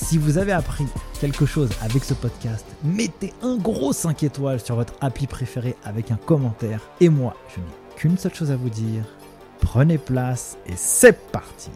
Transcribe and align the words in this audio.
Si 0.00 0.16
vous 0.16 0.38
avez 0.38 0.52
appris 0.52 0.86
quelque 1.20 1.44
chose 1.44 1.68
avec 1.82 2.02
ce 2.02 2.14
podcast, 2.14 2.64
mettez 2.82 3.34
un 3.42 3.56
gros 3.56 3.92
5 3.92 4.22
étoiles 4.22 4.58
sur 4.58 4.76
votre 4.76 4.94
appli 5.02 5.26
préféré 5.26 5.76
avec 5.84 6.10
un 6.10 6.16
commentaire. 6.16 6.80
Et 7.00 7.10
moi, 7.10 7.36
je 7.54 7.60
n'ai 7.60 7.94
qu'une 7.94 8.16
seule 8.16 8.32
chose 8.32 8.50
à 8.50 8.56
vous 8.56 8.70
dire. 8.70 9.04
Prenez 9.60 9.98
place 9.98 10.56
et 10.64 10.72
c'est 10.76 11.30
parti 11.30 11.70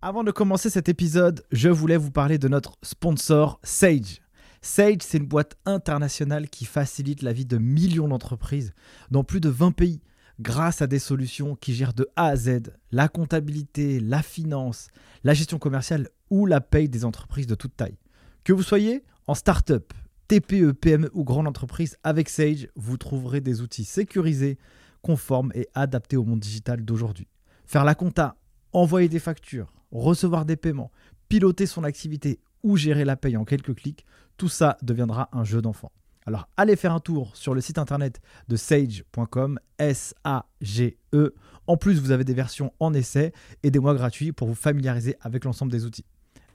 Avant 0.00 0.22
de 0.22 0.30
commencer 0.30 0.70
cet 0.70 0.88
épisode, 0.88 1.42
je 1.50 1.70
voulais 1.70 1.96
vous 1.96 2.12
parler 2.12 2.38
de 2.38 2.46
notre 2.46 2.76
sponsor 2.82 3.58
Sage. 3.64 4.20
Sage, 4.62 4.98
c'est 5.00 5.18
une 5.18 5.26
boîte 5.26 5.56
internationale 5.66 6.48
qui 6.48 6.64
facilite 6.64 7.22
la 7.22 7.32
vie 7.32 7.46
de 7.46 7.58
millions 7.58 8.06
d'entreprises 8.06 8.72
dans 9.10 9.24
plus 9.24 9.40
de 9.40 9.48
20 9.48 9.72
pays 9.72 10.00
grâce 10.40 10.82
à 10.82 10.86
des 10.86 10.98
solutions 10.98 11.54
qui 11.56 11.74
gèrent 11.74 11.94
de 11.94 12.08
A 12.16 12.26
à 12.26 12.36
Z 12.36 12.72
la 12.90 13.08
comptabilité, 13.08 14.00
la 14.00 14.22
finance, 14.22 14.88
la 15.22 15.34
gestion 15.34 15.58
commerciale 15.58 16.08
ou 16.30 16.46
la 16.46 16.60
paye 16.60 16.88
des 16.88 17.04
entreprises 17.04 17.46
de 17.46 17.54
toute 17.54 17.76
taille. 17.76 17.98
Que 18.42 18.52
vous 18.52 18.62
soyez 18.62 19.04
en 19.26 19.34
start-up, 19.34 19.92
TPE, 20.28 20.72
PME 20.72 21.10
ou 21.14 21.24
grande 21.24 21.46
entreprise, 21.46 21.96
avec 22.02 22.28
Sage, 22.28 22.68
vous 22.76 22.96
trouverez 22.96 23.40
des 23.40 23.60
outils 23.60 23.84
sécurisés, 23.84 24.58
conformes 25.02 25.52
et 25.54 25.68
adaptés 25.74 26.16
au 26.16 26.24
monde 26.24 26.40
digital 26.40 26.84
d'aujourd'hui. 26.84 27.28
Faire 27.66 27.84
la 27.84 27.94
compta, 27.94 28.36
envoyer 28.72 29.08
des 29.08 29.18
factures, 29.18 29.72
recevoir 29.92 30.44
des 30.44 30.56
paiements, 30.56 30.90
piloter 31.28 31.66
son 31.66 31.84
activité 31.84 32.40
ou 32.62 32.76
gérer 32.76 33.04
la 33.04 33.16
paye 33.16 33.36
en 33.36 33.44
quelques 33.44 33.74
clics, 33.74 34.04
tout 34.36 34.48
ça 34.48 34.78
deviendra 34.82 35.28
un 35.32 35.44
jeu 35.44 35.62
d'enfant. 35.62 35.92
Alors 36.26 36.48
allez 36.56 36.76
faire 36.76 36.92
un 36.92 37.00
tour 37.00 37.36
sur 37.36 37.54
le 37.54 37.60
site 37.60 37.78
internet 37.78 38.20
de 38.48 38.56
sage.com, 38.56 39.58
S-A-G-E. 39.78 41.34
En 41.66 41.76
plus, 41.76 42.00
vous 42.00 42.10
avez 42.10 42.24
des 42.24 42.34
versions 42.34 42.72
en 42.80 42.94
essai 42.94 43.32
et 43.62 43.70
des 43.70 43.78
mois 43.78 43.94
gratuits 43.94 44.32
pour 44.32 44.48
vous 44.48 44.54
familiariser 44.54 45.16
avec 45.20 45.44
l'ensemble 45.44 45.72
des 45.72 45.84
outils. 45.84 46.04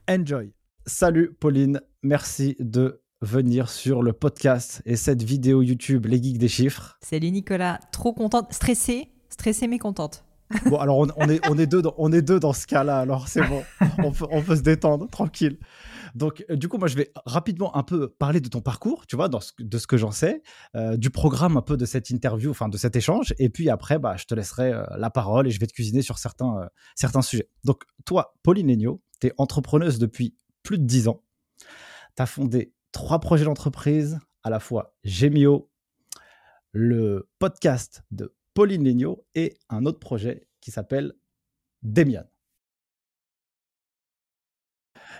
Enjoy 0.09 0.53
Salut 0.85 1.33
Pauline, 1.33 1.81
merci 2.01 2.55
de 2.59 3.01
venir 3.21 3.69
sur 3.69 4.01
le 4.01 4.13
podcast 4.13 4.81
et 4.85 4.95
cette 4.95 5.21
vidéo 5.21 5.61
YouTube 5.61 6.05
Les 6.07 6.21
Geeks 6.21 6.37
des 6.37 6.47
Chiffres. 6.47 6.97
Salut 7.03 7.31
Nicolas, 7.31 7.79
trop 7.91 8.13
contente, 8.13 8.51
stressée, 8.53 9.09
stressée 9.29 9.67
mais 9.67 9.77
contente. 9.77 10.23
Bon, 10.65 10.77
alors 10.77 10.97
on, 10.97 11.07
est, 11.29 11.47
on, 11.47 11.57
est, 11.57 11.67
deux 11.67 11.81
dans, 11.81 11.93
on 11.97 12.11
est 12.11 12.21
deux 12.21 12.39
dans 12.39 12.53
ce 12.53 12.65
cas-là, 12.65 12.99
alors 12.99 13.27
c'est 13.27 13.47
bon, 13.47 13.63
on 13.99 14.11
peut, 14.11 14.25
on 14.31 14.41
peut 14.41 14.55
se 14.55 14.61
détendre, 14.61 15.07
tranquille. 15.09 15.59
Donc, 16.15 16.43
euh, 16.49 16.55
du 16.55 16.67
coup, 16.67 16.77
moi, 16.77 16.87
je 16.87 16.95
vais 16.95 17.11
rapidement 17.25 17.75
un 17.75 17.83
peu 17.83 18.09
parler 18.09 18.41
de 18.41 18.49
ton 18.49 18.61
parcours, 18.61 19.05
tu 19.05 19.15
vois, 19.15 19.29
de 19.29 19.77
ce 19.77 19.87
que 19.87 19.97
j'en 19.97 20.11
sais, 20.11 20.41
euh, 20.75 20.97
du 20.97 21.09
programme 21.09 21.57
un 21.57 21.61
peu 21.61 21.77
de 21.77 21.85
cette 21.85 22.09
interview, 22.09 22.49
enfin 22.49 22.67
de 22.67 22.77
cet 22.77 22.95
échange. 22.95 23.33
Et 23.37 23.49
puis 23.49 23.69
après, 23.69 23.99
bah, 23.99 24.15
je 24.17 24.25
te 24.25 24.33
laisserai 24.33 24.73
euh, 24.73 24.83
la 24.97 25.09
parole 25.09 25.47
et 25.47 25.51
je 25.51 25.59
vais 25.59 25.67
te 25.67 25.73
cuisiner 25.73 26.01
sur 26.01 26.17
certains, 26.17 26.67
certains 26.95 27.21
sujets. 27.21 27.49
Donc, 27.63 27.83
toi, 28.05 28.33
Pauline 28.43 28.69
Egno, 28.69 29.01
tu 29.21 29.27
es 29.27 29.33
entrepreneuse 29.37 29.99
depuis 29.99 30.35
plus 30.63 30.77
de 30.77 30.85
10 30.85 31.09
ans. 31.09 31.23
Tu 32.15 32.23
as 32.23 32.25
fondé 32.25 32.73
trois 32.91 33.19
projets 33.19 33.45
d'entreprise, 33.45 34.19
à 34.43 34.49
la 34.49 34.59
fois 34.59 34.95
Gemio, 35.03 35.69
le 36.71 37.29
podcast 37.39 38.03
de 38.11 38.35
Pauline 38.59 38.83
Legno 38.83 39.25
et 39.35 39.57
un 39.69 39.85
autre 39.85 39.99
projet 39.99 40.45
qui 40.59 40.69
s'appelle 40.69 41.13
Demian. 41.81 42.25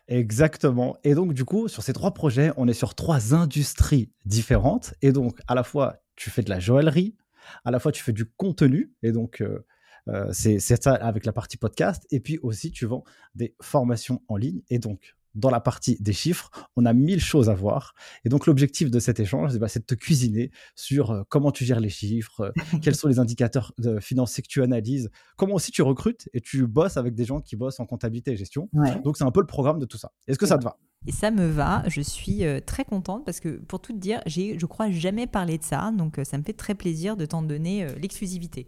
Exactement. 0.10 0.98
Et 1.06 1.16
donc, 1.16 1.34
du 1.34 1.46
coup, 1.46 1.70
sur 1.70 1.82
ces 1.82 1.94
trois 1.94 2.14
projets, 2.14 2.52
on 2.58 2.68
est 2.68 2.74
sur 2.74 2.96
trois 2.96 3.34
industries 3.34 4.12
différentes. 4.26 4.94
Et 5.02 5.14
donc, 5.14 5.40
à 5.48 5.56
la 5.56 5.64
fois, 5.64 6.04
tu 6.18 6.30
fais 6.30 6.42
de 6.42 6.50
la 6.50 6.60
joaillerie, 6.60 7.16
à 7.64 7.72
la 7.72 7.80
fois, 7.80 7.94
tu 7.94 8.04
fais 8.04 8.12
du 8.12 8.26
contenu. 8.26 8.94
Et 9.04 9.14
donc, 9.14 9.40
euh, 9.40 9.66
euh, 10.10 10.28
c'est 10.34 10.60
ça 10.60 10.94
avec 10.96 11.26
la 11.26 11.32
partie 11.32 11.56
podcast. 11.56 12.06
Et 12.12 12.20
puis 12.20 12.40
aussi, 12.40 12.72
tu 12.72 12.88
vends 12.88 13.06
des 13.36 13.56
formations 13.62 14.22
en 14.28 14.36
ligne. 14.36 14.64
Et 14.70 14.80
donc, 14.80 15.16
dans 15.36 15.50
la 15.50 15.60
partie 15.60 15.98
des 16.00 16.14
chiffres, 16.14 16.50
on 16.76 16.86
a 16.86 16.94
mille 16.94 17.22
choses 17.22 17.50
à 17.50 17.54
voir. 17.54 17.94
Et 18.26 18.30
donc 18.30 18.46
l'objectif 18.46 18.92
de 18.92 19.00
cet 19.00 19.20
échange, 19.20 19.58
bah, 19.58 19.68
c'est 19.68 19.80
de 19.80 19.86
te 19.86 19.96
cuisiner 19.96 20.52
sur 20.76 21.12
euh, 21.12 21.24
comment 21.30 21.52
tu 21.52 21.66
gères 21.66 21.80
les 21.80 21.90
chiffres, 21.90 22.42
euh, 22.42 22.52
quels 22.82 22.96
sont 22.96 23.08
les 23.08 23.20
indicateurs 23.20 23.74
financiers 24.02 24.44
que 24.44 24.48
tu 24.48 24.62
analyses, 24.62 25.10
comment 25.38 25.56
aussi 25.56 25.72
tu 25.72 25.82
recrutes 25.82 26.30
et 26.34 26.42
tu 26.42 26.68
bosses 26.68 26.98
avec 26.98 27.16
des 27.16 27.26
gens 27.26 27.42
qui 27.42 27.56
bossent 27.56 27.80
en 27.80 27.86
comptabilité 27.86 28.32
et 28.32 28.38
gestion. 28.38 28.70
Donc 29.04 29.18
c'est 29.18 29.24
un 29.24 29.32
peu 29.32 29.42
le 29.42 29.48
programme 29.48 29.80
de 29.80 29.86
tout 29.86 29.98
ça. 29.98 30.12
Est-ce 30.28 30.40
que 30.40 30.48
ça 30.48 30.58
te 30.58 30.64
va? 30.64 30.78
et 31.08 31.14
ça 31.14 31.32
me 31.32 31.48
va, 31.48 31.84
je 31.88 32.02
suis 32.02 32.44
euh, 32.44 32.60
très 32.60 32.84
contente 32.84 33.24
parce 33.24 33.40
que 33.40 33.58
pour 33.58 33.80
tout 33.80 33.94
te 33.94 33.98
dire, 33.98 34.22
j'ai, 34.26 34.60
je 34.60 34.66
crois, 34.66 34.92
jamais 34.92 35.28
parlé 35.28 35.58
de 35.58 35.64
ça, 35.64 35.94
donc 35.98 36.20
ça 36.24 36.38
me 36.38 36.44
fait 36.44 36.54
très 36.54 36.76
plaisir 36.76 37.16
de 37.16 37.26
t'en 37.26 37.42
donner 37.42 37.88
l'exclusivité. 37.96 38.68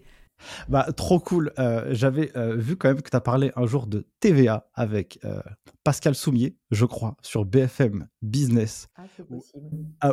Bah, 0.70 0.88
trop 0.96 1.20
cool. 1.20 1.52
Euh, 1.60 1.88
j'avais 1.92 2.32
euh, 2.38 2.56
vu 2.56 2.76
quand 2.76 2.90
même 2.90 3.02
que 3.02 3.10
tu 3.10 3.16
as 3.16 3.22
parlé 3.22 3.52
un 3.56 3.66
jour 3.66 3.88
de 3.88 4.06
TVA 4.20 4.68
avec 4.74 5.20
euh, 5.26 5.42
Pascal 5.84 6.16
Soumier, 6.16 6.56
je 6.72 6.86
crois, 6.86 7.16
sur 7.22 7.46
BFM 7.46 8.08
Business. 8.22 8.88
Ah, 8.96 9.04
c'est 9.16 9.28
possible. 9.28 9.70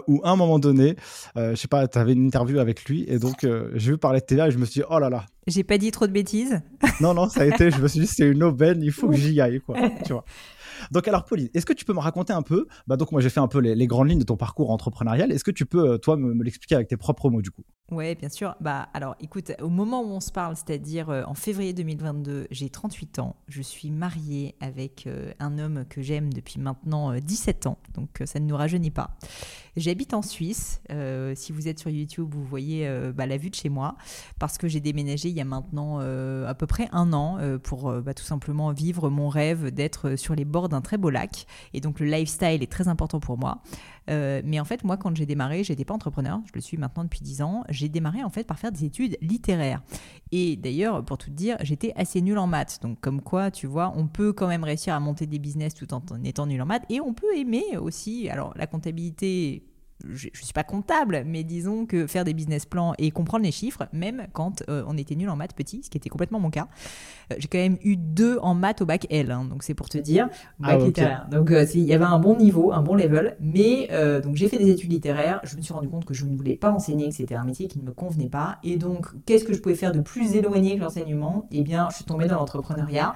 Où, 0.07 0.21
à 0.25 0.31
un 0.31 0.37
moment 0.37 0.59
donné, 0.59 0.97
je 1.37 1.55
sais 1.55 1.69
pas, 1.69 1.87
tu 1.89 1.99
avais 1.99 2.13
une 2.13 2.27
interview 2.27 2.59
avec 2.59 2.85
lui 2.85 3.05
et 3.09 3.19
donc 3.19 3.47
j'ai 3.75 3.93
vu 3.93 3.99
parler 3.99 4.21
de 4.21 4.25
TVA 4.25 4.49
et 4.49 4.51
je 4.51 4.59
me 4.59 4.65
suis 4.65 4.81
dit, 4.81 4.87
oh 4.89 4.99
là 4.99 5.11
là. 5.11 5.27
J'ai 5.47 5.65
pas 5.65 5.79
dit 5.79 5.91
trop 5.91 6.07
de 6.07 6.13
bêtises. 6.13 6.61
non, 7.01 7.15
non, 7.15 7.29
ça 7.29 7.43
a 7.43 7.47
été, 7.47 7.71
je 7.71 7.81
me 7.81 7.89
suis 7.89 8.01
dit, 8.01 8.07
c'est 8.07 8.27
une 8.27 8.43
aubaine, 8.43 8.83
il 8.83 8.93
faut 8.93 9.09
que 9.09 9.17
j'y 9.17 9.41
aille, 9.41 9.61
quoi. 9.61 9.77
tu 10.05 10.13
vois. 10.13 10.25
Donc, 10.91 11.09
alors, 11.09 11.25
Pauline, 11.25 11.49
est-ce 11.55 11.67
que 11.67 11.73
tu 11.73 11.85
peux 11.85 11.93
me 11.93 12.01
raconter 12.01 12.33
un 12.33 12.43
peu 12.43 12.67
bah, 12.87 12.97
Donc, 12.97 13.13
moi, 13.13 13.21
j'ai 13.21 13.31
fait 13.31 13.41
un 13.41 13.49
peu 13.49 13.59
les, 13.59 13.87
grandes 13.87 14.09
lignes 14.09 14.19
de 14.19 14.25
ton 14.25 14.37
parcours 14.37 14.71
entrepreneurial. 14.71 15.33
Est-ce 15.33 15.45
que 15.45 15.51
tu 15.51 15.67
peux, 15.67 15.99
toi, 15.99 16.17
me, 16.17 16.43
l'expliquer 16.43 16.75
avec 16.75 16.89
tes 16.89 16.97
propres 16.97 17.31
mots, 17.31 17.43
du 17.43 17.51
coup? 17.51 17.65
Oui, 17.91 18.15
bien 18.17 18.29
sûr. 18.29 18.55
Bah, 18.61 18.91
alors, 18.93 19.17
écoute, 19.19 19.53
au 19.63 19.71
moment 19.71 20.03
où 20.03 20.09
on 20.09 20.21
se 20.21 20.31
parle, 20.31 20.55
c'est-à-dire 20.57 21.09
euh, 21.09 21.23
en 21.25 21.33
février 21.33 21.73
2022, 21.73 22.47
j'ai 22.51 22.69
38 22.69 23.19
ans. 23.19 23.35
Je 23.49 23.63
suis 23.63 23.91
mariée 23.91 24.55
avec 24.61 25.07
euh, 25.07 25.33
un 25.39 25.59
homme 25.59 25.87
que 25.89 26.03
j'aime 26.03 26.31
depuis 26.31 26.61
maintenant 26.61 27.15
17 27.15 27.67
ans. 27.67 27.79
Donc, 27.95 28.23
ça 28.27 28.41
ne 28.41 28.45
nous 28.45 28.57
rajeunit 28.57 28.91
pas. 28.91 29.17
J'habite 29.77 30.13
en 30.13 30.23
Suisse. 30.23 30.83
si 31.35 31.53
vous 31.53 31.69
êtes 31.69 31.79
sur 31.79 31.89
YouTube, 31.89 32.29
vous 32.31 32.45
voyez 32.45 32.91
bah, 33.15 33.27
la 33.27 33.37
vue 33.37 33.49
de 33.49 33.55
chez 33.55 33.69
moi. 33.69 33.97
Parce 34.41 34.59
que 34.59 34.67
j'ai 34.67 34.81
déménagé 34.81 35.29
il 35.29 35.37
y 35.37 35.41
a 35.41 35.45
maintenant 35.45 36.01
à 36.01 36.55
peu 36.55 36.67
près 36.67 36.89
un 36.91 37.13
an 37.13 37.39
pour 37.63 37.93
bah, 38.03 38.13
tout 38.13 38.25
simplement 38.25 38.73
vivre 38.73 39.09
mon 39.09 39.29
rêve 39.29 39.71
d'être 39.71 40.17
sur 40.17 40.35
les 40.35 40.45
bords 40.45 40.69
d'un 40.69 40.81
très 40.81 40.99
beau 40.99 41.11
lac. 41.11 41.47
Et 41.75 41.81
donc 41.81 42.01
le 42.01 42.07
lifestyle 42.07 42.61
est 42.61 42.73
très 42.73 42.89
important 42.89 43.21
pour 43.21 43.39
moi. 43.39 43.63
Euh, 44.09 44.41
mais 44.45 44.61
en 44.61 44.65
fait, 44.65 44.85
moi, 44.85 44.97
quand 44.97 45.15
j'ai 45.17 45.27
démarré, 45.27 45.65
j'étais 45.65 45.85
pas 45.85 45.95
entrepreneur. 45.95 46.41
Je 46.47 46.53
le 46.55 46.61
suis 46.61 46.77
maintenant 46.77 47.05
depuis 47.05 47.21
10 47.21 47.43
ans. 47.43 47.65
J'ai 47.69 47.89
démarré 47.89 48.25
en 48.25 48.31
fait 48.31 48.45
par 48.45 48.59
faire 48.59 48.73
des 48.73 48.85
études 48.85 49.17
littéraires. 49.21 49.83
Et 50.33 50.57
d'ailleurs, 50.57 51.05
pour 51.05 51.19
tout 51.19 51.31
te 51.31 51.35
dire, 51.35 51.57
j'étais 51.61 51.93
assez 51.97 52.21
nul 52.21 52.39
en 52.39 52.47
maths. 52.47 52.79
Donc 52.83 53.01
comme 53.01 53.21
quoi, 53.21 53.51
tu 53.51 53.67
vois, 53.67 53.93
on 53.97 54.07
peut 54.07 54.33
quand 54.33 54.49
même 54.49 54.65
réussir 54.65 54.95
à 54.95 55.01
monter 55.01 55.27
des 55.27 55.39
business 55.39 55.75
tout 55.75 55.93
en 55.95 56.03
étant 56.25 56.47
nul 56.47 56.61
en 56.63 56.67
maths. 56.67 56.85
Et 56.89 57.01
on 57.01 57.13
peut 57.15 57.37
aimer 57.37 57.77
aussi. 57.79 58.29
Alors 58.29 58.53
la 58.57 58.67
comptabilité 58.67 59.63
je 60.05 60.29
ne 60.29 60.35
suis 60.35 60.53
pas 60.53 60.65
comptable, 60.65 61.23
mais 61.27 61.43
disons 61.45 61.87
que 61.87 62.07
faire 62.07 62.25
des 62.25 62.35
business 62.35 62.67
plans 62.67 62.95
et 62.99 63.11
comprendre 63.11 63.45
les 63.45 63.51
chiffres, 63.51 63.89
même 63.93 64.27
quand 64.33 64.63
euh, 64.69 64.85
on 64.87 64.97
était 64.97 65.17
nul 65.17 65.29
en 65.29 65.37
maths 65.37 65.55
petit, 65.55 65.83
ce 65.83 65.91
qui 65.91 65.99
était 65.99 66.09
complètement 66.09 66.39
mon 66.39 66.51
cas. 66.51 66.69
Euh, 67.33 67.37
j'ai 67.39 67.49
quand 67.49 67.59
même 67.59 67.79
eu 67.83 67.97
deux 67.97 68.39
en 68.39 68.55
maths 68.55 68.83
au 68.83 68.87
bac 68.87 69.07
L, 69.11 69.31
hein, 69.31 69.45
donc 69.45 69.63
c'est 69.63 69.75
pour 69.75 69.89
te 69.89 69.99
dire. 69.99 70.29
Ah, 70.63 70.77
donc 71.31 71.51
euh, 71.51 71.67
il 71.75 71.85
y 71.85 71.95
avait 71.95 72.05
un 72.05 72.19
bon 72.19 72.37
niveau, 72.37 72.73
un 72.73 72.83
bon 72.83 72.95
level, 72.95 73.37
mais 73.41 73.89
donc 74.23 74.37
j'ai 74.37 74.49
fait 74.49 74.59
des 74.59 74.71
études 74.71 74.93
littéraires. 74.93 75.41
Je 75.45 75.57
me 75.57 75.63
suis 75.63 75.75
rendu 75.75 75.89
compte 75.89 76.05
que 76.05 76.15
je 76.15 76.25
ne 76.25 76.37
voulais 76.37 76.57
pas 76.57 76.71
enseigner, 76.71 77.09
que 77.09 77.15
c'était 77.15 77.35
un 77.35 77.45
métier 77.45 77.69
qui 77.69 77.79
ne 77.79 77.85
me 77.85 77.93
convenait 77.93 78.29
pas. 78.29 78.59
Et 78.63 78.77
donc, 78.77 79.07
qu'est-ce 79.27 79.45
que 79.45 79.53
je 79.53 79.61
pouvais 79.61 79.75
faire 79.75 79.93
de 79.93 80.01
plus 80.01 80.35
éloigné 80.35 80.77
que 80.77 80.83
l'enseignement? 80.83 81.47
Eh 81.51 81.63
bien, 81.63 81.89
je 81.91 81.97
suis 81.97 82.05
tombée 82.05 82.27
dans 82.27 82.37
l'entrepreneuriat 82.37 83.15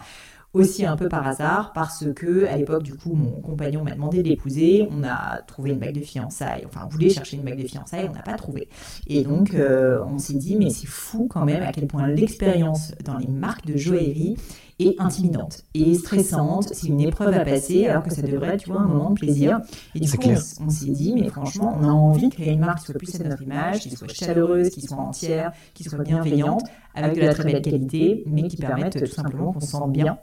aussi 0.55 0.85
un 0.85 0.97
peu 0.97 1.09
par 1.09 1.27
hasard 1.27 1.73
parce 1.73 2.05
que 2.15 2.47
à 2.47 2.57
l'époque 2.57 2.83
du 2.83 2.95
coup 2.95 3.15
mon 3.15 3.41
compagnon 3.41 3.85
m'a 3.85 3.93
demandé 3.93 4.23
d'épouser, 4.23 4.87
on 4.91 5.03
a 5.03 5.41
trouvé 5.47 5.71
une 5.71 5.79
bague 5.79 5.95
de 5.95 6.01
fiançailles, 6.01 6.65
enfin 6.67 6.83
on 6.85 6.89
voulait 6.89 7.09
chercher 7.09 7.37
une 7.37 7.43
bague 7.43 7.61
de 7.61 7.67
fiançailles, 7.67 8.09
on 8.11 8.15
n'a 8.15 8.23
pas 8.23 8.35
trouvé. 8.35 8.69
Et 9.07 9.25
donc 9.25 9.55
euh, 9.55 10.03
on 10.07 10.19
s'est 10.19 10.35
dit 10.35 10.57
mais 10.57 10.71
c'est 10.71 10.87
fou 10.87 11.27
quand 11.29 11.45
même 11.45 11.63
à 11.63 11.73
quel 11.73 11.87
point 11.87 12.07
l'expérience 12.07 12.93
dans 13.05 13.17
les 13.17 13.29
marques 13.29 13.67
de 13.67 13.77
joaillerie 13.77 14.37
est 14.79 15.01
intimidante 15.01 15.63
et 15.75 15.95
stressante. 15.95 16.69
C'est 16.73 16.89
une 16.89 17.01
épreuve 17.01 17.35
à 17.35 17.45
passer 17.45 17.87
alors 17.87 18.03
que 18.03 18.13
ça 18.13 18.23
devrait 18.23 18.55
être, 18.55 18.65
tu 18.65 18.71
vois, 18.71 18.81
un 18.81 18.89
moment 18.89 19.11
de 19.11 19.15
plaisir. 19.15 19.61
Et 19.95 20.01
du 20.01 20.11
coup, 20.11 20.29
on, 20.61 20.71
s'est 20.71 20.91
dit, 20.91 21.15
mais 21.15 21.29
franchement, 21.29 21.77
on 21.79 21.85
a 21.85 21.91
envie 21.93 22.29
de 22.29 22.35
créer 22.35 22.53
une 22.53 22.61
marque 22.61 22.79
qui 22.79 22.87
soit 22.87 22.95
plus 22.95 23.21
à 23.21 23.25
notre 23.25 23.43
image, 23.43 23.81
qui 23.81 23.91
soit 23.91 24.09
chaleureuse, 24.13 24.71
qui 24.71 24.81
soit 24.81 24.97
entière, 24.97 25.53
qui 25.75 25.85
soit 25.85 25.99
bienveillante, 25.99 26.63
avec 26.95 27.17
de 27.17 27.21
la 27.21 27.35
très 27.35 27.45
belle 27.45 27.63
qualité, 27.63 28.25
mais 28.27 28.49
qui 28.49 28.57
permette 28.57 28.99
tout 28.99 29.13
simplement 29.13 29.53
qu'on 29.53 29.61
se 29.61 29.69
sente 29.69 29.93
bien. 29.93 30.19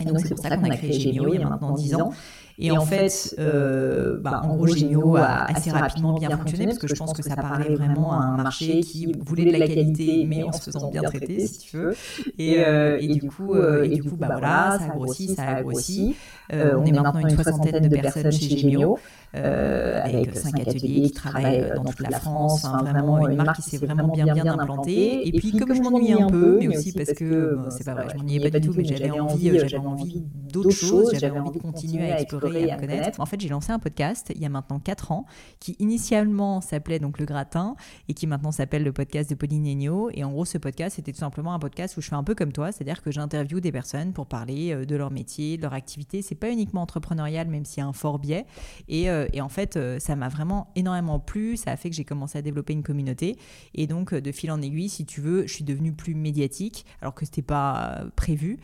Et 0.00 0.04
donc, 0.04 0.20
c'est 0.20 0.34
pour 0.34 0.44
ça 0.44 0.56
qu'on 0.56 0.70
a 0.70 0.76
créé 0.76 0.92
Gémio 0.92 1.34
il 1.34 1.40
y 1.40 1.42
a 1.42 1.48
maintenant 1.48 1.72
10 1.74 1.94
ans. 1.96 2.12
Et, 2.58 2.70
en 2.70 2.84
fait, 2.84 3.34
euh, 3.38 4.18
bah, 4.20 4.30
bah, 4.30 4.42
en 4.44 4.56
gros, 4.56 4.66
Gémio 4.66 5.16
a 5.16 5.50
assez 5.50 5.70
rapidement 5.70 6.14
bien 6.18 6.30
fonctionné 6.36 6.66
parce 6.66 6.78
que 6.78 6.86
je 6.86 6.94
pense 6.94 7.12
que 7.12 7.22
ça 7.22 7.36
parlait 7.36 7.74
vraiment 7.74 8.12
à 8.12 8.24
un 8.24 8.36
marché 8.36 8.80
qui 8.80 9.12
voulait 9.20 9.50
de 9.50 9.56
la 9.56 9.66
qualité, 9.66 10.24
mais 10.26 10.42
en 10.42 10.52
se 10.52 10.70
faisant 10.70 10.90
bien 10.90 11.02
traiter, 11.02 11.46
si 11.46 11.58
tu 11.58 11.76
veux. 11.76 11.94
Et, 12.38 12.64
euh, 12.64 12.98
et 13.00 13.08
du 13.08 13.28
coup, 13.28 13.54
euh, 13.54 13.84
et 13.84 13.88
du 13.88 14.02
coup, 14.02 14.16
bah, 14.16 14.28
bah 14.28 14.36
voilà, 14.38 14.78
ça 14.78 14.84
a 14.84 14.96
grossi, 14.96 15.28
ça 15.34 15.42
a 15.42 15.62
grossi. 15.62 16.16
on 16.50 16.84
est 16.84 16.92
maintenant 16.92 17.20
une 17.20 17.30
soixantaine 17.30 17.88
de 17.88 17.96
personnes 17.96 18.32
chez 18.32 18.56
Gémio. 18.56 18.98
Euh, 19.34 19.98
avec 20.02 20.36
cinq 20.36 20.60
ateliers 20.60 21.02
qui 21.04 21.10
travaillent 21.12 21.72
dans 21.74 21.84
toute 21.84 22.00
la 22.00 22.18
France. 22.18 22.66
Enfin, 22.66 22.82
vraiment 22.82 23.26
une 23.26 23.36
marque 23.36 23.56
qui 23.56 23.62
s'est 23.62 23.78
vraiment 23.78 24.08
bien 24.08 24.26
bien 24.26 24.46
implantée. 24.46 25.26
Et 25.26 25.32
puis 25.32 25.52
comme 25.52 25.74
je 25.74 25.80
m'ennuyais 25.80 26.20
un 26.20 26.28
peu, 26.28 26.58
mais 26.58 26.76
aussi 26.76 26.92
parce 26.92 27.14
que 27.14 27.58
c'est 27.70 27.84
pas 27.84 27.94
vrai, 27.94 28.08
je 28.12 28.18
m'ennuyais 28.18 28.50
pas 28.50 28.58
du 28.58 28.68
tout, 28.68 28.74
mais 28.76 28.84
j'avais 28.84 29.10
envie, 29.10 29.58
j'avais 29.58 29.86
envie 29.86 30.22
d'autres 30.52 30.70
choses, 30.70 31.14
j'avais 31.18 31.38
envie 31.38 31.58
de 31.58 31.62
continuer 31.62 32.12
à 32.12 32.20
explorer 32.20 32.64
et 32.64 32.72
à 32.72 32.76
connaître. 32.76 33.20
En 33.20 33.26
fait, 33.26 33.40
j'ai 33.40 33.48
lancé 33.48 33.72
un 33.72 33.78
podcast 33.78 34.32
il 34.34 34.42
y 34.42 34.44
a 34.44 34.50
maintenant 34.50 34.78
4 34.78 35.12
ans 35.12 35.24
qui 35.60 35.76
initialement 35.78 36.60
s'appelait 36.60 36.98
donc 36.98 37.18
Le 37.18 37.24
Gratin 37.24 37.74
et 38.08 38.14
qui 38.14 38.26
maintenant 38.26 38.52
s'appelle 38.52 38.84
le 38.84 38.92
podcast 38.92 39.30
de 39.30 39.34
Pauline 39.34 39.62
Negno. 39.62 40.10
Et 40.12 40.24
en 40.24 40.30
gros, 40.30 40.44
ce 40.44 40.58
podcast, 40.58 40.96
c'était 40.96 41.12
tout 41.12 41.18
simplement 41.18 41.54
un 41.54 41.58
podcast 41.58 41.96
où 41.96 42.02
je 42.02 42.08
fais 42.08 42.16
un 42.16 42.24
peu 42.24 42.34
comme 42.34 42.52
toi, 42.52 42.70
c'est-à-dire 42.70 43.00
que 43.00 43.10
j'interviewe 43.10 43.60
des 43.60 43.72
personnes 43.72 44.12
pour 44.12 44.26
parler 44.26 44.84
de 44.84 44.96
leur 44.96 45.10
métier, 45.10 45.56
de 45.56 45.62
leur 45.62 45.72
activité. 45.72 46.20
C'est 46.20 46.34
pas 46.34 46.50
uniquement 46.50 46.82
entrepreneurial, 46.82 47.48
même 47.48 47.64
s'il 47.64 47.78
y 47.78 47.80
a 47.84 47.86
un 47.86 47.94
fort 47.94 48.18
biais. 48.18 48.44
Et 48.88 49.08
euh, 49.21 49.21
et 49.32 49.40
en 49.40 49.48
fait, 49.48 49.76
euh, 49.76 49.98
ça 49.98 50.16
m'a 50.16 50.28
vraiment 50.28 50.70
énormément 50.76 51.18
plu. 51.18 51.56
Ça 51.56 51.72
a 51.72 51.76
fait 51.76 51.90
que 51.90 51.96
j'ai 51.96 52.04
commencé 52.04 52.38
à 52.38 52.42
développer 52.42 52.72
une 52.72 52.82
communauté. 52.82 53.36
Et 53.74 53.86
donc, 53.86 54.12
euh, 54.12 54.20
de 54.20 54.32
fil 54.32 54.50
en 54.50 54.60
aiguille, 54.62 54.88
si 54.88 55.04
tu 55.04 55.20
veux, 55.20 55.46
je 55.46 55.52
suis 55.52 55.64
devenue 55.64 55.92
plus 55.92 56.14
médiatique, 56.14 56.86
alors 57.00 57.14
que 57.14 57.24
ce 57.24 57.30
n'était 57.30 57.42
pas 57.42 58.04
prévu. 58.16 58.58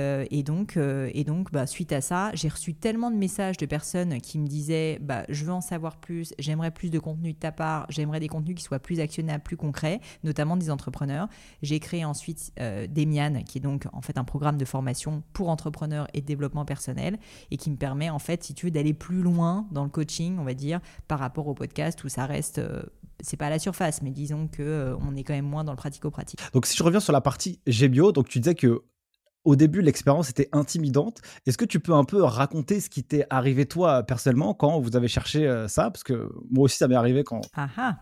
Euh, 0.00 0.24
et 0.30 0.42
donc, 0.42 0.76
euh, 0.76 1.10
et 1.14 1.24
donc 1.24 1.52
bah, 1.52 1.66
suite 1.66 1.92
à 1.92 2.00
ça, 2.00 2.30
j'ai 2.34 2.48
reçu 2.48 2.74
tellement 2.74 3.10
de 3.10 3.16
messages 3.16 3.56
de 3.56 3.66
personnes 3.66 4.20
qui 4.20 4.38
me 4.38 4.46
disaient 4.46 4.98
bah, 5.00 5.24
Je 5.28 5.44
veux 5.44 5.52
en 5.52 5.60
savoir 5.60 5.96
plus, 5.96 6.34
j'aimerais 6.38 6.72
plus 6.72 6.90
de 6.90 6.98
contenu 6.98 7.32
de 7.32 7.38
ta 7.38 7.52
part, 7.52 7.86
j'aimerais 7.90 8.20
des 8.20 8.28
contenus 8.28 8.56
qui 8.56 8.62
soient 8.62 8.80
plus 8.80 9.00
actionnables, 9.00 9.42
plus 9.42 9.56
concrets, 9.56 10.00
notamment 10.24 10.56
des 10.56 10.70
entrepreneurs. 10.70 11.28
J'ai 11.62 11.78
créé 11.78 12.04
ensuite 12.04 12.52
euh, 12.58 12.86
Demian, 12.88 13.42
qui 13.44 13.58
est 13.58 13.60
donc 13.60 13.86
en 13.92 14.00
fait 14.00 14.18
un 14.18 14.24
programme 14.24 14.56
de 14.56 14.64
formation 14.64 15.22
pour 15.32 15.48
entrepreneurs 15.48 16.08
et 16.12 16.20
de 16.20 16.26
développement 16.26 16.64
personnel, 16.64 17.18
et 17.50 17.56
qui 17.56 17.70
me 17.70 17.76
permet 17.76 18.10
en 18.10 18.18
fait, 18.18 18.42
si 18.42 18.54
tu 18.54 18.66
veux, 18.66 18.72
d'aller 18.72 18.94
plus 18.94 19.22
loin 19.22 19.66
dans 19.70 19.84
le 19.84 19.90
coaching, 20.04 20.38
on 20.38 20.44
va 20.44 20.54
dire, 20.54 20.80
par 21.08 21.18
rapport 21.18 21.46
au 21.48 21.54
podcast 21.54 22.02
où 22.04 22.08
ça 22.08 22.26
reste 22.26 22.60
c'est 23.20 23.36
pas 23.36 23.46
à 23.46 23.50
la 23.50 23.58
surface, 23.58 24.02
mais 24.02 24.10
disons 24.10 24.48
que 24.48 24.94
on 25.00 25.16
est 25.16 25.24
quand 25.24 25.34
même 25.34 25.46
moins 25.46 25.64
dans 25.64 25.72
le 25.72 25.76
pratico-pratique. 25.76 26.40
Donc 26.52 26.66
si 26.66 26.76
je 26.76 26.82
reviens 26.82 27.00
sur 27.00 27.12
la 27.12 27.20
partie 27.20 27.60
GBio, 27.66 28.12
donc 28.12 28.28
tu 28.28 28.40
disais 28.40 28.54
que 28.54 28.82
au 29.44 29.56
début, 29.56 29.82
l'expérience 29.82 30.30
était 30.30 30.48
intimidante. 30.52 31.20
Est-ce 31.46 31.58
que 31.58 31.64
tu 31.64 31.78
peux 31.78 31.92
un 31.92 32.04
peu 32.04 32.22
raconter 32.22 32.80
ce 32.80 32.88
qui 32.88 33.04
t'est 33.04 33.26
arrivé 33.28 33.66
toi 33.66 34.02
personnellement 34.02 34.54
quand 34.54 34.80
vous 34.80 34.96
avez 34.96 35.08
cherché 35.08 35.46
euh, 35.46 35.68
ça? 35.68 35.90
Parce 35.90 36.02
que 36.02 36.30
moi 36.50 36.64
aussi, 36.64 36.78
ça 36.78 36.88
m'est 36.88 36.94
arrivé 36.94 37.24
quand. 37.24 37.42
Ah 37.54 37.68
ah. 37.76 37.98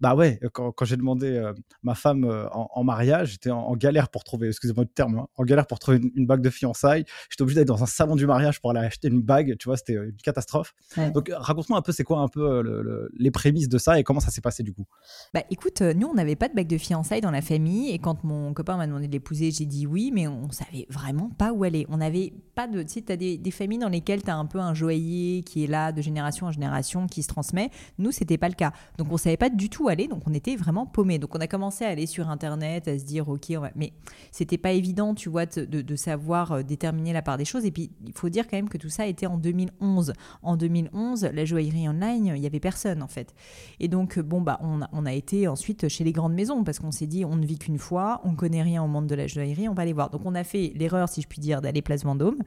Bah 0.00 0.14
ouais, 0.14 0.40
quand, 0.52 0.84
j'ai 0.84 0.96
demandé 0.96 1.30
euh, 1.30 1.52
ma 1.82 1.94
femme 1.94 2.24
euh, 2.24 2.48
en, 2.50 2.82
mariage, 2.82 3.32
j'étais 3.32 3.50
en, 3.50 3.74
galère 3.76 4.08
pour 4.08 4.24
trouver, 4.24 4.48
excusez-moi 4.48 4.84
le 4.84 4.90
terme, 4.92 5.18
hein, 5.18 5.28
en 5.36 5.44
galère 5.44 5.66
pour 5.66 5.78
trouver 5.78 6.00
une, 6.14 6.26
bague 6.26 6.42
de 6.42 6.50
fiançailles. 6.50 7.04
J'étais 7.30 7.42
obligé 7.42 7.56
d'aller 7.56 7.66
dans 7.66 7.82
un 7.82 7.86
salon 7.86 8.16
du 8.16 8.26
mariage 8.26 8.60
pour 8.60 8.70
aller 8.70 8.80
acheter 8.80 9.08
une 9.08 9.22
bague. 9.22 9.56
Tu 9.58 9.68
vois, 9.68 9.76
c'était 9.76 9.94
une 9.94 10.16
catastrophe. 10.22 10.74
Donc 11.14 11.30
raconte-moi 11.32 11.78
un 11.78 11.82
peu, 11.82 11.92
c'est 11.92 12.04
quoi 12.04 12.18
un 12.18 12.28
peu 12.28 13.08
les 13.16 13.30
prémices 13.30 13.68
de 13.68 13.78
ça 13.78 13.98
et 13.98 14.02
comment 14.02 14.20
ça 14.20 14.30
s'est 14.30 14.40
passé 14.40 14.62
du 14.62 14.72
coup? 14.72 14.84
Bah 15.32 15.42
écoute, 15.50 15.82
nous 15.82 16.08
on 16.08 16.14
n'avait 16.14 16.36
pas 16.36 16.48
de 16.48 16.54
bague 16.54 16.66
de 16.66 16.78
fiançailles 16.78 17.20
dans 17.20 17.30
la 17.30 17.42
famille 17.42 17.90
et 17.90 17.98
quand 17.98 18.24
mon 18.24 18.52
copain 18.54 18.76
m'a 18.76 18.86
demandé 18.86 19.06
de 19.06 19.12
l'épouser, 19.12 19.50
j'ai 19.50 19.66
dit 19.66 19.86
oui, 19.86 20.10
mais 20.12 20.26
on 20.26 20.50
savait 20.50 20.79
vraiment 20.88 21.30
pas 21.36 21.52
où 21.52 21.64
aller. 21.64 21.86
On 21.88 21.98
n'avait 21.98 22.32
pas 22.54 22.66
de. 22.66 22.82
Tu 22.82 22.88
sais, 22.88 23.02
tu 23.02 23.12
as 23.12 23.16
des, 23.16 23.50
familles 23.50 23.78
dans 23.78 23.88
lesquelles 23.88 24.22
tu 24.22 24.30
as 24.30 24.36
un 24.36 24.46
peu 24.46 24.58
un 24.58 24.74
joaillier 24.74 25.42
qui 25.42 25.64
est 25.64 25.66
là 25.66 25.92
de 25.92 26.02
génération 26.02 26.46
en 26.46 26.52
génération, 26.52 27.06
qui 27.06 27.22
se 27.22 27.28
transmet. 27.28 27.70
Nous, 27.98 28.12
c'était 28.12 28.38
pas 28.38 28.48
le 28.48 28.54
cas. 28.54 28.72
Donc, 28.98 29.08
on 29.10 29.16
savait 29.16 29.36
pas 29.36 29.50
du 29.50 29.68
tout 29.68 29.84
où 29.84 29.88
aller. 29.88 30.08
Donc, 30.08 30.22
on 30.26 30.34
était 30.34 30.56
vraiment 30.56 30.86
paumés. 30.86 31.18
Donc, 31.18 31.34
on 31.34 31.40
a 31.40 31.46
commencé 31.46 31.84
à 31.84 31.88
aller 31.88 32.06
sur 32.06 32.28
Internet, 32.28 32.88
à 32.88 32.98
se 32.98 33.04
dire, 33.04 33.28
OK, 33.28 33.46
on 33.56 33.60
va... 33.60 33.70
mais 33.74 33.92
c'était 34.30 34.58
pas 34.58 34.72
évident, 34.72 35.14
tu 35.14 35.28
vois, 35.28 35.46
de, 35.46 35.96
savoir 35.96 36.52
euh, 36.52 36.62
déterminer 36.62 37.12
la 37.12 37.22
part 37.22 37.36
des 37.36 37.44
choses. 37.44 37.64
Et 37.64 37.70
puis, 37.70 37.90
il 38.06 38.12
faut 38.12 38.28
dire 38.28 38.46
quand 38.46 38.56
même 38.56 38.68
que 38.68 38.78
tout 38.78 38.88
ça 38.88 39.06
était 39.06 39.26
en 39.26 39.38
2011. 39.38 40.12
En 40.42 40.56
2011, 40.56 41.30
la 41.32 41.44
joaillerie 41.44 41.88
online, 41.88 42.32
il 42.36 42.42
y 42.42 42.46
avait 42.46 42.60
personne, 42.60 43.02
en 43.02 43.08
fait. 43.08 43.34
Et 43.80 43.88
donc, 43.88 44.18
bon, 44.18 44.40
bah, 44.40 44.58
on 44.62 44.82
a, 44.82 44.88
on 44.92 45.06
a 45.06 45.12
été 45.12 45.48
ensuite 45.48 45.88
chez 45.88 46.04
les 46.04 46.12
grandes 46.12 46.34
maisons 46.34 46.64
parce 46.64 46.78
qu'on 46.78 46.92
s'est 46.92 47.06
dit, 47.06 47.24
on 47.24 47.36
ne 47.36 47.46
vit 47.46 47.58
qu'une 47.58 47.78
fois, 47.78 48.20
on 48.24 48.34
connaît 48.34 48.62
rien 48.62 48.82
au 48.82 48.88
monde 48.88 49.06
de 49.06 49.14
la 49.14 49.26
joaillerie, 49.26 49.68
on 49.68 49.74
va 49.74 49.82
aller 49.82 49.92
voir. 49.92 50.10
Donc, 50.10 50.22
on 50.24 50.34
a 50.34 50.44
fait 50.44 50.69
l'erreur 50.74 51.08
si 51.08 51.22
je 51.22 51.28
puis 51.28 51.40
dire, 51.40 51.60
d'aller 51.60 51.82
place 51.82 52.04
Vendôme 52.04 52.38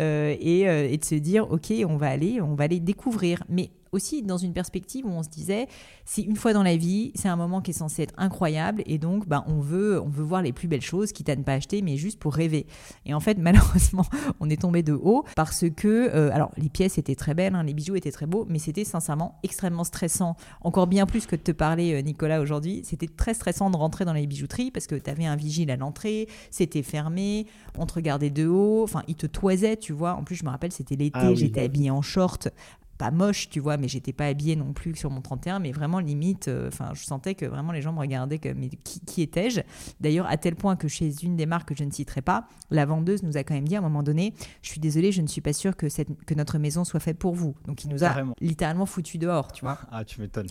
euh, 0.00 0.34
et, 0.40 0.68
euh, 0.68 0.88
et, 0.90 0.96
de 0.96 1.04
se 1.04 1.14
dire, 1.14 1.50
ok, 1.50 1.72
on 1.88 1.96
va 1.96 2.08
aller, 2.08 2.40
on 2.40 2.54
va 2.54 2.64
aller 2.64 2.80
découvrir. 2.80 3.42
Mais 3.48 3.70
aussi 3.92 4.22
dans 4.22 4.38
une 4.38 4.54
perspective 4.54 5.04
où 5.06 5.10
on 5.10 5.22
se 5.22 5.28
disait, 5.28 5.68
c'est 6.04 6.22
une 6.22 6.36
fois 6.36 6.54
dans 6.54 6.62
la 6.62 6.76
vie, 6.76 7.12
c'est 7.14 7.28
un 7.28 7.36
moment 7.36 7.60
qui 7.60 7.72
est 7.72 7.74
censé 7.74 8.02
être 8.02 8.14
incroyable 8.16 8.82
et 8.86 8.98
donc 8.98 9.28
bah, 9.28 9.44
on, 9.46 9.60
veut, 9.60 10.00
on 10.00 10.08
veut 10.08 10.24
voir 10.24 10.40
les 10.40 10.52
plus 10.52 10.66
belles 10.66 10.80
choses, 10.80 11.12
quitte 11.12 11.28
à 11.28 11.36
ne 11.36 11.42
pas 11.42 11.52
acheter, 11.52 11.82
mais 11.82 11.98
juste 11.98 12.18
pour 12.18 12.34
rêver. 12.34 12.66
Et 13.04 13.12
en 13.12 13.20
fait, 13.20 13.36
malheureusement, 13.38 14.04
on 14.40 14.48
est 14.48 14.62
tombé 14.62 14.82
de 14.82 14.94
haut 14.94 15.24
parce 15.36 15.64
que, 15.76 16.10
euh, 16.14 16.30
alors 16.32 16.50
les 16.56 16.70
pièces 16.70 16.96
étaient 16.96 17.14
très 17.14 17.34
belles, 17.34 17.54
hein, 17.54 17.62
les 17.62 17.74
bijoux 17.74 17.94
étaient 17.94 18.10
très 18.10 18.26
beaux, 18.26 18.46
mais 18.48 18.58
c'était 18.58 18.84
sincèrement 18.84 19.38
extrêmement 19.42 19.84
stressant, 19.84 20.36
encore 20.62 20.86
bien 20.86 21.04
plus 21.04 21.26
que 21.26 21.36
de 21.36 21.42
te 21.42 21.52
parler, 21.52 21.92
euh, 21.92 22.00
Nicolas, 22.00 22.40
aujourd'hui. 22.40 22.80
C'était 22.84 23.08
très 23.08 23.34
stressant 23.34 23.70
de 23.70 23.76
rentrer 23.76 24.06
dans 24.06 24.14
les 24.14 24.26
bijouteries 24.26 24.70
parce 24.70 24.86
que 24.86 24.94
tu 24.94 25.10
avais 25.10 25.26
un 25.26 25.36
vigile 25.36 25.70
à 25.70 25.76
l'entrée, 25.76 26.28
c'était 26.50 26.82
fermé, 26.82 27.46
on 27.76 27.84
te 27.84 27.94
regardait 27.94 28.30
de 28.30 28.46
haut, 28.46 28.82
enfin, 28.84 29.02
il 29.06 29.16
te 29.16 29.26
toisait, 29.26 29.76
tu 29.76 29.92
vois. 29.92 30.14
En 30.14 30.24
plus, 30.24 30.36
je 30.36 30.44
me 30.44 30.50
rappelle, 30.50 30.72
c'était 30.72 30.96
l'été, 30.96 31.18
ah 31.20 31.34
j'étais 31.34 31.62
habillée 31.62 31.90
en 31.90 32.02
short 32.02 32.48
pas 33.02 33.10
moche, 33.10 33.48
tu 33.48 33.58
vois, 33.58 33.78
mais 33.78 33.88
j'étais 33.88 34.12
pas 34.12 34.26
habillée 34.26 34.54
non 34.54 34.72
plus 34.72 34.94
sur 34.94 35.10
mon 35.10 35.20
31, 35.20 35.58
mais 35.58 35.72
vraiment 35.72 35.98
limite, 35.98 36.46
euh, 36.46 36.68
enfin, 36.68 36.90
je 36.94 37.02
sentais 37.02 37.34
que 37.34 37.44
vraiment 37.44 37.72
les 37.72 37.82
gens 37.82 37.92
me 37.92 37.98
regardaient 37.98 38.38
comme, 38.38 38.58
mais 38.58 38.68
qui, 38.68 39.22
étais-je? 39.22 39.62
D'ailleurs, 40.00 40.26
à 40.28 40.36
tel 40.36 40.54
point 40.54 40.76
que 40.76 40.86
chez 40.86 41.12
une 41.24 41.34
des 41.34 41.44
marques 41.44 41.70
que 41.70 41.74
je 41.74 41.82
ne 41.82 41.90
citerai 41.90 42.22
pas, 42.22 42.46
la 42.70 42.86
vendeuse 42.86 43.24
nous 43.24 43.36
a 43.36 43.42
quand 43.42 43.54
même 43.54 43.66
dit 43.66 43.74
à 43.74 43.80
un 43.80 43.82
moment 43.82 44.04
donné, 44.04 44.34
je 44.62 44.70
suis 44.70 44.78
désolée, 44.78 45.10
je 45.10 45.20
ne 45.20 45.26
suis 45.26 45.40
pas 45.40 45.52
sûre 45.52 45.76
que, 45.76 45.88
cette, 45.88 46.14
que 46.24 46.34
notre 46.34 46.58
maison 46.58 46.84
soit 46.84 47.00
faite 47.00 47.18
pour 47.18 47.34
vous. 47.34 47.56
Donc, 47.66 47.82
il 47.82 47.90
nous 47.90 48.04
a 48.04 48.14
littéralement 48.40 48.86
foutu 48.86 49.18
dehors, 49.18 49.50
tu 49.50 49.64
vois. 49.64 49.80
Ah, 49.90 50.04
tu 50.04 50.20
m'étonnes. 50.20 50.46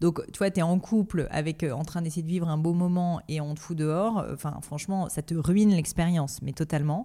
Donc, 0.00 0.24
tu 0.30 0.38
vois, 0.38 0.52
tu 0.52 0.60
es 0.60 0.62
en 0.62 0.78
couple 0.78 1.26
avec, 1.32 1.64
euh, 1.64 1.72
en 1.72 1.82
train 1.82 2.02
d'essayer 2.02 2.22
de 2.22 2.28
vivre 2.28 2.48
un 2.48 2.58
beau 2.58 2.72
moment 2.72 3.20
et 3.26 3.40
on 3.40 3.52
te 3.56 3.58
fout 3.58 3.76
dehors. 3.76 4.24
Enfin, 4.32 4.60
franchement, 4.62 5.08
ça 5.08 5.22
te 5.22 5.34
ruine 5.34 5.70
l'expérience, 5.70 6.40
mais 6.40 6.52
totalement. 6.52 7.04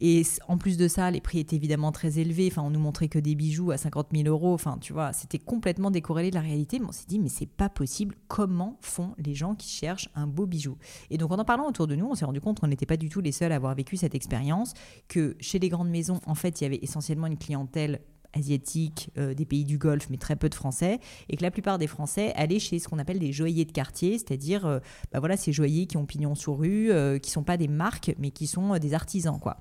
Et 0.00 0.22
en 0.48 0.56
plus 0.56 0.76
de 0.76 0.88
ça, 0.88 1.10
les 1.10 1.20
prix 1.20 1.38
étaient 1.40 1.56
évidemment 1.56 1.92
très 1.92 2.18
élevés. 2.18 2.48
Enfin, 2.50 2.62
on 2.62 2.70
nous 2.70 2.80
montrait 2.80 3.08
que 3.08 3.18
des 3.18 3.34
bijoux 3.34 3.70
à 3.70 3.76
50 3.76 4.08
000 4.14 4.28
euros. 4.28 4.54
Enfin, 4.54 4.78
tu 4.80 4.92
vois, 4.92 5.12
c'était 5.12 5.38
complètement 5.38 5.90
décorrélé 5.90 6.30
de 6.30 6.34
la 6.34 6.40
réalité. 6.40 6.78
Mais 6.78 6.86
on 6.88 6.92
s'est 6.92 7.06
dit, 7.06 7.18
mais 7.18 7.28
c'est 7.28 7.46
pas 7.46 7.68
possible. 7.68 8.14
Comment 8.28 8.78
font 8.80 9.14
les 9.18 9.34
gens 9.34 9.54
qui 9.54 9.68
cherchent 9.68 10.08
un 10.14 10.26
beau 10.26 10.46
bijou? 10.46 10.76
Et 11.10 11.18
donc, 11.18 11.32
en 11.32 11.38
en 11.38 11.44
parlant 11.44 11.66
autour 11.66 11.86
de 11.86 11.96
nous, 11.96 12.06
on 12.06 12.14
s'est 12.14 12.24
rendu 12.24 12.40
compte 12.40 12.60
qu'on 12.60 12.68
n'était 12.68 12.86
pas 12.86 12.96
du 12.96 13.08
tout 13.08 13.20
les 13.20 13.32
seuls 13.32 13.52
à 13.52 13.56
avoir 13.56 13.74
vécu 13.74 13.96
cette 13.96 14.14
expérience. 14.14 14.74
Que 15.08 15.36
chez 15.40 15.58
les 15.58 15.68
grandes 15.68 15.90
maisons, 15.90 16.20
en 16.26 16.34
fait, 16.34 16.60
il 16.60 16.64
y 16.64 16.66
avait 16.66 16.80
essentiellement 16.82 17.26
une 17.26 17.38
clientèle 17.38 18.00
asiatiques, 18.32 19.10
euh, 19.18 19.34
des 19.34 19.44
pays 19.44 19.64
du 19.64 19.78
Golfe, 19.78 20.08
mais 20.10 20.16
très 20.16 20.36
peu 20.36 20.48
de 20.48 20.54
Français, 20.54 21.00
et 21.28 21.36
que 21.36 21.42
la 21.42 21.50
plupart 21.50 21.78
des 21.78 21.86
Français 21.86 22.32
allaient 22.36 22.58
chez 22.58 22.78
ce 22.78 22.88
qu'on 22.88 22.98
appelle 22.98 23.18
des 23.18 23.32
joailliers 23.32 23.64
de 23.64 23.72
quartier, 23.72 24.18
c'est-à-dire 24.18 24.66
euh, 24.66 24.78
bah 25.12 25.20
voilà, 25.20 25.36
ces 25.36 25.52
joailliers 25.52 25.86
qui 25.86 25.96
ont 25.96 26.06
pignon 26.06 26.34
sur 26.34 26.58
rue, 26.58 26.90
euh, 26.90 27.18
qui 27.18 27.30
sont 27.30 27.42
pas 27.42 27.56
des 27.56 27.68
marques, 27.68 28.14
mais 28.18 28.30
qui 28.30 28.46
sont 28.46 28.78
des 28.78 28.94
artisans. 28.94 29.38
Quoi. 29.40 29.56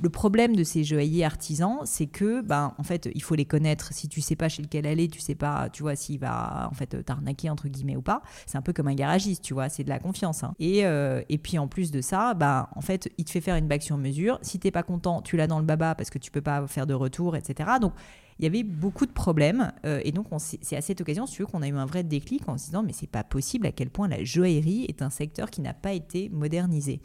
Le 0.00 0.08
problème 0.08 0.56
de 0.56 0.64
ces 0.64 0.84
joailliers 0.84 1.24
artisans, 1.24 1.78
c'est 1.84 2.06
que 2.06 2.40
ben, 2.42 2.74
en 2.78 2.82
fait, 2.82 3.08
il 3.14 3.22
faut 3.22 3.34
les 3.34 3.44
connaître. 3.44 3.92
Si 3.92 4.08
tu 4.08 4.20
sais 4.20 4.36
pas 4.36 4.48
chez 4.48 4.62
lequel 4.62 4.86
aller, 4.86 5.08
tu 5.08 5.20
sais 5.20 5.34
pas, 5.34 5.68
tu 5.70 5.82
vois, 5.82 5.96
s'il 5.96 6.18
va 6.18 6.68
en 6.70 6.74
fait 6.74 7.04
t'arnaquer 7.04 7.50
entre 7.50 7.68
guillemets 7.68 7.96
ou 7.96 8.02
pas. 8.02 8.22
C'est 8.46 8.58
un 8.58 8.62
peu 8.62 8.72
comme 8.72 8.88
un 8.88 8.94
garagiste, 8.94 9.42
tu 9.42 9.54
vois, 9.54 9.68
c'est 9.68 9.84
de 9.84 9.88
la 9.88 9.98
confiance. 9.98 10.44
Hein. 10.44 10.54
Et, 10.58 10.80
et 10.80 11.38
puis 11.38 11.58
en 11.58 11.68
plus 11.68 11.90
de 11.90 12.00
ça, 12.00 12.34
ben, 12.34 12.68
en 12.74 12.80
fait, 12.80 13.10
il 13.18 13.24
te 13.24 13.30
fait 13.30 13.40
faire 13.40 13.56
une 13.56 13.68
bague 13.68 13.82
sur 13.82 13.96
mesure. 13.96 14.38
Si 14.42 14.58
t'es 14.58 14.70
pas 14.70 14.82
content, 14.82 15.22
tu 15.22 15.36
l'as 15.36 15.46
dans 15.46 15.58
le 15.58 15.64
baba 15.64 15.94
parce 15.94 16.10
que 16.10 16.18
tu 16.18 16.30
peux 16.30 16.40
pas 16.40 16.66
faire 16.66 16.86
de 16.86 16.94
retour, 16.94 17.36
etc. 17.36 17.70
Donc 17.80 17.92
il 18.38 18.44
y 18.44 18.46
avait 18.46 18.62
beaucoup 18.62 19.06
de 19.06 19.12
problèmes. 19.12 19.72
Euh, 19.84 20.00
et 20.04 20.12
donc, 20.12 20.26
c'est 20.38 20.76
à 20.76 20.80
cette 20.80 21.00
occasion, 21.00 21.26
si 21.26 21.42
qu'on 21.42 21.62
a 21.62 21.68
eu 21.68 21.76
un 21.76 21.86
vrai 21.86 22.02
déclic 22.02 22.48
en 22.48 22.58
se 22.58 22.66
disant, 22.66 22.82
mais 22.82 22.92
c'est 22.92 23.06
pas 23.06 23.24
possible 23.24 23.66
à 23.66 23.72
quel 23.72 23.90
point 23.90 24.08
la 24.08 24.24
joaillerie 24.24 24.84
est 24.88 25.02
un 25.02 25.10
secteur 25.10 25.50
qui 25.50 25.60
n'a 25.60 25.74
pas 25.74 25.92
été 25.92 26.28
modernisé. 26.28 27.00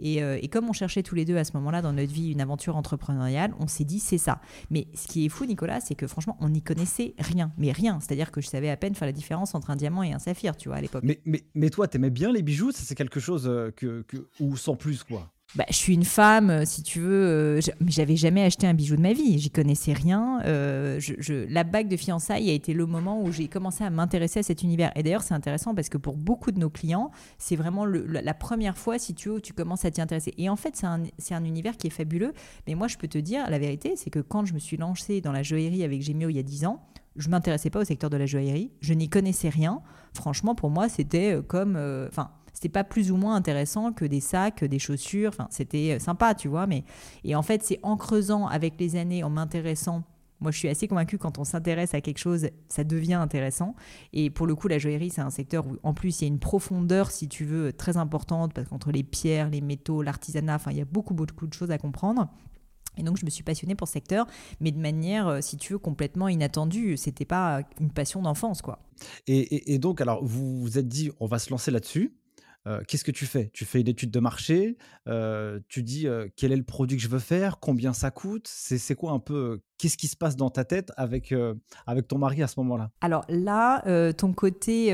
Et, 0.00 0.22
euh, 0.22 0.38
et, 0.40 0.48
comme 0.48 0.68
on 0.68 0.72
cherchait 0.72 1.02
tous 1.02 1.14
les 1.14 1.24
deux 1.24 1.36
à 1.36 1.44
ce 1.44 1.52
moment-là 1.54 1.82
dans 1.82 1.92
notre 1.92 2.12
vie 2.12 2.30
une 2.30 2.40
aventure 2.40 2.76
entrepreneuriale, 2.76 3.52
on 3.58 3.66
s'est 3.66 3.84
dit, 3.84 3.98
c'est 3.98 4.18
ça. 4.18 4.40
Mais 4.70 4.86
ce 4.94 5.08
qui 5.08 5.26
est 5.26 5.28
fou, 5.28 5.44
Nicolas, 5.44 5.80
c'est 5.80 5.94
que 5.94 6.06
franchement, 6.06 6.36
on 6.40 6.50
n'y 6.50 6.62
connaissait 6.62 7.14
rien. 7.18 7.52
Mais 7.58 7.72
rien. 7.72 7.98
C'est-à-dire 8.00 8.30
que 8.30 8.40
je 8.40 8.46
savais 8.46 8.70
à 8.70 8.76
peine 8.76 8.94
faire 8.94 9.06
la 9.06 9.12
différence 9.12 9.54
entre 9.54 9.70
un 9.70 9.76
diamant 9.76 10.02
et 10.02 10.12
un 10.12 10.18
saphir, 10.18 10.56
tu 10.56 10.68
vois, 10.68 10.78
à 10.78 10.80
l'époque. 10.80 11.02
Mais, 11.04 11.20
mais, 11.24 11.42
mais 11.54 11.70
toi, 11.70 11.88
t'aimais 11.88 12.10
bien 12.10 12.32
les 12.32 12.42
bijoux? 12.42 12.70
C'est 12.72 12.94
quelque 12.94 13.20
chose 13.20 13.48
euh, 13.48 13.72
que, 13.72 14.04
ou 14.40 14.56
sans 14.56 14.76
plus, 14.76 15.02
quoi 15.02 15.32
bah, 15.54 15.64
je 15.70 15.76
suis 15.76 15.94
une 15.94 16.04
femme, 16.04 16.50
euh, 16.50 16.64
si 16.66 16.82
tu 16.82 17.00
veux, 17.00 17.24
euh, 17.24 17.60
mais 17.80 17.90
j'avais 17.90 18.16
jamais 18.16 18.42
acheté 18.42 18.66
un 18.66 18.74
bijou 18.74 18.96
de 18.96 19.00
ma 19.00 19.14
vie, 19.14 19.38
j'y 19.38 19.50
connaissais 19.50 19.94
rien. 19.94 20.42
Euh, 20.44 21.00
je, 21.00 21.50
la 21.50 21.64
bague 21.64 21.88
de 21.88 21.96
fiançailles 21.96 22.50
a 22.50 22.52
été 22.52 22.74
le 22.74 22.84
moment 22.84 23.22
où 23.22 23.32
j'ai 23.32 23.48
commencé 23.48 23.82
à 23.82 23.88
m'intéresser 23.88 24.40
à 24.40 24.42
cet 24.42 24.62
univers. 24.62 24.92
Et 24.94 25.02
d'ailleurs, 25.02 25.22
c'est 25.22 25.32
intéressant 25.32 25.74
parce 25.74 25.88
que 25.88 25.96
pour 25.96 26.18
beaucoup 26.18 26.52
de 26.52 26.58
nos 26.58 26.68
clients, 26.68 27.10
c'est 27.38 27.56
vraiment 27.56 27.86
la, 27.86 28.34
première 28.34 28.76
fois, 28.76 28.98
si 28.98 29.14
tu 29.14 29.30
veux, 29.30 29.36
où 29.36 29.40
tu 29.40 29.54
commences 29.54 29.86
à 29.86 29.90
t'y 29.90 30.02
intéresser. 30.02 30.34
Et 30.36 30.50
en 30.50 30.56
fait, 30.56 30.76
c'est 30.76 30.86
un, 30.86 31.04
un, 31.30 31.44
univers 31.44 31.78
qui 31.78 31.86
est 31.86 31.90
fabuleux. 31.90 32.34
Mais 32.66 32.74
moi, 32.74 32.86
je 32.86 32.98
peux 32.98 33.08
te 33.08 33.18
dire, 33.18 33.48
la 33.48 33.58
vérité, 33.58 33.94
c'est 33.96 34.10
que 34.10 34.20
quand 34.20 34.44
je 34.44 34.52
me 34.52 34.58
suis 34.58 34.76
lancée 34.76 35.22
dans 35.22 35.32
la 35.32 35.42
joaillerie 35.42 35.82
avec 35.82 36.02
Gemio 36.02 36.28
il 36.28 36.36
y 36.36 36.40
a 36.40 36.42
10 36.42 36.66
ans, 36.66 36.82
je 37.16 37.30
m'intéressais 37.30 37.70
pas 37.70 37.80
au 37.80 37.84
secteur 37.84 38.10
de 38.10 38.18
la 38.18 38.26
joaillerie, 38.26 38.70
je 38.82 38.92
n'y 38.92 39.08
connaissais 39.08 39.48
rien. 39.48 39.80
Franchement, 40.12 40.54
pour 40.54 40.68
moi, 40.68 40.90
c'était 40.90 41.38
comme, 41.48 41.76
c'était 42.52 42.68
pas 42.68 42.84
plus 42.84 43.10
ou 43.10 43.16
moins 43.16 43.34
intéressant 43.34 43.92
que 43.92 44.04
des 44.04 44.20
sacs, 44.20 44.64
des 44.64 44.78
chaussures. 44.78 45.30
Enfin, 45.30 45.48
c'était 45.50 45.96
euh, 45.96 45.98
sympa, 45.98 46.34
tu 46.34 46.48
vois. 46.48 46.66
Mais 46.66 46.84
et 47.24 47.34
en 47.34 47.42
fait, 47.42 47.62
c'est 47.62 47.80
en 47.82 47.96
creusant 47.96 48.46
avec 48.46 48.74
les 48.78 48.96
années, 48.96 49.22
en 49.24 49.30
m'intéressant. 49.30 50.04
Moi, 50.40 50.52
je 50.52 50.58
suis 50.58 50.68
assez 50.68 50.86
convaincue 50.86 51.18
quand 51.18 51.38
on 51.38 51.44
s'intéresse 51.44 51.94
à 51.94 52.00
quelque 52.00 52.18
chose, 52.18 52.48
ça 52.68 52.84
devient 52.84 53.14
intéressant. 53.14 53.74
Et 54.12 54.30
pour 54.30 54.46
le 54.46 54.54
coup, 54.54 54.68
la 54.68 54.78
joaillerie, 54.78 55.10
c'est 55.10 55.20
un 55.20 55.30
secteur 55.30 55.66
où, 55.66 55.76
en 55.82 55.94
plus, 55.94 56.20
il 56.20 56.24
y 56.24 56.26
a 56.26 56.28
une 56.28 56.38
profondeur, 56.38 57.10
si 57.10 57.28
tu 57.28 57.44
veux, 57.44 57.72
très 57.72 57.96
importante, 57.96 58.54
parce 58.54 58.68
qu'entre 58.68 58.92
les 58.92 59.02
pierres, 59.02 59.50
les 59.50 59.60
métaux, 59.60 60.00
l'artisanat, 60.00 60.54
enfin, 60.54 60.70
il 60.70 60.78
y 60.78 60.80
a 60.80 60.84
beaucoup, 60.84 61.14
beaucoup 61.14 61.48
de 61.48 61.54
choses 61.54 61.72
à 61.72 61.78
comprendre. 61.78 62.28
Et 62.98 63.02
donc, 63.02 63.16
je 63.16 63.24
me 63.24 63.30
suis 63.30 63.42
passionnée 63.42 63.74
pour 63.74 63.88
ce 63.88 63.94
secteur, 63.94 64.26
mais 64.60 64.70
de 64.70 64.78
manière, 64.78 65.28
euh, 65.28 65.40
si 65.40 65.56
tu 65.56 65.72
veux, 65.72 65.78
complètement 65.78 66.28
inattendue. 66.28 66.96
C'était 66.96 67.24
pas 67.24 67.62
une 67.80 67.90
passion 67.90 68.22
d'enfance, 68.22 68.62
quoi. 68.62 68.80
Et, 69.26 69.72
et, 69.72 69.78
donc, 69.78 70.00
alors, 70.00 70.24
vous 70.24 70.60
vous 70.60 70.78
êtes 70.78 70.88
dit, 70.88 71.10
on 71.20 71.26
va 71.26 71.38
se 71.38 71.50
lancer 71.50 71.70
là-dessus 71.70 72.17
qu'est-ce 72.86 73.04
que 73.04 73.10
tu 73.10 73.26
fais? 73.26 73.50
Tu 73.52 73.64
fais 73.64 73.80
une 73.80 73.88
étude 73.88 74.10
de 74.10 74.20
marché, 74.20 74.76
tu 75.68 75.82
dis 75.82 76.06
quel 76.36 76.52
est 76.52 76.56
le 76.56 76.64
produit 76.64 76.96
que 76.96 77.02
je 77.02 77.08
veux 77.08 77.18
faire, 77.18 77.60
combien 77.60 77.92
ça 77.92 78.10
coûte, 78.10 78.48
c'est 78.48 78.94
quoi 78.94 79.12
un 79.12 79.18
peu, 79.18 79.60
qu'est-ce 79.78 79.96
qui 79.96 80.08
se 80.08 80.16
passe 80.16 80.36
dans 80.36 80.50
ta 80.50 80.64
tête 80.64 80.92
avec, 80.96 81.34
avec 81.86 82.08
ton 82.08 82.18
mari 82.18 82.42
à 82.42 82.46
ce 82.46 82.60
moment-là? 82.60 82.90
Alors 83.00 83.24
là, 83.28 84.12
ton 84.12 84.32
côté 84.32 84.88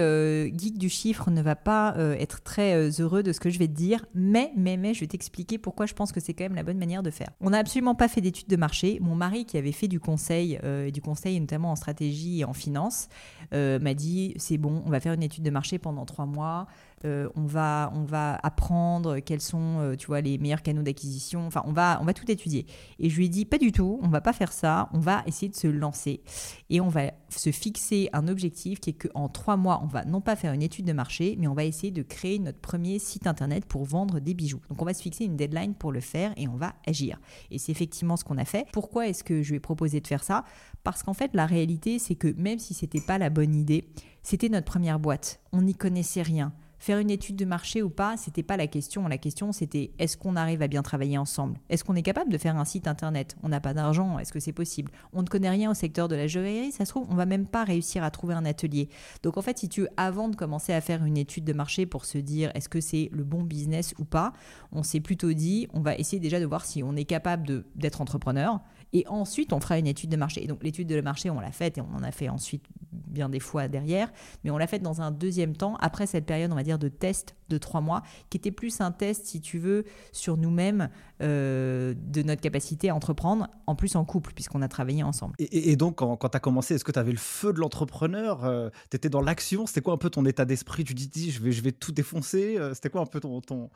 geek 0.57 0.79
du 0.79 0.89
chiffre 0.89 1.31
ne 1.31 1.43
va 1.43 1.57
pas 1.57 1.95
être 2.19 2.43
très 2.43 2.89
heureux 3.01 3.23
de 3.23 3.33
ce 3.33 3.41
que 3.41 3.51
je 3.51 3.59
vais 3.59 3.69
te 3.69 3.73
dire, 3.73 4.05
mais, 4.15 4.53
mais, 4.57 4.77
mais, 4.77 4.95
je 4.95 5.01
vais 5.01 5.07
t'expliquer 5.07 5.59
pourquoi 5.59 5.87
je 5.87 5.95
pense 5.95 6.13
que 6.13 6.21
c'est 6.21 6.35
quand 6.35 6.45
même 6.45 6.55
la 6.55 6.63
bonne 6.63 6.79
manière 6.79 7.03
de 7.03 7.11
faire. 7.11 7.31
On 7.41 7.51
n'a 7.51 7.59
absolument 7.59 7.95
pas 7.95 8.09
fait 8.09 8.21
d'étude 8.21 8.49
de 8.49 8.57
marché. 8.57 8.99
Mon 9.01 9.15
mari, 9.15 9.47
qui 9.47 9.57
avait 9.57 9.73
fait 9.73 9.89
du 9.89 10.01
conseil, 10.01 10.59
du 10.93 11.01
conseil 11.01 11.41
notamment 11.41 11.73
en 11.73 11.77
stratégie 11.77 12.41
et 12.41 12.45
en 12.45 12.53
finance, 12.53 13.09
m'a 13.53 13.95
dit 13.95 14.35
c'est 14.37 14.59
bon, 14.59 14.83
on 14.87 14.91
va 14.91 15.01
faire 15.01 15.15
une 15.15 15.23
étude 15.23 15.45
de 15.45 15.51
marché 15.51 15.79
pendant 15.79 16.05
trois 16.05 16.27
mois. 16.27 16.67
Euh, 17.05 17.29
on, 17.37 17.45
va, 17.45 17.93
on 17.95 18.05
va 18.05 18.39
apprendre 18.43 19.19
quels 19.19 19.41
sont 19.41 19.79
euh, 19.81 19.97
tu 19.97 20.07
vois, 20.07 20.21
les 20.21 20.39
meilleurs 20.39 20.63
canaux 20.63 20.83
d'acquisition. 20.83 21.47
Enfin, 21.47 21.63
on 21.67 21.73
va, 21.73 21.99
on 22.01 22.05
va 22.05 22.15
tout 22.15 22.31
étudier. 22.31 22.67
Et 22.99 23.11
je 23.11 23.17
lui 23.17 23.27
ai 23.27 23.29
dit, 23.29 23.45
pas 23.45 23.59
du 23.59 23.73
tout, 23.73 23.99
on 24.03 24.09
va 24.09 24.21
pas 24.21 24.33
faire 24.33 24.53
ça, 24.53 24.89
on 24.93 25.01
va 25.01 25.23
essayer 25.27 25.49
de 25.49 25.57
se 25.57 25.67
lancer. 25.67 26.23
Et 26.71 26.81
on 26.81 26.89
va 26.89 27.13
se 27.29 27.51
fixer 27.51 28.09
un 28.13 28.29
objectif 28.29 28.81
qui 28.81 28.91
est 28.91 29.09
qu'en 29.09 29.29
trois 29.29 29.57
mois, 29.57 29.81
on 29.83 29.87
va 29.87 30.05
non 30.05 30.21
pas 30.21 30.37
faire 30.37 30.53
une 30.53 30.63
étude 30.63 30.87
de 30.87 30.93
marché, 30.93 31.37
mais 31.39 31.47
on 31.47 31.55
va 31.55 31.65
essayer 31.65 31.91
de 31.91 32.03
créer 32.03 32.39
notre 32.39 32.61
premier 32.61 32.99
site 32.99 33.27
internet 33.27 33.67
pour 33.67 33.85
vendre 33.85 34.21
des 34.21 34.35
bijoux. 34.35 34.61
Donc 34.69 34.81
on 34.81 34.85
va 34.85 34.95
se 34.95 35.03
fixer 35.03 35.25
une 35.25 35.37
deadline 35.37 35.75
pour 35.75 35.93
le 35.93 36.01
faire 36.01 36.33
et 36.37 36.49
on 36.49 36.57
va 36.57 36.75
agir. 36.87 37.21
Et 37.51 37.59
c'est 37.59 37.73
effectivement 37.73 38.17
ce 38.17 38.25
qu'on 38.25 38.39
a 38.39 38.45
fait. 38.45 38.67
Pourquoi 38.73 39.09
est-ce 39.09 39.25
que 39.25 39.43
je 39.43 39.51
lui 39.51 39.57
ai 39.57 39.61
proposé 39.61 40.01
de 40.01 40.07
faire 40.07 40.25
ça? 40.25 40.45
Parce 40.85 41.03
qu'en 41.03 41.15
fait, 41.15 41.31
la 41.35 41.47
réalité, 41.47 41.99
c'est 41.99 42.15
que 42.15 42.29
même 42.37 42.59
si 42.59 42.75
c'était 42.75 43.01
pas 43.01 43.19
la 43.19 43.31
bonne 43.31 43.55
idée, 43.55 43.89
c'était 44.23 44.49
notre 44.49 44.67
première 44.67 44.99
boîte. 44.99 45.41
On 45.53 45.63
n'y 45.63 45.75
connaissait 45.75 46.23
rien. 46.23 46.53
Faire 46.85 46.99
une 46.99 47.09
étude 47.09 47.37
de 47.37 47.47
marché 47.47 47.81
ou 47.81 47.89
pas, 47.89 48.19
c'était 48.19 48.43
pas 48.43 48.59
la 48.59 48.67
question. 48.67 49.09
La 49.09 49.17
question, 49.17 49.53
c'était 49.53 49.93
est-ce 49.99 50.19
qu'on 50.19 50.37
arrive 50.37 50.61
à 50.61 50.69
bien 50.69 50.83
travailler 50.83 51.17
ensemble? 51.17 51.59
Est-ce 51.71 51.83
qu'on 51.83 51.95
est 51.95 52.03
capable 52.03 52.31
de 52.31 52.37
faire 52.37 52.59
un 52.59 52.67
site 52.67 52.87
internet? 52.87 53.39
On 53.43 53.49
n'a 53.49 53.59
pas 53.59 53.73
d'argent, 53.73 54.19
est-ce 54.19 54.35
que 54.35 54.39
c'est 54.39 54.53
possible? 54.53 54.93
On 55.15 55.23
ne 55.23 55.27
connaît 55.27 55.49
rien 55.49 55.71
au 55.71 55.73
secteur 55.73 56.09
de 56.09 56.15
la 56.15 56.27
joaillerie, 56.27 56.73
ça 56.73 56.85
se 56.85 56.91
trouve, 56.91 57.07
on 57.09 57.15
va 57.15 57.25
même 57.25 57.47
pas 57.47 57.65
réussir 57.65 58.05
à 58.05 58.11
trouver 58.11 58.35
un 58.35 58.45
atelier. 58.45 58.91
Donc 59.23 59.39
en 59.39 59.41
fait, 59.41 59.61
si 59.61 59.71
tu 59.71 59.87
avant 59.97 60.29
de 60.29 60.37
commencer 60.37 60.75
à 60.75 60.83
faire 60.83 61.03
une 61.07 61.17
étude 61.17 61.45
de 61.45 61.55
marché 61.55 61.87
pour 61.87 62.05
se 62.05 62.19
dire 62.19 62.51
est-ce 62.55 62.69
que 62.69 62.83
c'est 62.83 63.09
le 63.13 63.25
bon 63.25 63.45
business 63.45 63.95
ou 63.99 64.05
pas, 64.05 64.35
on 64.71 64.83
s'est 64.83 65.01
plutôt 65.01 65.33
dit 65.33 65.67
on 65.73 65.81
va 65.81 65.95
essayer 65.95 66.21
déjà 66.21 66.39
de 66.39 66.45
voir 66.45 66.67
si 66.67 66.83
on 66.83 66.97
est 66.97 67.07
capable 67.07 67.65
d'être 67.77 68.03
entrepreneur 68.03 68.61
et 68.95 69.05
ensuite, 69.09 69.53
on 69.53 69.59
fera 69.59 69.77
une 69.77 69.89
étude 69.89 70.09
de 70.09 70.17
marché. 70.17 70.45
Et 70.45 70.47
donc, 70.47 70.63
l'étude 70.63 70.87
de 70.87 71.01
marché, 71.01 71.29
on 71.29 71.41
l'a 71.41 71.51
faite 71.51 71.79
et 71.79 71.81
on 71.81 71.93
en 71.97 72.05
a 72.05 72.13
fait 72.13 72.29
ensuite 72.29 72.65
bien 72.93 73.29
des 73.29 73.41
fois 73.41 73.67
derrière. 73.67 74.09
Mais 74.45 74.51
on 74.51 74.57
l'a 74.57 74.69
faite 74.69 74.83
dans 74.83 75.03
un 75.03 75.11
deuxième 75.11 75.57
temps, 75.57 75.77
après 75.81 76.07
cette 76.07 76.27
période, 76.27 76.53
on 76.53 76.55
va 76.55 76.63
dire, 76.63 76.79
de 76.79 76.89
test 76.89 77.35
de 77.49 77.59
trois 77.59 77.81
mois, 77.81 78.03
qui 78.31 78.37
était 78.37 78.53
plus 78.53 78.81
un 78.81 78.93
test, 78.93 79.27
si 79.27 79.41
tu 79.41 79.59
veux, 79.59 79.85
sur 80.13 80.37
nous-mêmes, 80.37 80.91
euh, 81.23 81.93
de 81.97 82.23
notre 82.23 82.41
capacité 82.41 82.89
à 82.89 82.95
entreprendre, 82.95 83.49
en 83.67 83.75
plus 83.75 83.97
en 83.97 84.05
couple, 84.05 84.33
puisqu'on 84.33 84.63
a 84.63 84.69
travaillé 84.69 85.03
ensemble. 85.03 85.35
Et, 85.41 85.75
donc, 85.75 85.97
quand, 85.97 86.17
tu 86.17 86.37
as 86.37 86.41
commencé, 86.41 86.75
est-ce 86.75 86.85
que 86.85 86.93
tu 86.93 86.99
avais 86.99 87.13
le 87.13 87.19
feu 87.19 87.53
de 87.53 87.59
l'entrepreneur 87.59 88.45
euh, 88.45 88.71
Tu 88.91 88.97
étais 88.97 89.09
dans 89.09 89.23
l'action? 89.23 89.67
C'était 89.67 89.81
quoi 89.81 89.95
un 89.95 89.99
peu 89.99 90.11
ton 90.11 90.25
état 90.25 90.45
d'esprit? 90.45 90.85
Tu 90.85 90.95
dis, 90.95 91.33
je 91.33 91.43
vais, 91.43 91.51
je 91.51 91.63
vais 91.63 91.73
tout 91.73 91.91
défoncer 91.91 92.59
euh, 92.59 92.75
C'était 92.75 92.91
quoi 92.91 93.01
un 93.01 93.07
peu 93.07 93.19
ton, 93.19 93.41
ton, 93.41 93.71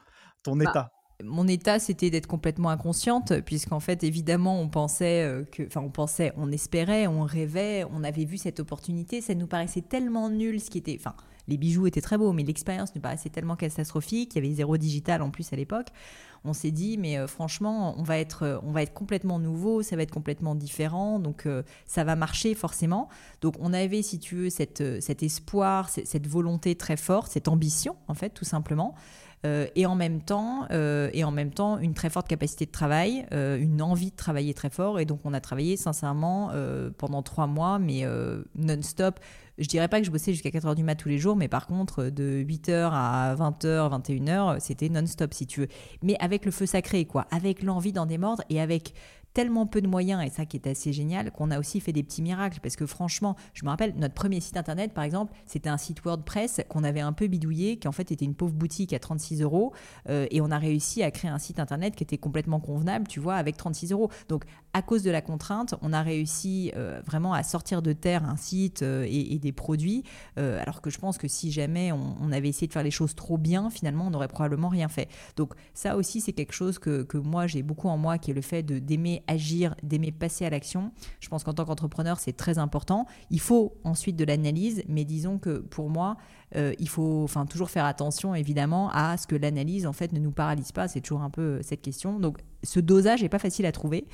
ton 0.44 0.54
bah, 0.54 0.70
état? 0.70 0.92
Mon 1.24 1.48
état, 1.48 1.80
c'était 1.80 2.10
d'être 2.10 2.28
complètement 2.28 2.70
inconsciente, 2.70 3.40
puisqu'en 3.40 3.80
fait, 3.80 4.04
évidemment, 4.04 4.60
on 4.60 4.68
pensait 4.68 5.24
euh, 5.24 5.42
enfin, 5.66 5.80
on 5.80 5.90
pensait, 5.90 6.32
on 6.36 6.52
espérait, 6.52 7.08
on 7.08 7.22
rêvait, 7.22 7.84
on 7.92 8.04
avait 8.04 8.24
vu 8.24 8.36
cette 8.36 8.60
opportunité. 8.60 9.20
Ça 9.20 9.34
nous 9.34 9.48
paraissait 9.48 9.82
tellement 9.82 10.30
nul, 10.30 10.60
ce 10.60 10.70
qui 10.70 10.78
était, 10.78 10.96
enfin, 10.98 11.14
les 11.48 11.56
bijoux 11.56 11.88
étaient 11.88 12.00
très 12.00 12.18
beaux, 12.18 12.32
mais 12.32 12.44
l'expérience 12.44 12.94
nous 12.94 13.00
paraissait 13.00 13.30
tellement 13.30 13.56
catastrophique. 13.56 14.36
Il 14.36 14.44
y 14.44 14.46
avait 14.46 14.54
zéro 14.54 14.76
digital 14.76 15.20
en 15.22 15.30
plus 15.30 15.52
à 15.52 15.56
l'époque. 15.56 15.88
On 16.44 16.52
s'est 16.52 16.70
dit, 16.70 16.98
mais 16.98 17.18
euh, 17.18 17.26
franchement, 17.26 17.98
on 17.98 18.04
va 18.04 18.18
être, 18.18 18.44
euh, 18.44 18.58
on 18.62 18.70
va 18.70 18.82
être 18.82 18.94
complètement 18.94 19.40
nouveau, 19.40 19.82
ça 19.82 19.96
va 19.96 20.02
être 20.02 20.12
complètement 20.12 20.54
différent, 20.54 21.18
donc 21.18 21.48
ça 21.84 22.04
va 22.04 22.14
marcher 22.14 22.54
forcément. 22.54 23.08
Donc 23.40 23.54
on 23.58 23.72
avait, 23.72 24.02
si 24.02 24.20
tu 24.20 24.36
veux, 24.36 24.50
cette, 24.50 25.00
cet 25.00 25.24
espoir, 25.24 25.88
cette 25.88 26.28
volonté 26.28 26.76
très 26.76 26.96
forte, 26.96 27.32
cette 27.32 27.48
ambition, 27.48 27.96
en 28.06 28.14
fait, 28.14 28.30
tout 28.30 28.44
simplement. 28.44 28.94
Euh, 29.46 29.66
et 29.76 29.86
en 29.86 29.94
même 29.94 30.20
temps 30.20 30.66
euh, 30.72 31.10
et 31.12 31.22
en 31.22 31.30
même 31.30 31.52
temps 31.52 31.78
une 31.78 31.94
très 31.94 32.10
forte 32.10 32.26
capacité 32.26 32.66
de 32.66 32.72
travail, 32.72 33.24
euh, 33.32 33.56
une 33.56 33.80
envie 33.80 34.10
de 34.10 34.16
travailler 34.16 34.52
très 34.52 34.68
fort 34.68 34.98
et 34.98 35.04
donc 35.04 35.20
on 35.24 35.32
a 35.32 35.40
travaillé 35.40 35.76
sincèrement 35.76 36.50
pendant 36.98 37.22
trois 37.22 37.46
mois 37.46 37.78
mais 37.78 38.04
non-stop. 38.56 39.20
Je 39.58 39.66
dirais 39.66 39.88
pas 39.88 39.98
que 39.98 40.06
je 40.06 40.12
bossais 40.12 40.32
jusqu'à 40.32 40.52
4 40.52 40.66
heures 40.66 40.74
du 40.76 40.84
mat 40.84 40.94
tous 40.94 41.08
les 41.08 41.18
jours, 41.18 41.34
mais 41.34 41.48
par 41.48 41.66
contre, 41.66 42.04
de 42.04 42.44
8h 42.46 42.90
à 42.92 43.34
20h, 43.34 43.90
21h, 44.02 44.60
c'était 44.60 44.88
non-stop 44.88 45.34
si 45.34 45.48
tu 45.48 45.62
veux. 45.62 45.68
Mais 46.00 46.16
avec 46.20 46.44
le 46.44 46.52
feu 46.52 46.64
sacré, 46.64 47.06
quoi. 47.06 47.26
Avec 47.32 47.64
l'envie 47.64 47.92
d'en 47.92 48.06
démordre 48.06 48.44
et 48.50 48.60
avec 48.60 48.94
tellement 49.38 49.66
peu 49.66 49.80
de 49.80 49.86
moyens, 49.86 50.20
et 50.26 50.30
ça 50.30 50.46
qui 50.46 50.56
est 50.56 50.66
assez 50.66 50.92
génial, 50.92 51.30
qu'on 51.30 51.52
a 51.52 51.60
aussi 51.60 51.78
fait 51.78 51.92
des 51.92 52.02
petits 52.02 52.22
miracles. 52.22 52.58
Parce 52.60 52.74
que 52.74 52.86
franchement, 52.86 53.36
je 53.54 53.64
me 53.64 53.70
rappelle, 53.70 53.94
notre 53.96 54.14
premier 54.14 54.40
site 54.40 54.56
internet, 54.56 54.92
par 54.92 55.04
exemple, 55.04 55.32
c'était 55.46 55.68
un 55.68 55.76
site 55.76 56.02
WordPress 56.02 56.62
qu'on 56.68 56.82
avait 56.82 57.02
un 57.02 57.12
peu 57.12 57.28
bidouillé, 57.28 57.76
qui 57.76 57.86
en 57.86 57.92
fait 57.92 58.10
était 58.10 58.24
une 58.24 58.34
pauvre 58.34 58.54
boutique 58.54 58.92
à 58.92 58.98
36 58.98 59.42
euros. 59.42 59.72
Euh, 60.08 60.26
et 60.32 60.40
on 60.40 60.50
a 60.50 60.58
réussi 60.58 61.04
à 61.04 61.12
créer 61.12 61.30
un 61.30 61.38
site 61.38 61.60
internet 61.60 61.94
qui 61.94 62.02
était 62.02 62.18
complètement 62.18 62.58
convenable, 62.58 63.06
tu 63.06 63.20
vois, 63.20 63.36
avec 63.36 63.56
36 63.56 63.92
euros. 63.92 64.10
Donc, 64.28 64.42
à 64.72 64.82
cause 64.82 65.04
de 65.04 65.10
la 65.12 65.22
contrainte, 65.22 65.76
on 65.82 65.92
a 65.92 66.02
réussi 66.02 66.72
euh, 66.76 67.00
vraiment 67.06 67.32
à 67.32 67.44
sortir 67.44 67.80
de 67.80 67.92
terre 67.92 68.24
un 68.24 68.36
site 68.36 68.82
euh, 68.82 69.06
et, 69.08 69.38
des 69.38 69.52
produits. 69.52 70.02
alors 70.36 70.82
que 70.82 70.90
je 70.90 70.98
pense 70.98 71.16
que 71.16 71.28
si 71.28 71.52
jamais 71.52 71.92
on, 71.92 72.32
avait 72.32 72.48
essayé 72.48 72.66
de 72.66 72.72
faire 72.72 72.82
les 72.82 72.90
choses 72.90 73.14
trop 73.14 73.38
bien, 73.38 73.70
finalement, 73.70 74.08
on 74.08 74.10
n'aurait 74.10 74.26
probablement 74.26 74.68
rien 74.68 74.88
fait. 74.88 75.08
Donc, 75.36 75.54
ça 75.74 75.96
aussi, 75.96 76.20
c'est 76.20 76.32
quelque 76.32 76.52
chose 76.52 76.80
que, 76.80 77.04
que 77.04 77.18
moi, 77.18 77.46
j'ai 77.46 77.62
beaucoup 77.62 77.88
en 77.88 77.96
moi, 77.96 78.18
qui 78.18 78.32
est 78.32 78.34
le 78.34 78.40
fait 78.40 78.64
d'aimer 78.64 79.22
agir, 79.28 79.74
d'aimer 79.82 80.10
passer 80.10 80.44
à 80.44 80.50
l'action. 80.50 80.90
Je 81.20 81.28
pense 81.28 81.44
qu'en 81.44 81.54
tant 81.54 81.64
qu'entrepreneur, 81.64 82.18
c'est 82.18 82.32
très 82.32 82.58
important. 82.58 83.06
Il 83.30 83.40
faut 83.40 83.74
ensuite 83.84 84.16
de 84.16 84.24
l'analyse, 84.24 84.82
mais 84.88 85.04
disons 85.04 85.38
que 85.38 85.58
pour 85.58 85.88
moi, 85.90 86.16
euh, 86.56 86.72
il 86.78 86.88
faut 86.88 87.22
enfin, 87.24 87.46
toujours 87.46 87.70
faire 87.70 87.84
attention, 87.84 88.34
évidemment, 88.34 88.90
à 88.92 89.16
ce 89.16 89.26
que 89.26 89.36
l'analyse, 89.36 89.86
en 89.86 89.92
fait, 89.92 90.12
ne 90.12 90.18
nous 90.18 90.30
paralyse 90.30 90.72
pas. 90.72 90.88
C'est 90.88 91.00
toujours 91.00 91.22
un 91.22 91.30
peu 91.30 91.42
euh, 91.42 91.62
cette 91.62 91.82
question. 91.82 92.18
Donc, 92.18 92.38
ce 92.64 92.80
dosage 92.80 93.22
n'est 93.22 93.28
pas 93.28 93.38
facile 93.38 93.66
à 93.66 93.72
trouver, 93.72 94.06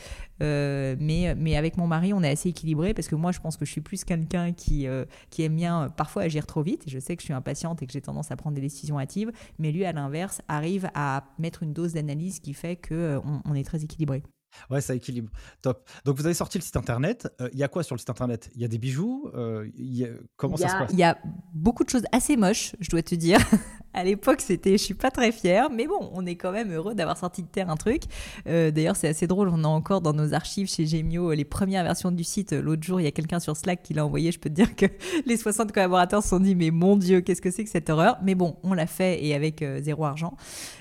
euh, 0.42 0.96
mais, 0.98 1.34
mais 1.34 1.56
avec 1.56 1.78
mon 1.78 1.86
mari, 1.86 2.12
on 2.12 2.22
est 2.22 2.28
assez 2.28 2.50
équilibré 2.50 2.92
parce 2.92 3.08
que 3.08 3.14
moi, 3.14 3.32
je 3.32 3.40
pense 3.40 3.56
que 3.56 3.64
je 3.64 3.70
suis 3.70 3.80
plus 3.80 4.04
quelqu'un 4.04 4.52
qui, 4.52 4.86
qui 5.30 5.42
aime 5.42 5.56
bien 5.56 5.88
parfois 5.96 6.24
agir 6.24 6.46
trop 6.46 6.62
vite. 6.62 6.84
Je 6.86 6.98
sais 6.98 7.16
que 7.16 7.22
je 7.22 7.26
suis 7.26 7.32
impatiente 7.32 7.82
et 7.82 7.86
que 7.86 7.92
j'ai 7.92 8.02
tendance 8.02 8.30
à 8.30 8.36
prendre 8.36 8.54
des 8.54 8.60
décisions 8.60 8.98
hâtives, 8.98 9.32
mais 9.58 9.72
lui, 9.72 9.86
à 9.86 9.92
l'inverse, 9.92 10.42
arrive 10.48 10.90
à 10.94 11.24
mettre 11.38 11.62
une 11.62 11.72
dose 11.72 11.94
d'analyse 11.94 12.40
qui 12.40 12.52
fait 12.52 12.76
qu'on 12.76 13.40
on 13.46 13.54
est 13.54 13.64
très 13.64 13.82
équilibré. 13.82 14.22
Ouais, 14.70 14.80
ça 14.80 14.94
équilibre. 14.94 15.30
Top. 15.62 15.88
Donc, 16.04 16.16
vous 16.16 16.26
avez 16.26 16.34
sorti 16.34 16.58
le 16.58 16.62
site 16.62 16.76
internet. 16.76 17.28
Euh, 17.40 17.48
il 17.52 17.58
y 17.58 17.62
a 17.62 17.68
quoi 17.68 17.82
sur 17.82 17.94
le 17.94 17.98
site 17.98 18.10
internet? 18.10 18.50
Il 18.54 18.62
y 18.62 18.64
a 18.64 18.68
des 18.68 18.78
bijoux? 18.78 19.30
Euh, 19.34 19.66
Comment 20.36 20.56
ça 20.56 20.68
se 20.68 20.76
passe? 20.76 20.90
Il 20.92 20.98
y 20.98 21.02
a 21.02 21.18
beaucoup 21.52 21.84
de 21.84 21.90
choses 21.90 22.04
assez 22.12 22.36
moches, 22.36 22.74
je 22.80 22.90
dois 22.90 23.02
te 23.02 23.14
dire. 23.14 23.38
à 23.94 24.04
l'époque, 24.04 24.40
c'était, 24.40 24.72
je 24.72 24.82
suis 24.82 24.94
pas 24.94 25.10
très 25.10 25.32
fière, 25.32 25.70
mais 25.70 25.86
bon, 25.86 26.10
on 26.12 26.26
est 26.26 26.36
quand 26.36 26.52
même 26.52 26.72
heureux 26.72 26.94
d'avoir 26.94 27.16
sorti 27.16 27.42
de 27.42 27.48
terre 27.48 27.70
un 27.70 27.76
truc. 27.76 28.02
Euh, 28.46 28.70
d'ailleurs, 28.70 28.96
c'est 28.96 29.08
assez 29.08 29.26
drôle. 29.26 29.48
On 29.48 29.64
a 29.64 29.68
encore 29.68 30.00
dans 30.00 30.12
nos 30.12 30.34
archives 30.34 30.68
chez 30.68 30.86
Gemio 30.86 31.32
les 31.32 31.44
premières 31.44 31.84
versions 31.84 32.10
du 32.10 32.24
site. 32.24 32.52
L'autre 32.52 32.82
jour, 32.82 33.00
il 33.00 33.04
y 33.04 33.06
a 33.06 33.12
quelqu'un 33.12 33.40
sur 33.40 33.56
Slack 33.56 33.82
qui 33.82 33.94
l'a 33.94 34.04
envoyé. 34.04 34.32
Je 34.32 34.38
peux 34.38 34.50
te 34.50 34.54
dire 34.54 34.74
que 34.74 34.86
les 35.26 35.36
60 35.36 35.72
collaborateurs 35.72 36.22
se 36.22 36.30
sont 36.30 36.40
dit, 36.40 36.54
mais 36.54 36.70
mon 36.70 36.96
Dieu, 36.96 37.20
qu'est-ce 37.20 37.42
que 37.42 37.50
c'est 37.50 37.64
que 37.64 37.70
cette 37.70 37.90
horreur? 37.90 38.18
Mais 38.22 38.34
bon, 38.34 38.56
on 38.62 38.74
l'a 38.74 38.86
fait 38.86 39.24
et 39.24 39.34
avec 39.34 39.64
zéro 39.80 40.04
argent. 40.04 40.36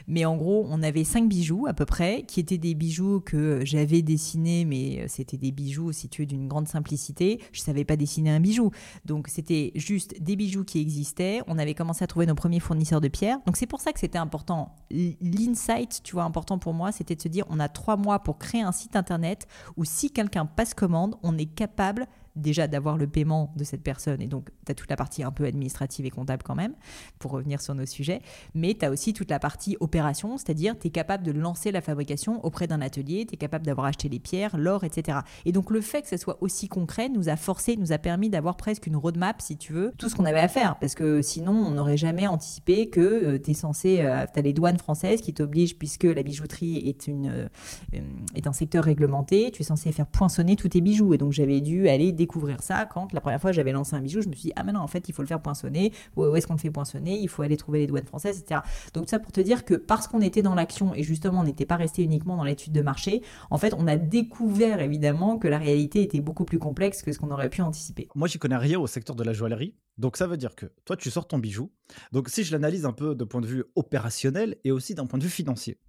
Mais 0.08 0.26
en 0.26 0.36
gros, 0.36 0.66
on 0.70 0.84
avait 0.84 1.04
cinq 1.04 1.28
bijoux 1.28 1.66
à 1.68 1.74
peu 1.74 1.86
près, 1.86 2.24
qui 2.24 2.40
étaient 2.40 2.58
des 2.58 2.76
bijoux 2.76 3.22
que 3.22 3.63
j'avais 3.66 4.02
dessinés, 4.02 4.66
mais 4.66 5.08
c'était 5.08 5.38
des 5.38 5.52
bijoux, 5.52 5.92
si 5.92 6.10
tu 6.10 6.22
veux, 6.22 6.26
d'une 6.26 6.48
grande 6.48 6.68
simplicité. 6.68 7.42
Je 7.52 7.62
savais 7.62 7.86
pas 7.86 7.96
dessiner 7.96 8.32
un 8.32 8.40
bijou. 8.40 8.72
Donc, 9.06 9.28
c'était 9.28 9.72
juste 9.76 10.22
des 10.22 10.36
bijoux 10.36 10.64
qui 10.64 10.80
existaient. 10.80 11.42
On 11.48 11.58
avait 11.58 11.74
commencé 11.74 12.04
à 12.04 12.08
trouver 12.08 12.26
nos 12.26 12.36
premiers 12.36 12.60
fournisseurs 12.60 13.02
de 13.02 13.08
pierres. 13.08 13.40
Donc 13.46 13.58
c'est 13.58 13.68
pour 13.68 13.82
ça 13.82 13.94
que 13.94 14.00
c'était 14.00 14.18
important. 14.18 14.76
L'insight, 14.92 16.02
tu 16.04 16.14
vois, 16.14 16.24
important 16.24 16.58
pour 16.58 16.74
moi, 16.74 16.92
c'était 16.92 17.16
de 17.16 17.22
se 17.22 17.28
dire 17.28 17.46
on 17.50 17.60
a 17.60 17.70
trois 17.70 17.98
mois 17.98 18.20
pour 18.20 18.38
créer 18.38 18.62
un 18.62 18.72
site 18.72 18.96
internet 18.96 19.48
où 19.78 19.86
si 19.86 20.12
quelqu'un 20.12 20.46
passe 20.46 20.74
commande, 20.74 21.16
on 21.24 21.38
est 21.38 21.46
capable 21.46 22.08
déjà 22.36 22.68
d'avoir 22.68 22.98
le 22.98 23.08
paiement 23.08 23.54
de 23.56 23.64
cette 23.64 23.84
personne. 23.84 24.22
Et 24.22 24.28
donc, 24.28 24.50
tu 24.66 24.72
as 24.72 24.76
toute 24.76 24.90
la 24.90 24.96
partie 24.96 25.24
un 25.24 25.32
peu 25.32 25.46
administrative 25.46 26.06
et 26.06 26.10
comptable 26.10 26.44
quand 26.44 26.56
même, 26.56 26.74
pour 27.20 27.32
revenir 27.32 27.62
sur 27.62 27.76
nos 27.76 27.86
sujets. 27.86 28.22
Mais 28.54 28.74
tu 28.74 28.86
as 28.86 28.92
aussi 28.92 29.14
toute 29.14 29.30
la 29.30 29.40
partie 29.40 29.78
opération, 29.80 30.38
c'est-à-dire 30.38 30.78
tu 30.78 30.88
es 30.88 30.90
capable 30.90 31.24
de 31.24 31.32
lancer 31.32 31.72
la 31.72 31.82
fabrication 31.82 32.44
auprès 32.46 32.68
d'un 32.68 32.82
atelier, 32.82 33.26
tu 33.26 33.36
es 33.36 33.38
capable 33.38 33.66
d'avoir 33.66 33.88
acheté 33.88 34.10
les 34.10 34.20
pierres, 34.20 34.58
l'or, 34.58 34.84
etc. 34.84 35.20
Et 35.46 35.52
donc, 35.52 35.72
le 35.72 35.82
fait 35.82 36.02
que 36.02 36.10
ce 36.10 36.18
soit 36.18 36.38
aussi 36.42 36.68
concret 36.68 37.10
nous 37.10 37.30
a 37.30 37.36
forcé, 37.36 37.76
nous 37.76 37.92
a 37.92 37.98
permis 37.98 38.30
d'avoir 38.30 38.58
presque 38.58 38.88
une 38.88 38.96
roadmap, 38.96 39.42
si 39.42 39.58
tu 39.58 39.74
veux, 39.74 39.94
tout 39.98 40.10
ce 40.10 40.16
qu'on 40.16 40.26
avait 40.26 40.40
à 40.40 40.48
faire. 40.48 40.78
Parce 40.80 40.96
que 40.96 41.22
sinon, 41.22 41.54
on 41.54 41.72
n'aurait 41.72 41.98
jamais 41.98 42.28
anticipé 42.28 42.90
que 42.90 43.00
euh, 43.00 43.40
tu 43.40 43.52
es 43.52 43.54
censé, 43.54 44.00
euh, 44.02 44.26
tu 44.32 44.40
as 44.40 44.42
les 44.42 44.54
douanes 44.54 44.78
françaises 44.78 45.22
qui 45.22 45.34
t'obligent, 45.34 45.78
puisque 45.78 46.04
la 46.04 46.24
bijouterie 46.24 46.78
est, 46.78 47.08
une, 47.08 47.28
euh, 47.28 48.00
est 48.36 48.48
un 48.48 48.54
secteur 48.54 48.84
réglementé, 48.84 49.52
tu 49.52 49.62
es 49.62 49.66
censé 49.66 49.92
faire 49.92 50.08
poinçonner 50.08 50.56
tous 50.56 50.70
tes 50.70 50.82
bijoux. 50.82 51.14
Et 51.14 51.18
donc, 51.18 51.32
j'avais 51.32 51.62
dû 51.62 51.90
aller 51.90 52.12
découvrir 52.24 52.62
ça 52.62 52.86
quand 52.86 53.14
la 53.14 53.22
première 53.22 53.42
fois 53.42 53.52
j'avais 53.52 53.72
lancé 53.72 53.96
un 53.96 54.02
bijou, 54.02 54.22
je 54.22 54.30
me 54.30 54.34
suis 54.34 54.50
dit, 54.50 54.54
ah 54.56 54.64
mais 54.64 54.72
non, 54.72 54.80
en 54.80 54.88
fait, 54.88 55.08
il 55.10 55.14
faut 55.14 55.22
le 55.22 55.28
faire 55.28 55.42
poinçonner. 55.42 55.94
Où 56.16 56.36
est-ce 56.36 56.48
qu'on 56.48 56.54
le 56.54 56.60
fait 56.60 56.72
poinçonner? 56.72 57.20
Il 57.20 57.30
faut 57.30 57.44
aller 57.44 57.58
trouver 57.58 57.80
les 57.80 57.88
douanes 57.88 58.06
françaises, 58.06 58.40
etc. 58.40 58.62
Donc 58.94 59.10
ça 59.10 59.20
pour 59.20 59.32
te 59.32 59.42
dire 59.42 59.66
que 59.66 59.76
parce 59.76 60.08
qu'on 60.08 60.22
était 60.22 60.42
dans 60.42 60.56
l'action 60.56 60.94
et 60.94 61.04
justement 61.04 61.42
on 61.42 61.44
n'était 61.44 61.66
pas 61.66 61.76
resté 61.76 62.04
uniquement 62.04 62.38
dans 62.38 62.44
l'étude 62.44 62.74
de 62.74 62.82
marché, 62.82 63.22
en 63.50 63.58
fait, 63.58 63.74
on 63.78 63.88
a 63.88 63.96
découvert 63.96 64.80
évidemment 64.80 65.38
que 65.38 65.48
la 65.48 65.58
réalité 65.58 66.02
était 66.02 66.22
beaucoup 66.22 66.46
plus 66.46 66.60
complexe 66.60 67.02
que 67.02 67.12
ce 67.12 67.20
qu'on 67.20 67.32
aurait 67.32 67.50
pu 67.50 67.62
anticiper. 67.62 68.08
Moi, 68.16 68.28
j'y 68.28 68.40
connais 68.40 68.58
rien 68.58 68.80
au 68.80 68.88
secteur 68.88 69.16
de 69.16 69.24
la 69.24 69.34
joaillerie. 69.34 69.76
Donc 69.98 70.18
ça 70.18 70.26
veut 70.26 70.38
dire 70.38 70.56
que 70.56 70.66
toi, 70.86 70.98
tu 70.98 71.12
sors 71.12 71.28
ton 71.28 71.38
bijou. 71.38 71.72
Donc 72.12 72.30
si 72.30 72.44
je 72.44 72.52
l'analyse 72.52 72.86
un 72.86 72.94
peu 72.94 73.14
d'un 73.16 73.28
point 73.28 73.42
de 73.42 73.48
vue 73.48 73.64
opérationnel 73.76 74.58
et 74.64 74.72
aussi 74.72 74.96
d'un 74.96 75.06
point 75.06 75.20
de 75.20 75.24
vue 75.24 75.30
financier. 75.30 75.80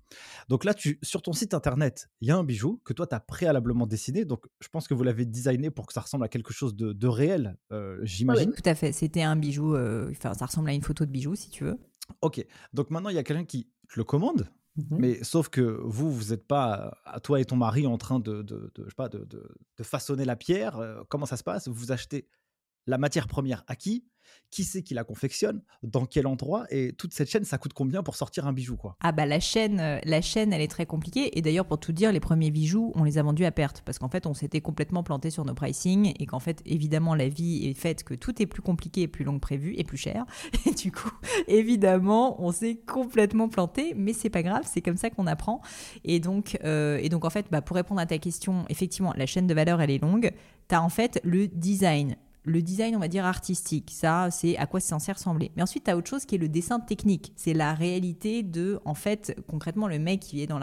Donc 0.49 0.65
là, 0.65 0.75
tu, 0.75 0.99
sur 1.03 1.23
ton 1.23 1.33
site 1.33 1.55
internet, 1.55 2.11
il 2.21 2.29
y 2.29 2.31
a 2.31 2.37
un 2.37 2.45
bijou 2.45 2.81
que 2.85 2.93
toi, 2.93 3.07
tu 3.07 3.15
as 3.15 3.21
préalablement 3.21 3.87
dessiné. 3.87 4.25
Donc 4.25 4.47
je 4.61 4.69
pense 4.69 4.87
que 4.89 4.95
vous 4.95 5.03
l'avez 5.03 5.25
designé 5.25 5.71
pour 5.71 5.87
que 5.87 5.93
ça 5.93 6.03
ressemble 6.03 6.25
à 6.25 6.29
quelque 6.29 6.53
chose 6.53 6.75
de, 6.77 7.09
réel, 7.09 7.57
euh, 7.73 7.99
j'imagine. 8.03 8.51
Oui, 8.51 8.55
tout 8.55 8.69
à 8.69 8.75
fait. 8.75 8.93
C'était 8.93 9.23
un 9.23 9.37
bijou, 9.37 9.75
euh, 9.75 10.11
enfin 10.11 10.35
ça 10.35 10.47
ressemble 10.47 10.71
à 10.71 10.73
une 10.73 10.83
photo 10.83 11.05
de 11.05 11.11
bijou 11.11 11.35
si 11.35 11.51
tu 11.51 11.65
veux. 11.65 11.79
Ok, 12.21 12.45
donc 12.73 12.91
maintenant, 12.91 13.09
il 13.09 13.17
y 13.17 13.19
a 13.19 13.23
quelqu'un 13.23 13.45
qui 13.45 13.69
te 13.89 13.97
le 13.97 14.05
commande. 14.05 14.49
Mmh 14.77 14.97
Mais 14.99 15.23
sauf 15.23 15.49
que 15.51 15.61
vous, 15.85 16.11
vous 16.11 16.31
n'êtes 16.31 16.47
pas, 16.47 16.99
à 17.05 17.21
toi 17.21 17.41
et 17.41 17.45
ton 17.45 17.57
mari, 17.57 17.87
en 17.87 17.97
train 17.97 18.19
de, 18.19 18.43
de, 18.43 18.73
je 18.77 18.83
sais 18.83 18.95
pas, 18.97 19.09
de, 19.09 19.29
façonner 19.83 20.25
la 20.25 20.37
pierre. 20.37 20.79
Euh, 20.79 21.03
comment 21.09 21.27
ça 21.27 21.37
se 21.37 21.45
passe? 21.45 21.69
Vous 21.69 21.93
achetez 21.93 22.29
la 22.87 22.99
matière 22.99 23.29
première 23.29 23.65
à 23.67 23.77
qui 23.77 24.05
qui 24.55 24.63
c'est 24.63 24.83
qui 24.83 24.95
la 24.95 25.03
confectionne, 25.03 25.63
dans 25.83 26.07
quel 26.07 26.29
endroit, 26.29 26.65
et 26.71 26.93
toute 26.93 27.13
cette 27.13 27.29
chaîne, 27.29 27.45
ça 27.45 27.59
coûte 27.59 27.73
combien 27.73 28.05
pour 28.05 28.15
sortir 28.15 28.47
un 28.47 28.53
bijou 28.53 28.77
quoi? 28.77 28.97
Ah 29.01 29.11
bah 29.11 29.27
la 29.27 29.41
chaîne, 29.41 29.81
euh, 29.81 29.99
la 30.05 30.23
chaîne, 30.23 30.53
elle 30.53 30.61
est 30.61 30.69
très 30.69 30.87
compliquée. 30.87 31.37
Et 31.37 31.43
d'ailleurs, 31.43 31.67
pour 31.67 31.79
tout 31.79 31.93
dire, 31.93 32.13
les 32.13 32.21
premiers 32.21 32.53
bijoux, 32.53 32.93
on 32.95 33.03
les 33.03 33.19
a 33.19 33.23
vendus 33.23 33.45
à 33.45 33.51
perte 33.51 33.83
parce 33.85 33.99
qu'en 33.99 34.09
fait, 34.09 34.27
on 34.27 34.35
s'était 34.35 34.61
complètement 34.61 35.03
planté 35.03 35.31
sur 35.31 35.45
nos 35.45 35.55
pricing 35.55 36.13
et 36.19 36.27
qu'en 36.27 36.39
fait, 36.39 36.63
évidemment, 36.67 37.17
la 37.17 37.29
vie 37.29 37.67
est 37.67 37.75
faite 37.75 38.05
que 38.05 38.15
tout 38.15 38.41
est 38.41 38.47
plus 38.47 38.63
compliqué 38.63 39.03
et 39.03 39.09
plus 39.09 39.25
long 39.25 39.35
que 39.35 39.41
prévu 39.41 39.75
et 39.77 39.83
plus 39.83 39.99
cher. 39.99 40.25
Et 40.67 40.71
du 40.71 40.93
coup, 40.93 41.11
évidemment, 41.49 42.41
on 42.43 42.53
s'est 42.53 42.77
complètement 42.77 43.49
planté, 43.49 43.93
mais 43.97 44.13
c'est 44.13 44.31
pas 44.31 44.43
grave, 44.43 44.63
c'est 44.73 44.81
comme 44.81 44.97
ça 44.97 45.11
qu'on 45.11 45.27
apprend. 45.27 45.61
Et 46.05 46.21
donc, 46.21 46.59
euh, 46.65 46.99
et 47.03 47.09
donc 47.09 47.25
en 47.25 47.31
fait, 47.31 47.47
bah, 47.51 47.61
pour 47.61 47.77
répondre 47.77 48.01
à 48.01 48.07
ta 48.07 48.19
question, 48.19 48.65
effectivement, 48.69 49.13
la 49.17 49.27
chaîne 49.27 49.47
de 49.47 49.55
valeur, 49.55 49.81
elle 49.81 49.91
est 49.91 49.99
longue. 49.99 50.31
Tu 50.69 50.75
as 50.75 50.83
en 50.83 50.89
fait 50.89 51.21
le 51.25 51.49
design, 51.49 52.17
le 52.45 52.61
design, 52.61 52.95
on 52.95 52.99
va 52.99 53.09
dire, 53.09 53.25
artistique, 53.25 53.91
ça, 53.91 54.31
c'est 54.31 54.57
à 54.59 54.67
quoi 54.67 54.79
c'est 54.79 54.91
censé 54.91 55.11
ressembler. 55.13 55.51
Mais 55.57 55.63
ensuite, 55.63 55.85
tu 55.85 55.91
as 55.91 55.97
autre 55.97 56.09
chose 56.09 56.27
qui 56.27 56.35
est 56.35 56.39
le 56.39 56.49
dessin 56.49 56.79
technique. 56.79 57.33
C'est 57.37 57.55
la 57.55 57.73
réalité 57.73 58.43
de, 58.43 58.81
en 58.85 58.95
fait, 58.95 59.35
concrètement, 59.49 59.89
le 59.89 59.99
mec 59.99 60.21
qui 60.21 60.43
est 60.43 60.47
dans 60.47 60.59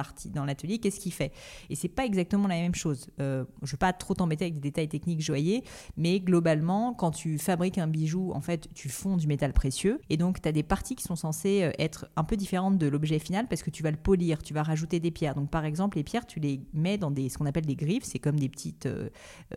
l'atelier, 0.45 0.77
qu'est-ce 0.77 0.99
qu'il 0.99 1.11
fait? 1.11 1.31
Et 1.69 1.75
c'est 1.75 1.89
pas 1.89 2.05
exactement 2.05 2.47
la 2.47 2.55
même 2.55 2.75
chose. 2.75 3.07
Euh, 3.19 3.45
je 3.63 3.71
veux 3.71 3.77
pas 3.77 3.93
trop 3.93 4.13
t'embêter 4.13 4.45
avec 4.45 4.55
des 4.55 4.59
détails 4.59 4.89
techniques 4.89 5.21
joyeux, 5.21 5.61
mais 5.97 6.19
globalement, 6.19 6.93
quand 6.93 7.11
tu 7.11 7.39
fabriques 7.39 7.79
un 7.79 7.87
bijou, 7.87 8.31
en 8.33 8.41
fait, 8.41 8.69
tu 8.75 8.87
fonds 8.87 9.17
du 9.17 9.25
métal 9.25 9.51
précieux. 9.51 9.99
Et 10.09 10.17
donc, 10.17 10.39
tu 10.39 10.47
as 10.47 10.51
des 10.51 10.63
parties 10.63 10.95
qui 10.95 11.03
sont 11.03 11.15
censées 11.15 11.63
euh, 11.63 11.71
être 11.79 12.07
un 12.15 12.23
peu 12.23 12.37
différentes 12.37 12.77
de 12.77 12.87
l'objet 12.87 13.17
final 13.17 13.47
parce 13.47 13.63
que 13.63 13.71
tu 13.71 13.81
vas 13.81 13.91
le 13.91 13.97
polir, 13.97 14.43
tu 14.43 14.53
vas 14.53 14.61
rajouter 14.61 14.99
des 14.99 15.11
pierres. 15.11 15.33
Donc, 15.33 15.49
par 15.49 15.65
exemple, 15.65 15.97
les 15.97 16.03
pierres, 16.03 16.27
tu 16.27 16.39
les 16.39 16.61
mets 16.73 16.99
dans 16.99 17.09
des, 17.09 17.29
ce 17.29 17.39
qu'on 17.39 17.47
appelle 17.47 17.65
des 17.65 17.75
griffes. 17.75 18.03
C'est 18.03 18.19
comme 18.19 18.39
des 18.39 18.49
petites, 18.49 18.85
euh, 18.85 19.09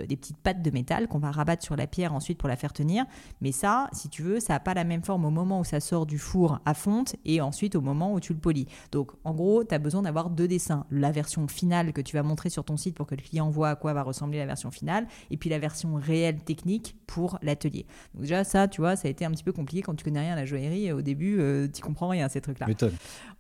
des 0.08 0.16
petites 0.16 0.38
pattes 0.38 0.62
de 0.62 0.70
métal 0.70 1.06
qu'on 1.06 1.18
va 1.18 1.30
rabattre 1.30 1.62
sur 1.62 1.76
la 1.76 1.86
pierre 1.86 2.13
ensuite 2.14 2.38
pour 2.38 2.48
la 2.48 2.56
faire 2.56 2.72
tenir. 2.72 3.04
Mais 3.40 3.52
ça, 3.52 3.88
si 3.92 4.08
tu 4.08 4.22
veux, 4.22 4.40
ça 4.40 4.54
n'a 4.54 4.60
pas 4.60 4.74
la 4.74 4.84
même 4.84 5.02
forme 5.02 5.24
au 5.24 5.30
moment 5.30 5.60
où 5.60 5.64
ça 5.64 5.80
sort 5.80 6.06
du 6.06 6.18
four 6.18 6.60
à 6.64 6.74
fonte 6.74 7.16
et 7.24 7.40
ensuite 7.40 7.76
au 7.76 7.80
moment 7.80 8.12
où 8.12 8.20
tu 8.20 8.32
le 8.32 8.38
polis. 8.38 8.66
Donc 8.92 9.12
en 9.24 9.34
gros, 9.34 9.64
tu 9.64 9.74
as 9.74 9.78
besoin 9.78 10.02
d'avoir 10.02 10.30
deux 10.30 10.48
dessins. 10.48 10.86
La 10.90 11.12
version 11.12 11.48
finale 11.48 11.92
que 11.92 12.00
tu 12.00 12.16
vas 12.16 12.22
montrer 12.22 12.50
sur 12.50 12.64
ton 12.64 12.76
site 12.76 12.94
pour 12.94 13.06
que 13.06 13.14
le 13.14 13.22
client 13.22 13.50
voit 13.50 13.70
à 13.70 13.76
quoi 13.76 13.92
va 13.92 14.02
ressembler 14.02 14.38
la 14.38 14.46
version 14.46 14.70
finale 14.70 15.06
et 15.30 15.36
puis 15.36 15.50
la 15.50 15.58
version 15.58 15.94
réelle 15.94 16.40
technique 16.40 16.96
pour 17.06 17.38
l'atelier. 17.42 17.86
Donc 18.14 18.22
déjà 18.22 18.44
ça, 18.44 18.68
tu 18.68 18.80
vois, 18.80 18.96
ça 18.96 19.08
a 19.08 19.10
été 19.10 19.24
un 19.24 19.30
petit 19.30 19.44
peu 19.44 19.52
compliqué 19.52 19.82
quand 19.82 19.94
tu 19.94 20.04
connais 20.04 20.20
rien 20.20 20.32
à 20.32 20.36
la 20.36 20.46
joaillerie. 20.46 20.92
Au 20.92 21.02
début, 21.02 21.40
euh, 21.40 21.68
tu 21.72 21.82
comprends 21.82 22.08
rien 22.08 22.26
à 22.26 22.28
ces 22.28 22.40
trucs-là. 22.40 22.66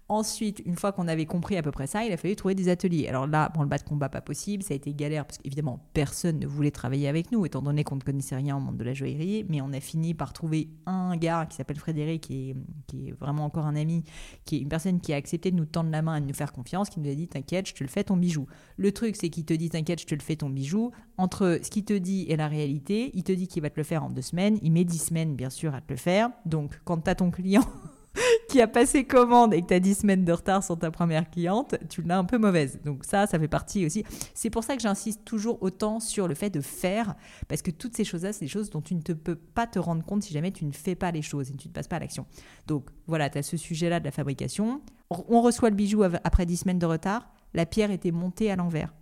Ensuite, 0.08 0.60
une 0.66 0.76
fois 0.76 0.92
qu'on 0.92 1.08
avait 1.08 1.24
compris 1.24 1.56
à 1.56 1.62
peu 1.62 1.70
près 1.70 1.86
ça, 1.86 2.04
il 2.04 2.12
a 2.12 2.18
fallu 2.18 2.36
trouver 2.36 2.54
des 2.54 2.68
ateliers. 2.68 3.08
Alors 3.08 3.26
là, 3.26 3.48
pour 3.48 3.62
le 3.62 3.68
bas 3.70 3.78
de 3.78 3.84
combat, 3.84 4.10
pas 4.10 4.20
possible. 4.20 4.62
Ça 4.62 4.74
a 4.74 4.76
été 4.76 4.92
galère 4.92 5.24
parce 5.24 5.38
qu'évidemment, 5.38 5.80
personne 5.94 6.38
ne 6.38 6.46
voulait 6.46 6.70
travailler 6.70 7.08
avec 7.08 7.32
nous, 7.32 7.46
étant 7.46 7.62
donné 7.62 7.84
qu'on 7.84 7.96
ne 7.96 8.02
connaissait 8.02 8.36
rien 8.36 8.54
au 8.54 8.60
monde 8.60 8.76
de 8.76 8.84
la 8.84 8.92
joaillerie. 8.92 9.46
Mais 9.48 9.62
on 9.62 9.72
a 9.72 9.80
fini 9.80 10.12
par 10.12 10.34
trouver 10.34 10.68
un 10.84 11.16
gars 11.16 11.46
qui 11.46 11.56
s'appelle 11.56 11.78
Frédéric, 11.78 12.24
qui 12.24 12.50
est, 12.50 12.56
qui 12.86 13.08
est 13.08 13.12
vraiment 13.12 13.46
encore 13.46 13.64
un 13.64 13.76
ami, 13.76 14.04
qui 14.44 14.56
est 14.56 14.60
une 14.60 14.68
personne 14.68 15.00
qui 15.00 15.14
a 15.14 15.16
accepté 15.16 15.50
de 15.50 15.56
nous 15.56 15.64
tendre 15.64 15.90
la 15.90 16.02
main 16.02 16.16
et 16.16 16.20
de 16.20 16.26
nous 16.26 16.34
faire 16.34 16.52
confiance, 16.52 16.90
qui 16.90 17.00
nous 17.00 17.10
a 17.10 17.14
dit 17.14 17.26
T'inquiète, 17.26 17.66
je 17.68 17.74
te 17.74 17.82
le 17.82 17.88
fais 17.88 18.04
ton 18.04 18.18
bijou. 18.18 18.46
Le 18.76 18.92
truc, 18.92 19.16
c'est 19.16 19.30
qu'il 19.30 19.46
te 19.46 19.54
dit 19.54 19.70
T'inquiète, 19.70 20.02
je 20.02 20.06
te 20.06 20.14
le 20.14 20.20
fais 20.20 20.36
ton 20.36 20.50
bijou. 20.50 20.90
Entre 21.16 21.60
ce 21.62 21.70
qu'il 21.70 21.86
te 21.86 21.94
dit 21.94 22.26
et 22.28 22.36
la 22.36 22.48
réalité, 22.48 23.10
il 23.14 23.22
te 23.22 23.32
dit 23.32 23.48
qu'il 23.48 23.62
va 23.62 23.70
te 23.70 23.80
le 23.80 23.84
faire 23.84 24.04
en 24.04 24.10
deux 24.10 24.22
semaines. 24.22 24.58
Il 24.60 24.72
met 24.72 24.84
dix 24.84 24.98
semaines, 24.98 25.34
bien 25.34 25.50
sûr, 25.50 25.74
à 25.74 25.80
te 25.80 25.90
le 25.90 25.96
faire. 25.96 26.28
Donc, 26.44 26.78
quand 26.84 26.98
tu 26.98 27.08
as 27.08 27.14
ton 27.14 27.30
client. 27.30 27.64
qui 28.48 28.60
a 28.60 28.68
passé 28.68 29.04
commande 29.04 29.54
et 29.54 29.62
que 29.62 29.66
tu 29.66 29.74
as 29.74 29.80
10 29.80 29.98
semaines 29.98 30.24
de 30.24 30.32
retard 30.32 30.62
sur 30.62 30.78
ta 30.78 30.90
première 30.90 31.30
cliente, 31.30 31.76
tu 31.88 32.02
l'as 32.02 32.18
un 32.18 32.24
peu 32.24 32.38
mauvaise. 32.38 32.80
Donc 32.84 33.04
ça, 33.04 33.26
ça 33.26 33.38
fait 33.38 33.48
partie 33.48 33.84
aussi. 33.86 34.04
C'est 34.34 34.50
pour 34.50 34.64
ça 34.64 34.76
que 34.76 34.82
j'insiste 34.82 35.24
toujours 35.24 35.62
autant 35.62 36.00
sur 36.00 36.28
le 36.28 36.34
fait 36.34 36.50
de 36.50 36.60
faire, 36.60 37.14
parce 37.48 37.62
que 37.62 37.70
toutes 37.70 37.96
ces 37.96 38.04
choses-là, 38.04 38.32
c'est 38.32 38.44
des 38.44 38.50
choses 38.50 38.70
dont 38.70 38.80
tu 38.80 38.94
ne 38.94 39.02
te 39.02 39.12
peux 39.12 39.36
pas 39.36 39.66
te 39.66 39.78
rendre 39.78 40.04
compte 40.04 40.22
si 40.22 40.32
jamais 40.32 40.52
tu 40.52 40.64
ne 40.64 40.72
fais 40.72 40.94
pas 40.94 41.10
les 41.10 41.22
choses 41.22 41.50
et 41.50 41.54
tu 41.54 41.68
ne 41.68 41.72
passes 41.72 41.88
pas 41.88 41.96
à 41.96 42.00
l'action. 42.00 42.26
Donc 42.66 42.88
voilà, 43.06 43.30
tu 43.30 43.38
as 43.38 43.42
ce 43.42 43.56
sujet-là 43.56 44.00
de 44.00 44.04
la 44.04 44.12
fabrication. 44.12 44.80
On 45.10 45.40
reçoit 45.42 45.70
le 45.70 45.76
bijou 45.76 46.02
après 46.02 46.46
10 46.46 46.56
semaines 46.56 46.78
de 46.78 46.86
retard. 46.86 47.30
La 47.52 47.66
pierre 47.66 47.90
était 47.90 48.10
montée 48.10 48.50
à 48.50 48.56
l'envers. 48.56 48.92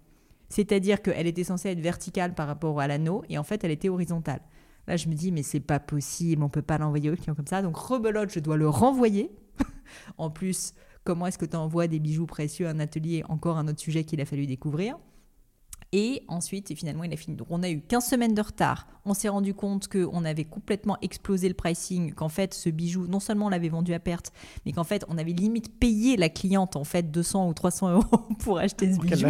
C'est-à-dire 0.48 1.00
qu'elle 1.00 1.26
était 1.26 1.44
censée 1.44 1.70
être 1.70 1.80
verticale 1.80 2.34
par 2.34 2.46
rapport 2.46 2.78
à 2.78 2.86
l'anneau 2.86 3.22
et 3.30 3.38
en 3.38 3.42
fait, 3.42 3.64
elle 3.64 3.70
était 3.70 3.88
horizontale. 3.88 4.42
Là, 4.86 4.96
je 4.96 5.08
me 5.08 5.14
dis, 5.14 5.30
mais 5.30 5.42
c'est 5.42 5.60
pas 5.60 5.78
possible, 5.78 6.42
on 6.42 6.48
peut 6.48 6.62
pas 6.62 6.78
l'envoyer 6.78 7.10
au 7.10 7.16
client 7.16 7.34
comme 7.34 7.46
ça. 7.46 7.62
Donc, 7.62 7.76
rebelote, 7.76 8.30
je 8.32 8.40
dois 8.40 8.56
le 8.56 8.68
renvoyer. 8.68 9.30
en 10.18 10.30
plus, 10.30 10.74
comment 11.04 11.26
est-ce 11.26 11.38
que 11.38 11.46
tu 11.46 11.56
envoies 11.56 11.86
des 11.86 12.00
bijoux 12.00 12.26
précieux 12.26 12.66
à 12.66 12.70
un 12.70 12.80
atelier? 12.80 13.22
Encore 13.28 13.58
un 13.58 13.68
autre 13.68 13.80
sujet 13.80 14.04
qu'il 14.04 14.20
a 14.20 14.24
fallu 14.24 14.46
découvrir. 14.46 14.96
Et 15.94 16.24
ensuite, 16.26 16.74
finalement, 16.74 17.04
il 17.04 17.12
a 17.12 17.16
fini. 17.16 17.36
Donc, 17.36 17.48
on 17.50 17.62
a 17.62 17.68
eu 17.68 17.82
15 17.82 18.06
semaines 18.06 18.34
de 18.34 18.40
retard. 18.40 18.86
On 19.04 19.12
s'est 19.12 19.28
rendu 19.28 19.52
compte 19.52 19.88
qu'on 19.88 20.24
avait 20.24 20.44
complètement 20.44 20.96
explosé 21.02 21.48
le 21.48 21.54
pricing, 21.54 22.14
qu'en 22.14 22.30
fait, 22.30 22.54
ce 22.54 22.70
bijou, 22.70 23.06
non 23.06 23.20
seulement 23.20 23.46
on 23.46 23.50
l'avait 23.50 23.68
vendu 23.68 23.92
à 23.92 24.00
perte, 24.00 24.32
mais 24.64 24.72
qu'en 24.72 24.84
fait, 24.84 25.04
on 25.08 25.18
avait 25.18 25.32
limite 25.32 25.78
payé 25.78 26.16
la 26.16 26.30
cliente, 26.30 26.76
en 26.76 26.84
fait, 26.84 27.10
200 27.10 27.48
ou 27.48 27.52
300 27.52 27.90
euros 27.92 28.18
pour 28.38 28.58
acheter 28.58 28.94
ce 28.94 28.98
bijou. 28.98 29.28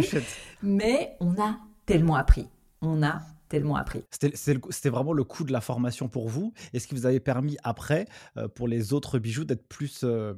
Mais 0.61 1.17
on 1.19 1.33
a 1.33 1.59
tellement 1.85 2.15
appris. 2.15 2.47
On 2.81 3.03
a 3.03 3.21
tellement 3.53 3.75
appris. 3.75 4.03
C'était 4.09 4.89
vraiment 4.89 5.13
le 5.13 5.23
coût 5.23 5.43
de 5.43 5.51
la 5.51 5.61
formation 5.61 6.09
pour 6.09 6.27
vous. 6.27 6.53
Et 6.73 6.79
ce 6.79 6.87
qui 6.87 6.95
vous 6.95 7.05
avait 7.05 7.19
permis 7.19 7.57
après, 7.63 8.07
euh, 8.37 8.47
pour 8.47 8.67
les 8.67 8.93
autres 8.93 9.19
bijoux, 9.19 9.45
d'être 9.45 9.67
plus, 9.67 10.01
euh, 10.03 10.33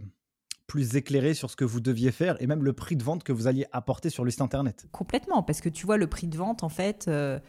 plus 0.68 0.96
éclairé 0.96 1.34
sur 1.34 1.50
ce 1.50 1.56
que 1.56 1.66
vous 1.66 1.80
deviez 1.80 2.12
faire 2.12 2.42
et 2.42 2.48
même 2.48 2.64
le 2.64 2.74
prix 2.74 2.96
de 2.96 3.04
vente 3.04 3.24
que 3.24 3.32
vous 3.32 3.48
alliez 3.48 3.66
apporter 3.72 4.10
sur 4.10 4.26
le 4.26 4.32
site 4.32 4.42
internet? 4.42 4.88
Complètement, 4.92 5.44
parce 5.44 5.62
que 5.62 5.70
tu 5.70 5.86
vois, 5.86 5.98
le 5.98 6.08
prix 6.08 6.28
de 6.28 6.38
vente, 6.38 6.64
en 6.64 6.70
fait, 6.70 7.06
euh, 7.08 7.40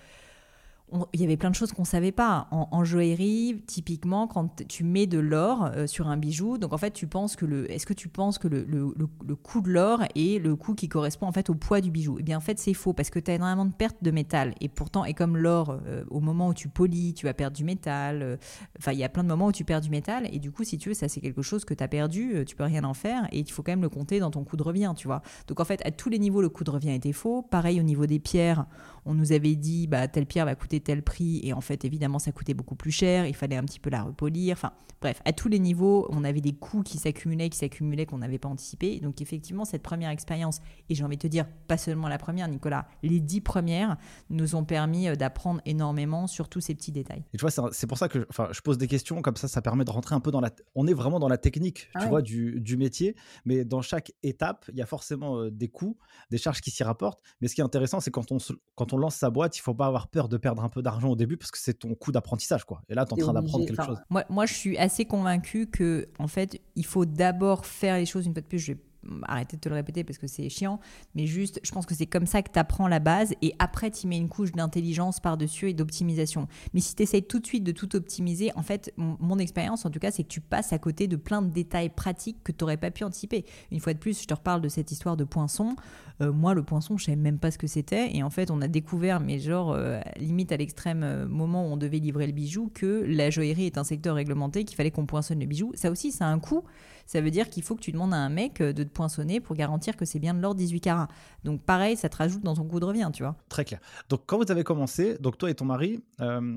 il 1.13 1.21
y 1.21 1.25
avait 1.25 1.37
plein 1.37 1.51
de 1.51 1.55
choses 1.55 1.73
qu'on 1.73 1.85
savait 1.85 2.13
pas. 2.13 2.47
En, 2.53 2.85
joaillerie, 2.85 3.63
typiquement, 3.67 4.29
quand 4.29 4.63
tu 4.69 4.85
mets 4.85 5.09
de 5.09 5.19
l'or 5.19 5.71
euh, 5.75 5.87
sur 5.89 6.07
un 6.07 6.17
bijou, 6.17 6.59
donc 6.59 6.73
en 6.73 6.79
fait, 6.79 6.93
tu 6.93 7.09
penses 7.09 7.35
que 7.35 7.45
le, 7.45 7.71
est-ce 7.73 7.87
que 7.87 7.93
tu 7.93 8.09
penses 8.09 8.39
que 8.39 8.47
le, 8.47 8.65
le, 8.65 8.93
le, 8.97 9.35
coût 9.35 9.61
de 9.61 9.71
l'or 9.71 10.05
est 10.15 10.41
le 10.41 10.55
coût 10.55 10.75
qui 10.75 10.89
correspond 10.89 11.27
en 11.27 11.33
fait 11.33 11.51
au 11.51 11.55
poids 11.55 11.81
du 11.81 11.91
bijou? 11.91 12.19
Eh 12.21 12.23
bien, 12.23 12.37
en 12.37 12.41
fait, 12.41 12.61
c'est 12.61 12.73
faux 12.73 12.93
parce 12.93 13.11
que 13.11 13.19
tu 13.19 13.33
as 13.33 13.35
énormément 13.35 13.65
de 13.65 13.73
pertes 13.73 13.97
de 14.03 14.13
métal. 14.13 14.55
Et 14.61 14.69
pourtant, 14.69 15.05
et 15.05 15.13
comme 15.13 15.37
l'or, 15.37 15.77
euh, 15.87 16.05
au 16.09 16.21
moment 16.21 16.49
où 16.49 16.55
tu 16.55 16.69
polis, 16.69 17.15
tu 17.15 17.27
vas 17.27 17.35
perdre 17.35 17.57
du 17.57 17.65
métal. 17.65 18.23
Euh, 18.23 18.37
enfin, 18.79 18.93
il 18.93 18.99
y 18.99 19.05
a 19.05 19.09
plein 19.09 19.25
de 19.25 19.29
moments 19.29 19.47
où 19.47 19.53
tu 19.53 19.65
perds 19.65 19.81
du 19.81 19.91
métal. 19.91 20.29
Et 20.33 20.39
du 20.39 20.53
coup, 20.53 20.63
si 20.63 20.79
tu 20.79 20.91
veux, 20.91 20.95
ça 20.95 21.09
c'est 21.09 21.21
quelque 21.21 21.43
chose 21.43 21.65
que 21.65 21.75
tu 21.75 21.83
as 21.83 21.89
perdu, 21.89 22.45
tu 22.47 22.55
peux 22.55 22.65
rien 22.65 22.85
en 22.85 22.95
faire. 22.95 23.27
Et 23.33 23.41
il 23.41 23.51
faut 23.51 23.65
quand 23.65 23.73
même 23.73 23.83
le 23.83 23.89
compter 23.89 24.21
dans 24.21 24.31
ton 24.31 24.45
coût 24.45 24.57
de 24.57 24.63
revient, 24.63 24.93
tu 24.97 25.09
vois. 25.09 25.23
Donc 25.49 25.59
en 25.59 25.65
fait, 25.65 25.85
à 25.85 25.91
tous 25.91 26.11
les 26.11 26.21
niveaux, 26.21 26.43
le 26.43 26.49
coût 26.49 26.63
de 26.63 26.71
revient 26.71 26.93
était 26.93 27.13
faux. 27.13 27.43
Pareil 27.43 27.81
au 27.81 27.83
niveau 27.83 28.07
des 28.07 28.21
pierres 28.21 28.67
on 29.07 29.15
nous 29.15 29.33
avait 29.33 29.55
dit 29.55 29.87
bah 29.87 30.09
telle 30.09 30.27
pierre 30.27 30.45
va 30.45 30.55
coûter 30.55 30.81
tel 30.81 31.03
prix 31.03 31.41
et 31.45 31.53
en 31.53 31.61
fait 31.61 31.85
évidemment 31.85 32.19
ça 32.19 32.33
coûtait 32.33 32.55
beaucoup 32.55 32.75
plus 32.75 32.91
cher, 32.91 33.27
il 33.27 33.35
fallait 33.35 33.57
un 33.57 33.65
petit 33.65 33.81
peu 33.81 33.89
la 33.89 34.03
repolir, 34.03 34.53
enfin 34.53 34.73
bref, 35.01 35.21
à 35.25 35.33
tous 35.33 35.49
les 35.49 35.59
niveaux, 35.59 36.07
on 36.11 36.25
avait 36.25 36.41
des 36.41 36.53
coûts 36.53 36.83
qui 36.83 36.99
s'accumulaient, 36.99 37.49
qui 37.49 37.59
s'accumulaient 37.59 38.07
qu'on 38.07 38.19
n'avait 38.19 38.39
pas 38.39 38.49
anticipé. 38.49 38.99
Donc 39.01 39.21
effectivement 39.21 39.65
cette 39.65 39.83
première 39.83 40.11
expérience 40.11 40.61
et 40.89 40.95
j'ai 40.95 41.05
envie 41.05 41.17
de 41.17 41.23
te 41.23 41.27
dire 41.27 41.47
pas 41.69 41.79
seulement 41.79 42.09
la 42.09 42.19
première 42.19 42.49
Nicolas, 42.49 42.87
les 43.03 43.21
dix 43.21 43.41
premières 43.41 43.97
nous 44.31 44.55
ont 44.55 44.65
permis 44.65 45.09
euh, 45.09 45.15
d'apprendre 45.15 45.61
énormément 45.65 46.27
sur 46.27 46.49
tous 46.49 46.61
ces 46.61 46.75
petits 46.75 46.93
détails. 46.93 47.25
Et 47.33 47.39
tu 47.39 47.47
vois 47.47 47.71
c'est 47.73 47.87
pour 47.87 47.99
ça 47.99 48.09
que 48.09 48.27
enfin 48.31 48.49
je 48.53 48.61
pose 48.61 48.79
des 48.79 48.89
questions 48.89 49.23
comme 49.23 49.37
ça 49.37 49.49
ça 49.49 49.63
permet 49.63 49.85
de 49.85 49.91
rentrer 49.91 50.15
un 50.15 50.21
peu 50.21 50.31
dans 50.31 50.41
la 50.41 50.51
on 50.75 50.87
est 50.87 50.95
vraiment 50.95 51.21
dans 51.21 51.29
la 51.29 51.39
technique, 51.39 51.89
tu 52.01 52.07
vois 52.09 52.23
du, 52.23 52.61
du, 52.61 52.77
métier, 52.77 53.17
mais 53.45 53.65
dans 53.65 53.83
chaque 53.83 54.13
étape, 54.23 54.67
il 54.73 54.79
y 54.79 54.83
a 54.83 54.87
forcément 54.87 55.39
euh, 55.39 55.51
des 55.51 55.69
coûts, 55.69 55.97
des 56.31 56.39
charges 56.39 56.61
qui 56.61 56.71
s'y 56.71 56.83
rapportent, 56.83 57.23
mais 57.41 57.49
ce 57.49 57.55
qui 57.55 57.61
est 57.61 57.65
intéressant 57.65 58.01
c'est 58.01 58.11
quand 58.11 58.33
on 58.33 58.39
quand 58.75 58.93
on 58.93 58.96
lance 58.97 59.17
sa 59.17 59.31
boîte, 59.31 59.57
il 59.57 59.61
faut 59.61 59.75
pas 59.75 59.87
avoir 59.87 60.09
peur 60.09 60.29
de 60.29 60.37
perdre 60.37 60.63
un 60.65 60.69
peu 60.69 60.83
d'argent 60.83 61.11
au 61.11 61.17
début 61.17 61.37
parce 61.37 61.51
que 61.51 61.59
c'est 61.59 61.75
ton 61.75 61.95
coût 61.95 62.13
d'apprentissage, 62.13 62.65
quoi. 62.65 62.83
Et 62.89 62.95
là, 62.95 63.05
tu 63.05 63.11
es 63.11 63.23
en 63.23 63.25
train 63.25 63.33
d'apprendre 63.33 63.67
quelque 63.67 63.85
chose. 63.85 63.99
Moi, 64.11 64.25
moi, 64.29 64.47
je 64.47 64.55
suis 64.55 64.79
assez 64.79 65.05
convaincu 65.05 65.67
que, 65.67 66.09
en 66.19 66.29
fait, 66.29 66.61
il 66.75 66.85
faut 66.85 67.05
d'abord 67.05 67.67
faire 67.67 67.97
les 67.97 68.07
choses 68.07 68.27
une 68.27 68.33
fois 68.33 68.43
de 68.43 68.47
plus. 68.47 68.59
Je 68.59 68.73
vais 68.73 68.79
arrêter 69.23 69.57
de 69.57 69.61
te 69.61 69.69
le 69.69 69.75
répéter 69.75 70.05
parce 70.05 70.19
que 70.19 70.27
c'est 70.27 70.49
chiant, 70.49 70.81
mais 71.15 71.27
juste, 71.27 71.61
je 71.63 71.71
pense 71.73 71.87
que 71.87 71.95
c'est 71.95 72.07
comme 72.07 72.27
ça 72.27 72.43
que 72.43 72.51
tu 72.53 72.59
apprends 72.59 72.89
la 72.89 72.99
base 72.99 73.35
et 73.43 73.55
après, 73.59 73.91
tu 73.91 74.07
mets 74.07 74.17
une 74.17 74.29
couche 74.29 74.53
d'intelligence 74.53 75.21
par-dessus 75.21 75.71
et 75.71 75.75
d'optimisation. 75.75 76.49
Mais 76.75 76.81
si 76.81 76.95
tu 76.95 77.03
essayes 77.03 77.23
tout 77.23 77.41
de 77.41 77.47
suite 77.47 77.65
de 77.65 77.73
tout 77.73 77.97
optimiser, 77.97 78.51
en 78.57 78.63
fait, 78.63 78.93
mon, 78.97 79.39
expérience, 79.39 79.85
en 79.85 79.91
tout 79.91 79.99
cas, 79.99 80.11
c'est 80.11 80.23
que 80.23 80.29
tu 80.29 80.41
passes 80.41 80.73
à 80.73 80.79
côté 80.79 81.09
de 81.09 81.17
plein 81.17 81.43
de 81.43 81.51
détails 81.51 81.91
pratiques 81.91 82.43
que 82.43 82.53
tu 82.53 82.65
n'aurais 82.65 82.77
pas 82.77 82.91
pu 82.91 83.05
anticiper. 83.05 83.45
Une 83.71 83.81
fois 83.81 83.93
de 83.93 83.99
plus, 83.99 84.23
je 84.23 84.27
te 84.27 84.35
reparle 84.35 84.63
de 84.63 84.69
cette 84.69 84.91
histoire 84.91 85.17
de 85.17 85.25
poinçon. 85.25 85.77
Euh, 86.23 86.33
moi, 86.33 86.55
le 86.55 86.63
poinçon, 86.63 86.97
je 86.97 87.05
savais 87.05 87.17
même 87.17 87.39
pas 87.39 87.51
ce 87.51 87.59
que 87.59 87.67
c'était. 87.67 88.17
Et 88.17 88.23
en 88.23 88.31
fait, 88.31 88.51
on 88.51 88.61
a 88.63 88.69
découvert, 88.69 89.21
mais 89.21 89.39
genre, 89.39 89.73
euh, 89.73 90.01
limite 90.19 90.53
à 90.53 90.57
l'extrême 90.57 91.03
euh, 91.03 91.27
moment 91.27 91.69
où 91.69 91.73
on 91.73 91.77
devait 91.77 91.99
livrer 91.99 92.27
le 92.27 92.33
bijou, 92.33 92.71
que 92.73 93.05
la 93.07 93.31
joaillerie 93.31 93.67
est 93.67 93.79
un 93.79 93.85
secteur 93.85 94.15
réglementé, 94.15 94.65
qu'il 94.65 94.77
fallait 94.77 94.91
qu'on 94.91 95.07
poinçonne 95.07 95.41
le 95.41 95.47
bijou. 95.47 95.73
Ça 95.75 95.91
aussi, 95.91 96.13
ça 96.13 96.27
a 96.27 96.29
un 96.29 96.39
coût 96.39 96.65
ça 97.07 97.21
veut 97.21 97.31
dire 97.31 97.49
qu'il 97.49 97.63
faut 97.63 97.75
que 97.75 97.81
tu 97.81 97.93
demandes 97.93 98.13
à 98.13 98.19
un 98.19 98.29
mec 98.29 98.61
euh, 98.61 98.73
de 98.73 98.83
te 98.83 98.89
poinçonner 98.89 99.41
pour 99.41 99.57
garantir 99.57 99.97
que 99.97 100.05
c'est 100.05 100.19
bien 100.19 100.35
de 100.35 100.41
l'or 100.41 100.55
18 100.55 100.81
carats. 100.81 101.09
Donc 101.45 101.63
pareil, 101.63 101.97
ça 101.97 102.09
te 102.09 102.17
rajoute 102.17 102.43
dans 102.43 102.55
ton 102.55 102.65
coût 102.65 102.81
de 102.81 102.85
revient, 102.85 103.11
tu 103.13 103.23
vois. 103.23 103.37
Très 103.49 103.65
clair. 103.65 103.81
Donc 104.09 104.23
quand 104.27 104.39
vous 104.39 104.51
avez 104.51 104.65
commencé, 104.65 105.17
donc 105.19 105.39
toi 105.39 105.51
et 105.51 105.55
ton 105.55 105.65
mari, 105.65 106.01
euh, 106.21 106.57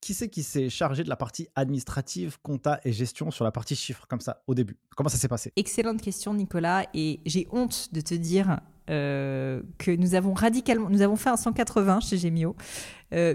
qui 0.00 0.14
c'est 0.14 0.28
qui 0.28 0.42
s'est 0.42 0.70
chargé 0.70 1.04
de 1.04 1.08
la 1.08 1.16
partie 1.16 1.48
administrative, 1.54 2.38
compta 2.42 2.80
et 2.84 2.92
gestion 2.92 3.30
sur 3.30 3.44
la 3.44 3.52
partie 3.52 3.76
chiffres 3.76 4.06
comme 4.08 4.20
ça 4.20 4.42
au 4.46 4.54
début? 4.54 4.78
Comment 4.96 5.08
ça 5.08 5.18
s'est 5.18 5.28
passé? 5.28 5.52
Excellente 5.56 6.00
question 6.00 6.32
Nicolas 6.32 6.86
et 6.94 7.20
j'ai 7.26 7.46
honte 7.50 7.92
de 7.92 8.00
te 8.00 8.14
dire 8.14 8.60
euh, 8.88 9.62
que 9.78 9.90
nous 9.90 10.14
avons 10.14 10.32
radicalement, 10.32 10.88
nous 10.88 11.02
avons 11.02 11.16
fait 11.16 11.30
un 11.30 11.36
180 11.36 12.00
chez 12.00 12.18
Gemio, 12.18 12.56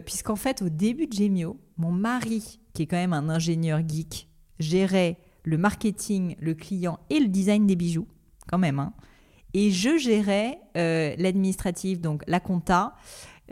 puisqu'en 0.05 0.35
fait 0.35 0.61
au 0.61 0.69
début 0.69 1.07
de 1.07 1.13
Gemio, 1.13 1.59
mon 1.77 1.91
mari, 1.91 2.59
qui 2.73 2.83
est 2.83 2.87
quand 2.87 2.97
même 2.97 3.13
un 3.13 3.29
ingénieur 3.29 3.81
geek, 3.87 4.29
gérait 4.59 5.17
le 5.43 5.57
marketing, 5.57 6.35
le 6.39 6.53
client 6.53 6.99
et 7.09 7.19
le 7.19 7.27
design 7.27 7.67
des 7.67 7.75
bijoux, 7.75 8.07
quand 8.47 8.57
même. 8.57 8.79
Hein. 8.79 8.93
Et 9.53 9.71
je 9.71 9.97
gérais 9.97 10.59
euh, 10.77 11.13
l'administratif, 11.17 11.99
donc 11.99 12.23
la 12.27 12.39
compta 12.39 12.95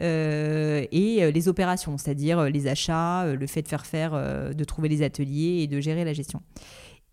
euh, 0.02 0.86
et 0.91 1.23
euh, 1.23 1.32
les 1.32 1.47
opérations, 1.49 1.97
c'est-à-dire 1.97 2.43
les 2.43 2.67
achats, 2.67 3.25
le 3.34 3.47
fait 3.47 3.62
de 3.62 3.67
faire 3.67 3.86
faire, 3.86 4.12
de 4.54 4.63
trouver 4.63 4.89
les 4.89 5.02
ateliers 5.02 5.62
et 5.63 5.67
de 5.67 5.80
gérer 5.80 6.06
la 6.06 6.13
gestion. 6.13 6.41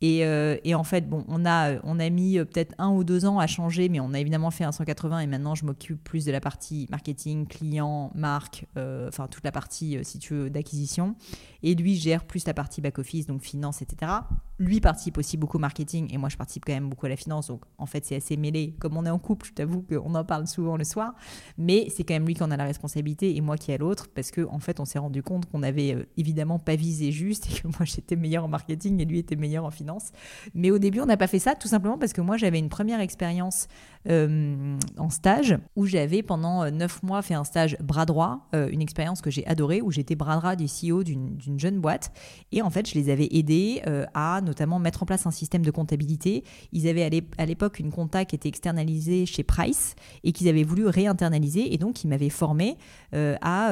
Euh, 0.04 0.58
et, 0.64 0.74
en 0.74 0.84
fait, 0.84 1.08
bon, 1.08 1.24
on 1.28 1.46
a, 1.46 1.80
on 1.82 1.98
a 1.98 2.10
mis 2.10 2.38
euh, 2.38 2.44
peut-être 2.44 2.74
un 2.78 2.90
ou 2.90 3.04
deux 3.04 3.24
ans 3.24 3.38
à 3.38 3.46
changer, 3.46 3.88
mais 3.88 4.00
on 4.00 4.12
a 4.12 4.20
évidemment 4.20 4.50
fait 4.50 4.64
un 4.64 4.72
180 4.72 5.20
et 5.20 5.26
maintenant 5.26 5.54
je 5.54 5.64
m'occupe 5.64 6.02
plus 6.04 6.24
de 6.24 6.32
la 6.32 6.40
partie 6.40 6.86
marketing, 6.90 7.46
client, 7.46 8.12
marque, 8.14 8.66
euh, 8.76 9.08
enfin 9.08 9.26
toute 9.26 9.44
la 9.44 9.52
partie, 9.52 9.98
si 10.02 10.18
tu 10.18 10.34
veux, 10.34 10.50
d'acquisition. 10.50 11.16
Et 11.66 11.74
lui 11.74 11.96
gère 11.96 12.24
plus 12.24 12.46
la 12.46 12.54
partie 12.54 12.80
back-office, 12.80 13.26
donc 13.26 13.42
finance, 13.42 13.82
etc. 13.82 14.12
Lui 14.60 14.80
participe 14.80 15.18
aussi 15.18 15.36
beaucoup 15.36 15.56
au 15.56 15.60
marketing 15.60 16.14
et 16.14 16.16
moi 16.16 16.28
je 16.28 16.36
participe 16.36 16.64
quand 16.64 16.72
même 16.72 16.88
beaucoup 16.88 17.06
à 17.06 17.08
la 17.08 17.16
finance. 17.16 17.48
Donc 17.48 17.64
en 17.76 17.86
fait, 17.86 18.06
c'est 18.06 18.14
assez 18.14 18.36
mêlé. 18.36 18.76
Comme 18.78 18.96
on 18.96 19.04
est 19.04 19.10
en 19.10 19.18
couple, 19.18 19.48
je 19.48 19.52
t'avoue 19.52 19.82
qu'on 19.82 20.14
en 20.14 20.24
parle 20.24 20.46
souvent 20.46 20.76
le 20.76 20.84
soir, 20.84 21.14
mais 21.58 21.88
c'est 21.90 22.04
quand 22.04 22.14
même 22.14 22.24
lui 22.24 22.34
qui 22.34 22.42
en 22.44 22.52
a 22.52 22.56
la 22.56 22.64
responsabilité 22.64 23.36
et 23.36 23.40
moi 23.40 23.56
qui 23.56 23.72
ai 23.72 23.78
l'autre 23.78 24.06
parce 24.14 24.30
qu'en 24.30 24.54
en 24.54 24.60
fait, 24.60 24.78
on 24.78 24.84
s'est 24.84 25.00
rendu 25.00 25.22
compte 25.22 25.50
qu'on 25.50 25.64
avait 25.64 26.06
évidemment 26.16 26.60
pas 26.60 26.76
visé 26.76 27.10
juste 27.10 27.50
et 27.50 27.60
que 27.60 27.66
moi 27.66 27.84
j'étais 27.84 28.16
meilleur 28.16 28.44
en 28.44 28.48
marketing 28.48 29.00
et 29.00 29.04
lui 29.04 29.18
était 29.18 29.36
meilleur 29.36 29.64
en 29.64 29.70
finance 29.70 30.12
mais 30.54 30.70
au 30.70 30.78
début, 30.78 31.00
on 31.00 31.06
n'a 31.06 31.16
pas 31.16 31.26
fait 31.26 31.38
ça 31.38 31.54
tout 31.54 31.68
simplement 31.68 31.98
parce 31.98 32.12
que 32.12 32.20
moi, 32.20 32.36
j'avais 32.36 32.58
une 32.58 32.68
première 32.68 33.00
expérience 33.00 33.68
euh, 34.08 34.76
en 34.98 35.10
stage 35.10 35.58
où 35.74 35.86
j'avais 35.86 36.22
pendant 36.22 36.62
euh, 36.62 36.70
neuf 36.70 37.02
mois 37.02 37.22
fait 37.22 37.34
un 37.34 37.44
stage 37.44 37.76
bras 37.80 38.06
droit, 38.06 38.48
euh, 38.54 38.68
une 38.70 38.80
expérience 38.80 39.20
que 39.20 39.30
j'ai 39.30 39.44
adorée 39.46 39.82
où 39.82 39.90
j'étais 39.90 40.14
bras 40.14 40.36
droit 40.36 40.54
du 40.54 40.66
CEO 40.66 41.02
d'une 41.02 41.58
jeune 41.58 41.80
boîte. 41.80 42.12
Et 42.52 42.62
en 42.62 42.70
fait, 42.70 42.88
je 42.88 42.94
les 42.94 43.10
avais 43.10 43.28
aidés 43.32 43.82
à 44.14 44.40
notamment 44.42 44.78
mettre 44.78 45.02
en 45.02 45.06
place 45.06 45.26
un 45.26 45.30
système 45.30 45.62
de 45.62 45.70
comptabilité. 45.70 46.44
Ils 46.72 46.88
avaient 46.88 47.22
à 47.38 47.46
l'époque 47.46 47.78
une 47.78 47.90
compta 47.90 48.24
qui 48.24 48.36
était 48.36 48.48
externalisée 48.48 49.26
chez 49.26 49.42
Price 49.42 49.94
et 50.24 50.32
qu'ils 50.32 50.48
avaient 50.48 50.62
voulu 50.62 50.86
réinternaliser. 50.86 51.72
Et 51.72 51.78
donc, 51.78 52.04
ils 52.04 52.08
m'avaient 52.08 52.30
formé 52.30 52.76
à, 53.12 53.70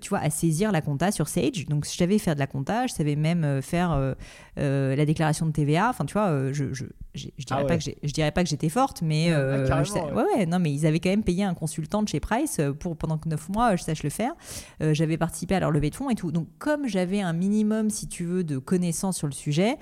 tu 0.00 0.08
vois, 0.08 0.18
à 0.18 0.30
saisir 0.30 0.72
la 0.72 0.80
compta 0.80 1.12
sur 1.12 1.28
Sage. 1.28 1.66
Donc, 1.66 1.84
je 1.84 1.96
savais 1.96 2.18
faire 2.18 2.34
de 2.34 2.40
la 2.40 2.46
compta, 2.46 2.86
je 2.86 2.94
savais 2.94 3.16
même 3.16 3.62
faire 3.62 4.14
la 4.56 5.04
déclaration 5.04 5.46
de 5.46 5.52
TVA. 5.52 5.88
Enfin, 5.90 6.04
tu 6.04 6.14
vois, 6.14 6.52
je, 6.52 6.84
je, 7.14 7.26
dirais, 7.44 7.62
ah 7.62 7.64
pas 7.64 7.76
que 7.76 7.84
je 7.84 8.12
dirais 8.12 8.30
pas 8.30 8.44
que 8.44 8.48
j'étais 8.48 8.68
forte, 8.68 9.02
mais 9.02 9.32
euh, 9.32 9.66
ouais. 9.66 10.12
ouais. 10.12 10.46
non, 10.46 10.60
mais 10.60 10.72
ils 10.72 10.86
avaient 10.86 11.00
quand 11.00 11.10
même 11.10 11.24
payé 11.24 11.42
un 11.42 11.54
consultant 11.54 12.02
de 12.02 12.08
chez 12.08 12.20
Price 12.20 12.58
euh, 12.60 12.72
pour 12.72 12.96
pendant 12.96 13.18
que 13.18 13.28
9 13.28 13.48
mois, 13.48 13.74
je 13.76 13.82
sache 13.82 14.02
le 14.02 14.10
faire. 14.10 14.32
Euh, 14.80 14.94
j'avais 14.94 15.16
participé 15.16 15.56
à 15.56 15.60
leur 15.60 15.72
levée 15.72 15.90
de 15.90 15.96
fonds 15.96 16.10
et 16.10 16.14
tout. 16.14 16.30
Donc, 16.30 16.46
comme 16.58 16.86
j'avais 16.86 17.20
un 17.20 17.32
minimum, 17.32 17.90
si 17.90 18.06
tu 18.06 18.24
veux, 18.24 18.44
de 18.44 18.58
connaissances 18.58 19.18
sur 19.18 19.26
le 19.26 19.32
sujet, 19.32 19.76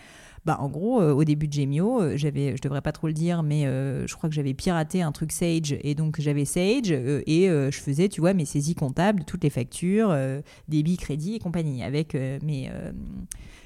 bah, 0.46 0.56
en 0.60 0.70
gros, 0.70 1.02
au 1.02 1.24
début 1.24 1.48
de 1.48 1.52
Gemio, 1.52 2.16
j'avais, 2.16 2.56
je 2.56 2.62
devrais 2.62 2.80
pas 2.80 2.92
trop 2.92 3.06
le 3.06 3.12
dire, 3.12 3.42
mais 3.42 3.64
je 3.64 4.14
crois 4.14 4.30
que 4.30 4.34
j'avais 4.34 4.54
piraté 4.54 5.02
un 5.02 5.12
truc 5.12 5.32
Sage 5.32 5.76
et 5.82 5.94
donc 5.94 6.20
j'avais 6.20 6.46
Sage 6.46 6.90
et 6.90 7.48
je 7.48 7.78
faisais, 7.78 8.08
tu 8.08 8.22
vois, 8.22 8.32
mes 8.32 8.46
saisies 8.46 8.76
comptables 8.76 9.20
de 9.20 9.24
toutes 9.24 9.44
les 9.44 9.50
factures, 9.50 10.16
débit, 10.68 10.96
crédit 10.96 11.34
et 11.34 11.38
compagnie 11.38 11.82
avec 11.82 12.14
mes 12.14 12.70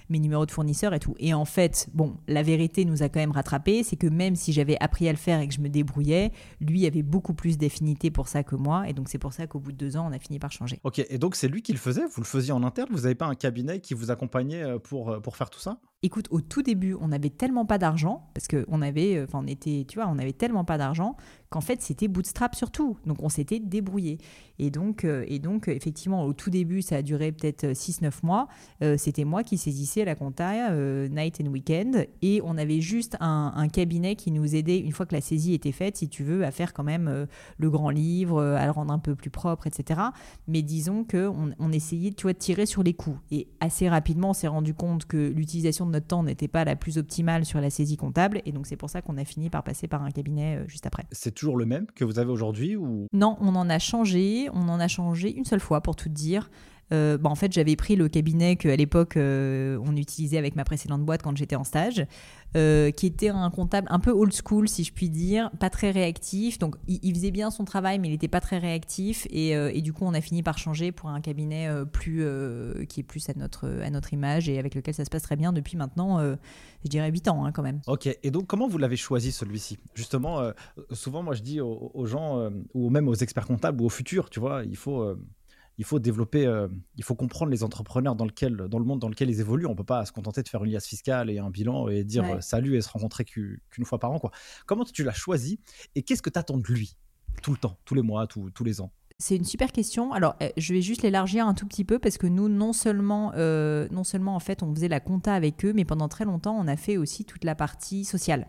mes 0.08 0.18
numéros 0.18 0.46
de 0.46 0.50
fournisseurs 0.50 0.94
et 0.94 0.98
tout. 0.98 1.14
Et 1.18 1.34
en 1.34 1.44
fait, 1.44 1.88
bon, 1.94 2.16
la 2.28 2.42
vérité 2.42 2.84
nous 2.84 3.02
a 3.02 3.08
quand 3.08 3.20
même 3.20 3.32
rattrapé, 3.32 3.82
c'est 3.82 3.96
que 3.96 4.06
même 4.06 4.36
si 4.36 4.52
j'avais 4.52 4.76
appris 4.80 5.08
à 5.08 5.12
le 5.12 5.18
faire 5.18 5.40
et 5.40 5.48
que 5.48 5.54
je 5.54 5.60
me 5.60 5.68
débrouillais, 5.68 6.32
lui 6.60 6.86
avait 6.86 7.02
beaucoup 7.02 7.34
plus 7.34 7.58
d'affinité 7.58 8.10
pour 8.10 8.28
ça 8.28 8.42
que 8.42 8.56
moi. 8.56 8.88
Et 8.88 8.92
donc 8.92 9.08
c'est 9.08 9.18
pour 9.18 9.32
ça 9.32 9.46
qu'au 9.46 9.60
bout 9.60 9.72
de 9.72 9.76
deux 9.76 9.96
ans, 9.96 10.08
on 10.08 10.12
a 10.12 10.18
fini 10.18 10.38
par 10.38 10.52
changer. 10.52 10.80
Ok, 10.84 11.04
et 11.08 11.18
donc 11.18 11.36
c'est 11.36 11.48
lui 11.48 11.62
qui 11.62 11.72
le 11.72 11.78
faisait? 11.78 12.06
Vous 12.06 12.20
le 12.20 12.26
faisiez 12.26 12.52
en 12.52 12.62
interne? 12.62 12.88
Vous 12.92 13.02
n'avez 13.02 13.14
pas 13.14 13.26
un 13.26 13.34
cabinet 13.34 13.80
qui 13.80 13.94
vous 13.94 14.10
accompagnait 14.10 14.62
euh, 14.62 14.78
euh, 14.92 15.20
pour 15.20 15.36
faire 15.36 15.50
tout 15.50 15.60
ça? 15.60 15.78
Écoute, 16.04 16.26
au 16.32 16.40
tout 16.40 16.62
début, 16.62 16.96
on 17.00 17.08
n'avait 17.08 17.30
tellement 17.30 17.64
pas 17.64 17.78
d'argent, 17.78 18.28
parce 18.34 18.48
qu'on 18.48 18.82
avait, 18.82 19.18
euh, 19.18 19.24
enfin, 19.24 19.38
on 19.40 19.46
était, 19.46 19.84
tu 19.86 20.00
vois, 20.00 20.08
on 20.08 20.18
avait 20.18 20.32
tellement 20.32 20.64
pas 20.64 20.76
d'argent 20.76 21.16
qu'en 21.48 21.60
fait, 21.60 21.80
c'était 21.80 22.08
bootstrap 22.08 22.56
surtout. 22.56 22.96
Donc, 23.06 23.22
on 23.22 23.28
s'était 23.28 23.60
débrouillé. 23.60 24.18
Et 24.58 24.70
donc, 24.70 25.04
euh, 25.04 25.24
et 25.28 25.38
donc, 25.38 25.68
effectivement, 25.68 26.24
au 26.24 26.32
tout 26.32 26.50
début, 26.50 26.82
ça 26.82 26.96
a 26.96 27.02
duré 27.02 27.30
peut-être 27.30 27.66
6-9 27.66 28.10
mois. 28.24 28.48
Euh, 28.82 28.96
c'était 28.98 29.24
moi 29.24 29.44
qui 29.44 29.58
saisissais 29.58 30.04
la 30.04 30.16
compta 30.16 30.74
night 31.08 31.40
and 31.40 31.50
weekend. 31.50 32.08
Et 32.20 32.40
on 32.42 32.56
avait 32.56 32.80
juste 32.80 33.16
un, 33.20 33.68
cabinet 33.72 34.16
qui 34.16 34.32
nous 34.32 34.56
aidait, 34.56 34.78
une 34.78 34.92
fois 34.92 35.06
que 35.06 35.14
la 35.14 35.20
saisie 35.20 35.54
était 35.54 35.72
faite, 35.72 35.96
si 35.98 36.08
tu 36.08 36.24
veux, 36.24 36.44
à 36.44 36.50
faire 36.50 36.72
quand 36.72 36.82
même 36.82 37.26
le 37.58 37.70
grand 37.70 37.90
livre, 37.90 38.42
à 38.42 38.64
le 38.64 38.70
rendre 38.72 38.92
un 38.92 38.98
peu 38.98 39.14
plus 39.14 39.30
propre, 39.30 39.66
etc. 39.66 40.00
Mais 40.48 40.62
disons 40.62 41.04
qu'on 41.04 41.52
on 41.58 41.72
essayait, 41.72 42.10
tu 42.10 42.22
vois, 42.22 42.32
de 42.32 42.38
tirer 42.38 42.66
sur 42.66 42.82
les 42.82 42.94
coûts. 42.94 43.18
Et 43.30 43.48
assez 43.60 43.88
rapidement, 43.88 44.30
on 44.30 44.34
s'est 44.34 44.48
rendu 44.48 44.74
compte 44.74 45.04
que 45.04 45.28
l'utilisation 45.28 45.86
de 45.86 45.91
notre 45.92 46.07
temps 46.07 46.22
n'était 46.22 46.48
pas 46.48 46.64
la 46.64 46.74
plus 46.74 46.98
optimale 46.98 47.44
sur 47.44 47.61
la 47.61 47.70
saisie 47.70 47.96
comptable. 47.96 48.42
Et 48.44 48.52
donc, 48.52 48.66
c'est 48.66 48.76
pour 48.76 48.90
ça 48.90 49.02
qu'on 49.02 49.16
a 49.16 49.24
fini 49.24 49.50
par 49.50 49.62
passer 49.62 49.87
par 49.87 50.02
un 50.02 50.11
cabinet 50.11 50.57
euh, 50.57 50.68
juste 50.68 50.87
après. 50.87 51.05
C'est 51.12 51.35
toujours 51.35 51.57
le 51.57 51.66
même 51.66 51.87
que 51.94 52.05
vous 52.05 52.18
avez 52.18 52.31
aujourd'hui 52.31 52.76
ou? 52.76 53.07
Non, 53.12 53.37
on 53.40 53.55
en 53.55 53.70
a 53.70 53.78
changé. 53.78 54.48
On 54.52 54.68
en 54.68 54.81
a 54.81 54.88
changé 54.88 55.33
une 55.35 55.44
seule 55.44 55.61
fois, 55.61 55.81
pour 55.81 55.94
tout 55.94 56.09
dire. 56.09 56.50
Bah, 56.92 57.31
en 57.31 57.35
fait, 57.35 57.52
j'avais 57.52 57.76
pris 57.76 57.96
le 57.96 58.09
cabinet 58.09 58.57
qu'à 58.57 58.76
l'époque, 58.76 59.14
on 59.16 59.96
utilisait 59.96 60.38
avec 60.38 60.57
ma 60.57 60.64
précédente 60.64 61.02
boîte 61.02 61.22
quand 61.22 61.37
j'étais 61.37 61.57
en 61.57 61.64
stage. 61.64 62.07
Euh, 62.55 62.90
qui 62.90 63.07
était 63.07 63.31
un 63.31 63.48
comptable 63.48 63.87
un 63.90 63.98
peu 63.98 64.11
old 64.11 64.35
school, 64.35 64.68
si 64.68 64.85
je 64.85 64.92
puis 64.92 65.09
dire, 65.09 65.50
pas 65.59 65.70
très 65.70 65.90
réactif. 65.90 66.59
Donc, 66.59 66.76
il, 66.87 67.14
faisait 67.14 67.31
bien 67.31 67.50
son 67.50 67.64
travail, 67.64 67.98
mais 67.98 68.09
il 68.09 68.11
n'était 68.11 68.28
pas 68.28 68.40
très 68.40 68.59
réactif. 68.59 69.26
Et, 69.31 69.57
euh, 69.57 69.72
du 69.81 69.94
coup, 69.94 70.05
on 70.05 70.12
a 70.12 70.20
fini 70.20 70.42
par 70.42 70.59
changer 70.59 70.92
pour 70.92 71.09
un 71.09 71.22
cabinet 71.22 71.66
euh, 71.68 71.87
plus, 71.87 72.26
qui 72.88 73.00
est 73.00 73.05
plus 73.05 73.26
à 73.31 73.33
notre, 73.37 73.66
à 73.83 73.88
notre 73.88 74.12
image 74.12 74.50
et 74.50 74.59
avec 74.59 74.74
lequel 74.74 74.92
ça 74.92 75.07
se 75.07 75.11
passe 75.11 75.22
très 75.22 75.37
bien 75.37 75.55
depuis 75.55 75.78
maintenant, 75.78 76.20
je 76.85 76.88
dirais 76.88 77.11
8 77.11 77.28
ans 77.28 77.44
hein, 77.44 77.52
quand 77.52 77.62
même. 77.62 77.81
Ok, 77.87 78.07
et 78.22 78.31
donc 78.31 78.46
comment 78.46 78.68
vous 78.68 78.78
l'avez 78.78 78.96
choisi 78.96 79.33
celui-ci? 79.33 79.78
Justement, 79.94 80.52
souvent, 80.90 81.22
moi 81.22 81.35
je 81.35 81.42
dis 81.42 81.61
aux, 81.61 81.90
aux 81.94 82.07
gens, 82.07 82.50
ou 82.74 82.90
même 82.90 83.09
aux 83.09 83.14
experts 83.14 83.46
comptables 83.46 83.81
ou 83.81 83.87
aux 83.87 83.90
futurs, 83.90 84.28
tu 84.28 84.40
vois, 84.40 84.62
il 84.64 84.76
faut 84.76 85.16
il 85.78 85.85
faut 85.85 85.98
développer, 85.98 86.46
euh, 86.46 86.68
il 86.96 87.04
faut 87.04 87.14
comprendre 87.14 87.50
les 87.50 87.62
entrepreneurs 87.64 88.14
dans, 88.14 88.24
lequel, 88.24 88.56
dans 88.56 88.78
le 88.78 88.85
monde 88.85 89.00
dans 89.00 89.08
lequel 89.08 89.30
ils 89.30 89.40
évoluent. 89.40 89.66
On 89.66 89.70
ne 89.70 89.76
peut 89.76 89.85
pas 89.85 90.04
se 90.04 90.12
contenter 90.12 90.42
de 90.42 90.48
faire 90.48 90.64
une 90.64 90.72
liasse 90.72 90.87
fiscale 90.87 91.30
et 91.30 91.38
un 91.38 91.50
bilan 91.50 91.88
et 91.88 92.04
dire 92.04 92.24
euh, 92.24 92.40
salut 92.40 92.76
et 92.76 92.80
se 92.82 92.88
rencontrer 92.88 93.24
qu'une 93.24 93.85
fois 93.85 93.98
par 93.98 94.12
an. 94.12 94.18
Quoi. 94.18 94.30
Comment 94.66 94.85
tu 94.85 95.04
l'as 95.04 95.12
choisi 95.12 95.61
et 95.94 96.02
qu'est-ce 96.02 96.22
que 96.22 96.30
tu 96.30 96.38
attends 96.38 96.58
de 96.58 96.66
lui 96.66 96.96
tout 97.42 97.50
le 97.50 97.56
temps, 97.56 97.78
tous 97.85 97.94
les 97.94 98.02
mois, 98.02 98.26
tous 98.26 98.64
les 98.64 98.80
ans? 98.80 98.92
C'est 99.22 99.37
une 99.37 99.44
super 99.44 99.70
question. 99.70 100.12
Alors, 100.12 100.35
eh, 100.40 100.52
je 100.56 100.74
vais 100.74 100.82
juste 100.82 101.02
l'élargir 101.02 101.46
un 101.46 101.54
tout 101.54 101.66
petit 101.66 101.85
peu 101.85 102.00
parce 102.00 102.18
que 102.18 102.26
nous, 102.26 102.48
non 102.48 102.72
seulement, 102.72 103.30
euh, 103.37 103.87
non 103.92 104.02
seulement 104.02 104.35
en 104.35 104.40
fait, 104.40 104.64
on 104.64 104.74
faisait 104.74 104.88
la 104.88 104.98
compta 104.98 105.32
avec 105.32 105.64
eux, 105.64 105.72
mais 105.72 105.85
pendant 105.85 106.08
très 106.08 106.24
longtemps, 106.24 106.58
on 106.58 106.66
a 106.66 106.76
fait 106.76 106.96
aussi 106.96 107.24
toute 107.24 107.44
la 107.44 107.54
partie 107.54 108.04
sociale. 108.04 108.48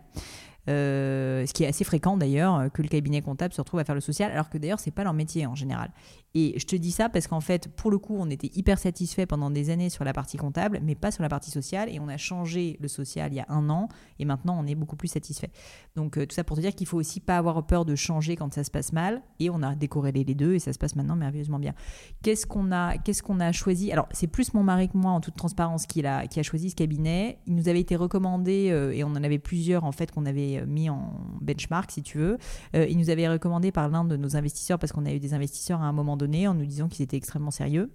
Ce 0.66 1.52
qui 1.52 1.64
est 1.64 1.68
assez 1.68 1.84
fréquent 1.84 2.16
d'ailleurs, 2.16 2.70
que 2.72 2.82
le 2.82 2.88
cabinet 2.88 3.22
comptable 3.22 3.52
se 3.54 3.60
retrouve 3.60 3.80
à 3.80 3.84
faire 3.84 3.94
le 3.94 4.00
social, 4.00 4.32
alors 4.32 4.50
que 4.50 4.58
d'ailleurs, 4.58 4.80
c'est 4.80 4.90
pas 4.90 5.04
leur 5.04 5.14
métier 5.14 5.46
en 5.46 5.54
général. 5.54 5.90
Et 6.36 6.58
je 6.58 6.66
te 6.66 6.74
dis 6.74 6.90
ça 6.90 7.08
parce 7.08 7.28
qu'en 7.28 7.40
fait, 7.40 7.68
pour 7.68 7.92
le 7.92 7.98
coup, 7.98 8.16
on 8.18 8.28
était 8.28 8.50
hyper 8.54 8.78
satisfait 8.78 9.24
pendant 9.24 9.50
des 9.50 9.70
années 9.70 9.88
sur 9.88 10.02
la 10.02 10.12
partie 10.12 10.36
comptable, 10.36 10.80
mais 10.82 10.96
pas 10.96 11.12
sur 11.12 11.22
la 11.22 11.28
partie 11.28 11.52
sociale. 11.52 11.88
Et 11.88 12.00
on 12.00 12.08
a 12.08 12.16
changé 12.16 12.76
le 12.80 12.88
social 12.88 13.32
il 13.32 13.36
y 13.36 13.40
a 13.40 13.46
un 13.48 13.70
an, 13.70 13.88
et 14.18 14.24
maintenant 14.24 14.58
on 14.60 14.66
est 14.66 14.74
beaucoup 14.74 14.96
plus 14.96 15.08
satisfait. 15.08 15.50
Donc 15.94 16.18
euh, 16.18 16.26
tout 16.26 16.34
ça 16.34 16.42
pour 16.42 16.56
te 16.56 16.60
dire 16.60 16.74
qu'il 16.74 16.88
faut 16.88 16.98
aussi 16.98 17.20
pas 17.20 17.38
avoir 17.38 17.64
peur 17.64 17.84
de 17.84 17.94
changer 17.94 18.34
quand 18.34 18.52
ça 18.52 18.64
se 18.64 18.70
passe 18.70 18.92
mal. 18.92 19.22
Et 19.38 19.48
on 19.48 19.62
a 19.62 19.76
décorrélé 19.76 20.24
les 20.24 20.34
deux, 20.34 20.54
et 20.54 20.58
ça 20.58 20.72
se 20.72 20.78
passe 20.78 20.96
maintenant 20.96 21.14
merveilleusement 21.14 21.60
bien. 21.60 21.74
Qu'est-ce 22.22 22.46
qu'on 22.46 22.72
a, 22.72 22.98
qu'est-ce 22.98 23.22
a 23.40 23.52
choisi? 23.52 23.92
Alors 23.92 24.08
c'est 24.10 24.26
plus 24.26 24.54
mon 24.54 24.64
mari 24.64 24.88
que 24.88 24.96
moi, 24.96 25.12
en 25.12 25.20
toute 25.20 25.36
transparence, 25.36 25.86
qui 25.86 26.04
a, 26.04 26.26
qui 26.26 26.40
a 26.40 26.42
choisi 26.42 26.70
ce 26.70 26.74
cabinet. 26.74 27.38
Il 27.46 27.54
nous 27.54 27.68
avait 27.68 27.80
été 27.80 27.94
recommandé, 27.94 28.70
euh, 28.70 28.92
et 28.92 29.04
on 29.04 29.10
en 29.10 29.22
avait 29.22 29.38
plusieurs 29.38 29.84
en 29.84 29.92
fait 29.92 30.10
qu'on 30.10 30.26
avait 30.26 30.53
euh, 30.58 30.66
mis 30.66 30.90
en 30.90 31.12
benchmark, 31.40 31.90
si 31.90 32.02
tu 32.02 32.18
veux. 32.18 32.38
il 32.74 32.98
nous 32.98 33.10
avait 33.10 33.28
recommandé 33.28 33.72
par 33.72 33.88
l'un 33.88 34.04
de 34.04 34.16
nos 34.16 34.36
investisseurs 34.36 34.78
parce 34.78 34.92
qu'on 34.92 35.06
a 35.06 35.12
eu 35.12 35.20
des 35.20 35.34
investisseurs 35.34 35.80
à 35.80 35.84
un 35.84 35.92
moment 35.92 36.16
donné 36.16 36.48
en 36.48 36.54
nous 36.54 36.66
disant 36.66 36.88
qu'ils 36.88 37.02
étaient 37.04 37.16
extrêmement 37.16 37.50
sérieux. 37.50 37.90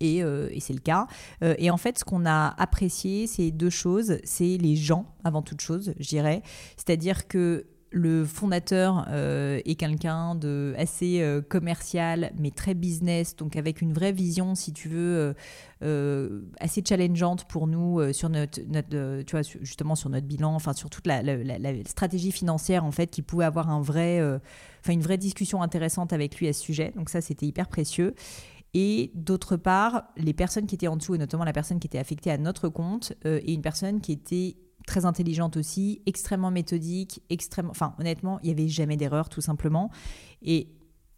Et, 0.00 0.22
euh, 0.22 0.48
et 0.52 0.60
c'est 0.60 0.72
le 0.72 0.80
cas. 0.80 1.06
Euh, 1.42 1.54
et 1.58 1.70
en 1.70 1.76
fait, 1.76 1.98
ce 1.98 2.04
qu'on 2.04 2.26
a 2.26 2.54
apprécié, 2.58 3.26
c'est 3.26 3.50
deux 3.50 3.70
choses. 3.70 4.18
C'est 4.24 4.56
les 4.58 4.76
gens, 4.76 5.14
avant 5.24 5.42
toute 5.42 5.60
chose, 5.60 5.94
je 5.98 6.08
dirais. 6.08 6.42
C'est-à-dire 6.76 7.28
que 7.28 7.66
le 7.96 8.24
fondateur 8.24 9.06
euh, 9.08 9.60
est 9.64 9.74
quelqu'un 9.76 10.34
de 10.34 10.74
assez 10.76 11.24
commercial, 11.48 12.32
mais 12.38 12.50
très 12.50 12.74
business, 12.74 13.36
donc 13.36 13.56
avec 13.56 13.80
une 13.80 13.92
vraie 13.92 14.12
vision, 14.12 14.54
si 14.54 14.72
tu 14.72 14.88
veux, 14.88 15.34
assez 16.60 16.82
challengeante 16.86 17.44
pour 17.44 17.66
nous 17.66 18.12
sur 18.12 18.28
notre, 18.28 18.60
tu 19.22 19.30
vois, 19.30 19.42
justement 19.62 19.94
sur 19.94 20.10
notre 20.10 20.26
bilan, 20.26 20.54
enfin 20.54 20.72
sur 20.72 20.90
toute 20.90 21.06
la, 21.06 21.22
la, 21.22 21.84
stratégie 21.84 22.32
financière 22.32 22.84
en 22.84 22.90
fait, 22.90 23.08
qui 23.08 23.22
pouvait 23.22 23.44
avoir 23.44 23.70
un 23.70 23.80
vrai 23.80 24.20
enfin 24.82 24.92
une 24.92 25.02
vraie 25.02 25.18
discussion 25.18 25.62
intéressante 25.62 26.12
avec 26.12 26.36
lui 26.38 26.48
à 26.48 26.52
ce 26.52 26.60
sujet. 26.60 26.92
Donc 26.96 27.08
ça, 27.08 27.20
c'était 27.20 27.46
hyper 27.46 27.68
précieux. 27.68 28.14
Et 28.78 29.10
d'autre 29.14 29.56
part, 29.56 30.04
les 30.18 30.34
personnes 30.34 30.66
qui 30.66 30.74
étaient 30.74 30.86
en 30.86 30.98
dessous, 30.98 31.14
et 31.14 31.18
notamment 31.18 31.44
la 31.44 31.54
personne 31.54 31.80
qui 31.80 31.86
était 31.86 31.98
affectée 31.98 32.30
à 32.30 32.36
notre 32.36 32.68
compte, 32.68 33.14
euh, 33.24 33.40
et 33.42 33.54
une 33.54 33.62
personne 33.62 34.02
qui 34.02 34.12
était 34.12 34.56
très 34.86 35.04
intelligente 35.04 35.56
aussi, 35.56 36.00
extrêmement 36.06 36.50
méthodique, 36.50 37.22
extrêmement... 37.28 37.70
Enfin, 37.70 37.94
honnêtement, 37.98 38.38
il 38.42 38.46
n'y 38.46 38.52
avait 38.52 38.68
jamais 38.68 38.96
d'erreur, 38.96 39.28
tout 39.28 39.40
simplement. 39.40 39.90
Et 40.42 40.68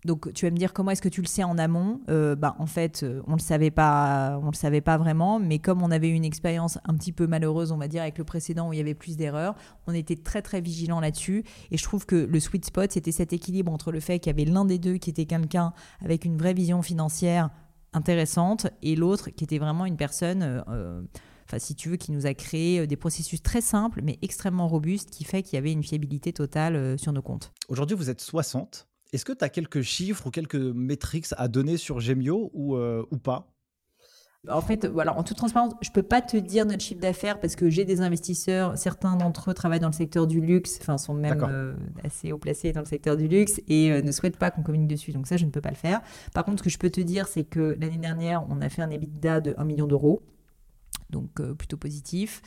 donc 0.04 0.32
tu 0.32 0.46
vas 0.46 0.50
me 0.50 0.56
dire 0.56 0.72
comment 0.72 0.92
est-ce 0.92 1.02
que 1.02 1.08
tu 1.08 1.20
le 1.20 1.26
sais 1.26 1.42
en 1.42 1.58
amont? 1.58 2.00
Euh, 2.08 2.36
bah, 2.36 2.54
En 2.58 2.66
fait, 2.66 3.02
euh, 3.02 3.20
on 3.26 3.32
le 3.32 3.40
savait 3.40 3.70
pas, 3.70 4.38
on 4.42 4.46
le 4.46 4.54
savait 4.54 4.80
pas 4.80 4.96
vraiment, 4.96 5.40
mais 5.40 5.58
comme 5.58 5.82
on 5.82 5.90
avait 5.90 6.08
eu 6.08 6.14
une 6.14 6.24
expérience 6.24 6.78
un 6.84 6.94
petit 6.94 7.12
peu 7.12 7.26
malheureuse, 7.26 7.72
on 7.72 7.76
va 7.76 7.88
dire, 7.88 8.02
avec 8.02 8.16
le 8.18 8.24
précédent 8.24 8.68
où 8.68 8.72
il 8.72 8.78
y 8.78 8.80
avait 8.80 8.94
plus 8.94 9.16
d'erreurs, 9.16 9.54
on 9.86 9.94
était 9.94 10.16
très 10.16 10.40
très 10.40 10.60
vigilant 10.60 11.00
là-dessus. 11.00 11.44
Et 11.70 11.76
je 11.76 11.82
trouve 11.82 12.06
que 12.06 12.16
le 12.16 12.40
sweet 12.40 12.64
spot, 12.64 12.92
c'était 12.92 13.12
cet 13.12 13.32
équilibre 13.32 13.72
entre 13.72 13.90
le 13.90 14.00
fait 14.00 14.20
qu'il 14.20 14.30
y 14.30 14.40
avait 14.40 14.50
l'un 14.50 14.64
des 14.64 14.78
deux 14.78 14.98
qui 14.98 15.10
était 15.10 15.26
quelqu'un 15.26 15.72
avec 16.02 16.24
une 16.24 16.36
vraie 16.36 16.54
vision 16.54 16.80
financière 16.82 17.50
intéressante 17.92 18.68
et 18.82 18.94
l'autre 18.94 19.30
qui 19.30 19.44
était 19.44 19.58
vraiment 19.58 19.84
une 19.84 19.96
personne... 19.96 20.62
Euh, 20.68 21.02
enfin 21.48 21.58
si 21.58 21.74
tu 21.74 21.88
veux, 21.88 21.96
qui 21.96 22.12
nous 22.12 22.26
a 22.26 22.34
créé 22.34 22.86
des 22.86 22.96
processus 22.96 23.42
très 23.42 23.60
simples 23.60 24.00
mais 24.02 24.18
extrêmement 24.22 24.68
robustes 24.68 25.10
qui 25.10 25.24
fait 25.24 25.42
qu'il 25.42 25.54
y 25.54 25.58
avait 25.58 25.72
une 25.72 25.82
fiabilité 25.82 26.32
totale 26.32 26.98
sur 26.98 27.12
nos 27.12 27.22
comptes. 27.22 27.52
Aujourd'hui, 27.68 27.96
vous 27.96 28.10
êtes 28.10 28.20
60. 28.20 28.88
Est-ce 29.12 29.24
que 29.24 29.32
tu 29.32 29.44
as 29.44 29.48
quelques 29.48 29.82
chiffres 29.82 30.26
ou 30.26 30.30
quelques 30.30 30.54
métriques 30.54 31.26
à 31.36 31.48
donner 31.48 31.76
sur 31.76 32.00
Gemio 32.00 32.50
ou, 32.52 32.76
euh, 32.76 33.04
ou 33.10 33.16
pas? 33.16 33.50
En 34.48 34.60
fait, 34.60 34.86
voilà, 34.86 35.18
en 35.18 35.24
toute 35.24 35.36
transparence, 35.36 35.72
je 35.80 35.90
peux 35.90 36.02
pas 36.02 36.22
te 36.22 36.36
dire 36.36 36.64
notre 36.64 36.82
chiffre 36.82 37.00
d'affaires 37.00 37.40
parce 37.40 37.56
que 37.56 37.68
j'ai 37.70 37.84
des 37.84 38.00
investisseurs, 38.00 38.78
certains 38.78 39.16
d'entre 39.16 39.50
eux 39.50 39.54
travaillent 39.54 39.80
dans 39.80 39.88
le 39.88 39.92
secteur 39.92 40.26
du 40.26 40.40
luxe, 40.40 40.78
enfin 40.80 40.96
sont 40.96 41.12
même 41.12 41.42
euh, 41.42 41.74
assez 42.04 42.30
haut 42.32 42.38
placés 42.38 42.72
dans 42.72 42.80
le 42.80 42.86
secteur 42.86 43.16
du 43.16 43.26
luxe 43.26 43.60
et 43.66 43.90
euh, 43.90 44.00
ne 44.00 44.12
souhaitent 44.12 44.36
pas 44.36 44.50
qu'on 44.50 44.62
communique 44.62 44.88
dessus. 44.88 45.12
Donc 45.12 45.26
ça, 45.26 45.36
je 45.36 45.44
ne 45.44 45.50
peux 45.50 45.60
pas 45.60 45.70
le 45.70 45.76
faire. 45.76 46.02
Par 46.34 46.44
contre, 46.44 46.58
ce 46.58 46.62
que 46.62 46.70
je 46.70 46.78
peux 46.78 46.90
te 46.90 47.00
dire, 47.00 47.26
c'est 47.26 47.44
que 47.44 47.76
l'année 47.80 47.98
dernière, 47.98 48.46
on 48.48 48.60
a 48.60 48.68
fait 48.68 48.82
un 48.82 48.90
EBITDA 48.90 49.40
de 49.40 49.54
1 49.58 49.64
million 49.64 49.86
d'euros, 49.86 50.22
donc 51.10 51.40
plutôt 51.56 51.76
positif. 51.76 52.42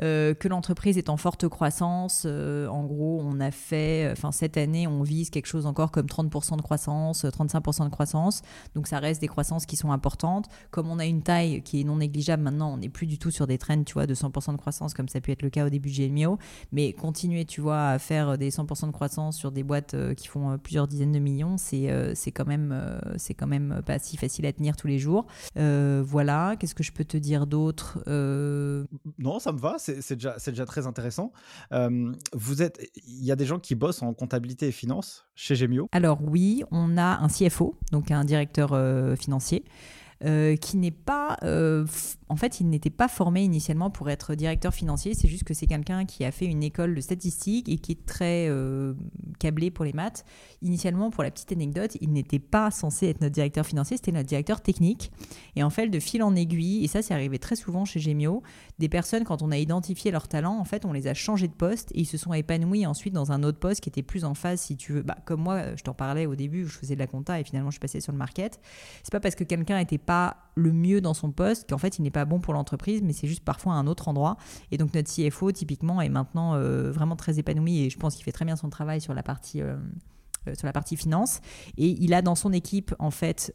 Euh, 0.00 0.32
que 0.32 0.48
l'entreprise 0.48 0.96
est 0.96 1.10
en 1.10 1.16
forte 1.16 1.48
croissance. 1.48 2.22
Euh, 2.24 2.66
en 2.68 2.84
gros, 2.84 3.20
on 3.22 3.40
a 3.40 3.50
fait, 3.50 4.08
enfin 4.10 4.32
cette 4.32 4.56
année, 4.56 4.86
on 4.86 5.02
vise 5.02 5.28
quelque 5.28 5.46
chose 5.46 5.66
encore 5.66 5.90
comme 5.90 6.06
30% 6.06 6.56
de 6.56 6.62
croissance, 6.62 7.24
35% 7.24 7.84
de 7.84 7.90
croissance. 7.90 8.42
Donc 8.74 8.86
ça 8.86 8.98
reste 8.98 9.20
des 9.20 9.28
croissances 9.28 9.66
qui 9.66 9.76
sont 9.76 9.92
importantes. 9.92 10.48
Comme 10.70 10.88
on 10.88 10.98
a 10.98 11.04
une 11.04 11.22
taille 11.22 11.62
qui 11.62 11.80
est 11.80 11.84
non 11.84 11.96
négligeable 11.96 12.42
maintenant, 12.42 12.72
on 12.72 12.78
n'est 12.78 12.88
plus 12.88 13.06
du 13.06 13.18
tout 13.18 13.30
sur 13.30 13.46
des 13.46 13.58
trends, 13.58 13.84
tu 13.84 13.92
vois, 13.94 14.06
de 14.06 14.14
100% 14.14 14.52
de 14.52 14.56
croissance 14.56 14.94
comme 14.94 15.08
ça 15.08 15.18
a 15.18 15.20
pu 15.20 15.30
être 15.30 15.42
le 15.42 15.50
cas 15.50 15.66
au 15.66 15.70
début 15.70 15.90
de 15.90 15.94
GMIO. 15.94 16.38
Mais 16.72 16.92
continuer, 16.94 17.44
tu 17.44 17.60
vois, 17.60 17.88
à 17.88 17.98
faire 17.98 18.38
des 18.38 18.50
100% 18.50 18.86
de 18.86 18.92
croissance 18.92 19.36
sur 19.36 19.52
des 19.52 19.62
boîtes 19.62 19.94
euh, 19.94 20.14
qui 20.14 20.28
font 20.28 20.56
plusieurs 20.58 20.88
dizaines 20.88 21.12
de 21.12 21.18
millions, 21.18 21.58
c'est 21.58 21.82
c'est 22.14 22.32
quand 22.32 22.46
même 22.46 22.74
c'est 23.16 23.34
quand 23.34 23.46
même 23.46 23.82
pas 23.84 23.98
si 23.98 24.16
facile 24.16 24.46
à 24.46 24.52
tenir 24.52 24.76
tous 24.76 24.86
les 24.86 24.98
jours. 24.98 25.26
voilà. 25.56 26.56
Qu'est-ce 26.58 26.74
que 26.74 26.82
je 26.82 26.92
peux 26.92 27.04
te 27.04 27.16
dire 27.16 27.46
d'autre? 27.46 28.02
Non, 28.06 29.38
ça 29.38 29.52
me 29.52 29.58
va 29.58 29.78
c'est 29.82 30.14
déjà, 30.14 30.66
très 30.66 30.86
intéressant. 30.86 31.32
vous 32.32 32.62
êtes, 32.62 32.80
il 33.06 33.24
y 33.24 33.32
a 33.32 33.36
des 33.36 33.46
gens 33.46 33.58
qui 33.58 33.74
bossent 33.74 34.02
en 34.02 34.14
comptabilité 34.14 34.68
et 34.68 34.72
finance 34.72 35.26
chez 35.34 35.54
Gemio? 35.54 35.88
Alors 35.92 36.20
oui, 36.22 36.62
on 36.70 36.96
a 36.96 37.18
un 37.18 37.28
CFO, 37.28 37.76
donc 37.90 38.10
un 38.10 38.24
directeur 38.24 38.76
financier. 39.18 39.64
Euh, 40.24 40.54
qui 40.54 40.76
n'est 40.76 40.92
pas, 40.92 41.36
euh, 41.42 41.84
en 42.28 42.36
fait, 42.36 42.60
il 42.60 42.68
n'était 42.68 42.90
pas 42.90 43.08
formé 43.08 43.42
initialement 43.42 43.90
pour 43.90 44.08
être 44.08 44.36
directeur 44.36 44.72
financier. 44.72 45.14
C'est 45.14 45.26
juste 45.26 45.42
que 45.42 45.52
c'est 45.52 45.66
quelqu'un 45.66 46.04
qui 46.04 46.24
a 46.24 46.30
fait 46.30 46.46
une 46.46 46.62
école 46.62 46.94
de 46.94 47.00
statistique 47.00 47.68
et 47.68 47.78
qui 47.78 47.92
est 47.92 48.06
très 48.06 48.46
euh, 48.48 48.94
câblé 49.40 49.72
pour 49.72 49.84
les 49.84 49.92
maths. 49.92 50.24
Initialement, 50.60 51.10
pour 51.10 51.24
la 51.24 51.32
petite 51.32 51.50
anecdote, 51.50 51.96
il 52.00 52.12
n'était 52.12 52.38
pas 52.38 52.70
censé 52.70 53.08
être 53.08 53.20
notre 53.20 53.34
directeur 53.34 53.66
financier, 53.66 53.96
c'était 53.96 54.12
notre 54.12 54.28
directeur 54.28 54.60
technique. 54.60 55.10
Et 55.56 55.64
en 55.64 55.70
fait, 55.70 55.88
de 55.88 55.98
fil 55.98 56.22
en 56.22 56.36
aiguille, 56.36 56.84
et 56.84 56.88
ça, 56.88 57.02
c'est 57.02 57.14
arrivé 57.14 57.40
très 57.40 57.56
souvent 57.56 57.84
chez 57.84 57.98
Gemio, 57.98 58.44
des 58.78 58.88
personnes, 58.88 59.24
quand 59.24 59.42
on 59.42 59.50
a 59.50 59.58
identifié 59.58 60.12
leur 60.12 60.28
talent, 60.28 60.56
en 60.56 60.64
fait, 60.64 60.84
on 60.84 60.92
les 60.92 61.08
a 61.08 61.14
changés 61.14 61.48
de 61.48 61.52
poste 61.52 61.90
et 61.94 62.02
ils 62.02 62.06
se 62.06 62.16
sont 62.16 62.32
épanouis 62.32 62.86
ensuite 62.86 63.12
dans 63.12 63.32
un 63.32 63.42
autre 63.42 63.58
poste 63.58 63.80
qui 63.80 63.88
était 63.88 64.02
plus 64.02 64.24
en 64.24 64.34
phase, 64.34 64.60
si 64.60 64.76
tu 64.76 64.92
veux. 64.92 65.02
Bah, 65.02 65.16
comme 65.24 65.40
moi, 65.40 65.74
je 65.74 65.82
t'en 65.82 65.94
parlais 65.94 66.26
au 66.26 66.36
début, 66.36 66.64
je 66.64 66.78
faisais 66.78 66.94
de 66.94 67.00
la 67.00 67.08
compta 67.08 67.40
et 67.40 67.44
finalement, 67.44 67.70
je 67.70 67.74
suis 67.74 67.80
passée 67.80 68.00
sur 68.00 68.12
le 68.12 68.18
market. 68.18 68.60
C'est 69.02 69.12
pas 69.12 69.18
parce 69.18 69.34
que 69.34 69.42
quelqu'un 69.42 69.78
n'était 69.78 69.98
pas 69.98 70.11
le 70.54 70.72
mieux 70.72 71.00
dans 71.00 71.14
son 71.14 71.32
poste, 71.32 71.68
qu'en 71.68 71.78
fait 71.78 71.98
il 71.98 72.02
n'est 72.02 72.10
pas 72.10 72.24
bon 72.24 72.40
pour 72.40 72.54
l'entreprise, 72.54 73.02
mais 73.02 73.12
c'est 73.12 73.26
juste 73.26 73.44
parfois 73.44 73.74
un 73.74 73.86
autre 73.86 74.08
endroit. 74.08 74.36
Et 74.70 74.78
donc 74.78 74.94
notre 74.94 75.10
CFO 75.10 75.52
typiquement 75.52 76.00
est 76.00 76.08
maintenant 76.08 76.54
euh, 76.54 76.90
vraiment 76.90 77.16
très 77.16 77.38
épanoui 77.38 77.84
et 77.84 77.90
je 77.90 77.98
pense 77.98 78.14
qu'il 78.14 78.24
fait 78.24 78.32
très 78.32 78.44
bien 78.44 78.56
son 78.56 78.70
travail 78.70 79.00
sur 79.00 79.14
la 79.14 79.22
partie 79.22 79.62
euh, 79.62 79.76
euh, 80.48 80.54
sur 80.54 80.66
la 80.66 80.72
partie 80.72 80.96
finance. 80.96 81.40
Et 81.78 81.86
il 81.86 82.12
a 82.14 82.20
dans 82.20 82.34
son 82.34 82.52
équipe, 82.52 82.94
en 82.98 83.12
fait, 83.12 83.54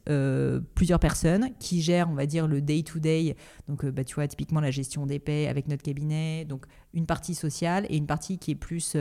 plusieurs 0.74 1.00
personnes 1.00 1.50
qui 1.60 1.82
gèrent, 1.82 2.10
on 2.10 2.14
va 2.14 2.26
dire, 2.26 2.48
le 2.48 2.62
day-to-day. 2.62 3.36
Donc, 3.68 3.86
bah, 3.86 4.06
tu 4.06 4.16
vois, 4.16 4.26
typiquement 4.26 4.62
la 4.62 4.72
gestion 4.72 5.06
des 5.06 5.20
paies 5.20 5.50
avec 5.50 5.68
notre 5.68 5.84
cabinet. 5.84 6.46
Donc, 6.46 6.66
une 6.94 7.06
partie 7.06 7.36
sociale 7.36 7.86
et 7.90 7.98
une 7.98 8.08
partie 8.08 8.38
qui 8.38 8.52
est 8.52 8.56
plus 8.56 8.96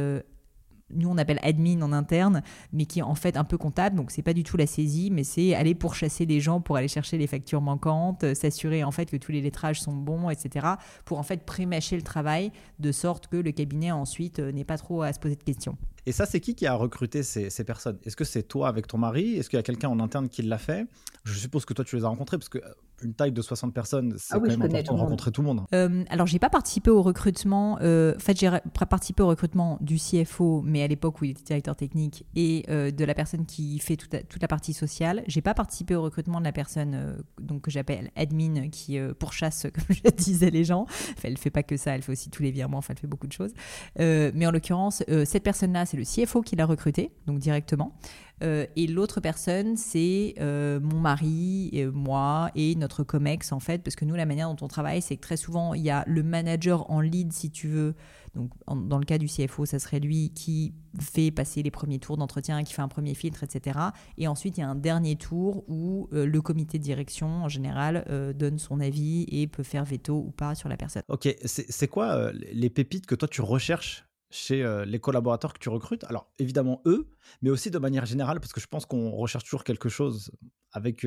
nous 0.91 1.09
on 1.09 1.19
appelle 1.19 1.41
admin 1.43 1.83
en 1.83 1.93
interne, 1.93 2.43
mais 2.73 2.87
qui 2.87 3.01
est 3.01 3.03
en 3.03 3.15
fait 3.15 3.37
un 3.37 3.45
peu 3.45 3.59
comptable. 3.59 3.97
Donc 3.97 4.11
c'est 4.11 4.23
pas 4.23 4.33
du 4.33 4.43
tout 4.43 4.57
la 4.57 4.67
saisie, 4.67 5.11
mais 5.11 5.25
c'est 5.25 5.55
aller 5.55 5.75
pourchasser 5.75 6.27
des 6.27 6.41
gens 6.41 6.61
pour 6.61 6.77
aller 6.77 6.89
chercher 6.89 7.19
les 7.19 7.27
factures 7.27 7.61
manquantes, 7.61 8.25
euh, 8.25 8.35
s'assurer 8.35 8.85
en 8.85 8.91
fait 8.91 9.11
que 9.11 9.17
tous 9.17 9.33
les 9.33 9.41
lettrages 9.41 9.81
sont 9.81 9.95
bons, 9.95 10.31
etc. 10.31 10.67
Pour 11.05 11.19
en 11.19 11.23
fait 11.23 11.45
prémâcher 11.45 11.97
le 11.97 12.03
travail 12.03 12.53
de 12.79 12.93
sorte 12.93 13.27
que 13.27 13.37
le 13.37 13.53
cabinet 13.53 13.91
ensuite 13.91 14.39
euh, 14.39 14.53
n'ait 14.53 14.65
pas 14.65 14.79
trop 14.79 15.03
à 15.03 15.13
se 15.13 15.19
poser 15.19 15.37
de 15.37 15.43
questions. 15.43 15.77
Et 16.07 16.13
ça, 16.13 16.25
c'est 16.25 16.41
qui 16.41 16.55
qui 16.55 16.67
a 16.67 16.75
recruté 16.75 17.23
ces, 17.23 17.51
ces 17.51 17.65
personnes? 17.65 17.99
Est-ce 18.05 18.17
que 18.17 18.25
c'est 18.25 18.45
toi 18.45 18.69
avec 18.69 18.87
ton 18.87 18.97
mari? 18.97 19.37
Est-ce 19.37 19.51
qu'il 19.51 19.57
y 19.57 19.61
a 19.61 19.65
quelqu'un 19.65 19.89
en 19.89 19.99
interne 19.99 20.29
qui 20.29 20.43
l'a 20.43 20.59
fait? 20.59 20.87
Je 21.25 21.37
suppose 21.37 21.65
que 21.65 21.75
toi, 21.75 21.85
tu 21.85 21.97
les 21.97 22.05
as 22.05 22.09
rencontrés 22.09 22.39
parce 22.39 22.49
que 22.49 22.61
une 23.03 23.15
taille 23.15 23.33
de 23.33 23.43
60 23.43 23.75
personnes, 23.75 24.15
c'est 24.17 24.35
ah 24.35 24.41
quand 24.41 24.47
même 24.47 24.63
important 24.63 24.95
de 24.95 25.01
rencontrer 25.01 25.31
tout 25.31 25.43
le 25.43 25.47
monde. 25.47 25.63
Euh, 25.75 26.05
alors, 26.09 26.27
j'ai 26.27 26.39
pas 26.39 26.49
participé 26.49 26.91
au 26.91 27.03
recrutement. 27.03 27.79
Euh, 27.83 28.15
en 28.17 28.19
fait, 28.19 28.39
j'ai 28.39 28.51
participé 28.89 29.23
au 29.23 29.27
recrutement 29.27 29.79
du 29.81 29.97
CFO, 29.97 30.63
mais 30.65 30.83
à 30.83 30.87
l'époque 30.87 31.21
où 31.21 31.25
il 31.25 31.33
était 31.33 31.43
directeur 31.43 31.77
technique, 31.77 32.25
et 32.35 32.65
euh, 32.71 32.91
de 32.91 33.05
la 33.05 33.15
personne 33.15 33.45
qui 33.45 33.79
fait 33.79 33.97
toute, 33.97 34.17
toute 34.29 34.41
la 34.41 34.49
partie 34.49 34.73
sociale. 34.73 35.23
J'ai 35.27 35.43
pas 35.43 35.55
participé 35.55 35.95
au 35.95 36.03
recrutement 36.03 36.41
de 36.41 36.45
la 36.45 36.53
personne 36.53 36.95
euh, 36.95 37.17
donc 37.41 37.63
que 37.63 37.71
j'appelle 37.71 38.11
admin, 38.17 38.69
qui 38.69 38.99
pourchasse, 39.19 39.67
comme 39.75 39.85
je 39.91 40.11
disais 40.11 40.51
les 40.51 40.65
gens. 40.65 40.85
Enfin, 40.85 41.25
elle 41.25 41.39
fait 41.39 41.51
pas 41.51 41.63
que 41.63 41.77
ça, 41.77 41.95
elle 41.95 42.03
fait 42.03 42.13
aussi 42.13 42.31
tous 42.31 42.43
les 42.43 42.51
virements. 42.51 42.79
Enfin, 42.79 42.95
elle 42.95 43.01
fait 43.01 43.07
beaucoup 43.07 43.27
de 43.27 43.33
choses. 43.33 43.53
mais 43.99 44.47
en 44.47 44.51
l'occurrence, 44.51 45.03
cette 45.25 45.43
personne-là, 45.43 45.87
c'est 45.87 45.96
le 45.97 46.05
CFO 46.05 46.43
qui 46.43 46.57
l'a 46.57 46.67
recruté, 46.67 47.11
donc 47.27 47.39
directement. 47.39 47.97
Euh, 48.43 48.67
et 48.77 48.87
l'autre 48.87 49.21
personne, 49.21 49.77
c'est 49.77 50.35
euh, 50.41 50.79
mon 50.81 51.01
mari, 51.01 51.71
et 51.73 51.87
moi 51.87 52.51
et 52.55 52.75
notre 52.75 53.03
COMEX, 53.03 53.53
en 53.53 53.61
fait, 53.61 53.83
parce 53.83 53.97
que 53.97 54.05
nous, 54.05 54.15
la 54.15 54.27
manière 54.27 54.53
dont 54.53 54.65
on 54.65 54.69
travaille, 54.69 55.01
c'est 55.01 55.17
que 55.17 55.23
très 55.23 55.37
souvent, 55.37 55.75
il 55.75 55.83
y 55.83 55.91
a 55.91 56.05
le 56.07 56.23
manager 56.23 56.91
en 56.91 57.01
lead, 57.01 57.33
si 57.33 57.51
tu 57.51 57.69
veux. 57.69 57.95
Donc, 58.35 58.51
dans 58.67 58.99
le 58.99 59.07
cas 59.07 59.17
du 59.17 59.29
CFO, 59.29 59.65
ça 59.65 59.79
serait 59.79 59.99
lui 59.99 60.31
qui 60.35 60.75
fait 61.01 61.31
passer 61.31 61.63
les 61.63 61.71
premiers 61.71 61.99
tours 61.99 62.19
d'entretien, 62.19 62.63
qui 62.65 62.75
fait 62.75 62.83
un 62.83 62.89
premier 62.89 63.15
filtre, 63.15 63.43
etc. 63.43 63.79
Et 64.19 64.29
ensuite, 64.29 64.59
il 64.59 64.61
y 64.61 64.65
a 64.65 64.69
un 64.69 64.75
dernier 64.75 65.17
tour 65.17 65.65
où 65.69 66.11
euh, 66.13 66.27
le 66.27 66.43
comité 66.43 66.79
de 66.79 66.83
direction, 66.83 67.45
en 67.45 67.49
général, 67.49 68.05
donne 68.37 68.59
son 68.59 68.81
avis 68.81 69.25
et 69.31 69.47
peut 69.47 69.63
faire 69.63 69.85
veto 69.85 70.15
ou 70.15 70.31
pas 70.31 70.55
sur 70.55 70.69
la 70.69 70.77
personne. 70.77 71.03
Ok, 71.09 71.35
c'est 71.45 71.89
quoi 71.89 72.31
les 72.33 72.69
pépites 72.69 73.07
que 73.07 73.15
toi 73.15 73.29
tu 73.29 73.41
recherches 73.41 74.06
chez 74.31 74.65
les 74.87 74.99
collaborateurs 74.99 75.53
que 75.53 75.59
tu 75.59 75.69
recrutes 75.69 76.05
Alors, 76.05 76.31
évidemment, 76.39 76.81
eux, 76.87 77.09
mais 77.43 77.51
aussi 77.51 77.71
de 77.71 77.79
manière 77.79 78.07
générale, 78.07 78.41
parce 78.41 78.53
que 78.53 78.61
je 78.61 78.67
pense 78.67 78.87
qu'on 78.87 79.11
recherche 79.11 79.45
toujours 79.45 79.65
quelque 79.65 79.89
chose 79.89 80.31
avec 80.73 81.07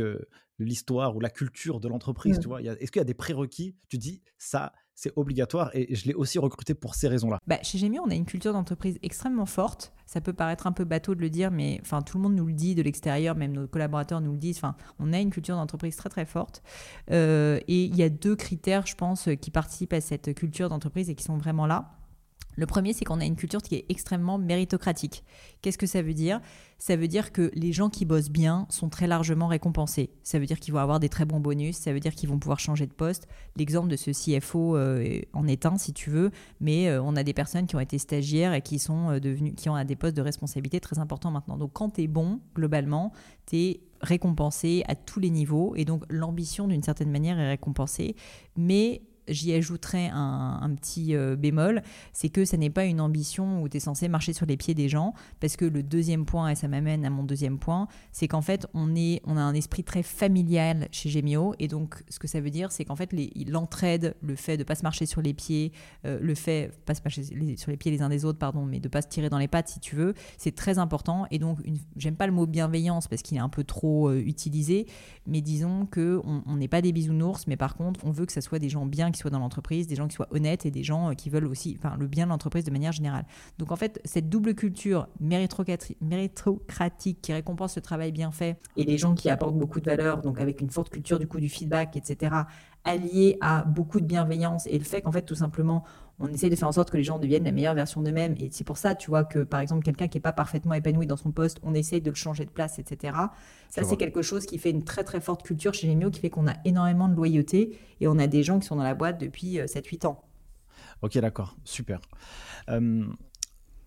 l'histoire 0.57 1.15
ou 1.15 1.19
la 1.19 1.29
culture 1.29 1.79
de 1.79 1.87
l'entreprise. 1.87 2.37
Mmh. 2.37 2.41
Tu 2.41 2.47
vois, 2.47 2.61
est-ce 2.61 2.91
qu'il 2.91 2.99
y 2.99 3.01
a 3.01 3.05
des 3.05 3.13
prérequis? 3.13 3.75
Tu 3.87 3.97
dis, 3.97 4.21
ça, 4.37 4.73
c'est 4.95 5.13
obligatoire 5.15 5.69
et 5.73 5.95
je 5.95 6.07
l'ai 6.07 6.13
aussi 6.13 6.39
recruté 6.39 6.73
pour 6.73 6.95
ces 6.95 7.07
raisons-là. 7.07 7.39
Bah, 7.47 7.59
chez 7.61 7.77
Gémio, 7.77 8.03
on 8.05 8.09
a 8.09 8.15
une 8.15 8.25
culture 8.25 8.51
d'entreprise 8.51 8.99
extrêmement 9.01 9.45
forte. 9.45 9.93
Ça 10.05 10.19
peut 10.19 10.33
paraître 10.33 10.67
un 10.67 10.73
peu 10.73 10.83
bateau 10.83 11.15
de 11.15 11.21
le 11.21 11.29
dire, 11.29 11.51
mais 11.51 11.79
enfin, 11.81 12.01
tout 12.01 12.17
le 12.17 12.23
monde 12.23 12.35
nous 12.35 12.47
le 12.47 12.53
dit 12.53 12.75
de 12.75 12.81
l'extérieur, 12.81 13.35
même 13.35 13.53
nos 13.53 13.67
collaborateurs 13.67 14.19
nous 14.19 14.33
le 14.33 14.37
disent. 14.37 14.57
Enfin, 14.57 14.75
on 14.97 15.13
a 15.13 15.19
une 15.19 15.29
culture 15.29 15.55
d'entreprise 15.55 15.95
très 15.95 16.09
très 16.09 16.25
forte. 16.25 16.63
et 17.09 17.63
il 17.67 17.95
y 17.95 18.03
a 18.03 18.09
deux 18.09 18.35
critères, 18.35 18.85
je 18.87 18.95
pense, 18.95 19.29
qui 19.39 19.51
participent 19.51 19.93
à 19.93 20.01
cette 20.01 20.33
culture 20.33 20.67
d'entreprise 20.67 21.09
et 21.09 21.15
qui 21.15 21.23
sont 21.23 21.37
vraiment 21.37 21.67
là. 21.67 21.98
Le 22.55 22.65
premier, 22.65 22.93
c'est 22.93 23.05
qu'on 23.05 23.21
a 23.21 23.25
une 23.25 23.35
culture 23.35 23.61
qui 23.61 23.75
est 23.75 23.85
extrêmement 23.89 24.37
méritocratique. 24.37 25.23
Qu'est-ce 25.61 25.77
que 25.77 25.85
ça 25.85 26.01
veut 26.01 26.13
dire? 26.13 26.41
Ça 26.77 26.95
veut 26.95 27.07
dire 27.07 27.31
que 27.31 27.51
les 27.53 27.71
gens 27.73 27.89
qui 27.89 28.05
bossent 28.05 28.29
bien 28.29 28.65
sont 28.69 28.89
très 28.89 29.07
largement 29.07 29.47
récompensés. 29.47 30.09
Ça 30.23 30.39
veut 30.39 30.45
dire 30.45 30.59
qu'ils 30.59 30.73
vont 30.73 30.79
avoir 30.79 30.99
des 30.99 31.09
très 31.09 31.25
bons 31.25 31.39
bonus, 31.39 31.77
ça 31.77 31.93
veut 31.93 31.99
dire 31.99 32.15
qu'ils 32.15 32.29
vont 32.29 32.39
pouvoir 32.39 32.59
changer 32.59 32.87
de 32.87 32.93
poste. 32.93 33.27
L'exemple 33.57 33.89
de 33.89 33.95
ce 33.95 34.11
CFO 34.11 34.77
euh, 34.77 35.21
en 35.33 35.47
est 35.47 35.65
un, 35.65 35.77
si 35.77 35.93
tu 35.93 36.09
veux, 36.09 36.31
mais 36.59 36.89
euh, 36.89 37.01
on 37.01 37.15
a 37.15 37.23
des 37.23 37.33
personnes 37.33 37.67
qui 37.67 37.75
ont 37.75 37.81
été 37.81 37.97
stagiaires 37.97 38.53
et 38.53 38.61
qui 38.61 38.79
sont 38.79 39.09
euh, 39.09 39.19
qui 39.55 39.69
ont 39.69 39.83
des 39.83 39.95
postes 39.95 40.15
de 40.15 40.21
responsabilité 40.21 40.79
très 40.79 40.99
importants 40.99 41.31
maintenant. 41.31 41.57
Donc 41.57 41.73
quand 41.73 41.91
tu 41.91 42.03
es 42.03 42.07
bon, 42.07 42.39
globalement, 42.55 43.11
tu 43.45 43.57
es 43.57 43.81
récompensé 44.01 44.83
à 44.87 44.95
tous 44.95 45.19
les 45.19 45.29
niveaux 45.29 45.75
et 45.75 45.83
donc 45.83 46.03
l'ambition 46.09 46.67
d'une 46.67 46.83
certaine 46.83 47.11
manière 47.11 47.39
est 47.39 47.49
récompensée. 47.49 48.15
Mais 48.55 49.01
j'y 49.29 49.53
ajouterais 49.53 50.09
un, 50.13 50.69
petit 50.75 51.15
euh, 51.15 51.35
bémol, 51.35 51.81
c'est 52.13 52.29
que 52.29 52.45
ça 52.45 52.57
n'est 52.57 52.69
pas 52.69 52.85
une 52.85 53.01
ambition 53.01 53.61
où 53.61 53.69
tu 53.69 53.77
es 53.77 53.79
censé 53.79 54.07
marcher 54.07 54.33
sur 54.33 54.45
les 54.45 54.57
pieds 54.57 54.73
des 54.73 54.89
gens, 54.89 55.13
parce 55.39 55.55
que 55.55 55.65
le 55.65 55.83
deuxième 55.83 56.25
point, 56.25 56.49
et 56.49 56.55
ça 56.55 56.67
m'amène 56.67 57.05
à 57.05 57.09
mon 57.09 57.23
deuxième 57.23 57.57
point, 57.59 57.87
c'est 58.11 58.27
qu'en 58.27 58.41
fait, 58.41 58.67
on, 58.73 58.95
est, 58.95 59.21
on 59.25 59.37
a 59.37 59.41
un 59.41 59.53
esprit 59.53 59.83
très 59.83 60.03
familial 60.03 60.87
chez 60.91 61.09
Gemio, 61.09 61.53
et 61.59 61.67
donc 61.67 62.03
ce 62.09 62.19
que 62.19 62.27
ça 62.27 62.41
veut 62.41 62.49
dire, 62.49 62.71
c'est 62.71 62.85
qu'en 62.85 62.95
fait, 62.95 63.13
l'entraide, 63.47 64.15
le 64.21 64.35
fait 64.35 64.57
de 64.57 64.63
pas 64.63 64.75
se 64.75 64.83
marcher 64.83 65.05
sur 65.05 65.21
les 65.21 65.33
pieds, 65.33 65.71
euh, 66.05 66.19
le 66.21 66.35
fait, 66.35 66.71
pas 66.85 66.95
se 66.95 67.01
marcher 67.01 67.23
sur 67.57 67.71
les 67.71 67.77
pieds 67.77 67.91
les 67.91 68.01
uns 68.01 68.09
des 68.09 68.25
autres, 68.25 68.39
pardon, 68.39 68.65
mais 68.65 68.79
de 68.79 68.87
pas 68.87 69.01
se 69.01 69.07
tirer 69.07 69.29
dans 69.29 69.37
les 69.37 69.47
pattes, 69.47 69.69
si 69.69 69.79
tu 69.79 69.95
veux, 69.95 70.13
c'est 70.37 70.55
très 70.55 70.77
important, 70.77 71.25
et 71.31 71.39
donc, 71.39 71.59
j'aime 71.95 72.15
pas 72.15 72.27
le 72.27 72.33
mot 72.33 72.45
bienveillance, 72.45 73.07
parce 73.07 73.21
qu'il 73.21 73.37
est 73.37 73.41
un 73.41 73.49
peu 73.49 73.63
trop 73.63 74.09
euh, 74.09 74.19
utilisé, 74.19 74.87
mais 75.27 75.41
disons 75.41 75.85
que 75.85 76.21
on 76.23 76.57
n'est 76.57 76.67
pas 76.67 76.81
des 76.81 76.91
bisounours, 76.91 77.47
mais 77.47 77.57
par 77.57 77.75
contre, 77.75 77.99
on 78.03 78.11
veut 78.11 78.25
que 78.25 78.31
ça 78.31 78.41
soit 78.41 78.59
des 78.59 78.69
gens 78.69 78.85
bien 78.85 79.11
qui 79.11 79.18
soient 79.19 79.31
dans 79.31 79.39
l'entreprise, 79.39 79.87
des 79.87 79.95
gens 79.95 80.07
qui 80.07 80.15
soient 80.15 80.27
honnêtes 80.31 80.65
et 80.65 80.71
des 80.71 80.83
gens 80.83 81.11
euh, 81.11 81.13
qui 81.13 81.29
veulent 81.29 81.47
aussi 81.47 81.77
enfin, 81.77 81.95
le 81.97 82.07
bien 82.07 82.25
de 82.25 82.29
l'entreprise 82.29 82.63
de 82.63 82.71
manière 82.71 82.91
générale. 82.91 83.25
Donc 83.57 83.71
en 83.71 83.75
fait, 83.75 83.99
cette 84.05 84.29
double 84.29 84.55
culture 84.55 85.07
méritocratique 85.19 87.21
qui 87.21 87.33
récompense 87.33 87.75
le 87.75 87.81
travail 87.81 88.11
bien 88.11 88.31
fait 88.31 88.59
et 88.77 88.83
les 88.83 88.97
gens 88.97 89.13
qui 89.13 89.29
apportent 89.29 89.57
beaucoup 89.57 89.79
de 89.79 89.85
valeur, 89.85 90.21
donc 90.21 90.39
avec 90.39 90.61
une 90.61 90.69
forte 90.69 90.89
culture 90.89 91.19
du 91.19 91.27
coup 91.27 91.39
du 91.39 91.49
feedback, 91.49 91.95
etc., 91.95 92.35
allié 92.83 93.37
à 93.41 93.63
beaucoup 93.63 93.99
de 93.99 94.05
bienveillance 94.05 94.65
et 94.67 94.77
le 94.77 94.85
fait 94.85 95.01
qu'en 95.01 95.11
fait 95.11 95.23
tout 95.23 95.35
simplement 95.35 95.83
on 96.19 96.27
essaie 96.27 96.49
de 96.49 96.55
faire 96.55 96.67
en 96.67 96.71
sorte 96.73 96.89
que 96.91 96.97
les 96.97 97.03
gens 97.03 97.19
deviennent 97.19 97.45
la 97.45 97.51
meilleure 97.51 97.73
version 97.73 98.01
d'eux-mêmes. 98.01 98.35
Et 98.39 98.49
c'est 98.51 98.63
pour 98.63 98.77
ça, 98.77 98.95
tu 98.95 99.09
vois, 99.09 99.23
que 99.23 99.39
par 99.39 99.59
exemple, 99.59 99.83
quelqu'un 99.83 100.07
qui 100.07 100.17
n'est 100.17 100.21
pas 100.21 100.33
parfaitement 100.33 100.73
épanoui 100.73 101.07
dans 101.07 101.17
son 101.17 101.31
poste, 101.31 101.59
on 101.63 101.73
essaie 101.73 102.01
de 102.01 102.09
le 102.09 102.15
changer 102.15 102.45
de 102.45 102.49
place, 102.49 102.79
etc. 102.79 103.13
Ça, 103.69 103.83
c'est 103.83 103.97
quelque 103.97 104.21
chose 104.21 104.45
qui 104.45 104.57
fait 104.57 104.71
une 104.71 104.83
très 104.83 105.03
très 105.03 105.21
forte 105.21 105.43
culture 105.43 105.73
chez 105.73 105.87
Gemio, 105.87 106.09
qui 106.09 106.19
fait 106.19 106.29
qu'on 106.29 106.47
a 106.47 106.55
énormément 106.65 107.07
de 107.07 107.15
loyauté 107.15 107.77
et 108.01 108.07
on 108.07 108.19
a 108.19 108.27
des 108.27 108.43
gens 108.43 108.59
qui 108.59 108.67
sont 108.67 108.75
dans 108.75 108.83
la 108.83 108.95
boîte 108.95 109.19
depuis 109.19 109.57
7-8 109.57 110.05
euh, 110.05 110.09
ans. 110.09 110.23
Ok, 111.01 111.17
d'accord, 111.19 111.55
super. 111.63 112.01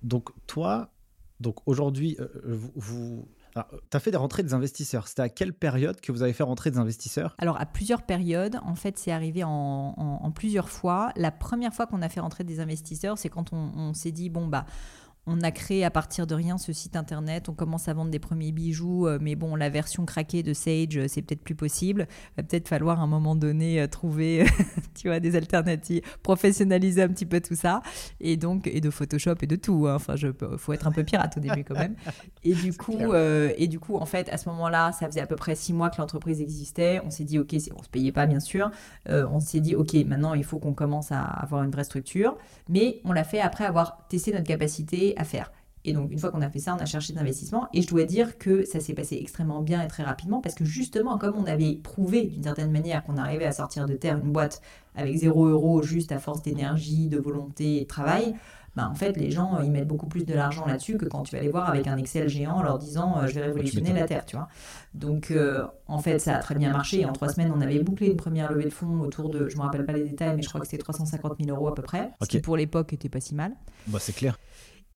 donc 0.03 0.31
toi, 0.47 0.90
donc 1.40 1.57
aujourd'hui, 1.66 2.16
euh, 2.21 2.29
vous 2.77 3.29
tu 3.55 3.97
as 3.97 4.01
fait 4.01 4.11
des 4.11 4.17
rentrées 4.17 4.43
des 4.43 4.55
investisseurs. 4.55 5.09
C'était 5.09 5.23
à 5.23 5.29
quelle 5.29 5.53
période 5.53 6.01
que 6.01 6.12
vous 6.12 6.23
avez 6.23 6.33
fait 6.33 6.43
rentrer 6.43 6.71
des 6.71 6.79
investisseurs? 6.79 7.35
Alors, 7.38 7.61
à 7.61 7.67
plusieurs 7.67 8.03
périodes. 8.03 8.59
En 8.65 8.75
fait, 8.75 8.99
c'est 8.99 9.12
arrivé 9.12 9.43
en, 9.45 10.33
plusieurs 10.35 10.69
fois. 10.69 11.12
La 11.17 11.31
première 11.31 11.75
fois 11.75 11.87
qu'on 11.87 12.03
a 12.03 12.09
fait 12.09 12.21
rentrer 12.21 12.45
des 12.45 12.61
investisseurs, 12.61 13.19
c'est 13.19 13.29
quand 13.29 13.53
on, 13.53 13.71
on 13.77 13.95
s'est 13.95 14.12
dit, 14.12 14.31
bon, 14.31 14.47
bah, 14.47 14.65
on 15.27 15.41
a 15.43 15.53
créé 15.53 15.85
à 15.85 15.91
partir 15.91 16.27
de 16.27 16.35
rien 16.35 16.59
ce 16.59 16.73
site 16.73 16.97
internet, 16.97 17.49
on 17.49 17.55
commence 17.55 17.87
à 17.87 17.95
vendre 17.95 18.11
des 18.11 18.19
premiers 18.19 18.51
bijoux, 18.51 19.07
euh, 19.07 19.19
mais 19.21 19.37
bon, 19.37 19.55
la 19.55 19.71
version 19.71 20.05
craquée 20.05 20.43
de 20.43 20.53
Sage, 20.53 20.97
euh, 20.97 21.07
c'est 21.07 21.23
peut-être 21.23 21.43
plus 21.43 21.55
possible. 21.55 22.09
Va 22.37 22.43
peut-être 22.43 22.69
falloir 22.69 22.99
à 23.01 23.05
un 23.05 23.07
moment 23.07 23.37
donné 23.37 23.81
euh, 23.81 23.87
trouver, 23.87 24.45
tu 24.95 25.07
vois, 25.07 25.21
des 25.21 25.37
alternatives, 25.37 26.03
professionnaliser 26.25 27.03
un 27.03 27.09
petit 27.09 27.27
peu 27.27 27.41
tout 27.41 27.55
ça, 27.55 27.83
et 28.21 28.37
donc 28.37 28.67
et 28.67 28.81
de 28.81 28.91
Photoshop 28.91 29.37
et 29.43 29.47
de 29.47 29.55
tout. 29.55 29.87
Hein. 29.87 29.95
Enfin, 29.95 30.17
je 30.17 30.29
faut 30.57 30.73
être 30.73 30.89
un 30.89 30.93
peu 30.93 31.05
pirate 31.05 31.37
au 31.37 31.41
début 31.41 31.63
quand 31.63 31.79
même. 31.79 31.95
Et 32.43 32.55
du 32.55 32.73
coup, 32.73 33.15
et 33.15 33.69
du 33.69 33.79
coup, 33.79 33.97
en 33.97 34.07
fait, 34.07 34.29
à 34.31 34.37
ce 34.37 34.49
moment-là, 34.49 34.91
ça 34.93 35.07
faisait 35.07 35.21
à 35.21 35.27
peu 35.27 35.37
près 35.37 35.55
six 35.55 35.73
mois 35.73 35.91
que 35.91 35.99
l'entreprise 35.99 36.41
existait. 36.41 37.01
On 37.05 37.11
s'est 37.11 37.25
dit, 37.25 37.39
ok, 37.39 37.55
on 37.79 37.83
se 37.83 37.89
payait 37.89 38.13
pas 38.13 38.27
bien 38.27 38.41
sûr. 38.41 38.71
on 39.09 39.39
s'est 39.39 39.61
dit, 39.61 39.77
ok, 39.77 39.95
maintenant 40.07 40.35
il 40.35 40.45
faut 40.45 40.59
qu'on 40.59 40.75
commence 40.75 41.13
à 41.13 41.21
avoir 41.21 41.63
une 41.63 41.71
vraie 41.71 41.85
structure, 41.85 42.37
mais 42.69 43.01
on 43.05 43.13
l'a 43.13 43.25
fait 43.25 43.41
après 43.41 43.65
avoir 43.65 44.07
testé 44.09 44.33
notre 44.33 44.47
capacité 44.47 45.12
à 45.16 45.25
faire. 45.25 45.53
Et 45.85 45.92
donc, 45.92 46.12
une 46.12 46.18
fois 46.18 46.31
qu'on 46.31 46.42
a 46.42 46.51
fait 46.51 46.61
ça, 46.61 46.77
on 46.79 46.83
a 46.83 46.87
cherché 46.87 47.12
d'investissement. 47.12 47.68
Et 47.72 47.83
je 47.83 47.88
dois 47.88 48.05
dire 48.05 48.38
que 48.38 48.64
ça 48.64 48.79
s'est 48.79 48.94
passé 48.94 49.18
extrêmement 49.20 49.62
bien 49.62 49.83
et 49.83 49.88
très 49.88 50.05
rapidement 50.05 50.40
parce 50.40 50.55
que 50.55 50.64
justement, 50.64 51.18
comme 51.18 51.35
on 51.37 51.44
avait 51.44 51.75
prouvé 51.75 52.22
d'une 52.22 52.44
certaine 52.44 52.70
manière 52.70 53.03
qu'on 53.03 53.16
arrivait 53.16 53.46
à 53.46 53.53
sortir 53.53 53.87
de 53.87 53.94
terre 53.94 54.18
une 54.18 54.33
boîte 54.33 54.61
avec 54.94 55.16
0 55.16 55.46
euros 55.46 55.83
juste 55.83 56.12
à 56.12 56.18
force 56.18 56.42
d'énergie, 56.42 57.09
de 57.09 57.18
volonté 57.18 57.79
et 57.79 57.81
de 57.83 57.88
travail, 57.88 58.35
ben 58.75 58.88
en 58.88 58.94
fait, 58.94 59.16
les 59.18 59.31
gens, 59.31 59.61
ils 59.62 59.70
mettent 59.70 59.88
beaucoup 59.88 60.07
plus 60.07 60.25
de 60.25 60.33
l'argent 60.33 60.64
là-dessus 60.64 60.96
que 60.96 61.05
quand 61.05 61.25
tu 61.25 61.37
vas 61.37 61.42
les 61.42 61.51
voir 61.51 61.68
avec 61.68 61.87
un 61.87 61.98
Excel 61.98 62.29
géant 62.29 62.55
en 62.55 62.62
leur 62.62 62.79
disant 62.79 63.18
euh, 63.18 63.27
je 63.27 63.35
vais 63.35 63.42
révolutionner 63.42 63.92
la 63.92 64.07
Terre, 64.07 64.25
tu 64.25 64.37
vois. 64.37 64.48
Donc, 64.94 65.31
euh, 65.31 65.66
en 65.88 65.98
fait, 65.98 66.18
ça 66.18 66.37
a 66.37 66.38
très 66.38 66.55
bien 66.55 66.72
marché. 66.72 67.05
En 67.05 67.12
trois 67.12 67.29
semaines, 67.29 67.53
on 67.55 67.61
avait 67.61 67.81
bouclé 67.81 68.07
une 68.07 68.16
première 68.16 68.51
levée 68.51 68.64
de 68.64 68.70
fonds 68.70 69.01
autour 69.01 69.29
de, 69.29 69.48
je 69.48 69.57
me 69.59 69.62
rappelle 69.62 69.85
pas 69.85 69.92
les 69.92 70.05
détails, 70.05 70.37
mais 70.37 70.42
je 70.42 70.48
crois 70.48 70.61
que 70.61 70.66
c'était 70.66 70.83
350 70.83 71.35
000 71.38 71.55
euros 71.55 71.68
à 71.68 71.75
peu 71.75 71.83
près, 71.83 72.12
ce 72.22 72.29
qui 72.29 72.40
pour 72.40 72.57
l'époque 72.57 72.94
était 72.94 73.11
pas 73.11 73.20
si 73.20 73.35
mal. 73.35 73.53
Bah, 73.88 73.98
c'est 74.01 74.14
clair. 74.14 74.38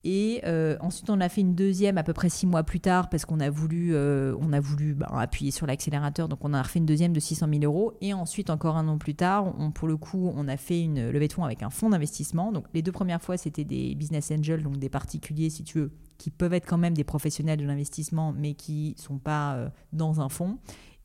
Et 0.08 0.40
euh, 0.44 0.76
ensuite, 0.78 1.10
on 1.10 1.20
a 1.20 1.28
fait 1.28 1.40
une 1.40 1.56
deuxième 1.56 1.98
à 1.98 2.04
peu 2.04 2.12
près 2.12 2.28
six 2.28 2.46
mois 2.46 2.62
plus 2.62 2.78
tard 2.78 3.08
parce 3.08 3.24
qu'on 3.24 3.40
a 3.40 3.50
voulu, 3.50 3.92
euh, 3.92 4.36
on 4.38 4.52
a 4.52 4.60
voulu 4.60 4.94
bah, 4.94 5.08
appuyer 5.10 5.50
sur 5.50 5.66
l'accélérateur. 5.66 6.28
Donc, 6.28 6.44
on 6.44 6.54
a 6.54 6.62
refait 6.62 6.78
une 6.78 6.86
deuxième 6.86 7.12
de 7.12 7.18
600 7.18 7.48
000 7.50 7.64
euros. 7.64 7.92
Et 8.00 8.14
ensuite, 8.14 8.48
encore 8.48 8.76
un 8.76 8.86
an 8.86 8.98
plus 8.98 9.16
tard, 9.16 9.52
pour 9.74 9.88
le 9.88 9.96
coup, 9.96 10.30
on 10.36 10.46
a 10.46 10.56
fait 10.56 10.80
une 10.80 11.10
levée 11.10 11.26
de 11.26 11.32
fonds 11.32 11.42
avec 11.42 11.64
un 11.64 11.70
fonds 11.70 11.90
d'investissement. 11.90 12.52
Donc, 12.52 12.66
les 12.72 12.82
deux 12.82 12.92
premières 12.92 13.20
fois, 13.20 13.36
c'était 13.36 13.64
des 13.64 13.96
business 13.96 14.30
angels, 14.30 14.62
donc 14.62 14.78
des 14.78 14.88
particuliers, 14.88 15.50
si 15.50 15.64
tu 15.64 15.80
veux, 15.80 15.90
qui 16.18 16.30
peuvent 16.30 16.54
être 16.54 16.66
quand 16.66 16.78
même 16.78 16.94
des 16.94 17.02
professionnels 17.02 17.58
de 17.58 17.66
l'investissement, 17.66 18.32
mais 18.32 18.54
qui 18.54 18.94
ne 18.96 19.02
sont 19.02 19.18
pas 19.18 19.54
euh, 19.56 19.68
dans 19.92 20.20
un 20.20 20.28
fonds. 20.28 20.58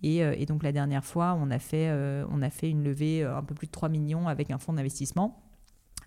Et, 0.03 0.17
et, 0.17 0.45
donc, 0.45 0.61
la 0.61 0.71
dernière 0.71 1.05
fois, 1.05 1.35
on 1.41 1.49
a 1.49 1.59
fait, 1.59 1.91
on 2.31 2.41
a 2.41 2.49
fait 2.51 2.69
une 2.71 2.83
levée 2.83 3.23
un 3.23 3.43
peu 3.43 3.53
plus 3.53 3.67
de 3.67 3.71
3 3.71 3.87
millions 3.87 4.27
avec 4.27 4.49
un 4.49 4.57
fonds 4.57 4.73
d'investissement. 4.73 5.43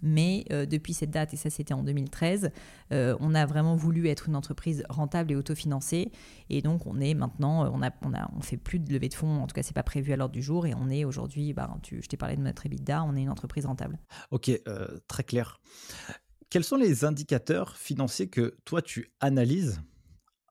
Mais 0.04 0.44
euh, 0.52 0.66
depuis 0.66 0.92
cette 0.92 1.10
date, 1.10 1.32
et 1.32 1.36
ça 1.36 1.48
c'était 1.48 1.72
en 1.72 1.82
2013, 1.82 2.50
euh, 2.92 3.16
on 3.20 3.34
a 3.34 3.46
vraiment 3.46 3.74
voulu 3.74 4.06
être 4.08 4.28
une 4.28 4.36
entreprise 4.36 4.84
rentable 4.90 5.32
et 5.32 5.34
autofinancée. 5.34 6.12
Et 6.50 6.60
donc 6.60 6.86
on 6.86 7.00
est 7.00 7.14
maintenant, 7.14 7.64
euh, 7.64 7.70
on 7.72 7.82
a, 7.82 7.90
on 8.02 8.12
a, 8.12 8.30
on 8.36 8.42
fait 8.42 8.58
plus 8.58 8.78
de 8.78 8.92
levée 8.92 9.08
de 9.08 9.14
fonds, 9.14 9.40
en 9.40 9.46
tout 9.46 9.54
cas 9.54 9.62
c'est 9.62 9.74
pas 9.74 9.82
prévu 9.82 10.12
à 10.12 10.16
l'ordre 10.16 10.34
du 10.34 10.42
jour. 10.42 10.66
Et 10.66 10.74
on 10.74 10.90
est 10.90 11.06
aujourd'hui, 11.06 11.54
bah, 11.54 11.74
je 11.90 12.06
t'ai 12.06 12.18
parlé 12.18 12.36
de 12.36 12.42
notre 12.42 12.66
EBITDA, 12.66 13.02
on 13.02 13.16
est 13.16 13.22
une 13.22 13.30
entreprise 13.30 13.64
rentable. 13.64 13.98
Ok, 14.30 14.50
très 15.08 15.24
clair. 15.24 15.58
quels 16.50 16.64
sont 16.64 16.76
les 16.76 17.06
indicateurs 17.06 17.76
financiers 17.78 18.28
que 18.28 18.58
toi 18.66 18.82
tu 18.82 19.10
analyses 19.20 19.80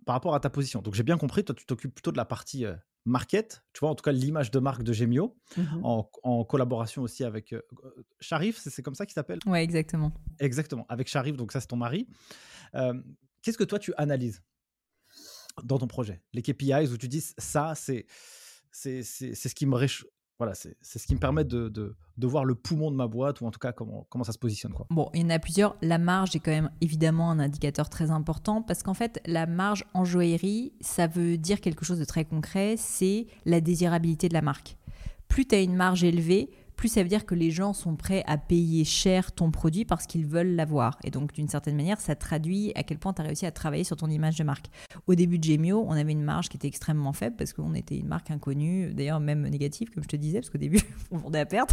par 0.07 0.15
rapport 0.15 0.33
à 0.33 0.39
ta 0.39 0.49
position? 0.49 0.81
Donc 0.81 0.95
j'ai 0.95 1.03
bien 1.03 1.17
compris, 1.19 1.45
toi 1.45 1.53
tu 1.53 1.67
t'occupes 1.67 1.93
plutôt 1.93 2.11
de 2.11 2.17
la 2.17 2.25
partie 2.25 2.65
market, 3.05 3.63
tu 3.73 3.81
vois, 3.81 3.89
en 3.89 3.95
tout 3.95 4.03
cas 4.03 4.11
l'image 4.11 4.51
de 4.51 4.59
marque 4.59 4.83
de 4.83 4.93
Gemio, 4.93 5.35
mmh 5.57 5.81
en, 5.83 6.43
collaboration 6.45 7.01
aussi 7.01 7.23
avec 7.23 7.53
Sharif, 8.19 8.59
c'est 8.59 8.81
comme 8.81 8.95
ça 8.95 9.05
qu'il 9.05 9.13
s'appelle? 9.13 9.39
Ouais, 9.45 9.63
exactement. 9.63 10.13
Exactement, 10.39 10.85
avec 10.89 11.07
Sharif, 11.07 11.35
donc 11.35 11.51
ça 11.51 11.59
c'est 11.59 11.67
ton 11.67 11.77
mari. 11.77 12.07
Qu'est-ce 13.41 13.57
que 13.57 13.63
toi 13.63 13.79
tu 13.79 13.93
analyses 13.97 14.41
dans 15.63 15.77
ton 15.77 15.87
projet? 15.87 16.21
Les 16.33 16.41
KPIs 16.41 16.91
où 16.91 16.97
tu 16.97 17.07
dis 17.07 17.23
ça, 17.37 17.73
c'est 17.75 18.05
ce 18.71 19.53
qui 19.53 19.65
me 19.65 19.75
voilà, 20.43 20.55
c'est 20.55 20.99
ce 20.99 21.07
qui 21.07 21.15
me 21.15 21.19
permet 21.19 21.45
de, 21.45 21.69
de, 21.69 22.27
voir 22.27 22.43
le 22.43 22.53
poumon 22.53 22.91
de 22.91 22.95
ma 22.97 23.07
boîte 23.07 23.39
ou 23.39 23.45
en 23.45 23.51
tout 23.51 23.59
cas 23.59 23.71
comment, 23.71 24.05
comment 24.09 24.25
ça 24.25 24.33
se 24.33 24.37
positionne. 24.37 24.73
Quoi. 24.73 24.85
Bon, 24.89 25.09
il 25.13 25.21
y 25.21 25.25
en 25.25 25.29
a 25.29 25.39
plusieurs. 25.39 25.77
La 25.81 25.97
marge 25.97 26.35
est 26.35 26.39
quand 26.39 26.51
même 26.51 26.69
évidemment 26.81 27.31
un 27.31 27.39
indicateur 27.39 27.89
très 27.89 28.11
important 28.11 28.61
parce 28.61 28.83
qu'en 28.83 28.93
fait, 28.93 29.21
la 29.25 29.45
marge 29.45 29.85
en 29.93 30.03
joaillerie, 30.03 30.73
ça 30.81 31.07
veut 31.07 31.37
dire 31.37 31.61
quelque 31.61 31.85
chose 31.85 31.97
de 31.97 32.05
très 32.05 32.25
concret, 32.25 32.75
c'est 32.77 33.27
la 33.45 33.61
désirabilité 33.61 34.27
de 34.27 34.33
la 34.33 34.41
marque. 34.41 34.75
Plus 35.29 35.47
tu 35.47 35.55
as 35.55 35.61
une 35.61 35.75
marge 35.75 36.03
élevée, 36.03 36.49
plus 36.75 36.89
ça 36.89 37.03
veut 37.03 37.09
dire 37.09 37.25
que 37.25 37.35
les 37.35 37.51
gens 37.51 37.73
sont 37.73 37.95
prêts 37.95 38.23
à 38.27 38.37
payer 38.37 38.83
cher 38.83 39.31
ton 39.31 39.51
produit 39.51 39.85
parce 39.85 40.05
qu'ils 40.05 40.25
veulent 40.25 40.55
l'avoir. 40.55 40.97
Et 41.03 41.11
donc, 41.11 41.33
d'une 41.33 41.47
certaine 41.47 41.75
manière, 41.75 41.99
ça 42.01 42.15
traduit 42.15 42.71
à 42.75 42.83
quel 42.83 42.97
point 42.97 43.13
tu 43.13 43.21
as 43.21 43.25
réussi 43.25 43.45
à 43.45 43.51
travailler 43.51 43.83
sur 43.83 43.95
ton 43.95 44.09
image 44.09 44.37
de 44.37 44.43
marque. 44.43 44.67
Au 45.07 45.15
début 45.15 45.39
de 45.39 45.43
Gemio, 45.43 45.85
on 45.87 45.91
avait 45.91 46.11
une 46.11 46.23
marge 46.23 46.49
qui 46.49 46.57
était 46.57 46.67
extrêmement 46.67 47.13
faible 47.13 47.35
parce 47.37 47.53
qu'on 47.53 47.73
était 47.73 47.97
une 47.97 48.07
marque 48.07 48.31
inconnue, 48.31 48.93
d'ailleurs 48.93 49.19
même 49.19 49.47
négative, 49.47 49.89
comme 49.93 50.03
je 50.03 50.09
te 50.09 50.15
disais, 50.15 50.39
parce 50.39 50.49
qu'au 50.49 50.57
début, 50.57 50.81
on 51.11 51.17
vendait 51.17 51.39
à 51.39 51.45
perte. 51.45 51.71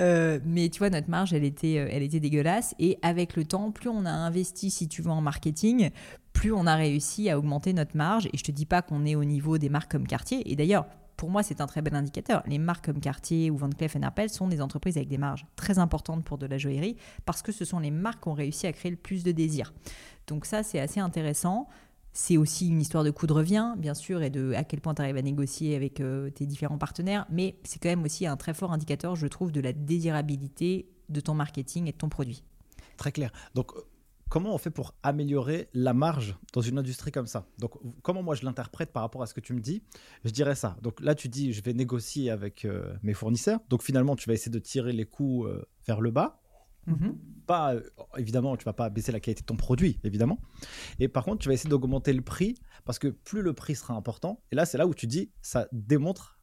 Euh, 0.00 0.38
mais 0.44 0.68
tu 0.68 0.78
vois, 0.78 0.90
notre 0.90 1.10
marge, 1.10 1.32
elle 1.32 1.44
était, 1.44 1.78
euh, 1.78 1.88
elle 1.90 2.02
était 2.02 2.20
dégueulasse. 2.20 2.74
Et 2.78 2.98
avec 3.02 3.36
le 3.36 3.44
temps, 3.44 3.70
plus 3.70 3.88
on 3.88 4.04
a 4.04 4.10
investi, 4.10 4.70
si 4.70 4.88
tu 4.88 5.02
veux, 5.02 5.10
en 5.10 5.20
marketing, 5.20 5.90
plus 6.32 6.52
on 6.52 6.66
a 6.66 6.74
réussi 6.74 7.30
à 7.30 7.38
augmenter 7.38 7.72
notre 7.72 7.96
marge. 7.96 8.28
Et 8.32 8.38
je 8.38 8.44
te 8.44 8.52
dis 8.52 8.66
pas 8.66 8.82
qu'on 8.82 9.04
est 9.04 9.14
au 9.14 9.24
niveau 9.24 9.58
des 9.58 9.68
marques 9.68 9.90
comme 9.90 10.06
Cartier. 10.06 10.50
Et 10.50 10.56
d'ailleurs, 10.56 10.86
pour 11.22 11.30
moi, 11.30 11.44
c'est 11.44 11.60
un 11.60 11.68
très 11.68 11.82
bel 11.82 11.94
indicateur. 11.94 12.42
Les 12.48 12.58
marques 12.58 12.86
comme 12.86 12.98
Cartier 12.98 13.48
ou 13.52 13.56
Van 13.56 13.70
Cleef 13.70 13.94
Arpels 14.02 14.28
sont 14.28 14.48
des 14.48 14.60
entreprises 14.60 14.96
avec 14.96 15.08
des 15.08 15.18
marges 15.18 15.46
très 15.54 15.78
importantes 15.78 16.24
pour 16.24 16.36
de 16.36 16.46
la 16.46 16.58
joaillerie 16.58 16.96
parce 17.24 17.42
que 17.42 17.52
ce 17.52 17.64
sont 17.64 17.78
les 17.78 17.92
marques 17.92 18.24
qui 18.24 18.28
ont 18.28 18.32
réussi 18.32 18.66
à 18.66 18.72
créer 18.72 18.90
le 18.90 18.96
plus 18.96 19.22
de 19.22 19.30
désir. 19.30 19.72
Donc 20.26 20.46
ça, 20.46 20.64
c'est 20.64 20.80
assez 20.80 20.98
intéressant. 20.98 21.68
C'est 22.12 22.36
aussi 22.36 22.66
une 22.66 22.80
histoire 22.80 23.04
de 23.04 23.12
coût 23.12 23.28
de 23.28 23.34
revient, 23.34 23.74
bien 23.78 23.94
sûr, 23.94 24.20
et 24.20 24.30
de 24.30 24.52
à 24.54 24.64
quel 24.64 24.80
point 24.80 24.96
tu 24.96 25.02
arrives 25.02 25.16
à 25.16 25.22
négocier 25.22 25.76
avec 25.76 26.00
euh, 26.00 26.28
tes 26.30 26.44
différents 26.44 26.76
partenaires, 26.76 27.24
mais 27.30 27.54
c'est 27.62 27.80
quand 27.80 27.90
même 27.90 28.02
aussi 28.02 28.26
un 28.26 28.36
très 28.36 28.52
fort 28.52 28.72
indicateur, 28.72 29.14
je 29.14 29.28
trouve, 29.28 29.52
de 29.52 29.60
la 29.60 29.72
désirabilité 29.72 30.88
de 31.08 31.20
ton 31.20 31.34
marketing 31.34 31.86
et 31.86 31.92
de 31.92 31.98
ton 31.98 32.08
produit. 32.08 32.42
Très 32.96 33.12
clair. 33.12 33.30
Donc, 33.54 33.70
comment 34.32 34.54
on 34.54 34.58
fait 34.58 34.70
pour 34.70 34.94
améliorer 35.02 35.68
la 35.74 35.92
marge 35.92 36.38
dans 36.54 36.62
une 36.62 36.78
industrie 36.78 37.12
comme 37.12 37.26
ça? 37.26 37.44
Donc, 37.58 37.72
comment 38.00 38.22
moi 38.22 38.34
je 38.34 38.46
l'interprète 38.46 38.90
par 38.90 39.02
rapport 39.02 39.22
à 39.22 39.26
ce 39.26 39.34
que 39.34 39.40
tu 39.40 39.52
me 39.52 39.60
dis? 39.60 39.82
Je 40.24 40.30
dirais 40.30 40.54
ça. 40.54 40.78
Donc 40.80 41.02
là, 41.02 41.14
tu 41.14 41.28
dis, 41.28 41.52
je 41.52 41.62
vais 41.62 41.74
négocier 41.74 42.30
avec 42.30 42.64
euh, 42.64 42.94
mes 43.02 43.12
fournisseurs. 43.12 43.60
Donc 43.68 43.82
finalement, 43.82 44.16
tu 44.16 44.26
vas 44.30 44.32
essayer 44.32 44.50
de 44.50 44.58
tirer 44.58 44.94
les 44.94 45.04
coûts 45.04 45.44
euh, 45.44 45.68
vers 45.86 46.00
le 46.00 46.10
bas. 46.10 46.40
Mm-hmm. 46.88 47.14
Pas, 47.46 47.74
euh, 47.74 47.82
évidemment, 48.16 48.56
tu 48.56 48.64
vas 48.64 48.72
pas 48.72 48.88
baisser 48.88 49.12
la 49.12 49.20
qualité 49.20 49.42
de 49.42 49.46
ton 49.46 49.56
produit, 49.56 50.00
évidemment. 50.02 50.40
Et 50.98 51.08
par 51.08 51.24
contre, 51.24 51.40
tu 51.40 51.48
vas 51.48 51.54
essayer 51.54 51.68
d'augmenter 51.68 52.14
le 52.14 52.22
prix 52.22 52.54
parce 52.86 52.98
que 52.98 53.08
plus 53.08 53.42
le 53.42 53.52
prix 53.52 53.74
sera 53.74 53.92
important, 53.92 54.42
et 54.50 54.56
là, 54.56 54.64
c'est 54.64 54.78
là 54.78 54.86
où 54.86 54.94
tu 54.94 55.06
dis, 55.06 55.30
ça 55.42 55.68
démontre 55.72 56.40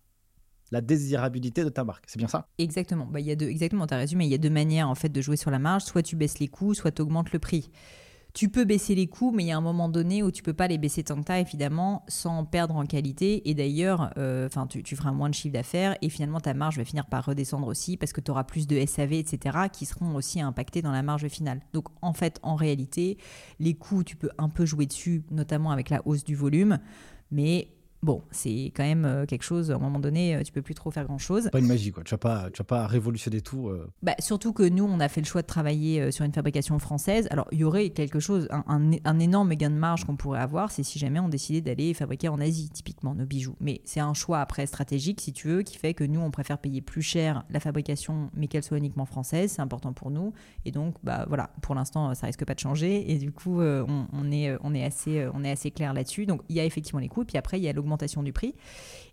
la 0.72 0.82
désirabilité 0.82 1.64
de 1.64 1.70
ta 1.70 1.84
marque. 1.84 2.06
C'est 2.08 2.20
bien 2.20 2.28
ça? 2.28 2.48
Exactement. 2.58 3.06
Bah, 3.06 3.20
y 3.20 3.32
a 3.32 3.36
deux, 3.36 3.48
exactement, 3.48 3.88
tu 3.88 3.94
as 3.94 3.98
résumé. 3.98 4.26
Il 4.26 4.32
y 4.32 4.36
a 4.36 4.40
deux 4.40 4.50
manières 4.50 4.90
en 4.90 4.96
fait 4.96 5.10
de 5.10 5.22
jouer 5.22 5.38
sur 5.38 5.52
la 5.52 5.60
marge. 5.60 5.84
Soit 5.84 6.04
tu 6.04 6.16
baisses 6.16 6.40
les 6.40 6.48
coûts, 6.48 6.74
soit 6.74 6.92
tu 6.92 7.02
augmentes 7.02 7.32
le 7.32 7.40
prix. 7.40 7.70
Tu 8.34 8.50
peux 8.50 8.64
baisser 8.64 8.94
les 8.94 9.08
coûts, 9.08 9.32
mais 9.32 9.44
il 9.44 9.48
y 9.48 9.52
a 9.52 9.58
un 9.58 9.62
moment 9.62 9.90
donné 9.90 10.22
où 10.22 10.30
tu 10.30 10.44
peux 10.44 10.54
pas 10.54 10.68
les 10.68 10.78
baisser 10.78 11.04
tant 11.04 11.20
que 11.20 11.26
ça, 11.26 11.40
évidemment, 11.40 12.04
sans 12.08 12.46
perdre 12.46 12.76
en 12.76 12.86
qualité. 12.86 13.50
Et 13.50 13.56
d'ailleurs, 13.56 14.14
euh, 14.18 14.46
enfin, 14.46 14.68
tu, 14.68 14.96
feras 14.96 15.12
moins 15.12 15.30
de 15.30 15.34
chiffre 15.34 15.54
d'affaires 15.54 15.98
et 16.04 16.10
finalement 16.10 16.40
ta 16.40 16.54
marge 16.54 16.78
va 16.78 16.86
finir 16.86 17.08
par 17.08 17.26
redescendre 17.26 17.66
aussi 17.66 17.98
parce 17.98 18.14
que 18.14 18.22
tu 18.22 18.30
auras 18.30 18.44
plus 18.44 18.68
de 18.68 18.86
SAV, 18.86 19.14
etc., 19.14 19.58
qui 19.74 19.88
seront 19.88 20.14
aussi 20.14 20.42
impactés 20.42 20.84
dans 20.84 20.92
la 20.92 21.02
marge 21.02 21.28
finale. 21.28 21.62
Donc 21.74 21.88
en 22.04 22.14
fait, 22.14 22.40
en 22.44 22.56
réalité, 22.56 23.18
les 23.60 23.74
coûts, 23.74 24.04
tu 24.04 24.16
peux 24.16 24.30
un 24.38 24.50
peu 24.50 24.64
jouer 24.64 24.86
dessus, 24.86 25.24
notamment 25.32 25.72
avec 25.72 25.90
la 25.90 26.04
hausse 26.06 26.24
du 26.24 26.36
volume, 26.36 26.78
mais 27.32 27.79
bon, 28.02 28.24
c'est 28.32 28.72
quand 28.76 28.84
même 28.84 29.06
euh, 29.06 29.26
quelque 29.26 29.44
chose, 29.44 29.72
à 29.72 29.76
un 29.76 29.80
moment 29.80 30.00
donné, 30.00 30.36
euh, 30.36 30.44
tu 30.44 30.52
peux 30.52 30.62
plus 30.62 30.74
trop 30.74 30.92
faire 30.92 31.06
grand-chose. 31.06 31.50
Pas 31.52 31.60
une 31.60 31.68
magie, 31.68 31.92
quoi. 31.92 32.04
Tu 32.04 32.12
vas 32.12 32.18
pas, 32.18 32.50
tu 32.52 32.60
vas 32.60 32.66
pas 32.66 32.88
révolutionner 32.88 33.42
tout. 33.42 33.68
Euh. 33.68 33.88
Bah, 34.02 34.16
surtout 34.20 34.54
que 34.54 34.64
nous, 34.64 34.86
on 34.86 35.00
a 35.00 35.10
fait 35.10 35.22
le 35.22 35.26
choix 35.26 35.42
de 35.42 35.48
travailler 35.48 36.12
sur 36.12 36.26
une 36.26 36.34
fabrication 36.34 36.80
française. 36.80 37.28
Alors, 37.32 37.48
il 37.52 37.60
y 37.60 37.64
aurait 37.64 37.90
quelque 37.90 38.20
chose, 38.20 38.48
un, 38.52 39.20
énorme 39.20 39.54
gain 39.56 39.70
de 39.70 39.76
marge 39.76 40.06
qu'on 40.06 40.16
pourrait 40.16 40.40
avoir, 40.40 40.72
c'est 40.72 40.84
si 40.84 40.98
jamais 41.00 41.20
on 41.20 41.30
décidait 41.30 41.62
d'aller 41.62 41.94
fabriquer 41.94 42.30
en 42.30 42.40
Asie, 42.40 42.70
typiquement, 42.70 43.16
nos 43.16 43.26
bijoux. 43.26 43.56
Mais 43.60 43.82
c'est 43.86 44.00
un 44.00 44.14
choix 44.14 44.40
après 44.40 44.66
stratégique, 44.66 45.20
si 45.22 45.34
tu 45.34 45.48
veux, 45.48 45.62
qui 45.62 45.78
fait 45.78 45.94
que 45.94 46.04
nous, 46.04 46.22
on 46.22 46.32
préfère 46.32 46.58
payer 46.58 46.82
plus 46.82 47.02
cher 47.02 47.44
la 47.50 47.60
fabrication, 47.60 48.30
mais 48.34 48.48
qu'elle 48.48 48.64
soit 48.64 48.78
uniquement 48.78 49.06
française. 49.06 49.52
C'est 49.52 49.62
important 49.62 49.94
pour 49.94 50.12
nous. 50.12 50.34
Et 50.66 50.72
donc, 50.72 50.96
bah 51.04 51.26
voilà, 51.28 51.50
pour 51.62 51.76
l'instant, 51.76 52.14
ça 52.16 52.28
risque 52.28 52.46
pas 52.46 52.54
de 52.54 52.60
changer. 52.60 53.12
Et 53.12 53.18
du 53.18 53.32
coup, 53.32 53.62
on, 53.62 54.32
est, 54.32 54.56
on, 54.62 54.74
est 54.74 54.86
assez, 54.86 55.28
on 55.34 55.44
est 55.44 55.52
assez 55.52 55.72
clair 55.72 55.94
là-dessus. 55.94 56.26
Donc, 56.26 56.42
il 56.50 56.56
y 56.56 56.60
a 56.60 56.66
effectivement 56.66 57.00
les 57.00 57.10
coûts. 57.10 57.26
Puis 57.26 57.38
après, 57.38 57.60
il 57.60 57.64
y 57.64 57.68
a 57.68 57.74
l'augmentation 57.74 57.89
du 57.98 58.34
prix. 58.34 58.56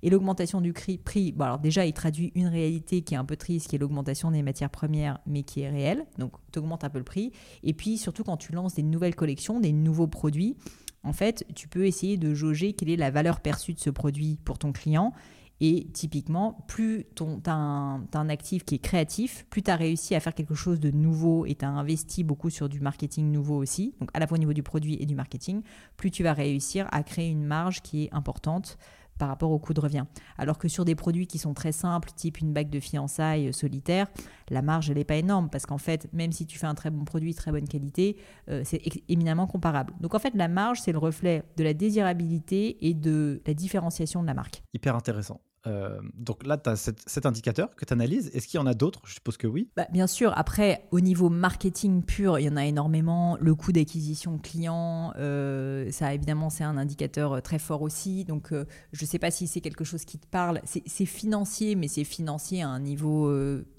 Et 0.03 0.11
l'augmentation 0.11 0.61
du 0.61 0.73
prix, 0.73 1.33
bon 1.33 1.45
alors 1.45 1.59
déjà, 1.59 1.87
il 1.87 1.93
traduit 1.93 2.33
une 2.35 2.47
réalité 2.47 3.03
qui 3.03 3.15
est 3.15 3.17
un 3.17 3.25
peu 3.25 3.37
triste, 3.37 3.69
qui 3.69 3.77
est 3.77 3.79
l'augmentation 3.79 4.31
des 4.31 4.43
matières 4.43 4.71
premières, 4.71 5.19
mais 5.27 5.43
qui 5.43 5.61
est 5.61 5.71
réelle. 5.71 6.07
Donc, 6.19 6.33
tu 6.53 6.59
augmentes 6.59 6.85
un 6.85 6.91
peu 6.91 6.99
le 6.99 7.05
prix. 7.05 7.33
Et 7.63 7.73
puis, 7.73 7.99
surtout 7.99 8.25
quand 8.25 8.37
tu 8.37 8.53
lances 8.53 8.75
des 8.75 8.83
nouvelles 8.83 9.15
collections, 9.15 9.61
des 9.61 9.73
nouveaux 9.73 10.07
produits, 10.07 10.57
en 11.03 11.13
fait, 11.13 11.47
tu 11.55 11.69
peux 11.69 11.87
essayer 11.87 12.17
de 12.17 12.35
jauger 12.35 12.73
quelle 12.73 12.91
est 12.91 12.97
la 12.97 13.11
valeur 13.11 13.41
perçue 13.41 13.73
de 13.75 13.79
ce 13.79 13.91
produit 13.91 14.39
pour 14.45 14.59
ton 14.59 14.73
client. 14.73 15.13
Et 15.61 15.89
typiquement, 15.93 16.65
plus 16.69 17.07
tu 17.15 17.25
as, 17.47 17.53
un 17.53 18.29
actif 18.29 18.65
qui 18.65 18.75
est 18.75 18.79
créatif, 18.79 19.47
plus 19.49 19.63
tu 19.63 19.71
as 19.71 19.77
réussi 19.77 20.15
à 20.15 20.21
faire 20.21 20.35
quelque 20.35 20.55
chose 20.55 20.81
de 20.81 20.91
nouveau 20.91 21.47
et 21.47 21.55
tu 21.55 21.65
as 21.65 21.71
investi 21.71 22.25
beaucoup 22.25 22.51
sur 22.51 22.69
du 22.69 22.81
marketing 22.81 23.33
nouveau 23.33 23.57
aussi, 23.57 23.95
donc 24.01 24.11
à 24.13 24.19
la 24.19 24.27
fois 24.27 24.37
au 24.37 24.39
niveau 24.39 24.53
du 24.53 24.63
produit 24.63 24.97
et 25.01 25.07
du 25.07 25.15
marketing, 25.15 25.63
plus 25.97 26.11
tu 26.11 26.23
vas 26.23 26.35
réussir 26.35 26.87
à 26.93 27.03
créer 27.03 27.31
une 27.31 27.45
marge 27.45 27.81
qui 27.81 28.05
est 28.05 28.15
importante 28.15 28.77
par 29.19 29.29
rapport 29.29 29.51
au 29.51 29.59
coût 29.59 29.75
de 29.75 29.81
revient. 29.81 30.05
Alors 30.39 30.59
que 30.59 30.69
sur 30.69 30.85
des 30.85 30.95
produits 30.95 31.27
qui 31.27 31.39
sont 31.39 31.55
très 31.55 31.73
simples, 31.73 32.11
type 32.15 32.41
une 32.41 32.53
bague 32.53 32.71
de 32.71 32.81
fiançailles 32.81 33.53
solitaire, 33.53 34.09
la 34.51 34.63
marge, 34.63 34.91
elle 34.91 34.97
n'est 34.97 35.05
pas 35.05 35.17
énorme 35.17 35.49
parce 35.51 35.67
qu'en 35.67 35.79
fait, 35.79 36.09
même 36.13 36.33
si 36.33 36.47
tu 36.47 36.59
fais 36.59 36.67
un 36.67 36.75
très 36.75 36.91
bon 36.91 37.05
produit, 37.05 37.35
très 37.35 37.51
bonne 37.51 37.69
qualité, 37.69 38.17
euh, 38.51 38.63
c'est 38.65 38.83
éminemment 39.09 39.47
comparable. 39.47 39.95
Donc 40.01 40.15
en 40.15 40.19
fait, 40.19 40.35
la 40.35 40.49
marge, 40.49 40.81
c'est 40.81 40.93
le 40.93 40.99
reflet 40.99 41.43
de 41.57 41.65
la 41.65 41.75
désirabilité 41.75 42.87
et 42.87 42.95
de 42.95 43.43
la 43.47 43.55
différenciation 43.55 44.23
de 44.23 44.27
la 44.27 44.35
marque. 44.35 44.63
Hyper 44.75 44.95
intéressant. 44.95 45.41
Euh, 45.67 45.99
donc 46.15 46.47
là, 46.47 46.59
tu 46.59 46.71
as 46.71 46.77
cet, 46.77 47.27
indicateur 47.27 47.75
que 47.75 47.85
tu 47.85 47.93
analyses. 47.93 48.31
Est-ce 48.35 48.47
qu'il 48.47 48.59
y 48.59 48.63
en 48.63 48.67
a 48.67 48.75
d'autres? 48.75 49.01
Je 49.05 49.15
suppose 49.15 49.37
que 49.37 49.47
oui. 49.47 49.69
Bah, 49.77 49.87
bien 49.93 50.07
sûr. 50.07 50.33
Après, 50.37 50.87
au 50.91 51.01
niveau 51.01 51.29
marketing 51.29 52.03
pur, 52.03 52.39
il 52.39 52.45
y 52.45 52.49
en 52.49 52.57
a 52.57 52.65
énormément. 52.65 53.37
Le 53.41 53.55
coût 53.55 53.73
d'acquisition 53.73 54.39
client, 54.39 55.13
euh, 55.17 55.91
ça 55.91 56.15
évidemment, 56.15 56.51
c'est 56.51 56.65
un 56.65 56.77
indicateur 56.77 57.35
euh, 57.35 57.41
très 57.41 57.59
fort 57.59 57.83
aussi. 57.83 58.25
Donc, 58.25 58.53
je 58.53 59.05
ne 59.05 59.07
sais 59.07 59.19
pas 59.19 59.31
si 59.31 59.47
c'est 59.47 59.61
quelque 59.61 59.85
chose 59.85 60.05
qui 60.05 60.19
te 60.19 60.27
parle. 60.27 60.61
C'est 60.65 61.07
financier, 61.07 61.75
mais 61.75 61.89
c'est 61.89 62.05
financier 62.05 62.63
à 62.63 62.69
un 62.69 62.81
niveau 62.81 63.33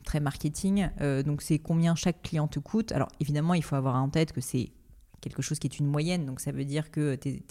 très 0.03 0.19
marketing. 0.19 0.89
donc, 1.25 1.41
c'est 1.41 1.59
combien 1.59 1.95
chaque 1.95 2.21
client 2.21 2.47
te 2.47 2.59
coûte? 2.59 2.91
Alors, 2.91 3.09
évidemment, 3.19 3.53
il 3.53 3.63
faut 3.63 3.75
avoir 3.75 3.95
en 3.95 4.09
tête 4.09 4.31
que 4.33 4.41
c'est 4.41 4.71
quelque 5.21 5.41
chose 5.41 5.59
qui 5.59 5.67
est 5.67 5.79
une 5.79 5.87
moyenne. 5.87 6.25
Donc 6.25 6.39
ça 6.39 6.51
veut 6.51 6.65
dire 6.65 6.91
que 6.91 7.15
tes, 7.15 7.43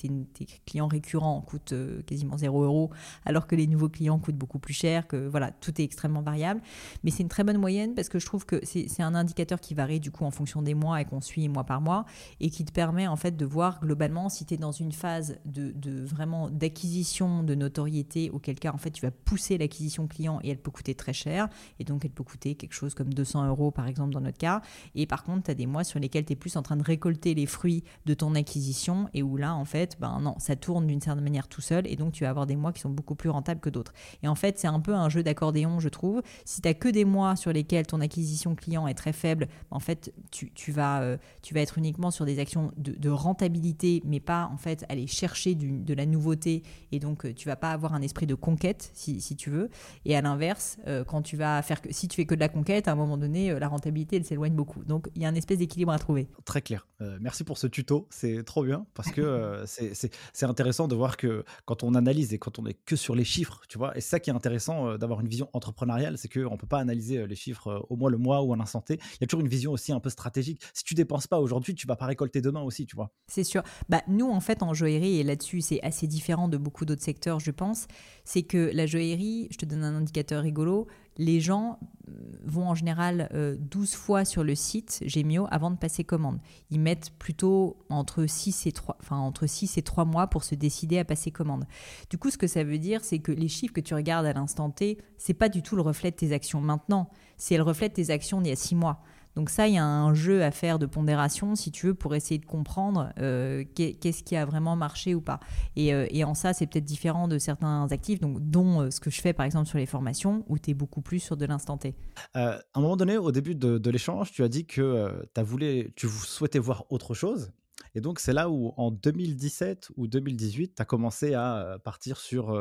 clients 0.67 0.87
récurrents 0.87 1.41
coûtent 1.41 1.73
euh, 1.73 2.03
quasiment 2.03 2.37
0 2.37 2.63
euros, 2.63 2.91
alors 3.25 3.47
que 3.47 3.57
les 3.57 3.67
nouveaux 3.67 3.89
clients 3.89 4.19
coûtent 4.19 4.37
beaucoup 4.37 4.59
plus 4.59 4.75
cher, 4.75 5.07
que 5.07 5.29
voilà, 5.29 5.51
tout 5.51 5.81
est 5.81 5.85
extrêmement 5.85 6.23
variable. 6.23 6.61
Mais 7.05 7.11
c'est 7.11 7.23
une 7.23 7.29
très 7.29 7.45
bonne 7.45 7.59
moyenne 7.59 7.95
parce 7.95 8.09
que 8.09 8.19
je 8.19 8.27
trouve 8.27 8.47
que 8.47 8.61
c'est 8.65 9.03
un 9.03 9.15
indicateur 9.15 9.61
qui 9.61 9.75
varie 9.75 10.01
du 10.01 10.11
coup 10.11 10.25
en 10.25 10.31
fonction 10.31 10.63
des 10.63 10.75
mois 10.75 11.01
et 11.01 11.05
qu'on 11.05 11.21
suit 11.21 11.49
mois 11.49 11.65
par 11.65 11.81
mois 11.81 12.05
et 12.41 12.51
qui 12.51 12.65
te 12.65 12.73
permet 12.73 13.07
en 13.07 13.17
fait 13.17 13.37
de 13.37 13.45
voir 13.45 13.81
globalement 13.81 14.29
si 14.29 14.45
tu 14.45 14.55
es 14.55 14.57
dans 14.57 14.73
une 14.73 14.93
phase 14.93 15.39
de, 15.45 15.75
vraiment 16.05 16.51
d'acquisition 16.51 17.43
de 17.43 17.55
notoriété, 17.55 18.31
auquel 18.31 18.59
cas 18.59 18.73
en 18.73 18.79
fait 18.79 18.91
tu 18.91 19.03
vas 19.03 19.11
pousser 19.11 19.59
l'acquisition 19.59 20.07
client 20.07 20.41
et 20.43 20.51
elle 20.51 20.59
peut 20.59 20.71
coûter 20.71 20.95
très 20.95 21.13
cher 21.13 21.49
et 21.79 21.85
donc 21.85 22.05
elle 22.05 22.11
peut 22.11 22.25
coûter 22.25 22.55
quelque 22.55 22.75
chose 22.75 22.95
comme 22.95 23.13
200 23.13 23.49
euros 23.49 23.71
par 23.71 23.87
exemple 23.87 24.13
dans 24.13 24.21
notre 24.21 24.39
cas. 24.39 24.63
Et 24.95 25.07
par 25.07 25.25
contre, 25.25 25.45
tu 25.45 25.55
des 25.55 25.67
mois 25.67 25.85
sur 25.85 25.99
lesquels 25.99 26.25
tu 26.25 26.37
plus 26.37 26.57
en 26.57 26.63
train 26.63 26.77
de 26.77 26.83
récolter 26.83 27.35
les 27.35 27.47
fruits 27.57 27.85
de 28.05 28.15
ton 28.15 28.35
acquisition 28.35 29.09
et 29.15 29.23
où 29.23 29.37
là, 29.37 29.55
en 29.55 29.65
fait, 29.65 29.97
ben 29.99 30.21
non, 30.21 30.35
ça 30.39 30.57
tourne 30.57 30.87
d'une 30.87 31.01
certaine 31.01 31.25
manière 31.25 31.49
tout 31.49 31.63
seul 31.63 31.87
et 31.87 31.97
donc 31.97 32.13
tu 32.13 32.25
vas 32.25 32.31
avoir 32.31 32.47
des 32.47 32.57
mois 32.57 32.73
qui 32.73 32.81
sont 32.81 32.91
beaucoup 32.91 33.15
plus 33.15 33.31
rentables 33.31 33.61
que 33.61 33.71
d'autres. 33.71 33.95
Et 34.23 34.29
en 34.29 34.35
fait, 34.35 34.59
c'est 34.59 34.67
un 34.67 34.81
peu 34.81 34.95
un 34.95 35.09
jeu 35.09 35.23
d'accordéon, 35.23 35.81
je 35.81 35.89
trouve. 35.89 36.23
Si 36.45 36.61
tu 36.61 36.69
n'as 36.69 36.75
que 36.75 36.89
des 36.89 37.05
mois 37.05 37.35
sur 37.35 37.53
lesquels 37.53 37.87
ton 37.87 38.01
acquisition 38.01 38.55
client 38.55 38.87
est 38.87 38.95
très 38.95 39.13
faible, 39.13 39.49
en 39.71 39.81
fait, 39.81 40.13
tu, 40.31 40.73
vas, 40.73 41.01
euh, 41.01 41.17
tu 41.43 41.55
vas 41.55 41.61
être 41.61 41.79
uniquement 41.79 42.11
sur 42.11 42.25
des 42.25 42.39
actions 42.39 42.73
de, 42.77 43.09
rentabilité, 43.09 44.03
mais 44.05 44.21
pas 44.21 44.51
en 44.53 44.57
fait 44.59 44.85
aller 44.89 45.07
chercher 45.07 45.55
de 45.55 45.95
la 45.95 46.05
nouveauté 46.05 46.65
et 46.93 46.99
donc 46.99 47.25
euh, 47.25 47.33
tu 47.33 47.49
vas 47.49 47.57
pas 47.57 47.71
avoir 47.71 47.95
un 47.95 48.03
esprit 48.03 48.27
de 48.27 48.35
conquête 48.35 48.91
si, 48.93 49.21
si 49.21 49.37
tu 49.37 49.49
veux. 49.49 49.71
Et 50.05 50.17
à 50.17 50.21
l'inverse, 50.21 50.77
euh, 50.87 51.05
quand 51.05 51.23
tu 51.23 51.37
vas 51.37 51.63
faire 51.63 51.81
que 51.81 51.93
si 51.93 52.09
tu 52.09 52.17
fais 52.17 52.27
que 52.27 52.35
de 52.35 52.41
la 52.41 52.49
conquête, 52.49 52.89
à 52.89 52.93
un 52.93 52.97
moment 52.97 53.17
donné, 53.17 53.59
la 53.59 53.69
rentabilité 53.69 54.17
elle 54.17 54.25
s'éloigne 54.25 54.55
beaucoup. 54.55 54.85
Donc 54.85 55.09
il 55.15 55.23
y 55.23 55.25
a 55.25 55.29
un 55.29 55.35
espèce 55.35 55.59
d'équilibre 55.59 55.93
à 55.93 55.99
trouver. 55.99 56.29
Très 56.45 56.61
clair. 56.61 56.87
merci 57.21 57.45
pour 57.45 57.46
ce 57.55 57.67
tuto, 57.67 58.07
c'est 58.11 58.45
trop 58.45 58.65
bien 58.65 58.87
parce 58.95 59.11
que 59.11 59.65
c'est 59.67 60.47
intéressant 60.47 60.89
de 60.89 60.95
voir 60.95 61.17
que 61.17 61.45
quand 61.65 61.83
on 61.83 61.95
analyse 61.95 62.33
et 62.35 62.39
quand 62.39 62.59
on 62.59 62.67
est 62.67 62.75
que 62.85 62.97
sur 62.97 63.15
les 63.15 63.25
chiffres, 63.25 63.63
tu 63.69 63.79
vois, 63.79 63.97
et 63.97 64.01
c'est 64.01 64.11
ça 64.11 64.21
qui 64.21 64.31
est 64.31 64.35
intéressant 64.35 64.99
d'avoir 64.99 65.21
une 65.21 65.29
vision 65.29 65.49
entrepreneuriale, 65.53 66.19
c'est 66.19 66.33
qu'on 66.33 66.57
peut 66.57 66.67
pas 66.67 66.79
analyser 66.79 67.27
les 67.27 67.37
chiffres 67.37 67.87
au 67.89 67.97
mois 67.97 68.11
le 68.11 68.19
mois 68.19 68.43
ou 68.43 68.53
à 68.53 68.57
l'instant 68.57 68.81
T. 68.81 68.95
Il 68.95 69.19
y 69.21 69.25
a 69.25 69.27
toujours 69.27 69.43
une 69.43 69.49
vision 69.49 69.73
aussi 69.73 69.93
un 69.93 70.01
peu 70.01 70.11
stratégique. 70.11 70.63
Si 70.75 70.85
tu 70.85 70.95
dépenses 70.95 71.27
pas 71.27 71.41
aujourd'hui, 71.41 71.75
tu 71.75 71.87
vas 71.87 71.97
pas 71.97 72.07
récolter 72.07 72.41
demain 72.41 72.63
aussi, 72.63 72.87
tu 72.87 72.97
vois. 72.97 73.11
C'est 73.29 73.45
sûr. 73.45 73.63
Bah, 73.89 74.03
nous, 74.09 74.29
en 74.31 74.41
fait, 74.41 74.63
en 74.63 74.75
joaillerie, 74.75 75.19
et 75.19 75.23
là-dessus, 75.23 75.61
c'est 75.61 75.83
assez 75.83 76.07
différent 76.07 76.49
de 76.49 76.57
beaucoup 76.57 76.85
d'autres 76.85 77.03
secteurs, 77.03 77.41
je 77.41 77.51
pense, 77.51 77.87
c'est 78.25 78.43
que 78.43 78.71
la 78.73 78.87
joaillerie, 78.87 79.49
je 79.51 79.57
te 79.57 79.65
donne 79.65 79.85
un 79.85 79.95
indicateur 79.95 80.43
rigolo, 80.43 80.87
les 81.19 81.41
gens 81.41 81.79
euh, 82.09 82.13
vont 82.45 82.69
en 82.69 82.75
général 82.75 83.29
12 83.61 83.93
euh, 83.93 83.97
fois 83.97 84.25
sur 84.25 84.45
le 84.45 84.55
site 84.55 85.03
Gemio 85.07 85.47
avant 85.51 85.71
de 85.71 85.77
passer 85.77 86.05
commande. 86.05 86.39
Ils 86.71 86.81
mettent 86.81 87.11
plutôt 87.19 87.77
entre 87.89 88.27
6 88.27 88.67
et 88.67 88.73
3, 88.73 88.97
enfin, 89.01 89.17
entre 89.17 89.47
6 89.47 89.79
et 89.79 89.83
3 89.83 90.05
mois 90.05 90.27
pour 90.29 90.45
se 90.45 90.55
décider 90.55 90.99
à 90.99 91.05
passer 91.05 91.31
commande. 91.31 91.65
Du 92.11 92.19
coup, 92.19 92.31
ce 92.31 92.39
que 92.39 92.47
ça 92.47 92.65
veut 92.65 92.79
dire, 92.79 93.05
c'est 93.05 93.19
que 93.19 93.33
les 93.33 93.49
chiffres 93.49 93.73
que 93.73 93.81
tu 93.81 93.95
regardes 93.95 94.27
à 94.27 94.33
l'instant 94.33 94.71
T, 94.71 94.99
c'est 95.19 95.35
pas 95.35 95.49
du 95.49 95.63
tout 95.63 95.77
le 95.77 95.83
reflet 95.83 96.11
de 96.11 96.17
tes 96.17 96.33
actions 96.33 96.61
maintenant, 96.61 97.09
c'est 97.37 97.57
le 97.57 97.63
reflet 97.63 97.89
de 97.89 97.95
tes 97.95 98.11
actions 98.11 98.41
d'il 98.41 98.51
y 98.51 98.53
a 98.53 98.57
6 98.57 98.75
mois. 98.75 99.03
Donc 99.37 99.51
ça, 99.51 99.69
il 99.69 99.75
y 99.75 99.79
a 99.79 99.85
un 99.85 100.15
jeu 100.15 100.43
à 100.43 100.51
faire 100.51 100.79
de 100.79 100.87
pondération, 100.87 101.55
si 101.55 101.71
tu 101.71 101.89
veux, 101.89 101.95
pour 101.95 102.15
essayer 102.15 102.39
de 102.39 102.47
comprendre 102.47 103.13
euh, 103.19 103.65
qu'est-ce 103.75 104.23
qui 104.23 104.35
a 104.35 104.47
vraiment 104.47 104.77
marché 104.77 105.15
ou 105.15 105.21
pas. 105.21 105.41
Euh, 105.79 106.07
et, 106.11 106.25
en 106.25 106.35
ça, 106.35 106.55
c'est 106.55 106.67
peut-être 106.67 106.87
différent 106.87 107.29
de 107.29 107.39
certains 107.39 107.87
actifs, 107.91 108.19
donc, 108.19 108.41
dont 108.41 108.81
euh, 108.81 108.91
ce 108.91 108.99
que 108.99 109.11
je 109.11 109.21
fais 109.21 109.35
par 109.35 109.45
exemple 109.45 109.69
sur 109.69 109.77
les 109.77 109.85
formations, 109.85 110.43
où 110.49 110.59
tu 110.59 110.71
es 110.71 110.75
beaucoup 110.75 111.03
plus 111.03 111.21
sur 111.21 111.37
de 111.37 111.45
l'instant 111.45 111.77
T. 111.77 111.95
à 112.33 112.61
un 112.75 112.81
moment 112.81 112.97
donné, 112.97 113.19
au 113.19 113.31
début 113.31 113.55
de, 113.55 113.91
l'échange, 113.91 114.33
tu 114.33 114.43
as 114.43 114.49
dit 114.49 114.67
que 114.67 115.27
as 115.37 115.43
voulu, 115.43 115.93
tu 115.97 116.09
souhaitais 116.09 116.59
voir 116.59 116.85
autre 116.89 117.13
chose. 117.13 117.53
Et 117.95 118.01
donc, 118.01 118.21
c'est 118.21 118.33
là 118.33 118.49
où, 118.49 118.73
en 118.79 118.91
2017 118.91 119.91
ou 119.97 120.07
2018, 120.07 120.75
tu 120.77 120.83
as 120.83 120.85
commencé 120.87 121.35
à 121.35 121.79
partir 121.85 122.17
sur 122.17 122.53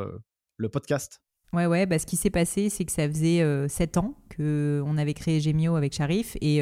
le 0.57 0.69
podcast. 0.69 1.21
Ouais, 1.55 1.67
ouais, 1.67 1.85
bah, 1.85 1.97
ce 1.99 2.05
qui 2.05 2.17
s'est 2.17 2.29
passé, 2.29 2.69
c'est 2.69 2.83
que 2.83 2.91
ça 2.91 3.07
faisait 3.07 3.41
7 3.69 3.95
ans 3.95 4.13
qu'on 4.35 4.97
avait 4.97 5.13
créé 5.13 5.39
Gemio 5.39 5.77
avec 5.77 5.93
Sharif 5.93 6.35
et 6.41 6.61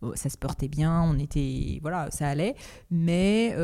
oh, 0.00 0.12
ça 0.14 0.30
se 0.30 0.38
portait 0.38 0.68
bien, 0.68 1.02
on 1.02 1.18
était. 1.18 1.78
Voilà, 1.82 2.10
ça 2.10 2.28
allait. 2.28 2.54
Mais, 2.90 3.54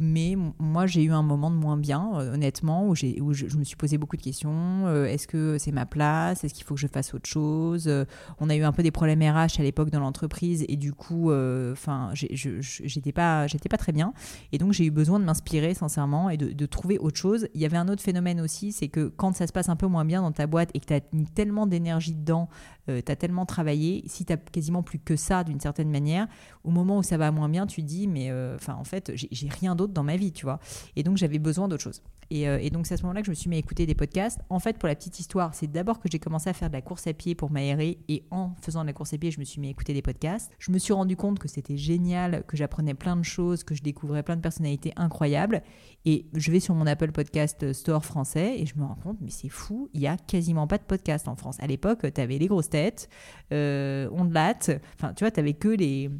mais 0.00 0.36
moi, 0.60 0.86
j'ai 0.86 1.02
eu 1.02 1.10
un 1.10 1.24
moment 1.24 1.50
de 1.50 1.56
moins 1.56 1.76
bien, 1.76 2.10
honnêtement, 2.12 2.86
où, 2.86 2.90
où 2.92 2.94
je, 3.32 3.56
me 3.56 3.64
suis 3.64 3.74
posé 3.74 3.98
beaucoup 3.98 4.16
de 4.16 4.22
questions. 4.22 4.88
Est-ce 5.04 5.26
que 5.26 5.58
c'est 5.58 5.72
ma 5.72 5.84
place 5.84 6.44
Est-ce 6.44 6.54
qu'il 6.54 6.64
faut 6.64 6.74
que 6.74 6.80
je 6.80 6.86
fasse 6.86 7.12
autre 7.12 7.28
chose 7.28 7.90
On 8.38 8.48
a 8.48 8.54
eu 8.54 8.62
un 8.62 8.72
peu 8.72 8.84
des 8.84 8.92
problèmes 8.92 9.20
RH 9.20 9.58
à 9.58 9.62
l'époque 9.64 9.90
dans 9.90 10.00
l'entreprise 10.00 10.64
et 10.68 10.76
du 10.76 10.92
coup, 10.92 11.32
enfin, 11.72 12.10
j'étais 12.12 13.12
pas, 13.12 13.46
pas 13.48 13.78
très 13.78 13.92
bien. 13.92 14.12
Et 14.52 14.58
donc, 14.58 14.72
j'ai 14.72 14.86
eu 14.86 14.92
besoin 14.92 15.18
de 15.18 15.24
m'inspirer, 15.24 15.74
sincèrement, 15.74 16.30
et 16.30 16.36
de, 16.36 16.52
de 16.52 16.66
trouver 16.66 16.98
autre 16.98 17.18
chose. 17.18 17.48
Il 17.54 17.60
y 17.60 17.64
avait 17.64 17.78
un 17.78 17.88
autre 17.88 18.02
phénomène 18.02 18.40
aussi, 18.40 18.70
c'est 18.70 18.88
que 18.88 19.08
quand 19.16 19.34
ça 19.34 19.48
se 19.48 19.52
passe 19.52 19.68
un 19.68 19.76
peu 19.76 19.88
moins 19.88 20.03
bien 20.04 20.22
dans 20.22 20.32
ta 20.32 20.46
boîte 20.46 20.70
et 20.74 20.80
que 20.80 20.86
tu 20.86 20.94
as 20.94 21.00
mis 21.12 21.26
tellement 21.26 21.66
d'énergie 21.66 22.14
dedans, 22.14 22.48
euh, 22.88 23.00
tu 23.04 23.10
as 23.10 23.16
tellement 23.16 23.46
travaillé, 23.46 24.04
si 24.06 24.24
tu 24.24 24.32
as 24.32 24.36
quasiment 24.36 24.82
plus 24.82 24.98
que 24.98 25.16
ça 25.16 25.44
d'une 25.44 25.60
certaine 25.60 25.90
manière, 25.90 26.26
au 26.64 26.70
moment 26.70 26.98
où 26.98 27.02
ça 27.02 27.16
va 27.16 27.30
moins 27.30 27.48
bien, 27.48 27.66
tu 27.66 27.82
dis, 27.82 28.06
mais 28.06 28.30
euh, 28.30 28.56
en 28.68 28.84
fait, 28.84 29.12
j'ai 29.14 29.48
rien 29.48 29.74
d'autre 29.74 29.92
dans 29.92 30.02
ma 30.02 30.16
vie, 30.16 30.32
tu 30.32 30.44
vois. 30.44 30.60
Et 30.96 31.02
donc 31.02 31.16
j'avais 31.16 31.38
besoin 31.38 31.68
d'autre 31.68 31.82
chose. 31.82 32.02
Euh, 32.32 32.58
et, 32.60 32.70
donc 32.70 32.86
c'est 32.86 32.94
à 32.94 32.96
ce 32.96 33.02
moment-là 33.02 33.20
que 33.20 33.26
je 33.26 33.30
me 33.30 33.34
suis 33.34 33.48
mis 33.48 33.56
à 33.56 33.58
écouter 33.58 33.86
des 33.86 33.94
podcasts. 33.94 34.40
En 34.48 34.58
fait, 34.58 34.78
pour 34.78 34.88
la 34.88 34.94
petite 34.94 35.18
histoire, 35.20 35.54
c'est 35.54 35.70
d'abord 35.70 36.00
que 36.00 36.08
j'ai 36.10 36.18
commencé 36.18 36.48
à 36.50 36.52
faire 36.52 36.68
de 36.68 36.74
la 36.74 36.82
course 36.82 37.06
à 37.06 37.12
pied 37.12 37.34
pour 37.34 37.50
m'aérer. 37.50 37.98
Et 38.08 38.24
en 38.30 38.54
faisant 38.60 38.82
de 38.82 38.86
la 38.86 38.92
course 38.92 39.12
à 39.14 39.18
pied, 39.18 39.30
je 39.30 39.40
me 39.40 39.44
suis 39.44 39.60
mis 39.60 39.68
à 39.68 39.70
écouter 39.70 39.94
des 39.94 40.02
podcasts. 40.02 40.52
Je 40.58 40.70
me 40.70 40.78
suis 40.78 40.92
rendu 40.92 41.16
compte 41.16 41.38
que 41.38 41.48
c'était 41.48 41.76
génial, 41.76 42.44
que 42.46 42.56
j'apprenais 42.56 42.94
plein 42.94 43.16
de 43.16 43.24
choses, 43.24 43.64
que 43.64 43.74
je 43.74 43.82
découvrais 43.82 44.22
plein 44.22 44.36
de 44.36 44.42
personnalités 44.42 44.92
incroyables. 44.96 45.62
Et 46.04 46.26
je 46.34 46.50
vais 46.50 46.60
sur 46.60 46.74
mon 46.74 46.86
Apple 46.86 47.12
Podcast 47.12 47.72
Store 47.72 48.04
français 48.04 48.58
et 48.58 48.66
je 48.66 48.76
me 48.76 48.84
rends 48.84 48.94
compte, 48.96 49.18
mais 49.20 49.30
c'est 49.30 49.48
fou, 49.48 49.88
il 49.94 50.00
y 50.00 50.06
a 50.06 50.16
quasiment 50.16 50.66
pas 50.66 50.78
de 50.78 50.82
podcast 50.82 51.28
en 51.28 51.36
France. 51.36 51.56
À 51.60 51.66
l'époque, 51.66 52.12
tu 52.12 52.20
avais 52.20 52.38
les 52.38 52.46
grosses 52.46 52.68
têtes, 52.68 53.08
euh, 53.52 54.08
Ondelat, 54.10 54.58
enfin 54.94 55.14
tu 55.14 55.24
vois, 55.24 55.30
tu 55.30 55.40
avais 55.40 55.54
que 55.54 55.68
les 55.68 56.10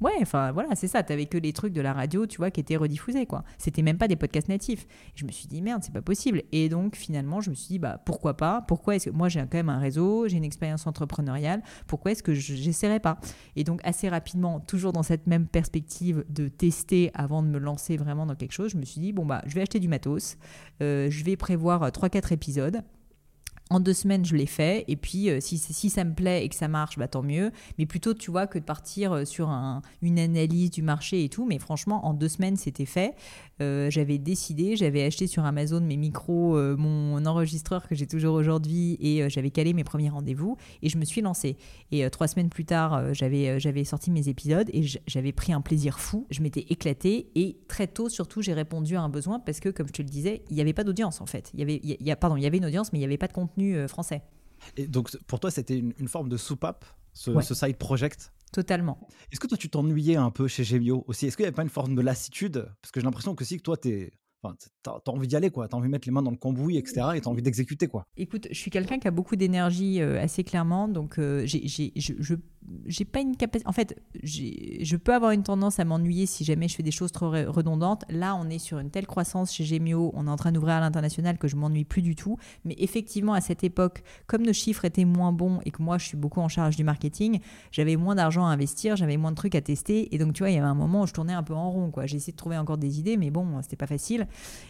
Ouais, 0.00 0.12
enfin 0.22 0.50
voilà, 0.52 0.74
c'est 0.74 0.88
ça. 0.88 1.02
T'avais 1.02 1.26
que 1.26 1.36
les 1.36 1.52
trucs 1.52 1.74
de 1.74 1.80
la 1.82 1.92
radio, 1.92 2.26
tu 2.26 2.38
vois, 2.38 2.50
qui 2.50 2.60
étaient 2.60 2.76
rediffusés, 2.76 3.26
quoi. 3.26 3.44
C'était 3.58 3.82
même 3.82 3.98
pas 3.98 4.08
des 4.08 4.16
podcasts 4.16 4.48
natifs. 4.48 4.86
je 5.14 5.26
me 5.26 5.30
suis 5.30 5.46
dit 5.46 5.60
merde, 5.60 5.82
c'est 5.84 5.92
pas 5.92 6.00
possible. 6.00 6.42
Et 6.52 6.68
donc 6.68 6.96
finalement, 6.96 7.40
je 7.40 7.50
me 7.50 7.54
suis 7.54 7.68
dit 7.68 7.78
bah 7.78 8.00
pourquoi 8.06 8.36
pas? 8.36 8.62
Pourquoi 8.66 8.96
est-ce 8.96 9.10
que 9.10 9.14
moi 9.14 9.28
j'ai 9.28 9.40
quand 9.40 9.54
même 9.54 9.68
un 9.68 9.78
réseau, 9.78 10.26
j'ai 10.26 10.38
une 10.38 10.44
expérience 10.44 10.86
entrepreneuriale. 10.86 11.62
Pourquoi 11.86 12.12
est-ce 12.12 12.22
que 12.22 12.32
j'essaierais 12.32 13.00
pas? 13.00 13.18
Et 13.56 13.64
donc 13.64 13.80
assez 13.84 14.08
rapidement, 14.08 14.60
toujours 14.60 14.92
dans 14.92 15.02
cette 15.02 15.26
même 15.26 15.46
perspective 15.46 16.24
de 16.30 16.48
tester 16.48 17.10
avant 17.14 17.42
de 17.42 17.48
me 17.48 17.58
lancer 17.58 17.96
vraiment 17.96 18.24
dans 18.24 18.34
quelque 18.34 18.52
chose, 18.52 18.72
je 18.72 18.78
me 18.78 18.84
suis 18.84 19.00
dit 19.00 19.12
bon 19.12 19.26
bah 19.26 19.42
je 19.46 19.54
vais 19.54 19.60
acheter 19.60 19.80
du 19.80 19.88
matos, 19.88 20.38
euh, 20.82 21.10
je 21.10 21.24
vais 21.24 21.36
prévoir 21.36 21.90
3-4 21.90 22.32
épisodes 22.32 22.82
en 23.70 23.78
deux 23.78 23.94
semaines, 23.94 24.24
je 24.24 24.34
l'ai 24.34 24.46
fait. 24.46 24.84
Et 24.88 24.96
puis, 24.96 25.30
euh, 25.30 25.38
si, 25.40 25.58
ça 25.58 26.04
me 26.04 26.12
plaît 26.12 26.44
et 26.44 26.48
que 26.48 26.56
ça 26.56 26.68
marche, 26.68 26.98
bah, 26.98 27.08
tant 27.08 27.22
mieux. 27.22 27.52
Mais 27.78 27.86
plutôt, 27.86 28.14
tu 28.14 28.30
vois, 28.30 28.48
que 28.48 28.58
de 28.58 28.64
partir 28.64 29.12
euh, 29.12 29.24
sur 29.24 29.48
un, 29.48 29.80
une 30.02 30.18
analyse 30.18 30.70
du 30.70 30.82
marché 30.82 31.24
et 31.24 31.28
tout. 31.28 31.46
Mais 31.46 31.58
franchement, 31.58 32.04
en 32.04 32.12
deux 32.12 32.28
semaines, 32.28 32.56
c'était 32.56 32.84
fait. 32.84 33.14
Euh, 33.60 33.90
j'avais 33.90 34.18
décidé, 34.18 34.76
j'avais 34.76 35.02
acheté 35.02 35.26
sur 35.26 35.44
Amazon 35.44 35.80
mes 35.80 35.96
micros, 35.96 36.56
mon 36.76 37.24
enregistreur 37.26 37.86
que 37.86 37.94
j'ai 37.94 38.06
toujours 38.06 38.34
aujourd'hui. 38.34 38.96
Et 39.00 39.28
j'avais 39.28 39.50
calé 39.50 39.72
mes 39.72 39.84
premiers 39.84 40.10
rendez-vous. 40.10 40.56
Et 40.82 40.88
je 40.88 40.98
me 40.98 41.04
suis 41.04 41.20
lancée. 41.20 41.56
Et 41.90 42.08
trois 42.10 42.28
semaines 42.28 42.50
plus 42.50 42.64
tard, 42.64 43.14
j'avais, 43.14 43.60
j'avais 43.60 43.84
sorti 43.84 44.10
mes 44.10 44.28
épisodes. 44.28 44.68
Et 44.72 44.82
j'avais 45.06 45.32
pris 45.32 45.52
un 45.52 45.60
plaisir 45.60 46.00
fou. 46.00 46.26
Je 46.30 46.42
m'étais 46.42 46.66
éclatée. 46.70 47.30
Et 47.34 47.58
très 47.68 47.86
tôt, 47.86 48.08
surtout, 48.08 48.42
j'ai 48.42 48.54
répondu 48.54 48.96
à 48.96 49.02
un 49.02 49.08
besoin. 49.08 49.40
Parce 49.40 49.60
que, 49.60 49.68
comme 49.68 49.86
je 49.86 49.92
te 49.92 50.02
le 50.02 50.08
disais, 50.08 50.42
il 50.50 50.54
n'y 50.54 50.60
avait 50.60 50.72
pas 50.72 50.84
d'audience, 50.84 51.20
en 51.20 51.26
fait. 51.26 51.50
Il 51.54 51.60
y 51.60 51.62
avait, 51.62 51.80
il 51.82 52.06
y 52.06 52.10
a, 52.10 52.16
pardon, 52.16 52.36
il 52.36 52.42
y 52.42 52.46
avait 52.46 52.58
une 52.58 52.66
audience, 52.66 52.92
mais 52.92 52.98
il 52.98 53.02
n'y 53.02 53.06
avait 53.06 53.18
pas 53.18 53.28
de 53.28 53.32
contenu 53.32 53.76
euh, 53.76 53.88
français. 53.88 54.22
Et 54.76 54.86
donc, 54.86 55.16
pour 55.26 55.40
toi, 55.40 55.50
c'était 55.50 55.76
une, 55.76 56.08
forme 56.08 56.28
de 56.28 56.36
soupape, 56.36 56.84
ce, 57.12 57.40
ce 57.40 57.54
side 57.54 57.76
project? 57.76 58.32
Totalement. 58.52 59.06
Est-ce 59.30 59.40
que 59.40 59.46
toi, 59.46 59.56
tu 59.56 59.68
t'ennuyais 59.68 60.16
un 60.16 60.30
peu 60.30 60.48
chez 60.48 60.64
Gemio 60.64 61.04
aussi? 61.06 61.26
Est-ce 61.26 61.36
qu'il 61.36 61.44
n'y 61.44 61.48
avait 61.48 61.54
pas 61.54 61.62
une 61.62 61.68
forme 61.68 61.94
de 61.94 62.00
lassitude? 62.02 62.68
Parce 62.82 62.90
que 62.92 63.00
j'ai 63.00 63.04
l'impression 63.04 63.34
que 63.34 63.44
si 63.44 63.56
que 63.56 63.62
toi, 63.62 63.76
tu 63.76 63.88
es 63.90 64.12
Enfin, 64.42 64.56
t'as 64.82 64.92
as 64.92 65.10
envie 65.10 65.28
d'y 65.28 65.36
aller, 65.36 65.50
quoi. 65.50 65.68
T'as 65.68 65.76
envie 65.76 65.88
de 65.88 65.92
mettre 65.92 66.08
les 66.08 66.12
mains 66.12 66.22
dans 66.22 66.30
le 66.30 66.36
cambouis, 66.36 66.78
etc. 66.78 67.08
Et 67.14 67.20
t'as 67.20 67.28
envie 67.28 67.42
d'exécuter, 67.42 67.88
quoi. 67.88 68.06
Écoute, 68.16 68.48
je 68.50 68.56
suis 68.56 68.70
quelqu'un 68.70 68.98
qui 68.98 69.06
a 69.06 69.10
beaucoup 69.10 69.36
d'énergie 69.36 70.00
euh, 70.00 70.20
assez 70.20 70.44
clairement, 70.44 70.88
donc 70.88 71.18
euh, 71.18 71.42
j'ai, 71.44 71.92
je, 71.94 72.34
j'ai 72.86 73.04
pas 73.04 73.20
une 73.20 73.36
capacité. 73.36 73.68
En 73.68 73.72
fait, 73.72 74.00
je 74.22 74.96
peux 74.96 75.14
avoir 75.14 75.32
une 75.32 75.42
tendance 75.42 75.80
à 75.80 75.84
m'ennuyer 75.84 76.26
si 76.26 76.44
jamais 76.44 76.68
je 76.68 76.76
fais 76.76 76.82
des 76.82 76.90
choses 76.90 77.10
trop 77.10 77.30
redondantes. 77.30 78.04
Là, 78.08 78.36
on 78.36 78.48
est 78.48 78.58
sur 78.58 78.78
une 78.78 78.90
telle 78.90 79.06
croissance 79.06 79.52
chez 79.52 79.64
Gemio, 79.64 80.10
on 80.14 80.26
est 80.26 80.30
en 80.30 80.36
train 80.36 80.52
d'ouvrir 80.52 80.74
à 80.74 80.80
l'international 80.80 81.38
que 81.38 81.48
je 81.48 81.56
m'ennuie 81.56 81.84
plus 81.84 82.02
du 82.02 82.14
tout. 82.14 82.36
Mais 82.64 82.74
effectivement, 82.78 83.32
à 83.32 83.40
cette 83.40 83.64
époque, 83.64 84.02
comme 84.26 84.42
nos 84.42 84.52
chiffres 84.52 84.84
étaient 84.84 85.04
moins 85.04 85.32
bons 85.32 85.60
et 85.64 85.70
que 85.70 85.82
moi, 85.82 85.98
je 85.98 86.06
suis 86.06 86.16
beaucoup 86.16 86.40
en 86.40 86.48
charge 86.48 86.76
du 86.76 86.84
marketing, 86.84 87.40
j'avais 87.72 87.96
moins 87.96 88.14
d'argent 88.14 88.46
à 88.46 88.50
investir, 88.50 88.96
j'avais 88.96 89.16
moins 89.16 89.30
de 89.30 89.36
trucs 89.36 89.54
à 89.54 89.60
tester. 89.60 90.14
Et 90.14 90.18
donc, 90.18 90.34
tu 90.34 90.42
vois, 90.42 90.50
il 90.50 90.54
y 90.54 90.58
avait 90.58 90.66
un 90.66 90.74
moment 90.74 91.02
où 91.02 91.06
je 91.06 91.12
tournais 91.12 91.32
un 91.32 91.42
peu 91.42 91.54
en 91.54 91.70
rond. 91.70 91.90
J'ai 92.04 92.16
essayé 92.16 92.32
de 92.32 92.36
trouver 92.36 92.58
encore 92.58 92.78
des 92.78 92.98
idées, 92.98 93.16
mais 93.16 93.30
bon, 93.30 93.60
c'était 93.62 93.76
pas 93.76 93.86
facile. 93.86 94.26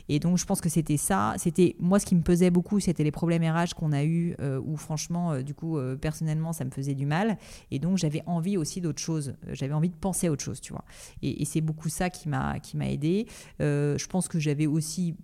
Et 0.08 0.18
donc, 0.20 0.38
je 0.38 0.44
pense 0.46 0.60
que 0.60 0.68
c'était 0.68 0.96
ça. 0.96 1.34
C'était 1.38 1.76
moi, 1.80 1.98
ce 1.98 2.06
qui 2.06 2.14
me 2.14 2.22
pesait 2.22 2.50
beaucoup, 2.50 2.78
c'était 2.78 3.04
les 3.04 3.10
problèmes 3.10 3.42
RH 3.42 3.74
qu'on 3.76 3.92
a 3.92 4.04
eu, 4.04 4.36
euh, 4.40 4.60
où 4.64 4.76
franchement, 4.76 5.32
euh, 5.32 5.42
du 5.42 5.54
coup, 5.54 5.76
euh, 5.76 5.96
personnellement, 5.96 6.52
ça 6.52 6.64
me 6.64 6.70
faisait 6.70 6.94
du 6.94 7.06
mal. 7.06 7.36
Et 7.70 7.79
donc, 7.80 7.98
j'avais 7.98 8.22
envie 8.26 8.56
aussi 8.56 8.80
d'autre 8.80 9.00
chose. 9.00 9.34
Euh, 9.46 9.54
j'avais 9.54 9.72
envie 9.72 9.88
de 9.88 9.94
penser 9.94 10.28
à 10.28 10.32
autre 10.32 10.44
chose, 10.44 10.60
tu 10.60 10.72
vois. 10.72 10.84
Et, 11.22 11.44
c'est 11.44 11.60
beaucoup 11.60 11.88
ça 11.88 12.10
qui 12.10 12.28
m'a 12.28 12.60
qui 12.60 12.76
m'a 12.76 12.88
aidé. 12.88 13.26
Euh, 13.60 13.98
je 13.98 14.06
pense 14.06 14.28
que 14.28 14.38
j'avais 14.38 14.66
aussi 14.66 15.16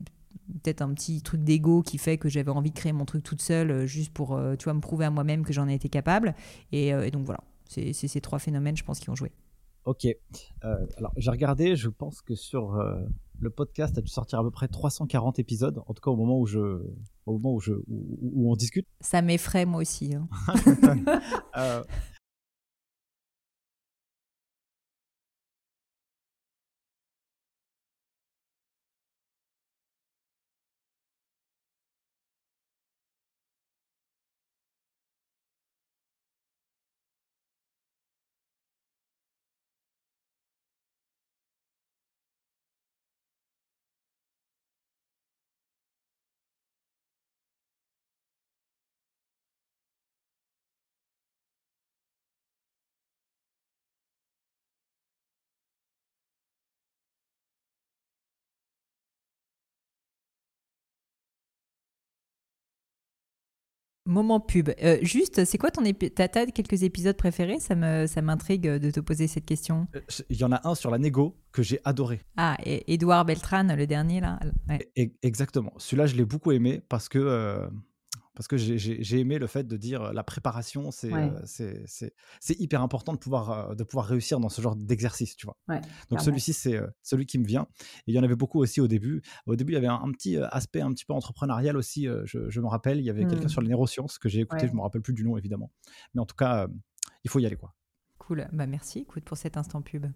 peut-être 0.62 0.82
un 0.82 0.92
petit 0.94 1.22
truc 1.22 1.42
d'ego 1.42 1.82
qui 1.82 1.98
fait 1.98 2.18
que 2.18 2.28
j'avais 2.28 2.50
envie 2.50 2.70
de 2.70 2.76
créer 2.76 2.92
mon 2.92 3.04
truc 3.04 3.22
toute 3.22 3.42
seule, 3.42 3.70
euh, 3.70 3.86
juste 3.86 4.12
pour, 4.12 4.40
tu 4.58 4.64
vois, 4.64 4.74
me 4.74 4.80
prouver 4.80 5.04
à 5.04 5.10
moi-même 5.10 5.44
que 5.44 5.52
j'en 5.52 5.68
ai 5.68 5.74
été 5.74 5.88
capable. 5.88 6.34
Et, 6.72 6.92
donc 7.10 7.24
voilà, 7.24 7.40
c'est 7.68 7.92
ces 7.92 8.20
trois 8.20 8.38
phénomènes, 8.38 8.76
je 8.76 8.84
pense, 8.84 8.98
qui 8.98 9.10
ont 9.10 9.14
joué. 9.14 9.32
Ok. 9.84 10.06
alors, 10.62 11.12
j'ai 11.16 11.30
regardé, 11.30 11.76
je 11.76 11.88
pense 11.88 12.22
que 12.22 12.34
sur 12.34 12.76
le 13.38 13.50
podcast 13.50 13.96
a 13.98 14.00
dû 14.00 14.08
sortir 14.08 14.40
à 14.40 14.42
peu 14.42 14.50
près 14.50 14.68
340 14.68 15.38
épisodes, 15.38 15.82
en 15.86 15.94
tout 15.94 16.02
cas 16.02 16.10
au 16.10 16.16
moment 16.16 16.38
où 16.38 16.46
je, 16.46 16.58
au 17.26 17.32
moment 17.32 17.54
où, 17.54 17.60
je, 17.60 17.72
où, 17.88 18.50
on 18.50 18.56
discute. 18.56 18.86
Ça 19.00 19.22
m'effraie 19.22 19.66
moi 19.66 19.80
aussi. 19.80 20.14
Hein. 20.14 20.28
Moment 64.06 64.38
pub. 64.38 64.70
Euh, 64.82 64.98
juste, 65.02 65.44
c'est 65.44 65.58
quoi 65.58 65.70
ton 65.70 65.84
épisode 65.84 66.14
T'as 66.14 66.46
quelques 66.46 66.84
épisodes 66.84 67.16
préférés? 67.16 67.58
Ça 67.58 67.74
me, 67.74 68.06
ça 68.06 68.22
m'intrigue 68.22 68.68
de 68.68 68.90
te 68.90 69.00
poser 69.00 69.26
cette 69.26 69.44
question. 69.44 69.88
Euh, 69.96 70.00
il 70.30 70.36
y 70.36 70.44
en 70.44 70.52
a 70.52 70.66
un 70.66 70.74
sur 70.76 70.90
la 70.90 70.98
négo 70.98 71.36
que 71.52 71.62
j'ai 71.62 71.80
adoré. 71.84 72.20
Ah, 72.36 72.56
et 72.64 72.92
Edouard 72.92 73.24
Beltran, 73.24 73.64
le 73.76 73.86
dernier 73.86 74.20
là. 74.20 74.38
E-, 74.70 75.08
exactement. 75.22 75.72
Celui-là, 75.78 76.06
je 76.06 76.14
l'ai 76.14 76.24
beaucoup 76.24 76.52
aimé 76.52 76.82
parce 76.88 77.08
que 77.08 77.18
euh, 77.18 77.66
parce 78.36 78.46
que 78.46 78.56
j'ai 78.58 79.18
aimé 79.18 79.38
le 79.38 79.46
fait 79.46 79.66
de 79.66 79.76
dire 79.76 80.12
la 80.12 80.22
préparation, 80.22 80.90
c'est 80.90 81.10
c'est 81.46 82.60
hyper 82.60 82.82
important 82.82 83.12
de 83.14 83.18
pouvoir, 83.18 83.74
de 83.74 83.82
pouvoir 83.82 84.06
réussir 84.06 84.38
dans 84.38 84.50
ce 84.50 84.60
genre 84.60 84.76
d'exercice, 84.76 85.34
tu 85.36 85.46
vois? 85.46 85.56
Donc 86.10 86.20
celui-ci, 86.20 86.52
c'est 86.52 86.80
celui 87.02 87.26
qui 87.26 87.38
me 87.38 87.46
vient. 87.46 87.66
Et 88.06 88.12
il 88.12 88.14
y 88.14 88.18
en 88.18 88.22
avait 88.22 88.36
beaucoup 88.36 88.60
aussi 88.60 88.80
au 88.80 88.88
début. 88.88 89.22
Au 89.46 89.56
début, 89.56 89.72
il 89.72 89.76
y 89.76 89.78
avait 89.78 89.86
un, 89.86 90.12
petit 90.12 90.36
aspect 90.36 90.82
un 90.82 90.92
petit 90.92 91.04
peu 91.04 91.14
entrepreneurial 91.14 91.76
aussi, 91.76 92.06
je, 92.24 92.60
me 92.60 92.68
rappelle. 92.68 92.98
Il 92.98 93.04
y 93.04 93.10
avait 93.10 93.24
quelqu'un 93.24 93.46
mmh. 93.46 93.48
sur 93.48 93.62
les 93.62 93.68
neurosciences 93.68 94.18
que 94.18 94.28
j'ai 94.28 94.40
écouté, 94.40 94.68
je 94.68 94.74
me 94.74 94.82
rappelle 94.82 95.02
plus 95.02 95.14
du 95.14 95.24
nom 95.24 95.36
évidemment. 95.36 95.72
Mais 96.14 96.20
en 96.20 96.26
tout 96.26 96.36
cas, 96.36 96.68
il 97.24 97.30
faut 97.30 97.38
y 97.38 97.46
aller 97.46 97.56
quoi. 97.56 97.74
Cool, 98.18 98.48
bah 98.52 98.66
merci, 98.66 99.00
écoute, 99.00 99.24
pour 99.24 99.36
cet 99.36 99.56
instant 99.56 99.82
pub. 99.82 100.06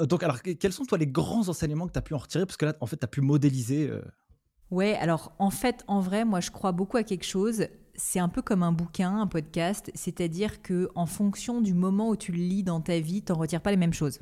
donc, 0.00 0.22
alors, 0.22 0.40
quels 0.40 0.72
sont 0.72 0.86
toi 0.86 0.96
les 0.96 1.06
grands 1.06 1.48
enseignements 1.48 1.86
que 1.86 1.92
tu 1.92 1.98
as 1.98 2.02
pu 2.02 2.14
en 2.14 2.18
retirer? 2.18 2.46
Parce 2.46 2.56
que 2.56 2.64
là, 2.64 2.74
en 2.80 2.86
fait, 2.86 2.96
tu 2.96 3.04
as 3.04 3.08
pu 3.08 3.20
modéliser 3.20 3.90
Ouais, 4.70 4.94
alors 4.96 5.32
en 5.38 5.50
fait, 5.50 5.84
en 5.86 6.00
vrai, 6.00 6.24
moi 6.24 6.40
je 6.40 6.50
crois 6.50 6.72
beaucoup 6.72 6.96
à 6.96 7.02
quelque 7.02 7.24
chose. 7.24 7.66
C'est 7.94 8.20
un 8.20 8.28
peu 8.28 8.42
comme 8.42 8.62
un 8.62 8.72
bouquin, 8.72 9.20
un 9.20 9.26
podcast, 9.26 9.90
c'est-à-dire 9.94 10.62
que 10.62 10.88
en 10.94 11.06
fonction 11.06 11.60
du 11.60 11.74
moment 11.74 12.10
où 12.10 12.16
tu 12.16 12.32
le 12.32 12.38
lis 12.38 12.62
dans 12.62 12.80
ta 12.80 13.00
vie, 13.00 13.22
tu 13.22 13.32
n'en 13.32 13.38
retires 13.38 13.60
pas 13.60 13.70
les 13.70 13.76
mêmes 13.76 13.94
choses. 13.94 14.20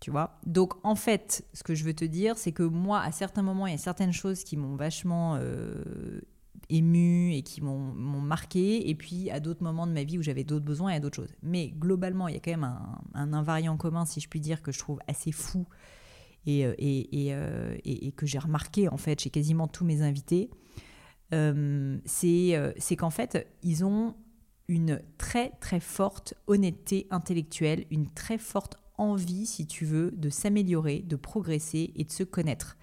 Tu 0.00 0.10
vois? 0.10 0.38
Donc 0.44 0.74
en 0.84 0.94
fait, 0.94 1.44
ce 1.54 1.62
que 1.62 1.74
je 1.74 1.84
veux 1.84 1.94
te 1.94 2.04
dire, 2.04 2.36
c'est 2.36 2.52
que 2.52 2.62
moi, 2.62 3.00
à 3.00 3.12
certains 3.12 3.42
moments, 3.42 3.66
il 3.66 3.72
y 3.72 3.74
a 3.74 3.78
certaines 3.78 4.12
choses 4.12 4.44
qui 4.44 4.58
m'ont 4.58 4.76
vachement 4.76 5.36
euh, 5.40 6.20
ému 6.68 7.32
et 7.32 7.42
qui 7.42 7.62
m'ont 7.62 8.20
marqué, 8.20 8.90
et 8.90 8.94
puis 8.94 9.30
à 9.30 9.40
d'autres 9.40 9.62
moments 9.62 9.86
de 9.86 9.92
ma 9.92 10.04
vie 10.04 10.18
où 10.18 10.22
j'avais 10.22 10.44
d'autres 10.44 10.66
besoins 10.66 10.92
et 10.92 11.00
d'autres 11.00 11.16
choses. 11.16 11.34
Mais 11.42 11.68
globalement, 11.70 12.28
il 12.28 12.34
y 12.34 12.36
a 12.36 12.40
quand 12.40 12.50
même 12.50 12.64
un, 12.64 13.00
un 13.14 13.32
invariant 13.32 13.78
commun, 13.78 14.04
si 14.04 14.20
je 14.20 14.28
puis 14.28 14.40
dire, 14.40 14.60
que 14.60 14.70
je 14.70 14.78
trouve 14.78 14.98
assez 15.08 15.32
fou 15.32 15.66
euh, 16.48 16.74
euh, 16.80 17.76
et, 17.84 18.12
que 18.12 18.26
j'ai 18.26 18.38
remarqué 18.38 18.88
en 18.88 18.96
fait 18.96 19.20
chez 19.20 19.30
quasiment 19.30 19.68
tous 19.68 19.84
mes 19.84 20.02
invités, 20.02 20.50
euh, 21.34 21.98
c'est 22.04 22.96
qu'en 22.96 23.10
fait, 23.10 23.48
ils 23.62 23.84
ont 23.84 24.14
une 24.68 25.00
très 25.18 25.50
très 25.60 25.80
forte 25.80 26.34
honnêteté 26.46 27.06
intellectuelle, 27.10 27.84
une 27.90 28.12
très 28.12 28.38
forte 28.38 28.78
envie, 28.98 29.46
si 29.46 29.66
tu 29.66 29.84
veux, 29.84 30.10
de 30.12 30.30
s'améliorer, 30.30 31.00
de 31.00 31.16
progresser 31.16 31.92
et 31.96 32.04
de 32.04 32.12
se 32.12 32.22
connaître. 32.22 32.76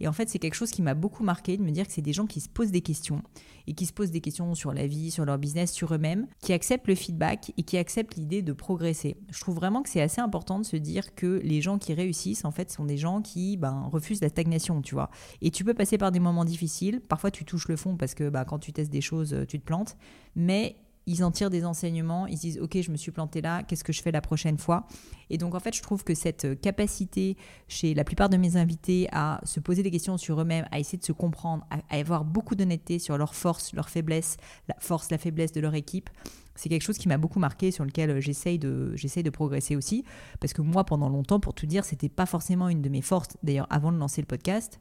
Et 0.00 0.08
en 0.08 0.12
fait, 0.12 0.28
c'est 0.28 0.38
quelque 0.38 0.54
chose 0.54 0.70
qui 0.70 0.82
m'a 0.82 0.94
beaucoup 0.94 1.22
marqué 1.22 1.56
de 1.56 1.62
me 1.62 1.70
dire 1.70 1.86
que 1.86 1.92
c'est 1.92 2.02
des 2.02 2.12
gens 2.12 2.26
qui 2.26 2.40
se 2.40 2.48
posent 2.48 2.70
des 2.70 2.80
questions 2.80 3.22
et 3.66 3.74
qui 3.74 3.86
se 3.86 3.92
posent 3.92 4.10
des 4.10 4.20
questions 4.20 4.54
sur 4.54 4.72
la 4.72 4.86
vie, 4.86 5.10
sur 5.10 5.24
leur 5.24 5.38
business, 5.38 5.72
sur 5.72 5.94
eux-mêmes, 5.94 6.26
qui 6.40 6.52
acceptent 6.52 6.88
le 6.88 6.94
feedback 6.94 7.52
et 7.56 7.62
qui 7.62 7.76
acceptent 7.76 8.16
l'idée 8.16 8.42
de 8.42 8.52
progresser. 8.52 9.16
Je 9.30 9.40
trouve 9.40 9.54
vraiment 9.54 9.82
que 9.82 9.88
c'est 9.88 10.00
assez 10.00 10.20
important 10.20 10.58
de 10.58 10.64
se 10.64 10.76
dire 10.76 11.14
que 11.14 11.40
les 11.44 11.60
gens 11.60 11.78
qui 11.78 11.94
réussissent, 11.94 12.44
en 12.44 12.50
fait, 12.50 12.70
sont 12.70 12.84
des 12.84 12.96
gens 12.96 13.22
qui 13.22 13.56
ben, 13.56 13.88
refusent 13.92 14.20
la 14.20 14.28
stagnation, 14.28 14.82
tu 14.82 14.94
vois. 14.94 15.10
Et 15.40 15.50
tu 15.50 15.64
peux 15.64 15.74
passer 15.74 15.98
par 15.98 16.12
des 16.12 16.20
moments 16.20 16.44
difficiles. 16.44 17.00
Parfois, 17.00 17.30
tu 17.30 17.44
touches 17.44 17.68
le 17.68 17.76
fond 17.76 17.96
parce 17.96 18.14
que 18.14 18.28
ben, 18.28 18.44
quand 18.44 18.58
tu 18.58 18.72
testes 18.72 18.92
des 18.92 19.00
choses, 19.00 19.36
tu 19.48 19.60
te 19.60 19.64
plantes. 19.64 19.96
Mais 20.34 20.76
ils 21.06 21.24
en 21.24 21.30
tirent 21.30 21.50
des 21.50 21.64
enseignements, 21.64 22.26
ils 22.26 22.36
se 22.36 22.42
disent 22.42 22.58
ok 22.60 22.80
je 22.80 22.90
me 22.90 22.96
suis 22.96 23.10
planté 23.10 23.40
là, 23.40 23.62
qu'est-ce 23.62 23.84
que 23.84 23.92
je 23.92 24.02
fais 24.02 24.12
la 24.12 24.20
prochaine 24.20 24.58
fois? 24.58 24.86
Et 25.30 25.38
donc 25.38 25.54
en 25.54 25.60
fait 25.60 25.74
je 25.74 25.82
trouve 25.82 26.04
que 26.04 26.14
cette 26.14 26.60
capacité 26.60 27.36
chez 27.68 27.94
la 27.94 28.04
plupart 28.04 28.28
de 28.28 28.36
mes 28.36 28.56
invités 28.56 29.08
à 29.12 29.40
se 29.44 29.60
poser 29.60 29.82
des 29.82 29.90
questions 29.90 30.16
sur 30.16 30.40
eux-mêmes, 30.40 30.66
à 30.70 30.78
essayer 30.78 30.98
de 30.98 31.04
se 31.04 31.12
comprendre, 31.12 31.66
à, 31.70 31.96
avoir 31.96 32.24
beaucoup 32.24 32.54
d'honnêteté 32.54 32.98
sur 32.98 33.18
leurs 33.18 33.34
forces, 33.34 33.72
leurs 33.72 33.88
faiblesses, 33.88 34.36
la 34.68 34.76
force, 34.78 35.10
la 35.10 35.18
faiblesse 35.18 35.52
de 35.52 35.60
leur 35.60 35.74
équipe, 35.74 36.10
c'est 36.54 36.68
quelque 36.68 36.82
chose 36.82 36.98
qui 36.98 37.08
m'a 37.08 37.18
beaucoup 37.18 37.38
marqué, 37.38 37.70
sur 37.70 37.84
lequel 37.84 38.20
j'essaye 38.20 38.58
de, 38.58 38.94
de 38.94 39.30
progresser 39.30 39.76
aussi. 39.76 40.04
Parce 40.40 40.52
que 40.52 40.62
moi, 40.62 40.84
pendant 40.84 41.08
longtemps, 41.08 41.40
pour 41.40 41.54
tout 41.54 41.66
dire, 41.66 41.84
c'était 41.84 42.08
pas 42.08 42.26
forcément 42.26 42.68
une 42.68 42.82
de 42.82 42.88
mes 42.88 43.02
forces. 43.02 43.36
D'ailleurs, 43.42 43.66
avant 43.70 43.92
de 43.92 43.98
lancer 43.98 44.20
le 44.20 44.26
podcast, 44.26 44.80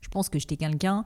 je 0.00 0.08
pense 0.08 0.28
que 0.28 0.38
j'étais 0.38 0.56
quelqu'un 0.56 1.04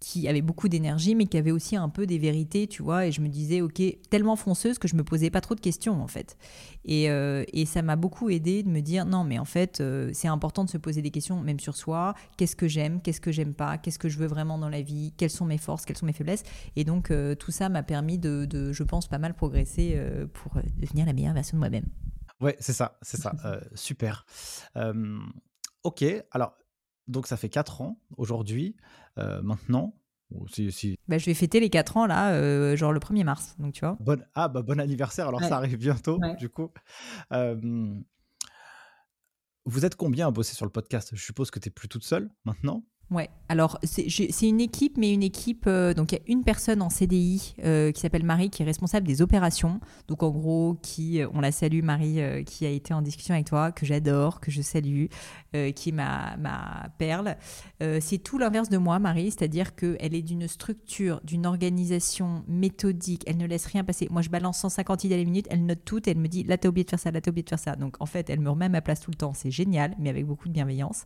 qui 0.00 0.26
avait 0.28 0.40
beaucoup 0.40 0.68
d'énergie, 0.68 1.14
mais 1.14 1.26
qui 1.26 1.36
avait 1.36 1.50
aussi 1.50 1.76
un 1.76 1.90
peu 1.90 2.06
des 2.06 2.18
vérités, 2.18 2.66
tu 2.66 2.82
vois. 2.82 3.06
Et 3.06 3.12
je 3.12 3.20
me 3.20 3.28
disais, 3.28 3.60
ok, 3.60 3.82
tellement 4.08 4.34
fonceuse 4.34 4.78
que 4.78 4.88
je 4.88 4.96
me 4.96 5.04
posais 5.04 5.28
pas 5.28 5.42
trop 5.42 5.54
de 5.54 5.60
questions, 5.60 6.02
en 6.02 6.06
fait. 6.06 6.38
Et, 6.86 7.10
euh, 7.10 7.44
et 7.52 7.66
ça 7.66 7.82
m'a 7.82 7.96
beaucoup 7.96 8.30
aidé 8.30 8.62
de 8.62 8.70
me 8.70 8.80
dire, 8.80 9.04
non, 9.04 9.24
mais 9.24 9.38
en 9.38 9.44
fait, 9.44 9.80
euh, 9.80 10.10
c'est 10.14 10.26
important 10.26 10.64
de 10.64 10.70
se 10.70 10.78
poser 10.78 11.02
des 11.02 11.10
questions, 11.10 11.38
même 11.40 11.60
sur 11.60 11.76
soi. 11.76 12.14
Qu'est-ce 12.38 12.56
que 12.56 12.66
j'aime 12.66 13.02
Qu'est-ce 13.02 13.20
que 13.20 13.30
j'aime 13.30 13.52
pas 13.52 13.76
Qu'est-ce 13.76 13.98
que 13.98 14.08
je 14.08 14.16
veux 14.16 14.26
vraiment 14.26 14.56
dans 14.56 14.70
la 14.70 14.80
vie 14.80 15.12
Quelles 15.18 15.30
sont 15.30 15.44
mes 15.44 15.58
forces 15.58 15.84
Quelles 15.84 15.98
sont 15.98 16.06
mes 16.06 16.14
faiblesses 16.14 16.44
Et 16.76 16.84
donc, 16.84 17.10
euh, 17.10 17.34
tout 17.34 17.50
ça 17.50 17.68
m'a 17.68 17.82
permis 17.82 18.18
de, 18.18 18.46
de, 18.46 18.72
je 18.72 18.82
pense, 18.82 19.06
pas 19.06 19.18
mal 19.18 19.34
progresser 19.34 20.00
pour 20.32 20.54
devenir 20.78 21.04
la 21.04 21.12
meilleure 21.12 21.34
version 21.34 21.58
de 21.58 21.60
moi-même. 21.60 21.86
Ouais, 22.40 22.56
c'est 22.58 22.72
ça, 22.72 22.96
c'est 23.02 23.20
ça. 23.20 23.34
super. 23.74 24.24
ok, 25.84 26.04
alors 26.30 26.54
donc 27.10 27.26
ça 27.26 27.36
fait 27.36 27.48
4 27.48 27.80
ans 27.82 27.98
aujourd'hui, 28.16 28.76
euh, 29.18 29.42
maintenant. 29.42 29.94
Si, 30.46 30.96
Bah, 31.08 31.18
je 31.18 31.26
vais 31.26 31.34
fêter 31.34 31.58
les 31.58 31.70
4 31.70 31.96
ans 31.96 32.06
là, 32.06 32.32
euh, 32.34 32.76
genre 32.76 32.92
le 32.92 33.00
1er 33.00 33.24
mars, 33.24 33.56
donc 33.58 33.74
tu 33.74 33.80
vois. 33.80 33.96
Bon, 33.98 34.22
ah 34.34 34.46
bah 34.48 34.62
bon 34.62 34.78
anniversaire, 34.78 35.26
alors 35.26 35.42
ça 35.42 35.56
arrive 35.56 35.76
bientôt 35.76 36.20
du 36.38 36.48
coup. 36.48 36.70
vous 39.66 39.84
êtes 39.84 39.96
combien 39.96 40.28
à 40.28 40.30
bosser 40.30 40.54
sur 40.54 40.64
le 40.66 40.70
podcast? 40.70 41.10
Je 41.14 41.22
suppose 41.22 41.50
que 41.50 41.58
tu 41.58 41.68
es 41.68 41.70
plus 41.70 41.88
toute 41.88 42.04
seule 42.04 42.30
maintenant? 42.44 42.84
Ouais, 43.10 43.28
alors 43.48 43.80
c'est 43.82 44.48
une 44.48 44.60
équipe, 44.60 44.96
mais 44.96 45.12
une 45.12 45.24
équipe, 45.24 45.64
euh, 45.66 45.92
donc 45.92 46.12
il 46.12 46.14
y 46.14 46.18
a 46.18 46.22
une 46.28 46.44
personne 46.44 46.80
en 46.82 46.88
CDI 46.88 47.56
euh, 47.64 47.90
qui 47.90 48.00
s'appelle 48.00 48.22
Marie, 48.22 48.48
qui 48.48 48.62
est 48.62 48.64
responsable 48.64 49.08
des 49.08 49.22
opérations. 49.22 49.80
Donc 50.06 50.22
en 50.22 50.30
gros, 50.30 50.76
qui, 50.82 51.20
euh, 51.20 51.26
on 51.34 51.40
la 51.40 51.50
salue, 51.50 51.82
Marie, 51.82 52.20
qui 52.46 52.64
a 52.64 52.68
été 52.68 52.94
en 52.94 53.02
discussion 53.02 53.34
avec 53.34 53.48
toi, 53.48 53.72
que 53.72 53.84
j'adore, 53.84 54.38
que 54.38 54.52
je 54.52 54.62
salue, 54.62 55.06
qui 55.74 55.88
est 55.88 55.92
ma, 55.92 56.36
ma 56.36 56.90
perle. 56.98 57.36
c'est 57.80 58.18
tout 58.18 58.38
l'inverse 58.38 58.68
de 58.68 58.78
moi, 58.78 59.00
Marie, 59.00 59.32
c'est-à-dire 59.32 59.74
qu'elle 59.74 60.14
est 60.14 60.22
d'une 60.22 60.46
structure, 60.46 61.20
d'une 61.24 61.44
organisation 61.44 62.44
méthodique, 62.46 63.24
elle 63.26 63.38
ne 63.38 63.46
laisse 63.46 63.66
rien 63.66 63.82
passer. 63.82 64.06
Moi, 64.12 64.22
je 64.22 64.28
balance 64.28 64.58
150 64.58 65.02
idées 65.02 65.16
à 65.16 65.18
la 65.18 65.24
minute, 65.24 65.48
elle 65.50 65.66
note 65.66 65.84
tout 65.84 66.08
et 66.08 66.12
elle 66.12 66.18
me 66.18 66.28
dit, 66.28 66.44
là, 66.44 66.56
t'as 66.56 66.68
oublié 66.68 66.84
de 66.84 66.90
faire 66.90 67.00
ça, 67.00 67.10
là, 67.10 67.20
t'as 67.20 67.32
oublié 67.32 67.42
de 67.42 67.48
faire 67.48 67.58
ça. 67.58 67.74
Donc 67.74 67.96
en 67.98 68.06
fait, 68.06 68.30
elle 68.30 68.38
me 68.38 68.50
remet 68.50 68.66
à 68.66 68.68
ma 68.68 68.80
place 68.80 69.00
tout 69.00 69.10
le 69.10 69.16
temps, 69.16 69.32
c'est 69.34 69.50
génial, 69.50 69.96
mais 69.98 70.10
avec 70.10 70.24
beaucoup 70.24 70.46
de 70.46 70.52
bienveillance. 70.52 71.04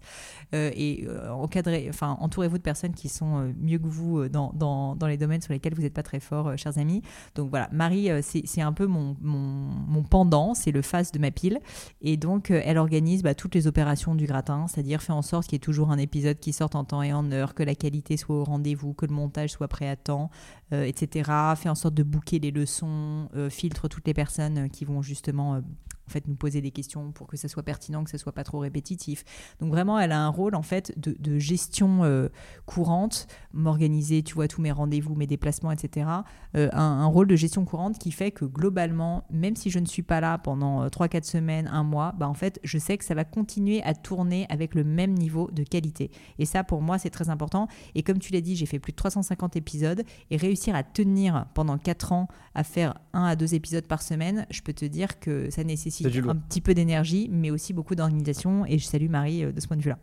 et 0.52 1.06
encadré 1.30 1.90
enfin, 1.94 2.16
entourez-vous 2.20 2.58
de 2.58 2.62
personnes 2.62 2.92
qui 2.92 3.08
sont 3.08 3.38
euh, 3.38 3.52
mieux 3.60 3.78
que 3.78 3.86
vous 3.86 4.18
euh, 4.18 4.28
dans, 4.28 4.52
dans, 4.54 4.96
dans 4.96 5.06
les 5.06 5.16
domaines 5.16 5.40
sur 5.40 5.52
lesquels 5.52 5.74
vous 5.74 5.82
n'êtes 5.82 5.94
pas 5.94 6.02
très 6.02 6.20
fort, 6.20 6.48
euh, 6.48 6.56
chers 6.56 6.78
amis. 6.78 7.02
Donc 7.34 7.50
voilà, 7.50 7.68
Marie, 7.72 8.08
c'est 8.22 8.60
un 8.60 8.72
peu 8.72 8.86
mon, 8.86 9.16
mon, 9.20 9.38
mon 9.38 10.02
pendant, 10.02 10.54
c'est 10.54 10.72
le 10.72 10.82
face 10.82 11.12
de 11.12 11.18
ma 11.18 11.30
pile. 11.30 11.60
Et 12.00 12.16
donc, 12.16 12.50
elle 12.50 12.78
organise 12.78 13.22
bah, 13.22 13.34
toutes 13.34 13.54
les 13.54 13.66
opérations 13.66 14.14
du 14.14 14.26
gratin, 14.26 14.66
c'est-à-dire 14.66 15.02
fait 15.02 15.12
en 15.12 15.22
sorte 15.22 15.44
qu'il 15.44 15.54
y 15.54 15.56
ait 15.56 15.58
toujours 15.60 15.90
un 15.90 15.98
épisode 15.98 16.38
qui 16.38 16.52
sorte 16.52 16.74
en 16.74 16.84
temps 16.84 17.02
et 17.02 17.12
en 17.12 17.30
heure, 17.32 17.54
que 17.54 17.62
la 17.62 17.74
qualité 17.74 18.16
soit 18.16 18.36
au 18.36 18.44
rendez-vous, 18.44 18.92
que 18.92 19.06
le 19.06 19.14
montage 19.14 19.50
soit 19.50 19.68
prêt 19.68 19.88
à 19.88 19.96
temps, 19.96 20.30
etc. 20.72 21.30
Fait 21.56 21.68
en 21.68 21.74
sorte 21.74 21.94
de 21.94 22.02
bouquer 22.02 22.38
les 22.38 22.50
leçons, 22.50 23.28
filtre 23.50 23.88
toutes 23.88 24.06
les 24.06 24.14
personnes 24.14 24.68
qui 24.70 24.84
vont 24.84 25.02
justement 25.02 25.60
en 26.06 26.10
fait 26.10 26.26
nous 26.28 26.34
poser 26.34 26.60
des 26.60 26.70
questions 26.70 27.12
pour 27.12 27.26
que 27.26 27.36
ça 27.36 27.48
soit 27.48 27.62
pertinent, 27.62 28.04
que 28.04 28.10
ça 28.10 28.18
soit 28.18 28.32
pas 28.32 28.44
trop 28.44 28.58
répétitif. 28.58 29.24
Donc 29.60 29.70
vraiment, 29.70 29.98
elle 29.98 30.12
a 30.12 30.20
un 30.20 30.28
rôle 30.28 30.54
en 30.54 30.62
fait 30.62 30.92
de, 30.98 31.38
gestion 31.38 32.04
euh, 32.04 32.28
courante, 32.66 33.26
m'organiser, 33.52 34.22
tu 34.22 34.34
vois, 34.34 34.48
tous 34.48 34.60
mes 34.60 34.72
rendez-vous, 34.72 35.14
mes 35.14 35.26
déplacements, 35.26 35.72
etc. 35.72 36.08
Euh, 36.56 36.68
un, 36.72 37.06
rôle 37.06 37.26
de 37.26 37.36
gestion 37.36 37.64
courante 37.64 37.98
qui 37.98 38.12
fait 38.12 38.30
que 38.30 38.44
globalement, 38.44 39.24
même 39.30 39.56
si 39.56 39.70
je 39.70 39.78
ne 39.78 39.86
suis 39.86 40.02
pas 40.02 40.20
là 40.20 40.38
pendant 40.38 40.86
3-4 40.86 41.16
euh, 41.16 41.20
semaines, 41.22 41.68
un 41.72 41.82
mois, 41.82 42.14
bah 42.18 42.28
en 42.28 42.34
fait, 42.34 42.60
je 42.62 42.78
sais 42.78 42.96
que 42.98 43.04
ça 43.04 43.14
va 43.14 43.24
continuer 43.24 43.82
à 43.82 43.94
tourner 43.94 44.46
avec 44.48 44.74
le 44.74 44.84
même 44.84 45.12
niveau 45.14 45.50
de 45.52 45.62
qualité. 45.62 46.10
Et 46.38 46.44
ça, 46.44 46.64
pour 46.64 46.82
moi, 46.82 46.98
c'est 46.98 47.10
très 47.10 47.30
important. 47.30 47.68
Et 47.94 48.02
comme 48.02 48.18
tu 48.18 48.32
l'as 48.32 48.40
dit, 48.40 48.56
j'ai 48.56 48.66
fait 48.66 48.78
plus 48.78 48.92
de 48.92 48.96
350 48.96 49.56
épisodes 49.56 50.02
et 50.30 50.36
réussir 50.36 50.74
à 50.74 50.82
tenir 50.82 51.46
pendant 51.54 51.78
4 51.78 52.12
ans 52.12 52.28
à 52.54 52.64
faire 52.64 52.94
un 53.12 53.24
à 53.24 53.36
deux 53.36 53.54
épisodes 53.54 53.86
par 53.86 54.02
semaine, 54.02 54.46
je 54.50 54.62
peux 54.62 54.72
te 54.72 54.84
dire 54.84 55.18
que 55.18 55.50
ça 55.50 55.64
nécessite 55.64 55.93
un 56.02 56.36
petit 56.36 56.60
peu 56.60 56.74
d'énergie, 56.74 57.28
mais 57.30 57.50
aussi 57.50 57.72
beaucoup 57.72 57.94
d'organisation. 57.94 58.64
Et 58.66 58.78
je 58.78 58.84
salue 58.84 59.08
Marie 59.08 59.44
euh, 59.44 59.52
de 59.52 59.60
ce 59.60 59.66
point 59.66 59.76
de 59.76 59.82
vue-là. 59.82 59.98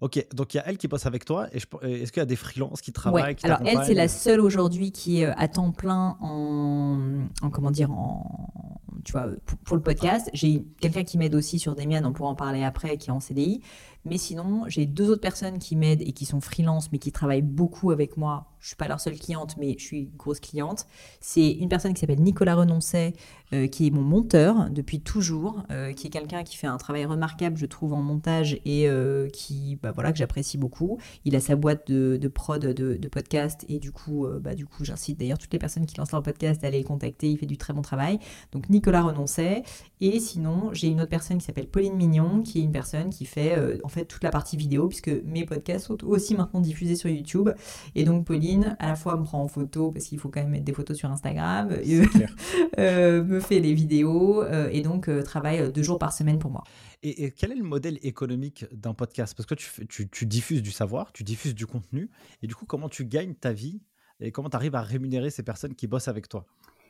Ok, 0.00 0.26
donc 0.34 0.52
il 0.52 0.58
y 0.58 0.60
a 0.60 0.64
elle 0.66 0.76
qui 0.76 0.88
passe 0.88 1.06
avec 1.06 1.24
toi. 1.24 1.48
Et 1.52 1.58
est-ce 2.02 2.12
qu'il 2.12 2.20
y 2.20 2.22
a 2.22 2.26
des 2.26 2.36
freelances 2.36 2.80
qui 2.80 2.92
travaillent 2.92 3.36
Alors 3.42 3.60
elle, 3.64 3.84
c'est 3.84 3.94
la 3.94 4.08
seule 4.08 4.40
aujourd'hui 4.40 4.92
qui 4.92 5.20
est 5.20 5.26
euh, 5.26 5.34
à 5.36 5.48
temps 5.48 5.70
plein 5.70 6.16
en, 6.20 7.26
en 7.42 7.50
comment 7.50 7.70
dire, 7.70 7.90
en, 7.90 8.80
tu 9.04 9.12
vois, 9.12 9.28
pour, 9.64 9.76
le 9.76 9.82
podcast. 9.82 10.28
J'ai 10.32 10.64
quelqu'un 10.80 11.04
qui 11.04 11.16
m'aide 11.16 11.34
aussi 11.34 11.58
sur 11.58 11.74
Demian, 11.74 12.04
on 12.04 12.12
pourra 12.12 12.30
en 12.30 12.34
parler 12.34 12.64
après, 12.64 12.96
qui 12.96 13.10
est 13.10 13.12
en 13.12 13.20
CDI. 13.20 13.62
Mais 14.04 14.18
sinon, 14.18 14.64
j'ai 14.66 14.84
deux 14.86 15.10
autres 15.10 15.20
personnes 15.20 15.58
qui 15.58 15.76
m'aident 15.76 16.02
et 16.02 16.12
qui 16.12 16.26
sont 16.26 16.40
freelance, 16.40 16.90
mais 16.92 16.98
qui 16.98 17.12
travaillent 17.12 17.42
beaucoup 17.42 17.90
avec 17.90 18.16
moi 18.16 18.53
je 18.64 18.68
suis 18.68 18.76
pas 18.76 18.88
leur 18.88 18.98
seule 18.98 19.18
cliente, 19.18 19.56
mais 19.58 19.76
je 19.78 19.84
suis 19.84 20.10
grosse 20.16 20.40
cliente. 20.40 20.86
C'est 21.20 21.50
une 21.50 21.68
personne 21.68 21.92
qui 21.92 22.00
s'appelle 22.00 22.22
Nicolas 22.22 22.54
Renoncet, 22.54 23.12
euh, 23.52 23.66
qui 23.66 23.86
est 23.86 23.90
mon 23.90 24.00
monteur 24.00 24.70
depuis 24.70 25.00
toujours, 25.00 25.62
euh, 25.70 25.92
qui 25.92 26.06
est 26.06 26.10
quelqu'un 26.10 26.42
qui 26.44 26.56
fait 26.56 26.66
un 26.66 26.78
travail 26.78 27.04
remarquable, 27.04 27.58
je 27.58 27.66
trouve, 27.66 27.92
en 27.92 28.00
montage 28.00 28.58
et 28.64 28.88
euh, 28.88 29.28
qui, 29.28 29.78
bah, 29.82 29.92
voilà, 29.92 30.12
que 30.12 30.18
j'apprécie 30.18 30.56
beaucoup. 30.56 30.98
Il 31.26 31.36
a 31.36 31.40
sa 31.40 31.56
boîte 31.56 31.92
de, 31.92 32.28
prod 32.28 32.64
de, 32.64 33.08
podcast 33.08 33.66
et 33.68 33.78
du 33.78 33.92
coup, 33.92 34.26
bah, 34.40 34.54
du 34.54 34.64
coup, 34.64 34.82
j'incite 34.82 35.18
d'ailleurs 35.20 35.36
toutes 35.36 35.52
les 35.52 35.58
personnes 35.58 35.84
qui 35.84 35.98
lancent 35.98 36.12
leur 36.12 36.22
podcast 36.22 36.64
à 36.64 36.68
aller 36.68 36.78
le 36.78 36.86
contacter. 36.86 37.30
Il 37.30 37.36
fait 37.36 37.44
du 37.44 37.58
très 37.58 37.74
bon 37.74 37.82
travail. 37.82 38.18
Donc 38.52 38.70
Nicolas 38.70 39.02
Renoncet. 39.02 39.62
Et 40.00 40.20
sinon, 40.20 40.70
j'ai 40.72 40.88
une 40.88 41.02
autre 41.02 41.10
personne 41.10 41.36
qui 41.36 41.44
s'appelle 41.44 41.68
Pauline 41.68 41.96
Mignon, 41.96 42.42
qui 42.42 42.60
est 42.60 42.62
une 42.62 42.72
personne 42.72 43.10
qui 43.10 43.26
fait 43.26 43.58
en 43.84 43.88
fait 43.88 44.06
toute 44.06 44.24
la 44.24 44.30
partie 44.30 44.56
vidéo, 44.56 44.88
puisque 44.88 45.10
mes 45.26 45.44
podcasts 45.44 45.86
sont 45.86 46.02
aussi 46.04 46.34
maintenant 46.34 46.60
diffusés 46.60 46.96
sur 46.96 47.10
YouTube. 47.10 47.50
Et 47.94 48.04
donc 48.04 48.24
Pauline 48.24 48.53
à 48.78 48.88
la 48.88 48.96
fois 48.96 49.16
me 49.16 49.24
prend 49.24 49.42
en 49.42 49.48
photo 49.48 49.90
parce 49.90 50.06
qu'il 50.06 50.18
faut 50.18 50.28
quand 50.28 50.40
même 50.40 50.50
mettre 50.50 50.64
des 50.64 50.72
photos 50.72 50.96
sur 50.96 51.10
Instagram, 51.10 51.70
euh, 52.78 53.24
me 53.24 53.40
fait 53.40 53.60
les 53.60 53.74
vidéos 53.74 54.42
euh, 54.42 54.68
et 54.70 54.82
donc 54.82 55.08
euh, 55.08 55.22
travaille 55.22 55.72
deux 55.72 55.82
jours 55.82 55.98
par 55.98 56.12
semaine 56.12 56.38
pour 56.38 56.50
moi. 56.50 56.64
Et, 57.02 57.32
quel 57.32 57.52
est 57.52 57.56
le 57.56 57.64
modèle 57.64 57.98
économique 58.02 58.64
d'un 58.72 58.94
podcast? 58.94 59.34
Parce 59.36 59.46
que 59.46 59.54
tu, 59.54 60.08
tu, 60.08 60.26
diffuses 60.26 60.62
du 60.62 60.70
savoir, 60.70 61.12
tu 61.12 61.22
diffuses 61.22 61.54
du 61.54 61.66
contenu, 61.66 62.10
et 62.42 62.46
du 62.46 62.54
coup, 62.54 62.64
comment 62.64 62.88
tu 62.88 63.04
gagnes 63.04 63.34
ta 63.34 63.52
vie 63.52 63.82
et 64.20 64.30
comment 64.32 64.48
tu 64.48 64.56
arrives 64.56 64.74
à 64.74 64.82
rémunérer 64.82 65.30
ces 65.30 65.42
personnes 65.42 65.74
qui 65.74 65.86
bossent 65.86 66.08
avec 66.08 66.28
toi? 66.28 66.46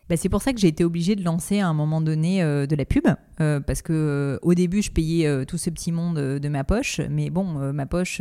Bah, 0.08 0.16
c'est 0.16 0.28
pour 0.28 0.42
ça 0.42 0.52
que 0.52 0.60
j'ai 0.60 0.68
été 0.68 0.84
obligée 0.84 1.16
de 1.16 1.24
lancer 1.24 1.60
à 1.60 1.68
un 1.68 1.74
moment 1.74 2.00
donné 2.00 2.42
euh, 2.42 2.66
de 2.66 2.76
la 2.76 2.84
pub, 2.84 3.06
euh, 3.40 3.60
parce 3.60 3.82
que 3.82 3.92
euh, 3.92 4.38
au 4.42 4.54
début 4.54 4.82
je 4.82 4.90
payais 4.90 5.46
tout 5.46 5.58
ce 5.58 5.70
petit 5.70 5.92
monde 5.92 6.16
de 6.16 6.48
ma 6.48 6.64
poche, 6.64 7.00
mais 7.10 7.30
bon, 7.30 7.72
ma 7.72 7.86
poche, 7.86 8.20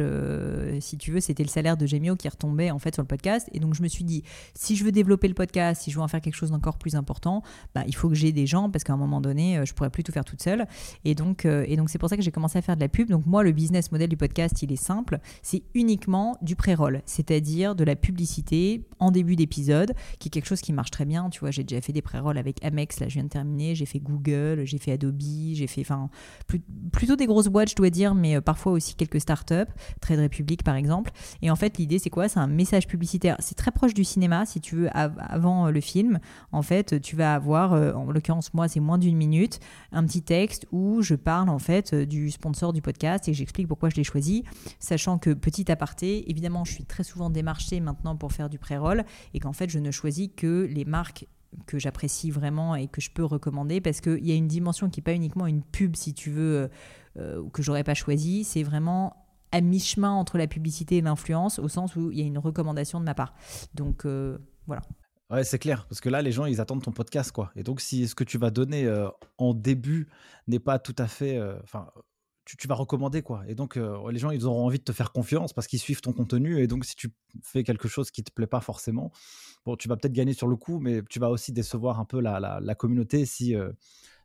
si 0.79 0.97
tu 0.97 1.11
veux, 1.11 1.19
c'était 1.19 1.43
le 1.43 1.49
salaire 1.49 1.77
de 1.77 1.85
Gemio 1.85 2.15
qui 2.15 2.29
retombait 2.29 2.71
en 2.71 2.79
fait 2.79 2.93
sur 2.93 3.03
le 3.03 3.07
podcast, 3.07 3.49
et 3.53 3.59
donc 3.59 3.75
je 3.75 3.83
me 3.83 3.87
suis 3.87 4.03
dit, 4.03 4.23
si 4.53 4.75
je 4.75 4.83
veux 4.83 4.91
développer 4.91 5.27
le 5.27 5.33
podcast, 5.33 5.83
si 5.83 5.91
je 5.91 5.97
veux 5.97 6.01
en 6.01 6.07
faire 6.07 6.21
quelque 6.21 6.35
chose 6.35 6.51
d'encore 6.51 6.77
plus 6.77 6.95
important, 6.95 7.43
bah, 7.75 7.83
il 7.87 7.95
faut 7.95 8.09
que 8.09 8.15
j'ai 8.15 8.31
des 8.31 8.47
gens, 8.47 8.69
parce 8.69 8.83
qu'à 8.83 8.93
un 8.93 8.97
moment 8.97 9.21
donné, 9.21 9.61
je 9.65 9.73
pourrais 9.73 9.89
plus 9.89 10.03
tout 10.03 10.11
faire 10.11 10.25
toute 10.25 10.41
seule, 10.41 10.65
et 11.05 11.15
donc 11.15 11.45
c'est 11.45 11.97
pour 11.97 12.09
ça 12.09 12.17
que 12.17 12.23
j'ai 12.23 12.31
commencé 12.31 12.57
à 12.57 12.61
faire 12.61 12.75
de 12.75 12.81
la 12.81 12.89
pub. 12.89 13.09
Donc 13.09 13.25
moi, 13.25 13.43
le 13.43 13.51
business 13.51 13.91
model 13.91 14.09
du 14.09 14.17
podcast, 14.17 14.61
il 14.61 14.71
est 14.71 14.77
simple, 14.77 15.19
c'est 15.41 15.63
uniquement 15.73 16.37
du 16.41 16.55
pré-roll, 16.55 17.01
c'est-à-dire 17.05 17.75
de 17.75 17.83
la 17.83 17.95
publicité 17.95 18.85
en 18.99 19.11
début 19.11 19.35
d'épisode, 19.35 19.93
qui 20.19 20.29
est 20.29 20.31
quelque 20.31 20.47
chose 20.47 20.61
qui 20.61 20.73
marche 20.73 20.91
très 20.91 21.05
bien. 21.05 21.29
Tu 21.29 21.39
vois, 21.39 21.51
j'ai 21.51 21.63
j'ai 21.73 21.81
fait 21.81 21.93
des 21.93 22.01
pré-rolls 22.01 22.37
avec 22.37 22.63
Amex, 22.63 22.99
là 22.99 23.07
je 23.07 23.15
viens 23.15 23.23
de 23.23 23.29
terminer, 23.29 23.75
j'ai 23.75 23.85
fait 23.85 23.99
Google, 23.99 24.63
j'ai 24.65 24.77
fait 24.77 24.91
Adobe, 24.91 25.21
j'ai 25.53 25.67
fait, 25.67 25.81
enfin, 25.81 26.09
plutôt 26.91 27.15
des 27.15 27.25
grosses 27.25 27.47
boîtes, 27.47 27.69
je 27.69 27.75
dois 27.75 27.89
dire, 27.89 28.13
mais 28.15 28.35
euh, 28.35 28.41
parfois 28.41 28.71
aussi 28.71 28.95
quelques 28.95 29.21
startups, 29.21 29.71
Trade 30.01 30.19
Republic 30.19 30.63
par 30.63 30.75
exemple. 30.75 31.11
Et 31.41 31.49
en 31.49 31.55
fait, 31.55 31.77
l'idée 31.77 31.99
c'est 31.99 32.09
quoi? 32.09 32.27
C'est 32.27 32.39
un 32.39 32.47
message 32.47 32.87
publicitaire. 32.87 33.35
C'est 33.39 33.55
très 33.55 33.71
proche 33.71 33.93
du 33.93 34.03
cinéma, 34.03 34.45
si 34.45 34.61
tu 34.61 34.75
veux, 34.75 34.89
avant 34.93 35.67
euh, 35.67 35.71
le 35.71 35.81
film. 35.81 36.19
En 36.51 36.61
fait, 36.61 37.01
tu 37.01 37.15
vas 37.15 37.33
avoir, 37.33 37.73
euh, 37.73 37.93
en 37.93 38.11
l'occurrence, 38.11 38.53
moi, 38.53 38.67
c'est 38.67 38.79
moins 38.79 38.97
d'une 38.97 39.17
minute, 39.17 39.59
un 39.91 40.05
petit 40.05 40.21
texte 40.21 40.67
où 40.71 41.01
je 41.01 41.15
parle 41.15 41.49
en 41.49 41.59
fait 41.59 41.95
du 41.95 42.31
sponsor 42.31 42.73
du 42.73 42.81
podcast 42.81 43.27
et 43.27 43.33
j'explique 43.33 43.67
pourquoi 43.67 43.89
je 43.89 43.95
l'ai 43.95 44.03
choisi, 44.03 44.43
sachant 44.79 45.17
que 45.17 45.31
petit 45.31 45.71
aparté, 45.71 46.29
évidemment, 46.29 46.65
je 46.65 46.73
suis 46.73 46.85
très 46.85 47.03
souvent 47.03 47.29
démarchée 47.29 47.79
maintenant 47.79 48.15
pour 48.15 48.31
faire 48.31 48.49
du 48.49 48.59
pré-roll 48.59 49.03
et 49.33 49.39
qu'en 49.39 49.53
fait, 49.53 49.69
je 49.69 49.79
ne 49.79 49.91
choisis 49.91 50.29
que 50.35 50.67
les 50.69 50.85
marques 50.85 51.25
que 51.65 51.79
j'apprécie 51.79 52.31
vraiment 52.31 52.75
et 52.75 52.87
que 52.87 53.01
je 53.01 53.11
peux 53.11 53.23
recommander 53.23 53.81
parce 53.81 54.01
qu'il 54.01 54.25
y 54.25 54.31
a 54.31 54.35
une 54.35 54.47
dimension 54.47 54.89
qui 54.89 54.99
n'est 54.99 55.03
pas 55.03 55.13
uniquement 55.13 55.47
une 55.47 55.63
pub, 55.63 55.95
si 55.95 56.13
tu 56.13 56.29
veux, 56.29 56.55
euh, 56.55 56.67
euh, 57.17 57.49
que 57.49 57.61
j'aurais 57.61 57.83
pas 57.83 57.93
choisi. 57.93 58.43
C'est 58.43 58.63
vraiment 58.63 59.15
à 59.51 59.61
mi-chemin 59.61 60.11
entre 60.11 60.37
la 60.37 60.47
publicité 60.47 60.97
et 60.97 61.01
l'influence, 61.01 61.59
au 61.59 61.67
sens 61.67 61.95
où 61.95 62.11
il 62.11 62.19
y 62.19 62.21
a 62.21 62.25
une 62.25 62.39
recommandation 62.39 62.99
de 62.99 63.05
ma 63.05 63.13
part. 63.13 63.33
Donc 63.73 64.05
euh, 64.05 64.37
voilà. 64.67 64.81
Ouais, 65.29 65.43
c'est 65.43 65.59
clair, 65.59 65.87
parce 65.87 66.01
que 66.01 66.09
là, 66.09 66.21
les 66.21 66.31
gens, 66.31 66.45
ils 66.45 66.61
attendent 66.61 66.83
ton 66.83 66.91
podcast, 66.91 67.31
quoi. 67.31 67.51
Et 67.55 67.63
donc, 67.63 67.81
si 67.81 68.07
ce 68.07 68.13
que 68.13 68.23
tu 68.23 68.37
vas 68.37 68.51
donner 68.51 68.87
en 69.39 69.55
début 69.55 70.07
n'est 70.47 70.59
pas 70.59 70.77
tout 70.77 70.95
à 70.99 71.07
fait, 71.07 71.39
tu, 72.45 72.67
vas 72.67 72.75
recommander 72.75 73.21
quoi. 73.21 73.43
Et 73.47 73.55
donc, 73.55 73.77
euh, 73.77 74.11
les 74.11 74.19
gens, 74.19 74.31
ils 74.31 74.45
auront 74.45 74.65
envie 74.65 74.79
de 74.79 74.83
te 74.83 74.91
faire 74.91 75.11
confiance 75.11 75.53
parce 75.53 75.67
qu'ils 75.67 75.79
suivent 75.79 76.01
ton 76.01 76.13
contenu. 76.13 76.61
Et 76.61 76.67
donc, 76.67 76.85
si 76.85 76.95
tu 76.95 77.09
fais 77.41 77.63
quelque 77.63 77.87
chose 77.87 78.11
qui 78.11 78.23
te 78.23 78.31
plaît 78.31 78.47
pas 78.47 78.59
forcément, 78.59 79.11
bon, 79.65 79.75
tu 79.75 79.87
vas 79.87 79.95
peut-être 79.95 80.13
gagner 80.13 80.33
sur 80.33 80.47
le 80.47 80.55
coup, 80.55 80.79
mais 80.79 81.01
tu 81.09 81.19
vas 81.19 81.29
aussi 81.29 81.51
décevoir 81.51 81.99
un 81.99 82.05
peu 82.05 82.19
la, 82.19 82.39
la, 82.39 82.75
communauté 82.75 83.25
si. 83.25 83.55
Euh, 83.55 83.71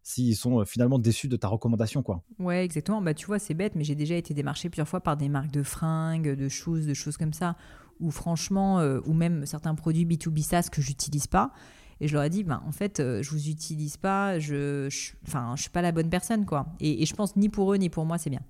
s'ils 0.04 0.36
sont 0.36 0.60
euh, 0.60 0.64
finalement 0.64 0.98
déçus 0.98 1.28
de 1.28 1.36
ta 1.36 1.48
recommandation. 1.48 2.02
Quoi. 2.02 2.22
Ouais, 2.38 2.64
exactement. 2.64 3.02
Bah, 3.02 3.12
tu 3.12 3.26
vois, 3.26 3.38
c'est 3.38 3.52
bête, 3.52 3.74
mais 3.74 3.84
j'ai 3.84 3.96
déjà 3.96 4.14
été 4.14 4.32
démarché 4.32 4.70
plusieurs 4.70 4.88
fois 4.88 5.02
par 5.02 5.18
des 5.18 5.28
marques 5.28 5.50
de 5.50 5.62
fringues, 5.62 6.34
de 6.34 6.48
choses, 6.48 6.86
de 6.86 6.94
choses 6.94 7.18
comme 7.18 7.34
ça, 7.34 7.56
ou 8.00 8.10
franchement, 8.10 8.78
ou 9.04 9.12
même 9.12 9.44
certains 9.44 9.74
produits 9.74 10.06
B2B 10.06 10.42
SaaS 10.42 10.68
que 10.72 10.80
j'utilise 10.80 11.26
pas. 11.26 11.52
Et 12.00 12.08
je 12.08 12.14
leur 12.14 12.22
ai 12.24 12.30
dit, 12.30 12.44
ben, 12.44 12.62
en 12.66 12.72
fait, 12.72 13.00
euh, 13.00 13.22
je 13.22 13.30
vous 13.30 13.48
utilise 13.48 13.96
pas, 13.96 14.38
je, 14.38 14.88
je, 14.88 15.12
je 15.24 15.60
suis 15.60 15.70
pas 15.70 15.82
la 15.82 15.92
bonne 15.92 16.10
personne, 16.10 16.46
quoi. 16.46 16.66
Et 16.80 17.04
je 17.04 17.14
pense 17.14 17.36
ni 17.36 17.48
pour 17.48 17.72
eux 17.72 17.76
ni 17.76 17.90
pour 17.90 18.04
moi, 18.04 18.18
c'est 18.18 18.30
bien. 18.30 18.42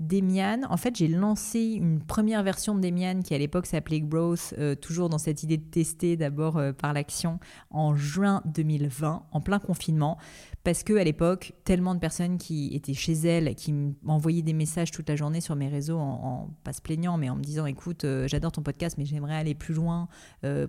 Demian, 0.00 0.62
en 0.70 0.78
fait, 0.78 0.96
j'ai 0.96 1.08
lancé 1.08 1.60
une 1.60 2.00
première 2.00 2.42
version 2.42 2.74
de 2.74 2.80
Demian 2.80 3.20
qui 3.20 3.34
à 3.34 3.38
l'époque 3.38 3.66
s'appelait 3.66 4.00
Growth, 4.00 4.54
euh, 4.58 4.74
toujours 4.74 5.10
dans 5.10 5.18
cette 5.18 5.42
idée 5.42 5.58
de 5.58 5.70
tester 5.70 6.16
d'abord 6.16 6.56
euh, 6.56 6.72
par 6.72 6.94
l'action 6.94 7.38
en 7.70 7.94
juin 7.94 8.40
2020, 8.46 9.26
en 9.30 9.40
plein 9.42 9.58
confinement 9.58 10.16
parce 10.64 10.82
que 10.82 10.94
à 10.94 11.04
l'époque, 11.04 11.52
tellement 11.64 11.94
de 11.94 12.00
personnes 12.00 12.36
qui 12.36 12.74
étaient 12.74 12.94
chez 12.94 13.12
elles, 13.12 13.54
qui 13.54 13.74
m'envoyaient 14.02 14.42
des 14.42 14.52
messages 14.52 14.90
toute 14.90 15.08
la 15.08 15.16
journée 15.16 15.40
sur 15.40 15.56
mes 15.56 15.68
réseaux, 15.68 15.98
en, 15.98 16.50
pas 16.64 16.74
se 16.74 16.82
plaignant, 16.82 17.16
mais 17.16 17.30
en 17.30 17.36
me 17.36 17.42
disant, 17.42 17.64
écoute, 17.64 18.04
euh, 18.04 18.28
j'adore 18.28 18.52
ton 18.52 18.60
podcast, 18.60 18.96
mais 18.98 19.06
j'aimerais 19.06 19.36
aller 19.36 19.54
plus 19.54 19.72
loin, 19.74 20.08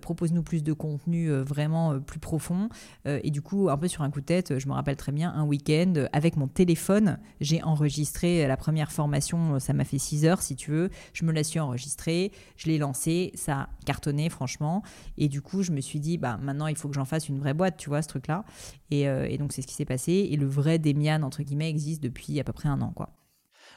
propose-nous 0.01 0.43
plus 0.43 0.63
de 0.63 0.73
contenu 0.73 1.29
vraiment 1.31 1.99
plus 1.99 2.19
profond. 2.19 2.69
et 3.05 3.31
du 3.31 3.41
coup, 3.41 3.69
un 3.69 3.77
peu 3.77 3.87
sur 3.87 4.01
un 4.03 4.11
coup 4.11 4.21
de 4.21 4.25
tête, 4.25 4.59
je 4.59 4.67
me 4.67 4.73
rappelle 4.73 4.95
très 4.95 5.11
bien, 5.11 5.33
un 5.33 5.43
week-end, 5.43 5.93
avec 6.13 6.37
mon 6.37 6.47
téléphone, 6.47 7.19
j'ai 7.39 7.61
enregistré 7.63 8.47
la 8.47 8.57
première 8.57 8.91
formation, 8.91 9.20
ça 9.21 9.73
m'a 9.73 9.85
fait 9.85 9.99
6 9.99 10.25
heures 10.25 10.41
si 10.41 10.55
tu 10.55 10.71
veux, 10.71 10.89
je 11.13 11.25
me 11.25 11.31
la 11.31 11.43
suis 11.43 11.59
enregistrée, 11.59 12.31
je 12.57 12.67
l'ai 12.67 12.77
lancée, 12.77 13.31
ça 13.35 13.61
a 13.61 13.69
cartonné 13.85 14.29
franchement, 14.29 14.83
et 15.17 15.29
du 15.29 15.41
coup, 15.41 15.63
je 15.63 15.71
me 15.71 15.81
suis 15.81 15.99
dit, 15.99 16.17
bah 16.17 16.37
maintenant, 16.41 16.67
il 16.67 16.75
faut 16.75 16.89
que 16.89 16.95
j'en 16.95 17.05
fasse 17.05 17.29
une 17.29 17.39
vraie 17.39 17.53
boîte, 17.53 17.77
tu 17.77 17.89
vois, 17.89 18.01
ce 18.01 18.07
truc-là. 18.07 18.43
Et, 18.89 19.03
et 19.03 19.37
donc, 19.37 19.53
c'est 19.53 19.61
ce 19.61 19.67
qui 19.67 19.73
s'est 19.73 19.85
passé. 19.85 20.11
Et 20.31 20.35
le 20.35 20.45
vrai 20.45 20.79
Demian, 20.79 21.21
entre 21.21 21.43
guillemets, 21.43 21.69
existe 21.69 22.03
depuis 22.03 22.39
à 22.39 22.43
peu 22.43 22.53
près 22.53 22.67
un 22.67 22.81
an. 22.81 22.91
Quoi. 22.91 23.09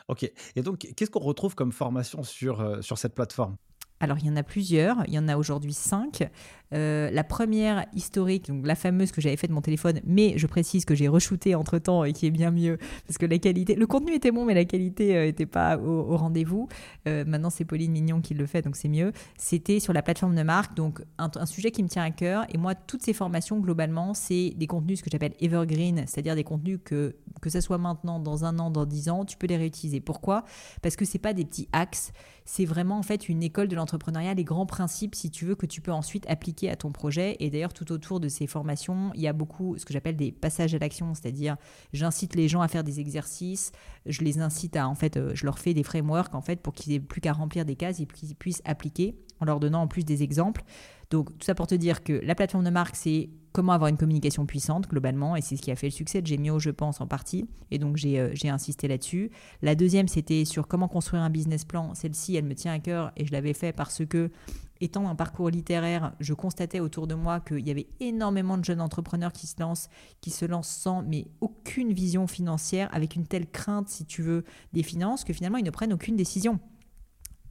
Ok. 0.09 0.31
Et 0.57 0.63
donc, 0.63 0.79
qu'est-ce 0.97 1.11
qu'on 1.11 1.21
retrouve 1.21 1.55
comme 1.55 1.73
formation 1.73 2.23
sur, 2.23 2.61
euh, 2.61 2.81
sur 2.83 2.99
cette 2.99 3.15
plateforme? 3.15 3.57
Alors, 4.01 4.19
il 4.19 4.27
y 4.27 4.31
en 4.31 4.37
a 4.37 4.43
plusieurs. 4.43 5.03
Il 5.07 5.15
y 5.15 5.19
en 5.19 5.29
a 5.29 5.37
aujourd'hui 5.37 5.73
cinq. 5.73 6.29
Euh, 6.75 7.11
la 7.11 7.25
première 7.25 7.87
historique, 7.95 8.49
donc 8.49 8.67
la 8.67 8.75
fameuse 8.75 9.13
que 9.13 9.21
j'avais 9.21 9.37
faite 9.37 9.51
de 9.51 9.55
mon 9.55 9.61
téléphone, 9.61 10.01
mais 10.05 10.35
je 10.37 10.47
précise 10.47 10.85
que 10.85 10.95
j'ai 10.95 11.09
re-shooté 11.09 11.55
entre 11.55 11.79
temps 11.79 12.05
et 12.05 12.13
qui 12.13 12.27
est 12.27 12.31
bien 12.31 12.51
mieux 12.51 12.79
parce 13.07 13.19
que 13.19 13.27
la 13.27 13.39
qualité, 13.39 13.75
le 13.75 13.87
contenu 13.87 14.15
était 14.15 14.33
bon, 14.33 14.45
mais 14.45 14.55
la 14.55 14.65
qualité 14.65 15.27
n'était 15.27 15.45
euh, 15.45 15.47
pas 15.47 15.79
au, 15.79 16.17
rendez-vous. 16.17 16.69
Euh, 17.07 17.25
maintenant, 17.27 17.51
c'est 17.51 17.65
Pauline 17.65 17.93
Mignon 17.93 18.21
qui 18.21 18.35
le 18.35 18.47
fait, 18.47 18.63
donc 18.63 18.77
c'est 18.77 18.89
mieux. 18.89 19.13
C'était 19.39 19.79
sur 19.79 19.93
la 19.93 20.03
plateforme 20.03 20.35
de 20.35 20.43
marque, 20.43 20.75
donc 20.75 21.03
un, 21.19 21.47
sujet 21.47 21.71
qui 21.71 21.83
me 21.83 21.89
tient 21.89 22.03
à 22.03 22.11
cœur. 22.11 22.45
Et 22.53 22.59
moi, 22.59 22.75
toutes 22.75 23.03
ces 23.03 23.13
formations, 23.13 23.59
globalement, 23.61 24.15
c'est 24.15 24.51
des 24.57 24.67
contenus, 24.67 24.99
ce 24.99 25.05
que 25.05 25.11
j'appelle 25.11 25.35
evergreen, 25.41 26.05
c'est-à-dire 26.07 26.35
des 26.35 26.45
contenus 26.45 26.81
que, 26.85 27.15
que 27.41 27.51
ce 27.51 27.61
soit 27.61 27.79
maintenant, 27.79 28.19
dans 28.19 28.45
un 28.45 28.59
an, 28.59 28.71
dans 28.71 28.87
dix 28.87 29.09
ans, 29.09 29.25
tu 29.25 29.37
peux 29.37 29.47
les 29.47 29.57
réutiliser. 29.57 30.01
Pourquoi? 30.01 30.45
Parce 30.83 30.97
que 30.97 31.05
c'est 31.05 31.19
pas 31.19 31.35
des 31.35 31.45
petits 31.45 31.69
axes, 31.73 32.13
c'est 32.45 32.65
vraiment 32.65 32.99
en 32.99 33.03
fait 33.03 33.29
une 33.29 33.43
école 33.43 33.69
de 33.69 33.77
l'entrepreneuriat, 33.77 34.35
les 34.35 34.45
grands 34.45 34.67
principes, 34.67 35.15
si 35.15 35.31
tu 35.31 35.45
veux, 35.45 35.55
que 35.55 35.67
tu 35.67 35.81
peux 35.81 35.93
ensuite 35.93 36.29
appliquer 36.29 36.64
à 36.69 36.77
ton 36.77 36.93
projet. 36.93 37.37
Et 37.41 37.51
d'ailleurs, 37.51 37.73
tout 37.73 37.93
autour 37.93 38.21
de 38.21 38.29
ces 38.29 38.47
formations, 38.47 39.11
il 39.15 39.21
y 39.21 39.29
a 39.29 39.33
beaucoup 39.33 39.77
ce 39.79 39.85
que 39.85 39.93
j'appelle 39.93 40.17
des 40.17 40.33
passages 40.33 40.75
à 40.75 40.79
l'action, 40.79 41.15
c'est-à-dire 41.15 41.57
j'incite 41.93 42.35
les 42.35 42.49
gens 42.49 42.61
à 42.61 42.69
faire 42.69 42.85
des 42.85 43.01
exercices, 43.01 43.73
je 44.07 44.23
les 44.23 44.39
incite 44.41 44.77
à, 44.77 44.89
en 44.89 44.95
fait, 44.95 45.17
euh, 45.17 45.33
je 45.35 45.45
leur 45.45 45.59
fais 45.59 45.75
des 45.75 45.83
frameworks, 45.83 46.35
en 46.35 46.41
fait, 46.41 46.61
pour 46.61 46.73
qu'ils 46.73 46.93
aient 46.93 47.01
plus 47.01 47.21
qu'à 47.21 47.33
remplir 47.33 47.65
des 47.65 47.77
cases 47.77 48.01
et 48.01 48.07
qu'ils 48.07 48.35
puissent 48.35 48.63
appliquer 48.65 49.17
en 49.41 49.45
leur 49.45 49.61
donnant 49.61 49.83
en 49.83 49.89
plus 49.89 50.05
des 50.05 50.23
exemples. 50.23 50.63
Donc, 51.11 51.31
tout 51.39 51.45
ça 51.45 51.55
pour 51.55 51.67
te 51.67 51.75
dire 51.75 52.03
que 52.03 52.13
la 52.13 52.35
plateforme 52.35 52.65
de 52.65 52.71
marque, 52.71 52.97
c'est 52.97 53.31
comment 53.55 53.73
avoir 53.73 53.89
une 53.89 53.97
communication 53.97 54.47
puissante 54.47 54.89
globalement, 54.89 55.37
et 55.37 55.41
c'est 55.41 55.57
ce 55.57 55.63
qui 55.63 55.71
a 55.71 55.77
fait 55.77 55.87
le 55.87 55.93
succès 55.93 56.21
de 56.21 56.27
Gemio, 56.27 56.59
je 56.59 56.71
pense, 56.71 57.01
en 57.01 57.07
partie, 57.07 57.47
et 57.71 57.79
donc 57.79 57.97
j'ai 57.97 58.19
euh, 58.19 58.35
insisté 58.47 58.89
là-dessus. 58.89 59.31
La 59.63 59.77
deuxième, 59.77 60.09
c'était 60.09 60.45
sur 60.45 60.67
comment 60.67 60.89
construire 60.89 61.23
un 61.23 61.31
business 61.31 61.65
plan. 61.65 61.95
Celle-ci, 61.95 62.35
elle 62.35 62.47
me 62.47 62.57
tient 62.57 62.73
à 62.73 62.81
cœur, 62.81 63.13
et 63.17 63.25
je 63.25 63.33
l'avais 63.33 63.55
fait 63.55 63.73
parce 63.73 64.05
que, 64.05 64.33
étant 64.81 65.09
un 65.09 65.15
parcours 65.15 65.51
littéraire, 65.51 66.15
je 66.19 66.35
constatais 66.35 66.81
autour 66.81 67.07
de 67.07 67.15
moi 67.15 67.39
qu'il 67.39 67.67
y 67.67 67.71
avait 67.71 67.87
énormément 68.01 68.59
de 68.59 68.65
jeunes 68.65 68.81
entrepreneurs 68.81 69.33
qui 69.33 69.47
se 69.47 69.61
lancent, 69.61 69.89
qui 70.21 70.31
se 70.31 70.45
lancent 70.45 70.77
sans 70.77 71.03
mais 71.03 71.29
aucune 71.41 71.93
vision 71.93 72.27
financière, 72.27 72.89
avec 72.93 73.15
une 73.15 73.25
telle 73.25 73.49
crainte, 73.49 73.89
si 73.89 74.05
tu 74.05 74.23
veux, 74.23 74.45
des 74.73 74.83
finances, 74.83 75.23
que 75.23 75.33
finalement, 75.33 75.59
ils 75.59 75.65
ne 75.65 75.71
prennent 75.71 75.93
aucune 75.93 76.17
décision 76.17 76.59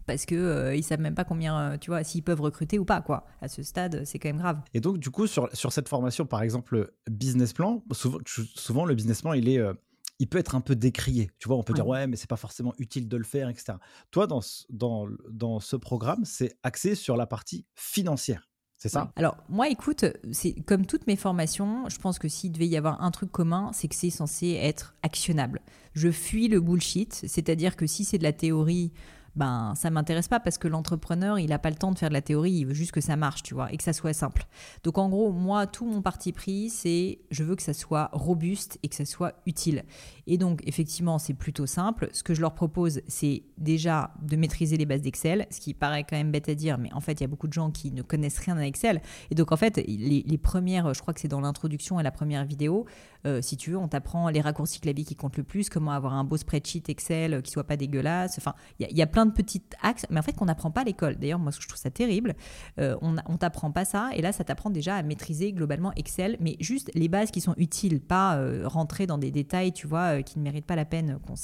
parce 0.06 0.26
que 0.26 0.70
ne 0.70 0.76
ils 0.76 0.84
savent 0.84 1.02
même 1.02 1.16
pas 1.16 1.26
combien, 1.26 1.78
tu 1.78 1.90
vois, 1.90 2.04
s'ils 2.04 2.24
peuvent 2.24 2.42
recruter 2.42 2.80
ou 2.80 2.86
pas, 2.86 3.02
quoi. 3.02 3.26
À 3.42 3.48
ce 3.48 3.64
stade, 3.64 4.04
c'est 4.06 4.20
quand 4.20 4.30
même 4.30 4.38
grave. 4.38 4.62
Et 4.74 4.80
donc, 4.80 4.98
du 4.98 5.10
coup, 5.10 5.28
sur, 5.28 5.50
sur 5.54 5.72
cette 5.72 5.90
formation, 5.90 6.26
par 6.26 6.42
exemple, 6.42 6.94
business 7.10 7.54
plan, 7.54 7.84
souvent, 7.92 8.20
souvent 8.26 8.86
le 8.86 8.96
business 8.96 9.22
plan, 9.22 9.34
il 9.34 9.50
est 9.50 9.62
il 10.20 10.28
peut 10.28 10.38
être 10.38 10.56
un 10.56 10.62
peu 10.62 10.76
décrié. 10.76 11.32
Tu 11.40 11.48
vois, 11.48 11.58
on 11.58 11.64
peut 11.64 11.74
dire 11.74 11.88
ouais, 11.88 12.08
mais 12.08 12.16
c'est 12.16 12.30
pas 12.30 12.38
forcément 12.38 12.74
utile 12.78 13.08
de 13.08 13.18
le 13.18 13.24
faire, 13.24 13.50
etc. 13.50 13.74
Toi, 14.12 14.28
dans, 14.28 14.42
dans, 14.70 15.08
dans 15.30 15.60
ce 15.60 15.76
programme, 15.76 16.24
c'est 16.26 16.58
axé 16.64 16.96
sur 16.96 17.18
la 17.18 17.26
partie 17.26 17.66
financière. 17.76 18.48
C'est 18.78 18.90
ça? 18.90 19.12
Alors, 19.16 19.38
moi, 19.48 19.70
écoute, 19.70 20.06
c'est 20.32 20.54
comme 20.62 20.86
toutes 20.86 21.08
mes 21.08 21.16
formations, 21.16 21.88
je 21.88 21.98
pense 22.00 22.20
que 22.20 22.28
s'il 22.28 22.52
devait 22.52 22.68
y 22.68 22.76
avoir 22.76 23.02
un 23.02 23.12
truc 23.12 23.32
commun, 23.32 23.72
c'est 23.74 23.88
que 23.88 23.96
c'est 23.96 24.10
censé 24.10 24.60
être 24.62 24.96
actionnable. 25.04 25.62
Je 25.94 26.12
fuis 26.12 26.50
le 26.50 26.60
bullshit, 26.60 27.14
c'est-à-dire 27.14 27.78
que 27.78 27.88
si 27.88 28.04
c'est 28.04 28.18
de 28.18 28.24
la 28.24 28.34
théorie, 28.34 28.92
ben 29.36 29.74
ça 29.76 29.90
m'intéresse 29.90 30.28
pas 30.28 30.40
parce 30.40 30.58
que 30.58 30.68
l'entrepreneur, 30.68 31.40
il 31.40 31.50
n'a 31.50 31.60
pas 31.60 31.70
le 31.70 31.76
temps 31.76 31.92
de 31.92 31.98
faire 31.98 32.10
de 32.10 32.14
la 32.14 32.22
théorie, 32.22 32.52
il 32.52 32.66
veut 32.66 32.74
juste 32.74 32.92
que 32.92 33.02
ça 33.02 33.16
marche, 33.16 33.44
tu 33.44 33.54
vois, 33.54 33.72
et 33.72 33.78
que 33.78 33.84
ça 33.84 33.94
soit 33.94 34.14
simple. 34.14 34.46
Donc 34.84 34.98
en 34.98 35.10
gros, 35.10 35.32
moi, 35.32 35.68
tout 35.68 35.86
mon 35.86 36.02
parti 36.02 36.32
pris, 36.32 36.70
c'est 36.70 37.20
je 37.32 37.44
veux 37.44 37.56
que 37.56 37.64
ça 37.64 37.74
soit 37.74 38.10
robuste 38.14 38.80
et 38.84 38.88
que 38.88 38.96
ça 38.96 39.06
soit 39.06 39.34
utile. 39.46 39.84
Et 40.28 40.38
donc 40.38 40.62
effectivement, 40.66 41.20
c'est 41.20 41.34
plutôt 41.34 41.66
simple. 41.66 42.10
Ce 42.14 42.24
que 42.24 42.34
je 42.34 42.42
leur 42.42 42.54
propose, 42.54 43.02
c'est 43.08 43.44
déjà 43.58 44.12
de 44.22 44.36
maîtriser 44.36 44.78
les 44.78 44.86
bases 44.86 45.02
d'Excel, 45.02 45.48
ce 45.50 45.60
qui 45.60 45.74
paraît 45.74 46.04
quand 46.04 46.16
même 46.16 46.32
bête 46.32 46.50
à 46.50 46.56
dire, 46.56 46.78
mais 46.78 46.94
en 46.94 47.00
fait, 47.00 47.14
il 47.14 47.22
y 47.22 47.26
a 47.26 47.28
beaucoup 47.28 47.48
de 47.48 47.54
gens 47.54 47.72
qui 47.72 47.92
ne 47.92 48.02
connaissent 48.02 48.40
rien 48.40 48.58
à 48.58 48.66
Excel. 48.66 49.02
Et 49.32 49.36
donc 49.36 49.52
en 49.52 49.58
fait, 49.58 49.78
les, 49.78 50.24
les 50.26 50.38
premières, 50.38 50.94
je 50.94 51.02
crois 51.02 51.14
que 51.14 51.20
c'est 51.20 51.28
dans 51.28 51.42
l'introduction 51.42 51.98
à 51.98 52.04
la 52.04 52.12
première 52.12 52.46
vidéo, 52.46 52.86
euh, 53.26 53.42
si 53.42 53.58
tu 53.58 53.72
veux, 53.72 53.78
on 53.78 53.88
t'apprend 53.88 54.30
les 54.30 54.42
raccourcis 54.42 54.80
clavier 54.80 55.06
qui 55.06 55.16
comptent 55.16 55.38
le 55.38 55.44
plus, 55.44 55.70
comment 55.70 55.92
avoir 55.92 56.14
un 56.14 56.24
beau 56.24 56.38
spreadsheet 56.38 56.84
Excel 56.88 57.42
qui 57.42 57.52
soit 57.52 57.64
pas 57.64 57.78
dégueulasse. 57.78 58.38
Enfin, 58.38 58.54
il 58.80 58.98
y, 58.98 59.02
a 59.02 59.08
plein 59.08 59.26
de 59.26 59.32
petits 59.32 59.64
axes, 59.82 60.06
mais 60.10 60.20
en 60.20 60.24
fait 60.24 60.34
qu'on 60.34 60.46
n'apprend 60.46 60.72
pas 60.72 60.82
à 60.82 60.84
l'école. 60.84 61.16
D'ailleurs, 61.18 61.40
moi, 61.40 61.52
je 61.58 61.68
trouve 61.68 61.80
ça 61.80 61.90
terrible. 61.90 62.36
Euh, 62.80 62.98
on, 63.02 63.16
on 63.28 63.38
t'apprend 63.38 63.72
pas 63.72 63.86
ça, 63.86 64.10
et 64.14 64.22
là, 64.22 64.32
ça 64.32 64.44
t'apprend 64.44 64.70
déjà 64.70 64.96
à 64.96 65.04
maîtriser 65.04 65.54
globalement 65.54 65.94
Excel, 65.96 66.38
mais 66.40 66.58
juste 66.60 66.92
les 66.96 67.08
bases 67.08 67.32
qui 67.32 67.42
sont 67.42 67.54
utiles, 67.58 68.02
pas 68.02 68.38
euh, 68.38 68.68
rentrer 68.68 69.08
dans 69.08 69.18
des 69.18 69.32
détails, 69.32 69.72
tu 69.72 69.88
vois, 69.88 70.22
qui 70.24 70.40
ne 70.40 70.44
méritent 70.44 70.66
pas 70.66 70.76
la 70.76 70.86
peine 70.86 71.20
qu'on 71.26 71.36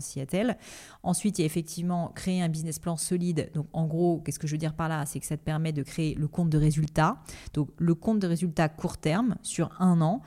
s'y 0.00 0.20
attelle. 0.20 0.56
Ensuite, 1.02 1.38
il 1.38 1.42
y 1.42 1.44
a 1.44 1.46
effectivement 1.46 2.12
créer 2.14 2.42
un 2.42 2.48
business 2.48 2.78
plan 2.78 2.96
solide. 2.96 3.50
Donc, 3.54 3.66
en 3.72 3.86
gros, 3.86 4.20
qu'est-ce 4.24 4.38
que 4.38 4.46
je 4.46 4.52
veux 4.52 4.58
dire 4.58 4.74
par 4.74 4.88
là? 4.88 5.04
C'est 5.06 5.20
que 5.20 5.26
ça 5.26 5.36
te 5.36 5.44
permet 5.44 5.72
de 5.72 5.82
créer 5.82 6.14
le 6.14 6.28
compte 6.28 6.50
de 6.50 6.58
résultat. 6.58 7.18
Donc, 7.54 7.70
le 7.78 7.94
compte 7.94 8.18
de 8.18 8.26
résultat 8.26 8.68
court 8.68 8.98
terme 8.98 9.36
sur 9.42 9.70
un 9.80 10.00
an. 10.00 10.22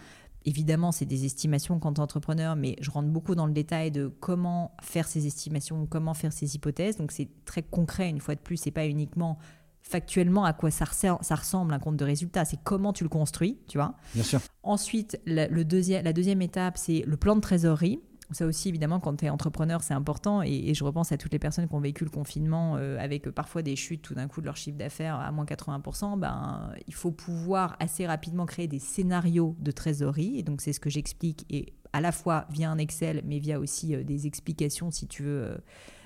Évidemment, 0.45 0.91
c'est 0.91 1.05
des 1.05 1.25
estimations 1.25 1.79
quant 1.79 1.93
entrepreneur, 1.97 2.55
mais 2.55 2.75
je 2.81 2.89
rentre 2.89 3.09
beaucoup 3.09 3.35
dans 3.35 3.45
le 3.45 3.53
détail 3.53 3.91
de 3.91 4.07
comment 4.07 4.75
faire 4.81 5.07
ces 5.07 5.27
estimations, 5.27 5.85
comment 5.85 6.13
faire 6.13 6.33
ces 6.33 6.55
hypothèses. 6.55 6.97
Donc 6.97 7.11
c'est 7.11 7.29
très 7.45 7.61
concret, 7.61 8.09
une 8.09 8.19
fois 8.19 8.35
de 8.35 8.39
plus, 8.39 8.57
c'est 8.57 8.71
pas 8.71 8.87
uniquement 8.87 9.37
factuellement 9.81 10.45
à 10.45 10.53
quoi 10.53 10.71
ça, 10.71 10.85
ressemble 10.85 11.73
un 11.73 11.79
compte 11.79 11.97
de 11.97 12.05
résultat, 12.05 12.45
c'est 12.45 12.59
comment 12.63 12.93
tu 12.93 13.03
le 13.03 13.09
construis, 13.09 13.59
tu 13.67 13.77
vois. 13.77 13.95
Bien 14.13 14.23
sûr. 14.23 14.39
Ensuite, 14.63 15.19
la, 15.25 15.47
le 15.47 15.63
la 15.63 16.13
deuxième 16.13 16.41
étape, 16.41 16.77
c'est 16.77 17.03
le 17.05 17.17
plan 17.17 17.35
de 17.35 17.41
trésorerie. 17.41 17.99
Ça 18.31 18.45
aussi, 18.45 18.69
évidemment, 18.69 18.99
quand 18.99 19.15
tu 19.17 19.25
es 19.25 19.29
entrepreneur, 19.29 19.83
c'est 19.83 19.93
important. 19.93 20.41
Et, 20.41 20.73
je 20.73 20.83
repense 20.83 21.11
à 21.11 21.17
toutes 21.17 21.33
les 21.33 21.39
personnes 21.39 21.67
qui 21.67 21.75
ont 21.75 21.81
vécu 21.81 22.03
le 22.03 22.09
confinement 22.09 22.77
euh, 22.77 22.97
avec 22.99 23.27
euh, 23.27 23.31
parfois 23.31 23.61
des 23.61 23.75
chutes 23.75 24.01
tout 24.01 24.13
d'un 24.13 24.27
coup 24.27 24.41
de 24.41 24.45
leur 24.45 24.57
chiffre 24.57 24.77
d'affaires 24.77 25.15
à 25.15 25.31
moins 25.31 25.45
80%. 25.45 26.17
Ben, 26.17 26.71
il 26.87 26.93
faut 26.93 27.11
pouvoir 27.11 27.75
assez 27.79 28.07
rapidement 28.07 28.45
créer 28.45 28.67
des 28.67 28.79
scénarios 28.79 29.55
de 29.59 29.71
trésorerie. 29.71 30.37
Et 30.37 30.43
donc, 30.43 30.61
c'est 30.61 30.73
ce 30.73 30.79
que 30.79 30.89
j'explique, 30.89 31.45
et 31.49 31.73
à 31.93 31.99
la 31.99 32.11
fois 32.11 32.45
via 32.49 32.71
un 32.71 32.77
Excel, 32.77 33.21
mais 33.25 33.39
via 33.39 33.59
aussi 33.59 33.95
euh, 33.95 34.03
des 34.03 34.27
explications, 34.27 34.91
si 34.91 35.07
tu 35.07 35.23
veux 35.23 35.57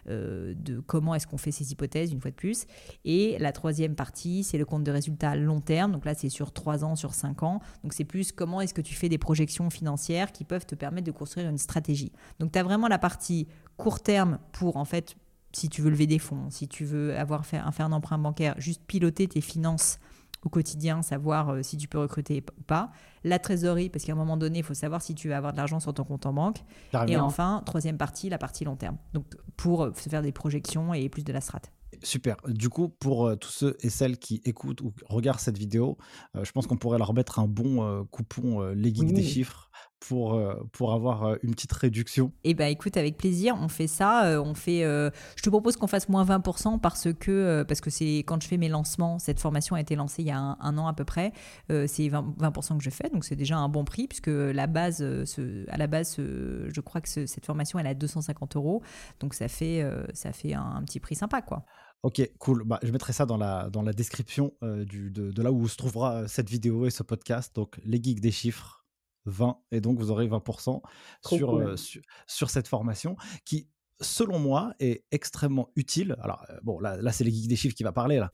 de 0.07 0.79
comment 0.79 1.15
est-ce 1.15 1.27
qu'on 1.27 1.37
fait 1.37 1.51
ces 1.51 1.71
hypothèses, 1.71 2.11
une 2.11 2.21
fois 2.21 2.31
de 2.31 2.35
plus. 2.35 2.65
Et 3.05 3.37
la 3.39 3.51
troisième 3.51 3.95
partie, 3.95 4.43
c'est 4.43 4.57
le 4.57 4.65
compte 4.65 4.83
de 4.83 4.91
résultats 4.91 5.35
long 5.35 5.61
terme. 5.61 5.91
Donc 5.91 6.05
là, 6.05 6.13
c'est 6.13 6.29
sur 6.29 6.51
3 6.51 6.83
ans, 6.83 6.95
sur 6.95 7.13
5 7.13 7.43
ans. 7.43 7.59
Donc 7.83 7.93
c'est 7.93 8.05
plus 8.05 8.31
comment 8.31 8.61
est-ce 8.61 8.73
que 8.73 8.81
tu 8.81 8.95
fais 8.95 9.09
des 9.09 9.17
projections 9.17 9.69
financières 9.69 10.31
qui 10.31 10.43
peuvent 10.43 10.65
te 10.65 10.75
permettre 10.75 11.05
de 11.05 11.11
construire 11.11 11.49
une 11.49 11.57
stratégie. 11.57 12.11
Donc 12.39 12.51
tu 12.51 12.59
as 12.59 12.63
vraiment 12.63 12.87
la 12.87 12.99
partie 12.99 13.47
court 13.77 14.01
terme 14.01 14.39
pour 14.51 14.77
en 14.77 14.85
fait 14.85 15.15
si 15.51 15.69
tu 15.69 15.81
veux 15.81 15.89
lever 15.89 16.07
des 16.07 16.19
fonds, 16.19 16.49
si 16.49 16.67
tu 16.67 16.83
veux 16.83 17.17
avoir 17.17 17.45
fait, 17.45 17.61
faire 17.71 17.85
un 17.85 17.91
emprunt 17.93 18.17
bancaire, 18.17 18.55
juste 18.57 18.81
piloter 18.85 19.27
tes 19.27 19.41
finances 19.41 19.99
au 20.45 20.49
quotidien, 20.49 21.01
savoir 21.01 21.49
euh, 21.49 21.63
si 21.63 21.75
tu 21.75 21.87
peux 21.87 21.97
recruter 21.97 22.43
ou 22.57 22.63
pas. 22.63 22.91
La 23.23 23.39
trésorerie, 23.39 23.89
parce 23.89 24.05
qu'à 24.05 24.13
un 24.13 24.15
moment 24.15 24.37
donné, 24.37 24.59
il 24.59 24.63
faut 24.63 24.75
savoir 24.75 25.01
si 25.01 25.15
tu 25.15 25.27
vas 25.27 25.37
avoir 25.37 25.51
de 25.51 25.57
l'argent 25.57 25.79
sur 25.79 25.93
ton 25.93 26.03
compte 26.03 26.25
en 26.25 26.33
banque. 26.33 26.59
Et 27.07 27.17
enfin, 27.17 27.63
troisième 27.65 27.97
partie, 27.97 28.29
la 28.29 28.37
partie 28.37 28.63
long 28.63 28.75
terme. 28.75 28.97
Donc 29.13 29.25
pour 29.57 29.83
euh, 29.83 29.91
se 29.93 30.07
faire 30.07 30.21
des 30.21 30.31
projections 30.31 30.93
et 30.93 31.09
plus 31.09 31.23
de 31.23 31.33
la 31.33 31.41
strate. 31.41 31.71
Super. 32.03 32.37
Du 32.47 32.69
coup, 32.69 32.89
pour 32.89 33.25
euh, 33.25 33.35
tous 33.35 33.49
ceux 33.49 33.77
et 33.81 33.89
celles 33.89 34.19
qui 34.19 34.41
écoutent 34.45 34.81
ou 34.81 34.93
regardent 35.07 35.39
cette 35.39 35.57
vidéo, 35.57 35.97
je 36.39 36.51
pense 36.51 36.67
qu'on 36.67 36.77
pourrait 36.77 36.99
leur 36.99 37.13
mettre 37.13 37.39
un 37.39 37.47
bon 37.47 38.05
coupon 38.11 38.61
les 38.69 38.93
geeks 38.93 39.13
des 39.13 39.23
chiffres 39.23 39.71
pour, 40.07 40.35
euh, 40.35 40.55
pour 40.71 40.93
avoir 40.93 41.23
euh, 41.23 41.35
une 41.41 41.51
petite 41.51 41.71
réduction 41.71 42.31
Eh 42.43 42.53
bien, 42.53 42.67
écoute, 42.67 42.97
avec 42.97 43.17
plaisir, 43.17 43.55
on 43.59 43.67
fait 43.67 43.87
ça. 43.87 44.25
Euh, 44.25 44.41
on 44.41 44.53
fait, 44.53 44.81
je 44.81 45.41
te 45.41 45.49
propose 45.49 45.77
qu'on 45.77 45.87
fasse 45.87 46.09
moins 46.09 46.25
20% 46.25 46.79
parce 46.79 47.07
que, 47.13 47.63
parce 47.63 47.81
que 47.81 47.89
c'est 47.89 48.19
quand 48.19 48.41
je 48.41 48.47
fais 48.47 48.57
mes 48.57 48.69
lancements, 48.69 49.19
cette 49.19 49.39
formation 49.39 49.75
a 49.75 49.81
été 49.81 49.95
lancée 49.95 50.21
il 50.21 50.27
y 50.27 50.31
a 50.31 50.37
un, 50.37 50.77
an 50.77 50.87
à 50.87 50.93
peu 50.93 51.05
près, 51.05 51.31
c'est 51.69 52.07
20%, 52.09 52.77
que 52.77 52.83
je 52.83 52.89
fais, 52.89 53.09
donc 53.09 53.25
c'est 53.25 53.35
déjà 53.35 53.57
un 53.57 53.69
bon 53.69 53.83
prix 53.83 54.07
puisque 54.07 54.27
la 54.27 54.67
base, 54.67 54.97
ce, 55.25 55.69
à 55.69 55.77
la 55.77 55.87
base, 55.87 56.17
je 56.17 56.81
crois 56.81 57.01
que 57.01 57.09
cette 57.09 57.45
formation, 57.45 57.79
elle 57.79 57.87
à 57.87 57.93
250 57.93 58.55
euros, 58.55 58.81
donc 59.19 59.33
ça 59.33 59.47
fait, 59.47 59.87
ça 60.13 60.31
fait 60.31 60.53
un, 60.53 60.83
petit 60.85 60.99
prix 60.99 61.15
sympa, 61.15 61.41
quoi. 61.41 61.65
Ok, 62.03 62.21
cool. 62.37 62.63
Bah, 62.65 62.79
je 62.83 62.91
mettrai 62.91 63.13
ça 63.13 63.25
dans 63.25 63.37
la, 63.37 63.69
dans 63.69 63.81
la 63.81 63.93
description 63.93 64.53
du, 64.61 65.09
de, 65.09 65.31
de, 65.31 65.41
là 65.41 65.51
où 65.51 65.67
se 65.67 65.77
trouvera 65.77 66.27
cette 66.27 66.49
vidéo 66.49 66.85
et 66.85 66.91
ce 66.91 67.03
podcast. 67.03 67.55
Donc, 67.55 67.79
les 67.83 68.01
geeks 68.01 68.19
des 68.19 68.31
chiffres, 68.31 68.84
20 69.25 69.57
et 69.71 69.81
donc 69.81 69.97
vous 69.97 70.11
aurez 70.11 70.27
20% 70.27 70.81
sur, 71.25 71.57
euh, 71.57 71.75
sur, 71.77 72.01
sur, 72.27 72.49
cette 72.49 72.67
formation 72.67 73.15
qui, 73.43 73.69
selon 74.01 74.39
moi, 74.39 74.73
est 74.79 75.03
extrêmement 75.11 75.69
utile. 75.75 76.15
Alors, 76.21 76.45
bon, 76.63 76.79
là, 76.79 76.97
là 76.97 77.11
c'est 77.11 77.23
les 77.23 77.31
geeks 77.31 77.47
des 77.47 77.55
chiffres 77.55 77.75
qui 77.75 77.83
va 77.83 77.91
parler 77.91 78.17
là. 78.17 78.31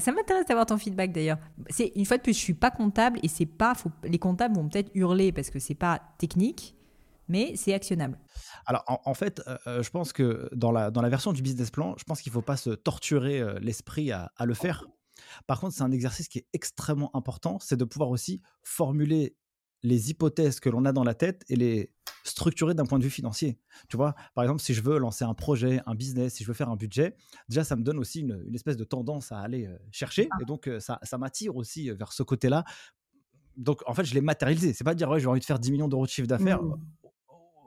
Ça 0.00 0.12
m'intéresse 0.12 0.46
d'avoir 0.46 0.66
ton 0.66 0.78
feedback 0.78 1.12
d'ailleurs. 1.12 1.38
C'est 1.68 1.92
une 1.96 2.04
fois 2.04 2.16
de 2.16 2.22
plus, 2.22 2.32
je 2.32 2.38
suis 2.38 2.54
pas 2.54 2.70
comptable 2.70 3.18
et 3.22 3.28
c'est 3.28 3.46
pas, 3.46 3.74
faut, 3.74 3.90
les 4.04 4.18
comptables 4.18 4.54
vont 4.54 4.68
peut-être 4.68 4.90
hurler 4.94 5.32
parce 5.32 5.50
que 5.50 5.58
c'est 5.58 5.74
pas 5.74 6.00
technique, 6.18 6.76
mais 7.26 7.56
c'est 7.56 7.74
actionnable. 7.74 8.18
Alors 8.66 8.84
en, 8.86 9.14
fait, 9.14 9.42
euh, 9.66 9.82
je 9.82 9.90
pense 9.90 10.12
que 10.12 10.48
dans 10.54 10.70
la, 10.70 10.92
dans 10.92 11.02
la 11.02 11.08
version 11.08 11.32
du 11.32 11.42
business 11.42 11.70
plan, 11.70 11.94
je 11.98 12.04
pense 12.04 12.22
qu'il 12.22 12.30
faut 12.30 12.42
pas 12.42 12.56
se 12.56 12.70
torturer 12.70 13.42
l'esprit 13.60 14.12
à, 14.12 14.30
à, 14.36 14.46
le 14.46 14.54
faire. 14.54 14.86
Par 15.46 15.60
contre, 15.60 15.74
c'est 15.74 15.82
un 15.82 15.90
exercice 15.90 16.28
qui 16.28 16.38
est 16.38 16.46
extrêmement 16.52 17.10
important, 17.14 17.58
c'est 17.60 17.76
de 17.76 17.84
pouvoir 17.84 18.10
aussi 18.10 18.42
formuler 18.62 19.36
les 19.84 20.10
hypothèses 20.10 20.60
que 20.60 20.70
l'on 20.70 20.84
a 20.86 20.92
dans 20.92 21.04
la 21.04 21.14
tête 21.14 21.44
et 21.48 21.56
les 21.56 21.92
structurer 22.24 22.74
d'un 22.74 22.86
point 22.86 22.98
de 22.98 23.04
vue 23.04 23.10
financier. 23.10 23.58
Tu 23.88 23.98
vois, 23.98 24.14
par 24.34 24.42
exemple, 24.42 24.62
si 24.62 24.72
je 24.72 24.82
veux 24.82 24.98
lancer 24.98 25.24
un 25.24 25.34
projet, 25.34 25.80
un 25.84 25.94
business, 25.94 26.34
si 26.34 26.42
je 26.42 26.48
veux 26.48 26.54
faire 26.54 26.70
un 26.70 26.76
budget, 26.76 27.14
déjà, 27.50 27.64
ça 27.64 27.76
me 27.76 27.82
donne 27.82 27.98
aussi 27.98 28.20
une, 28.20 28.54
espèce 28.54 28.78
de 28.78 28.84
tendance 28.84 29.30
à 29.30 29.40
aller 29.40 29.66
euh, 29.66 29.76
chercher. 29.92 30.28
Et 30.40 30.44
donc, 30.46 30.66
euh, 30.66 30.80
ça, 30.80 30.98
ça 31.02 31.18
m'attire 31.18 31.54
aussi 31.54 31.90
vers 31.90 32.12
ce 32.12 32.22
côté-là. 32.22 32.64
Donc, 33.58 33.82
en 33.86 33.92
fait, 33.92 34.04
je 34.04 34.14
l'ai 34.14 34.22
matérialisé. 34.22 34.72
C'est 34.72 34.84
pas 34.84 34.94
dire, 34.94 35.10
ouais, 35.10 35.20
j'ai 35.20 35.26
envie 35.26 35.40
de 35.40 35.44
faire 35.44 35.58
10 35.58 35.70
millions 35.70 35.88
d'euros 35.88 36.06
de 36.06 36.10
chiffre 36.10 36.26
d'affaires. 36.26 36.62
Mmh. 36.62 36.80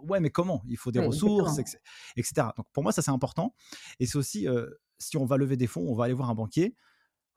Ouais, 0.09 0.19
mais 0.19 0.31
comment? 0.31 0.63
Il 0.67 0.77
faut 0.77 0.91
des 0.91 0.99
ressources, 0.99 1.59
etc. 2.15 2.47
Donc, 2.57 2.65
pour 2.73 2.81
moi, 2.81 2.91
ça, 2.91 3.03
c'est 3.03 3.11
important. 3.11 3.53
Et 3.99 4.07
c'est 4.07 4.17
aussi, 4.17 4.47
euh, 4.47 4.67
si 4.97 5.17
on 5.17 5.25
va 5.25 5.37
lever 5.37 5.55
des 5.55 5.67
fonds, 5.67 5.85
on 5.87 5.95
va 5.95 6.05
aller 6.05 6.13
voir 6.13 6.31
un 6.31 6.35
banquier. 6.35 6.75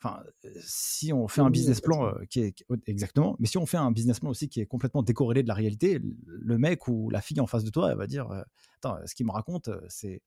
Enfin, 0.03 0.23
si 0.61 1.13
on 1.13 1.29
fait 1.29 1.43
un 1.43 1.51
business 1.51 1.81
plan 1.81 2.15
qui 2.31 2.41
est 2.41 2.65
exactement, 2.87 3.37
mais 3.39 3.47
si 3.47 3.59
on 3.59 3.67
fait 3.67 3.77
un 3.77 3.91
business 3.91 4.19
plan 4.19 4.31
aussi 4.31 4.49
qui 4.49 4.61
est 4.61 4.67
complètement 4.67 5.03
décorrélé 5.03 5.43
de 5.43 5.49
la 5.49 5.55
réalité, 5.55 6.01
le 6.27 6.59
mec 6.59 6.89
ou 6.89 7.11
la 7.11 7.21
fille 7.21 7.39
en 7.41 7.47
face 7.47 7.65
de 7.65 7.71
toi, 7.71 7.91
elle 7.91 7.99
va 7.99 8.07
dire 8.07 8.31
attends, 8.79 8.97
ce 9.05 9.15
qu'il 9.15 9.27
me 9.27 9.33
raconte, 9.33 9.69
c'est 9.89 10.23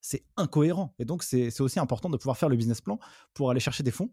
c'est 0.00 0.24
incohérent. 0.36 0.94
Et 1.00 1.04
donc 1.04 1.24
c'est 1.24 1.60
aussi 1.60 1.80
important 1.80 2.08
de 2.08 2.16
pouvoir 2.16 2.36
faire 2.36 2.48
le 2.48 2.56
business 2.56 2.80
plan 2.80 3.00
pour 3.34 3.50
aller 3.50 3.58
chercher 3.58 3.82
des 3.82 3.90
fonds, 3.90 4.12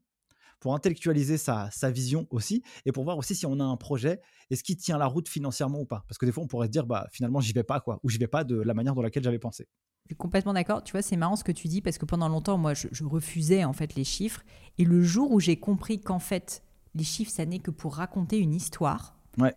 pour 0.63 0.73
intellectualiser 0.73 1.37
sa, 1.37 1.69
sa 1.71 1.91
vision 1.91 2.25
aussi, 2.29 2.63
et 2.85 2.93
pour 2.93 3.03
voir 3.03 3.17
aussi 3.17 3.35
si 3.35 3.45
on 3.45 3.59
a 3.59 3.63
un 3.65 3.75
projet, 3.75 4.21
est-ce 4.49 4.63
qu'il 4.63 4.77
tient 4.77 4.97
la 4.97 5.07
route 5.07 5.27
financièrement 5.27 5.81
ou 5.81 5.85
pas. 5.85 6.05
Parce 6.07 6.17
que 6.17 6.25
des 6.25 6.31
fois 6.31 6.41
on 6.41 6.47
pourrait 6.47 6.67
se 6.67 6.71
dire 6.71 6.85
bah 6.85 7.05
finalement 7.11 7.41
j'y 7.41 7.51
vais 7.51 7.65
pas 7.65 7.81
quoi, 7.81 7.99
ou 8.01 8.09
j'y 8.09 8.17
vais 8.17 8.27
pas 8.27 8.45
de 8.45 8.55
la 8.55 8.73
manière 8.73 8.95
dans 8.95 9.01
laquelle 9.01 9.25
j'avais 9.25 9.39
pensé. 9.39 9.67
Je 10.05 10.13
suis 10.13 10.15
complètement 10.15 10.53
d'accord. 10.53 10.81
Tu 10.81 10.93
vois, 10.93 11.01
c'est 11.01 11.17
marrant 11.17 11.35
ce 11.35 11.43
que 11.43 11.51
tu 11.51 11.67
dis 11.67 11.81
parce 11.81 11.97
que 11.97 12.05
pendant 12.05 12.29
longtemps, 12.29 12.57
moi, 12.57 12.73
je, 12.73 13.03
refusais 13.03 13.65
en 13.65 13.73
fait 13.73 13.95
les 13.95 14.03
chiffres. 14.05 14.41
Et 14.77 14.85
le 14.85 15.01
jour 15.01 15.31
où 15.31 15.41
j'ai 15.41 15.57
compris 15.57 15.99
qu'en 15.99 16.19
fait, 16.19 16.63
les 16.93 17.05
chiffres, 17.05 17.31
ça 17.31 17.45
n'est 17.45 17.59
que 17.59 17.71
pour 17.71 17.95
raconter 17.95 18.37
une 18.37 18.53
histoire. 18.53 19.17
Ouais. 19.37 19.55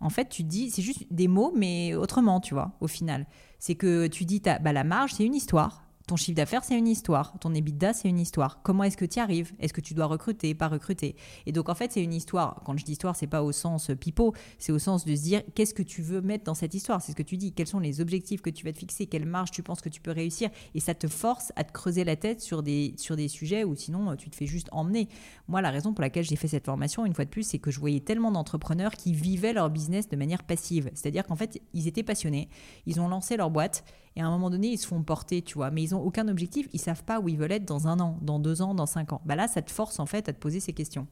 En 0.00 0.08
fait, 0.08 0.30
tu 0.30 0.44
dis, 0.44 0.70
c'est 0.70 0.80
juste 0.80 1.06
des 1.10 1.28
mots, 1.28 1.52
mais 1.54 1.94
autrement, 1.94 2.40
tu 2.40 2.54
vois, 2.54 2.72
au 2.80 2.86
final. 2.86 3.26
C'est 3.58 3.74
que 3.74 4.06
tu 4.06 4.24
dis, 4.24 4.40
bah, 4.40 4.72
la 4.72 4.84
marge, 4.84 5.12
c'est 5.12 5.24
une 5.24 5.34
histoire. 5.34 5.83
Ton 6.06 6.16
chiffre 6.16 6.36
d'affaires, 6.36 6.64
c'est 6.64 6.76
une 6.76 6.86
histoire. 6.86 7.32
Ton 7.40 7.54
EBITDA, 7.54 7.94
c'est 7.94 8.10
une 8.10 8.20
histoire. 8.20 8.60
Comment 8.62 8.84
est-ce 8.84 8.98
que 8.98 9.06
tu 9.06 9.16
y 9.16 9.20
arrives? 9.20 9.52
Est-ce 9.58 9.72
que 9.72 9.80
tu 9.80 9.94
dois 9.94 10.04
recruter, 10.04 10.54
pas 10.54 10.68
recruter? 10.68 11.16
Et 11.46 11.52
donc, 11.52 11.70
en 11.70 11.74
fait, 11.74 11.92
c'est 11.92 12.02
une 12.02 12.12
histoire. 12.12 12.60
Quand 12.66 12.76
je 12.76 12.84
dis 12.84 12.92
histoire, 12.92 13.16
c'est 13.16 13.26
pas 13.26 13.42
au 13.42 13.52
sens 13.52 13.88
euh, 13.88 13.96
pipeau, 13.96 14.34
c'est 14.58 14.70
au 14.70 14.78
sens 14.78 15.06
de 15.06 15.16
se 15.16 15.22
dire 15.22 15.42
qu'est-ce 15.54 15.72
que 15.72 15.82
tu 15.82 16.02
veux 16.02 16.20
mettre 16.20 16.44
dans 16.44 16.52
cette 16.52 16.74
histoire? 16.74 17.00
C'est 17.00 17.12
ce 17.12 17.16
que 17.16 17.22
tu 17.22 17.38
dis. 17.38 17.52
Quels 17.52 17.68
sont 17.68 17.78
les 17.78 18.02
objectifs 18.02 18.42
que 18.42 18.50
tu 18.50 18.66
vas 18.66 18.72
te 18.74 18.78
fixer? 18.78 19.06
Quelle 19.06 19.24
marge 19.24 19.50
tu 19.50 19.62
penses 19.62 19.80
que 19.80 19.88
tu 19.88 20.02
peux 20.02 20.10
réussir? 20.10 20.50
Et 20.74 20.80
ça 20.80 20.94
te 20.94 21.08
force 21.08 21.52
à 21.56 21.64
te 21.64 21.72
creuser 21.72 22.04
la 22.04 22.16
tête 22.16 22.42
sur 22.42 22.62
des, 22.62 22.92
sur 22.98 23.16
des 23.16 23.28
sujets 23.28 23.64
où 23.64 23.74
sinon, 23.74 24.10
euh, 24.10 24.14
tu 24.16 24.28
te 24.28 24.36
fais 24.36 24.46
juste 24.46 24.68
emmener. 24.72 25.08
Moi, 25.48 25.62
la 25.62 25.70
raison 25.70 25.94
pour 25.94 26.02
laquelle 26.02 26.24
j'ai 26.24 26.36
fait 26.36 26.48
cette 26.48 26.66
formation, 26.66 27.06
une 27.06 27.14
fois 27.14 27.24
de 27.24 27.30
plus, 27.30 27.44
c'est 27.44 27.58
que 27.58 27.70
je 27.70 27.80
voyais 27.80 28.00
tellement 28.00 28.30
d'entrepreneurs 28.30 28.92
qui 28.92 29.14
vivaient 29.14 29.54
leur 29.54 29.70
business 29.70 30.06
de 30.10 30.16
manière 30.16 30.42
passive. 30.42 30.90
C'est-à-dire 30.92 31.24
qu'en 31.24 31.36
fait, 31.36 31.62
ils 31.72 31.88
étaient 31.88 32.02
passionnés, 32.02 32.50
ils 32.84 33.00
ont 33.00 33.08
lancé 33.08 33.38
leur 33.38 33.50
boîte 33.50 33.84
et 34.16 34.22
à 34.22 34.26
un 34.26 34.30
moment 34.30 34.50
donné, 34.50 34.68
ils 34.68 34.78
se 34.78 34.86
font 34.86 35.02
porter, 35.02 35.42
tu 35.42 35.54
vois, 35.54 35.70
mais 35.70 35.82
ils 35.82 35.90
n'ont 35.90 36.02
aucun 36.02 36.28
objectif, 36.28 36.68
ils 36.72 36.80
savent 36.80 37.04
pas 37.04 37.20
où 37.20 37.28
ils 37.28 37.38
veulent 37.38 37.52
être 37.52 37.64
dans 37.64 37.88
un 37.88 37.98
an, 38.00 38.18
dans 38.22 38.38
deux 38.38 38.62
ans, 38.62 38.74
dans 38.74 38.86
cinq 38.86 39.12
ans. 39.12 39.20
Bah 39.24 39.34
là, 39.34 39.48
ça 39.48 39.62
te 39.62 39.70
force 39.70 39.98
en 39.98 40.06
fait 40.06 40.28
à 40.28 40.32
te 40.32 40.38
poser 40.38 40.60
ces 40.60 40.72
questions. 40.72 41.06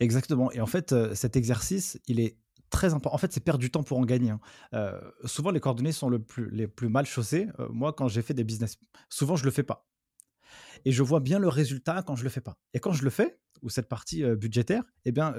Exactement. 0.00 0.50
Et 0.52 0.60
en 0.60 0.66
fait, 0.66 0.92
euh, 0.92 1.14
cet 1.14 1.36
exercice, 1.36 1.98
il 2.06 2.20
est 2.20 2.38
très 2.70 2.94
important. 2.94 3.14
En 3.14 3.18
fait, 3.18 3.32
c'est 3.32 3.40
perdre 3.40 3.60
du 3.60 3.70
temps 3.70 3.82
pour 3.82 3.98
en 3.98 4.04
gagner. 4.04 4.30
Hein. 4.30 4.40
Euh, 4.74 5.00
souvent, 5.24 5.50
les 5.50 5.60
coordonnées 5.60 5.92
sont 5.92 6.10
les 6.10 6.66
plus 6.68 6.88
mal 6.88 7.06
chaussées. 7.06 7.48
Euh, 7.58 7.68
moi, 7.70 7.92
quand 7.92 8.08
j'ai 8.08 8.22
fait 8.22 8.34
des 8.34 8.44
business, 8.44 8.78
souvent, 9.08 9.36
je 9.36 9.44
le 9.44 9.50
fais 9.50 9.62
pas. 9.62 9.88
Et 10.84 10.92
je 10.92 11.02
vois 11.02 11.20
bien 11.20 11.38
le 11.38 11.48
résultat 11.48 12.02
quand 12.02 12.16
je 12.16 12.24
le 12.24 12.30
fais 12.30 12.40
pas. 12.40 12.56
Et 12.74 12.80
quand 12.80 12.92
je 12.92 13.04
le 13.04 13.10
fais, 13.10 13.38
ou 13.62 13.70
cette 13.70 13.88
partie 13.88 14.24
budgétaire, 14.24 14.82
eh 15.04 15.12
bien, 15.12 15.34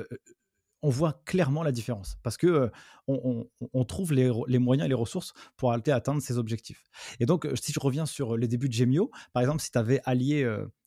on 0.84 0.90
voit 0.90 1.22
clairement 1.26 1.64
la 1.64 1.72
différence 1.72 2.18
parce 2.22 2.38
que 2.38 2.70
on, 3.08 3.86
trouve 3.86 4.14
les, 4.14 4.60
moyens 4.60 4.86
et 4.86 4.90
les 4.90 4.94
ressources 4.94 5.34
pour 5.58 5.74
atteindre 5.74 6.22
ces 6.22 6.38
objectifs. 6.38 6.84
Et 7.20 7.26
donc, 7.26 7.48
si 7.56 7.72
je 7.72 7.80
reviens 7.80 8.06
sur 8.06 8.38
les 8.38 8.48
débuts 8.48 8.70
de 8.70 8.74
Gemio, 8.74 9.10
par 9.34 9.42
exemple, 9.42 9.62
si 9.62 9.72
tu 9.72 9.78
avais 9.78 10.02
allié, 10.06 10.42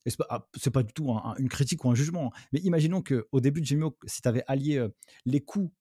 et 0.05 0.11
c'est 0.11 0.19
pas, 0.19 0.47
pas, 0.73 0.83
du 0.83 0.93
tout 0.93 1.11
une 1.39 1.49
critique 1.49 1.85
ou 1.85 1.91
un 1.91 1.95
jugement, 1.95 2.29
hein, 2.29 2.39
mais 2.53 2.61
imaginons 2.61 3.03
qu'au 3.03 3.41
début 3.41 3.61
de 3.61 3.67
Gemio, 3.67 3.97
si 4.07 4.23
tu 4.23 4.29
avais 4.29 4.45
allié 4.47 4.87
les 5.25 5.41
coûts 5.41 5.73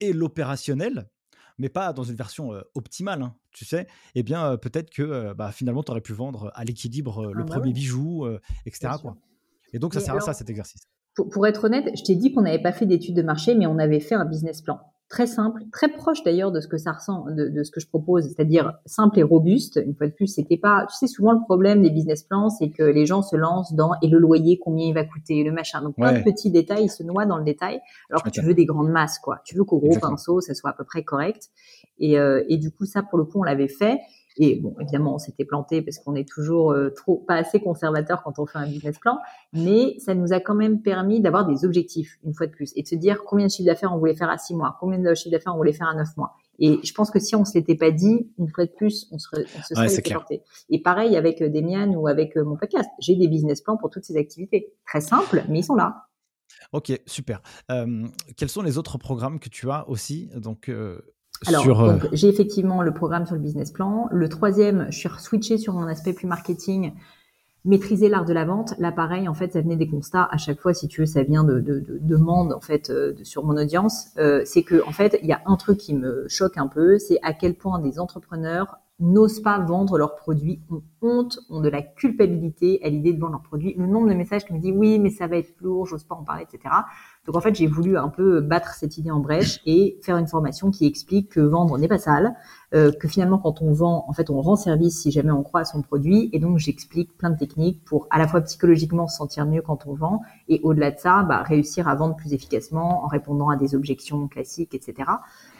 et 0.00 0.12
l'opérationnel, 0.12 1.10
mais 1.58 1.68
pas 1.68 1.92
dans 1.92 2.04
une 2.04 2.16
version 2.16 2.52
optimale, 2.74 3.22
hein, 3.22 3.36
tu 3.50 3.64
sais, 3.64 3.86
eh 4.14 4.22
bien, 4.22 4.56
peut-être 4.56 4.90
que 4.90 5.32
bah, 5.34 5.52
finalement, 5.52 5.82
tu 5.82 5.90
aurais 5.90 6.00
pu 6.00 6.12
vendre 6.12 6.52
à 6.54 6.64
l'équilibre 6.64 7.32
le 7.32 7.42
ah 7.42 7.44
bah 7.44 7.54
premier 7.56 7.72
bijou, 7.72 8.26
etc. 8.66 8.94
Quoi. 9.00 9.16
Et 9.72 9.78
donc, 9.78 9.94
ça 9.94 10.00
sert 10.00 10.14
à 10.14 10.20
ça, 10.20 10.32
cet 10.32 10.48
exercice. 10.48 10.88
Pour, 11.14 11.46
être 11.46 11.64
honnête, 11.64 11.90
je 11.96 12.02
t'ai 12.04 12.14
dit 12.14 12.32
qu'on 12.32 12.42
n'avait 12.42 12.62
pas 12.62 12.72
fait 12.72 12.86
d'études 12.86 13.14
de 13.14 13.22
marché, 13.22 13.54
mais 13.54 13.66
on 13.66 13.78
avait 13.78 14.00
fait 14.00 14.14
un 14.14 14.24
business 14.24 14.62
plan 14.62 14.80
très 15.12 15.26
simple, 15.26 15.62
très 15.70 15.88
proche 15.88 16.24
d'ailleurs 16.24 16.50
de 16.52 16.58
ce 16.58 16.66
que 16.66 16.78
ça 16.78 16.92
ressent, 16.92 17.26
de, 17.28 17.62
ce 17.62 17.70
que 17.70 17.80
je 17.80 17.86
propose, 17.86 18.24
c'est-à-dire 18.24 18.72
simple 18.86 19.18
et 19.18 19.22
robuste. 19.22 19.78
Une 19.84 19.94
fois 19.94 20.06
de 20.06 20.12
plus, 20.12 20.26
c'était 20.26 20.56
pas, 20.56 20.86
tu 20.88 20.96
sais, 20.96 21.06
souvent 21.06 21.32
le 21.32 21.40
problème 21.44 21.82
des 21.82 21.90
business 21.90 22.22
plans, 22.22 22.48
c'est 22.48 22.70
que 22.70 22.82
les 22.82 23.04
gens 23.04 23.20
se 23.20 23.36
lancent 23.36 23.74
dans 23.74 23.92
et 24.00 24.08
le 24.08 24.18
loyer, 24.18 24.58
combien 24.58 24.86
il 24.86 24.94
va 24.94 25.04
coûter, 25.04 25.44
le 25.44 25.52
machin. 25.52 25.82
Donc 25.82 25.96
plein 25.96 26.18
de 26.18 26.24
petits 26.24 26.50
détails, 26.50 26.84
ils 26.84 26.90
se 26.90 27.02
noient 27.02 27.26
dans 27.26 27.36
le 27.36 27.44
détail, 27.44 27.80
alors 28.08 28.22
que 28.22 28.30
tu 28.30 28.40
veux 28.40 28.54
des 28.54 28.64
grandes 28.64 28.88
masses, 28.88 29.18
quoi. 29.18 29.42
Tu 29.44 29.54
veux 29.54 29.64
qu'au 29.64 29.78
gros 29.78 29.98
pinceau, 30.00 30.40
ça 30.40 30.54
soit 30.54 30.70
à 30.70 30.72
peu 30.72 30.84
près 30.84 31.04
correct. 31.04 31.50
Et, 31.98 32.18
euh, 32.18 32.42
et 32.48 32.56
du 32.56 32.70
coup, 32.70 32.86
ça, 32.86 33.02
pour 33.02 33.18
le 33.18 33.24
coup, 33.24 33.38
on 33.38 33.44
l'avait 33.44 33.68
fait. 33.68 34.00
Et 34.38 34.56
bon, 34.56 34.74
évidemment, 34.80 35.14
on 35.14 35.18
s'était 35.18 35.44
planté 35.44 35.82
parce 35.82 35.98
qu'on 35.98 36.14
est 36.14 36.28
toujours 36.28 36.72
euh, 36.72 36.90
trop 36.90 37.16
pas 37.16 37.34
assez 37.34 37.60
conservateur 37.60 38.22
quand 38.22 38.38
on 38.38 38.46
fait 38.46 38.58
un 38.58 38.66
business 38.66 38.98
plan, 38.98 39.18
mais 39.52 39.98
ça 39.98 40.14
nous 40.14 40.32
a 40.32 40.40
quand 40.40 40.54
même 40.54 40.80
permis 40.80 41.20
d'avoir 41.20 41.46
des 41.46 41.64
objectifs 41.64 42.18
une 42.24 42.34
fois 42.34 42.46
de 42.46 42.52
plus 42.52 42.72
et 42.76 42.82
de 42.82 42.88
se 42.88 42.94
dire 42.94 43.24
combien 43.24 43.46
de 43.46 43.50
chiffre 43.50 43.66
d'affaires 43.66 43.92
on 43.92 43.98
voulait 43.98 44.14
faire 44.14 44.30
à 44.30 44.38
six 44.38 44.54
mois, 44.54 44.76
combien 44.80 44.98
de 44.98 45.14
chiffre 45.14 45.32
d'affaires 45.32 45.54
on 45.54 45.58
voulait 45.58 45.72
faire 45.72 45.88
à 45.88 45.94
neuf 45.94 46.16
mois. 46.16 46.34
Et 46.58 46.78
je 46.82 46.92
pense 46.94 47.10
que 47.10 47.18
si 47.18 47.34
on 47.36 47.44
se 47.44 47.54
l'était 47.54 47.74
pas 47.74 47.90
dit, 47.90 48.30
une 48.38 48.48
fois 48.48 48.64
de 48.64 48.70
plus, 48.70 49.08
on, 49.10 49.18
serait, 49.18 49.44
on 49.58 49.62
se 49.62 49.74
serait 49.74 50.02
planté. 50.02 50.42
Et 50.70 50.80
pareil 50.80 51.16
avec 51.16 51.42
euh, 51.42 51.48
Demian 51.48 51.92
ou 51.94 52.06
avec 52.06 52.36
euh, 52.36 52.44
mon 52.44 52.56
podcast, 52.56 52.88
j'ai 53.00 53.16
des 53.16 53.28
business 53.28 53.60
plans 53.60 53.76
pour 53.76 53.90
toutes 53.90 54.04
ces 54.04 54.16
activités, 54.16 54.72
très 54.86 55.00
simples, 55.00 55.44
mais 55.48 55.60
ils 55.60 55.64
sont 55.64 55.74
là. 55.74 56.06
Ok, 56.72 56.92
super. 57.06 57.42
quels 58.36 58.48
sont 58.48 58.62
les 58.62 58.78
autres 58.78 58.96
programmes 58.96 59.40
que 59.40 59.48
tu 59.48 59.70
as 59.70 59.86
aussi? 59.88 60.30
Donc, 60.36 60.70
alors, 61.46 61.82
euh, 61.82 61.96
j'ai 62.12 62.28
effectivement 62.28 62.82
le 62.82 62.92
programme 62.92 63.26
sur 63.26 63.34
le 63.34 63.40
business 63.40 63.70
plan. 63.70 64.08
Le 64.10 64.28
troisième, 64.28 64.86
je 64.90 64.98
suis 64.98 65.08
switché 65.18 65.58
sur 65.58 65.74
mon 65.74 65.86
aspect 65.86 66.12
plus 66.12 66.26
marketing, 66.26 66.92
maîtriser 67.64 68.08
l'art 68.08 68.24
de 68.24 68.32
la 68.32 68.44
vente. 68.44 68.74
Là, 68.78 68.92
pareil, 68.92 69.28
en 69.28 69.34
fait, 69.34 69.52
ça 69.52 69.60
venait 69.60 69.76
des 69.76 69.88
constats. 69.88 70.28
À 70.30 70.36
chaque 70.36 70.60
fois, 70.60 70.74
si 70.74 70.88
tu 70.88 71.00
veux, 71.00 71.06
ça 71.06 71.22
vient 71.22 71.44
de, 71.44 71.60
de, 71.60 71.80
de 71.80 71.98
demandes 72.00 72.52
en 72.52 72.60
fait 72.60 72.90
euh, 72.90 73.14
sur 73.22 73.44
mon 73.44 73.56
audience. 73.56 74.08
Euh, 74.18 74.42
c'est 74.44 74.62
que, 74.62 74.86
en 74.86 74.92
fait, 74.92 75.18
il 75.22 75.28
y 75.28 75.32
a 75.32 75.40
un 75.46 75.56
truc 75.56 75.78
qui 75.78 75.94
me 75.94 76.26
choque 76.28 76.58
un 76.58 76.68
peu, 76.68 76.98
c'est 76.98 77.18
à 77.22 77.32
quel 77.32 77.54
point 77.54 77.78
des 77.78 77.98
entrepreneurs 77.98 78.78
n'osent 79.02 79.40
pas 79.40 79.58
vendre 79.58 79.98
leurs 79.98 80.14
produits, 80.14 80.60
ont 80.70 80.82
honte, 81.02 81.38
ont 81.50 81.60
de 81.60 81.68
la 81.68 81.82
culpabilité 81.82 82.80
à 82.84 82.88
l'idée 82.88 83.12
de 83.12 83.20
vendre 83.20 83.32
leurs 83.32 83.42
produits. 83.42 83.74
Le 83.76 83.86
nombre 83.86 84.08
de 84.08 84.14
messages 84.14 84.44
qui 84.44 84.52
me 84.52 84.60
disent 84.60 84.74
oui, 84.74 84.98
mais 84.98 85.10
ça 85.10 85.26
va 85.26 85.36
être 85.36 85.52
lourd, 85.60 85.86
j'ose 85.86 86.04
pas 86.04 86.14
en 86.14 86.22
parler, 86.22 86.44
etc. 86.44 86.74
Donc 87.26 87.36
en 87.36 87.40
fait, 87.40 87.54
j'ai 87.54 87.66
voulu 87.66 87.96
un 87.98 88.08
peu 88.08 88.40
battre 88.40 88.74
cette 88.74 88.98
idée 88.98 89.10
en 89.10 89.18
brèche 89.18 89.60
et 89.66 89.98
faire 90.02 90.16
une 90.16 90.28
formation 90.28 90.70
qui 90.70 90.86
explique 90.86 91.30
que 91.30 91.40
vendre 91.40 91.76
n'est 91.78 91.88
pas 91.88 91.98
sale, 91.98 92.34
euh, 92.74 92.92
que 92.92 93.08
finalement 93.08 93.38
quand 93.38 93.60
on 93.60 93.72
vend, 93.72 94.04
en 94.08 94.12
fait, 94.12 94.30
on 94.30 94.40
rend 94.40 94.56
service 94.56 95.02
si 95.02 95.10
jamais 95.10 95.32
on 95.32 95.42
croit 95.42 95.60
à 95.60 95.64
son 95.64 95.82
produit. 95.82 96.30
Et 96.32 96.38
donc 96.38 96.58
j'explique 96.58 97.16
plein 97.18 97.30
de 97.30 97.38
techniques 97.38 97.84
pour 97.84 98.06
à 98.10 98.18
la 98.18 98.28
fois 98.28 98.40
psychologiquement 98.42 99.08
se 99.08 99.16
sentir 99.16 99.46
mieux 99.46 99.62
quand 99.62 99.86
on 99.86 99.94
vend 99.94 100.22
et 100.48 100.60
au-delà 100.62 100.92
de 100.92 100.98
ça, 100.98 101.24
bah, 101.24 101.42
réussir 101.42 101.88
à 101.88 101.94
vendre 101.96 102.14
plus 102.14 102.32
efficacement 102.32 103.04
en 103.04 103.08
répondant 103.08 103.48
à 103.48 103.56
des 103.56 103.74
objections 103.74 104.28
classiques, 104.28 104.74
etc. 104.74 105.10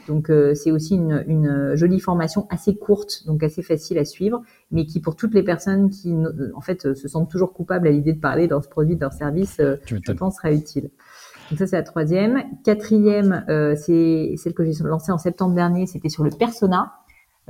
Donc 0.08 0.30
euh, 0.30 0.54
c'est 0.54 0.70
aussi 0.70 0.96
une, 0.96 1.24
une, 1.26 1.72
jolie 1.74 2.00
formation 2.00 2.46
assez 2.50 2.74
courte, 2.74 3.24
donc 3.26 3.42
assez 3.42 3.62
facile 3.62 3.98
à 3.98 4.04
suivre, 4.04 4.42
mais 4.70 4.84
qui 4.84 5.00
pour 5.00 5.16
toutes 5.16 5.34
les 5.34 5.42
personnes 5.42 5.90
qui 5.90 6.14
en 6.54 6.60
fait 6.60 6.94
se 6.94 7.08
sentent 7.08 7.30
toujours 7.30 7.52
coupables 7.52 7.86
à 7.86 7.90
l'idée 7.90 8.12
de 8.12 8.20
parler 8.20 8.46
de 8.46 8.50
leur 8.50 8.68
produit, 8.68 8.96
de 8.96 9.00
leur 9.00 9.12
service, 9.12 9.58
euh, 9.60 9.76
je 9.86 10.12
pense 10.12 10.36
sera 10.36 10.52
utile. 10.52 10.90
Donc 11.50 11.58
ça 11.58 11.66
c'est 11.66 11.76
la 11.76 11.82
troisième. 11.82 12.42
Quatrième, 12.64 13.44
euh, 13.48 13.74
c'est 13.76 14.34
celle 14.36 14.54
que 14.54 14.64
j'ai 14.64 14.72
lancée 14.82 15.12
en 15.12 15.18
septembre 15.18 15.54
dernier, 15.54 15.86
c'était 15.86 16.08
sur 16.08 16.24
le 16.24 16.30
persona. 16.30 16.92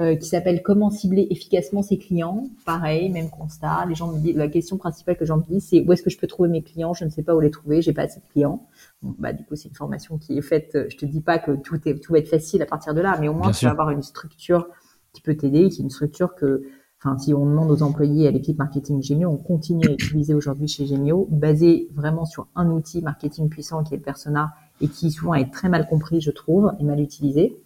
Euh, 0.01 0.17
qui 0.17 0.27
s'appelle 0.27 0.63
Comment 0.63 0.89
cibler 0.89 1.27
efficacement 1.29 1.83
ses 1.83 1.99
clients. 1.99 2.45
Pareil, 2.65 3.11
même 3.11 3.29
constat. 3.29 3.85
Les 3.87 3.95
gens 3.95 4.11
me 4.11 4.19
disent, 4.19 4.35
la 4.35 4.49
question 4.49 4.79
principale 4.79 5.19
que 5.19 5.27
j'en 5.27 5.37
dis, 5.37 5.61
c'est 5.61 5.85
où 5.87 5.93
est-ce 5.93 6.03
que 6.03 6.09
je 6.09 6.17
peux 6.17 6.27
trouver 6.27 6.49
mes 6.49 6.63
clients? 6.63 6.95
Je 6.95 7.05
ne 7.05 7.11
sais 7.11 7.23
pas 7.23 7.35
où 7.35 7.41
les 7.41 7.51
trouver, 7.51 7.83
j'ai 7.83 7.93
pas 7.93 8.03
assez 8.03 8.19
de 8.21 8.25
clients. 8.33 8.67
Bon, 9.03 9.15
bah 9.19 9.35
du 9.35 9.45
coup, 9.45 9.55
c'est 9.55 9.69
une 9.69 9.75
formation 9.75 10.17
qui 10.17 10.39
est 10.39 10.43
faite. 10.43 10.79
Je 10.89 10.97
te 10.97 11.05
dis 11.05 11.21
pas 11.21 11.39
que 11.39 11.53
tout 11.53 11.77
est 11.87 11.99
tout 11.99 12.15
va 12.15 12.21
être 12.21 12.29
facile 12.29 12.63
à 12.63 12.67
partir 12.67 12.95
de 12.95 13.03
là, 13.03 13.19
mais 13.21 13.29
au 13.29 13.35
moins 13.35 13.51
tu 13.51 13.67
vas 13.67 13.71
avoir 13.71 13.91
une 13.91 14.03
structure 14.03 14.67
qui 15.13 15.21
peut 15.21 15.37
t'aider, 15.37 15.69
qui 15.69 15.83
est 15.83 15.85
une 15.85 15.91
structure 15.91 16.35
que 16.37 16.63
enfin, 16.99 17.19
si 17.19 17.35
on 17.35 17.45
demande 17.45 17.71
aux 17.71 17.83
employés 17.83 18.27
à 18.27 18.31
l'équipe 18.31 18.57
marketing 18.57 19.03
Gemio, 19.03 19.29
on 19.29 19.37
continue 19.37 19.87
à 19.89 19.93
utiliser 19.93 20.33
aujourd'hui 20.33 20.69
chez 20.69 20.87
Gemio, 20.87 21.29
basé 21.31 21.89
vraiment 21.93 22.25
sur 22.25 22.47
un 22.55 22.71
outil 22.71 23.03
marketing 23.03 23.51
puissant 23.51 23.85
qui 23.85 23.93
est 23.93 23.99
le 23.99 24.03
persona 24.03 24.55
et 24.81 24.89
qui 24.89 25.11
souvent 25.11 25.35
est 25.35 25.53
très 25.53 25.69
mal 25.69 25.87
compris, 25.87 26.23
je 26.23 26.31
trouve, 26.31 26.73
et 26.81 26.85
mal 26.85 26.99
utilisé. 26.99 27.61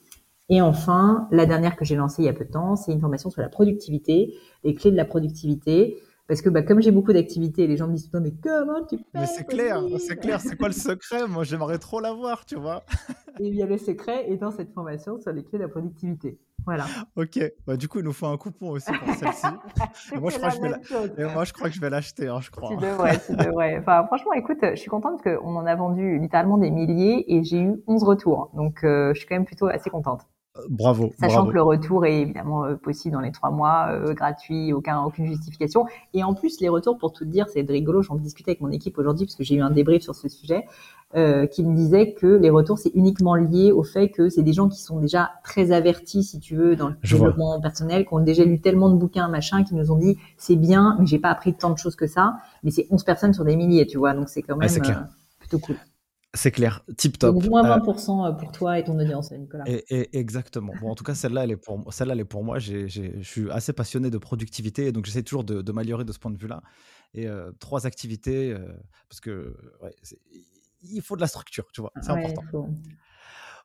Et 0.48 0.62
enfin, 0.62 1.26
la 1.32 1.44
dernière 1.44 1.76
que 1.76 1.84
j'ai 1.84 1.96
lancée 1.96 2.22
il 2.22 2.26
y 2.26 2.28
a 2.28 2.32
peu 2.32 2.44
de 2.44 2.50
temps, 2.50 2.76
c'est 2.76 2.92
une 2.92 3.00
formation 3.00 3.30
sur 3.30 3.42
la 3.42 3.48
productivité, 3.48 4.34
les 4.62 4.74
clés 4.74 4.92
de 4.92 4.96
la 4.96 5.04
productivité. 5.04 5.98
Parce 6.28 6.42
que 6.42 6.48
bah, 6.48 6.62
comme 6.62 6.80
j'ai 6.80 6.90
beaucoup 6.90 7.12
d'activités, 7.12 7.66
les 7.66 7.76
gens 7.76 7.86
me 7.86 7.94
disent 7.94 8.10
mais 8.12 8.32
comment 8.42 8.84
tu 8.84 8.96
fais 8.96 9.04
Mais 9.14 9.26
c'est 9.26 9.44
clair, 9.44 9.80
c'est 9.98 10.16
clair, 10.16 10.40
c'est 10.40 10.56
quoi 10.56 10.68
le 10.68 10.74
secret? 10.74 11.26
Moi 11.28 11.44
j'aimerais 11.44 11.78
trop 11.78 12.00
l'avoir, 12.00 12.44
tu 12.44 12.56
vois. 12.56 12.84
Et 13.40 13.50
bien 13.50 13.66
le 13.66 13.78
secret 13.78 14.30
est 14.30 14.36
dans 14.36 14.50
cette 14.50 14.72
formation 14.72 15.20
sur 15.20 15.32
les 15.32 15.44
clés 15.44 15.58
de 15.58 15.64
la 15.64 15.68
productivité. 15.68 16.38
Voilà. 16.64 16.86
Ok, 17.14 17.38
bah, 17.64 17.76
du 17.76 17.86
coup 17.86 18.00
il 18.00 18.04
nous 18.04 18.12
faut 18.12 18.26
un 18.26 18.36
coupon 18.36 18.70
aussi 18.70 18.90
pour 18.90 19.14
celle-ci. 19.14 19.46
moi, 20.20 20.30
je 20.30 20.38
crois 20.38 20.50
que 20.50 20.56
je 20.56 21.14
vais 21.14 21.32
moi 21.32 21.44
je 21.44 21.52
crois 21.52 21.68
que 21.68 21.74
je 21.74 21.80
vais 21.80 21.90
l'acheter, 21.90 22.26
hein, 22.26 22.40
je 22.40 22.50
crois. 22.50 22.70
Tu 22.70 22.76
devrais, 22.76 23.20
tu 23.20 23.36
devrais. 23.36 23.78
Enfin, 23.78 24.04
franchement, 24.06 24.32
écoute, 24.32 24.58
je 24.62 24.74
suis 24.74 24.90
contente 24.90 25.22
qu'on 25.22 25.54
en 25.54 25.64
a 25.64 25.74
vendu 25.76 26.18
littéralement 26.18 26.58
des 26.58 26.72
milliers 26.72 27.24
et 27.32 27.44
j'ai 27.44 27.60
eu 27.60 27.82
11 27.86 28.02
retours. 28.02 28.50
Donc 28.54 28.82
euh, 28.82 29.14
je 29.14 29.20
suis 29.20 29.28
quand 29.28 29.36
même 29.36 29.44
plutôt 29.44 29.66
assez 29.66 29.90
contente. 29.90 30.26
Bravo. 30.68 31.12
Sachant 31.18 31.46
que 31.46 31.52
le 31.52 31.62
retour 31.62 32.04
est 32.06 32.20
évidemment 32.22 32.64
euh, 32.64 32.74
possible 32.74 33.14
dans 33.14 33.20
les 33.20 33.32
trois 33.32 33.50
mois, 33.50 33.88
euh, 33.90 34.14
gratuit, 34.14 34.72
aucun, 34.72 35.02
aucune 35.02 35.26
justification. 35.26 35.86
Et 36.14 36.24
en 36.24 36.34
plus, 36.34 36.60
les 36.60 36.68
retours, 36.68 36.98
pour 36.98 37.12
tout 37.12 37.24
dire, 37.24 37.46
c'est 37.48 37.68
rigolo. 37.68 38.02
J'en 38.02 38.16
discutais 38.16 38.52
avec 38.52 38.60
mon 38.60 38.70
équipe 38.70 38.98
aujourd'hui 38.98 39.26
parce 39.26 39.36
que 39.36 39.44
j'ai 39.44 39.56
eu 39.56 39.60
un 39.60 39.70
débrief 39.70 40.02
sur 40.02 40.14
ce 40.14 40.28
sujet, 40.28 40.64
euh, 41.14 41.46
qui 41.46 41.62
me 41.64 41.74
disait 41.74 42.12
que 42.12 42.26
les 42.26 42.50
retours, 42.50 42.78
c'est 42.78 42.90
uniquement 42.94 43.34
lié 43.36 43.72
au 43.72 43.82
fait 43.82 44.10
que 44.10 44.28
c'est 44.28 44.42
des 44.42 44.52
gens 44.52 44.68
qui 44.68 44.80
sont 44.80 44.98
déjà 44.98 45.30
très 45.44 45.70
avertis, 45.70 46.24
si 46.24 46.40
tu 46.40 46.56
veux, 46.56 46.76
dans 46.76 46.88
le 46.88 46.96
développement 47.02 47.60
personnel, 47.60 48.04
qui 48.04 48.12
ont 48.12 48.20
déjà 48.20 48.44
lu 48.44 48.60
tellement 48.60 48.90
de 48.90 48.96
bouquins, 48.96 49.28
machin, 49.28 49.64
qui 49.64 49.74
nous 49.74 49.92
ont 49.92 49.98
dit 49.98 50.18
c'est 50.36 50.56
bien, 50.56 50.96
mais 50.98 51.06
j'ai 51.06 51.18
pas 51.18 51.30
appris 51.30 51.54
tant 51.54 51.70
de 51.70 51.78
choses 51.78 51.96
que 51.96 52.06
ça. 52.06 52.36
Mais 52.64 52.70
c'est 52.70 52.86
11 52.90 53.04
personnes 53.04 53.32
sur 53.32 53.44
des 53.44 53.56
milliers, 53.56 53.86
tu 53.86 53.98
vois. 53.98 54.14
Donc 54.14 54.28
c'est 54.28 54.42
quand 54.42 54.56
même 54.56 54.68
plutôt 55.38 55.58
cool. 55.58 55.76
C'est 56.36 56.50
clair, 56.50 56.84
tip 56.96 57.18
top. 57.18 57.34
Donc 57.34 57.46
moins 57.46 57.64
20% 57.78 58.28
euh, 58.28 58.32
pour 58.32 58.52
toi 58.52 58.78
et 58.78 58.84
ton 58.84 58.98
audience, 58.98 59.32
Nicolas. 59.32 59.64
Et, 59.66 60.16
exactement. 60.16 60.72
Bon, 60.80 60.90
en 60.90 60.94
tout 60.94 61.04
cas, 61.04 61.14
celle-là, 61.14 61.44
elle 61.44 61.52
est 61.52 61.56
pour 61.56 61.92
celle-là, 61.92 62.14
elle 62.14 62.20
est 62.20 62.24
pour 62.24 62.44
moi. 62.44 62.58
je 62.58 63.20
suis 63.22 63.50
assez 63.50 63.72
passionné 63.72 64.10
de 64.10 64.18
productivité, 64.18 64.92
donc 64.92 65.06
j'essaie 65.06 65.22
toujours 65.22 65.44
de, 65.44 65.72
m'améliorer 65.72 66.04
de 66.04 66.12
ce 66.12 66.18
point 66.18 66.30
de 66.30 66.38
vue-là. 66.38 66.62
Et 67.14 67.26
euh, 67.26 67.50
trois 67.58 67.86
activités, 67.86 68.52
euh, 68.52 68.66
parce 69.08 69.20
que 69.20 69.56
il 70.82 71.02
faut 71.02 71.16
de 71.16 71.20
la 71.20 71.26
structure, 71.26 71.66
tu 71.72 71.80
vois, 71.80 71.92
c'est 72.00 72.10
important. 72.10 72.68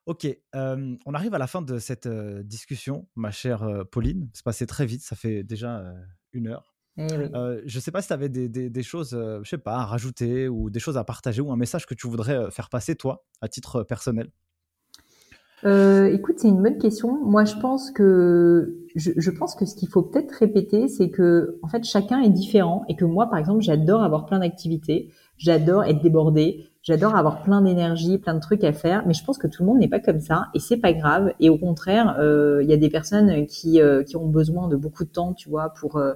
Ok, 0.08 0.28
on 0.54 1.14
arrive 1.14 1.36
à 1.36 1.38
la 1.38 1.48
fin 1.48 1.62
de 1.62 1.78
cette 1.78 2.08
discussion, 2.08 3.08
ma 3.16 3.32
chère 3.32 3.86
Pauline. 3.92 4.30
C'est 4.34 4.46
passé 4.46 4.66
très 4.66 4.86
vite, 4.86 5.02
ça 5.02 5.16
fait 5.16 5.44
déjà 5.44 5.84
une 6.32 6.48
heure. 6.48 6.71
Eh 6.98 7.08
je 7.08 7.78
ne 7.78 7.82
sais 7.82 7.92
pas 7.92 8.02
si 8.02 8.08
tu 8.08 8.14
avais 8.14 8.30
des, 8.30 8.50
des, 8.50 8.84
choses, 8.84 9.12
je 9.12 9.50
sais 9.50 9.58
pas, 9.58 9.76
à 9.76 9.86
rajouter 9.86 10.50
ou 10.50 10.70
des 10.70 10.80
choses 10.80 10.98
à 10.98 11.04
partager 11.04 11.42
ou 11.42 11.52
un 11.52 11.56
message 11.56 11.86
que 11.86 11.94
tu 11.94 12.08
voudrais 12.08 12.52
faire 12.52 12.70
passer, 12.70 12.96
toi, 12.96 13.24
à 13.42 13.48
titre 13.48 13.84
personnel. 13.84 14.30
écoute, 15.64 16.36
c'est 16.38 16.50
une 16.50 16.62
bonne 16.62 16.78
question. 16.78 17.24
Moi, 17.24 17.46
je 17.46 17.56
pense 17.56 17.92
que 17.92 18.86
je, 18.96 19.12
je 19.16 19.32
pense 19.32 19.56
que 19.56 19.66
ce 19.66 19.76
qu'il 19.76 19.88
faut 19.88 20.02
peut-être 20.02 20.32
répéter, 20.32 20.90
c'est 20.90 21.10
que 21.10 21.60
en 21.62 21.70
fait, 21.70 21.86
chacun 21.86 22.22
est 22.22 22.30
différent 22.30 22.84
et 22.90 22.96
que 22.96 23.06
moi, 23.06 23.30
par 23.30 23.40
exemple, 23.40 23.62
j'adore 23.62 24.04
avoir 24.04 24.26
plein 24.26 24.40
d'activités, 24.40 25.12
j'adore 25.38 25.86
être 25.86 26.02
débordée, 26.02 26.72
J'adore 26.84 27.16
avoir 27.16 27.44
plein 27.44 27.62
d'énergie, 27.62 28.18
plein 28.18 28.34
de 28.34 28.40
trucs 28.40 28.64
à 28.64 28.74
faire, 28.74 29.06
mais 29.06 29.14
je 29.14 29.24
pense 29.24 29.38
que 29.38 29.46
tout 29.46 29.62
le 29.62 29.68
monde 29.68 29.78
n'est 29.78 29.88
pas 29.88 30.00
comme 30.00 30.20
ça 30.20 30.48
et 30.56 30.60
c'est 30.60 30.78
pas 30.78 30.94
grave. 30.94 31.32
Et 31.40 31.48
au 31.50 31.58
contraire, 31.60 32.18
euh, 32.20 32.62
il 32.64 32.70
y 32.70 32.74
a 32.74 32.78
des 32.78 32.90
personnes 32.90 33.46
qui 33.46 33.80
euh, 33.80 34.04
qui 34.04 34.18
ont 34.18 34.28
besoin 34.28 34.68
de 34.68 34.76
beaucoup 34.76 35.04
de 35.04 35.10
temps, 35.10 35.34
tu 35.34 35.48
vois, 35.48 35.74
pour 35.80 35.98
euh, 35.98 36.14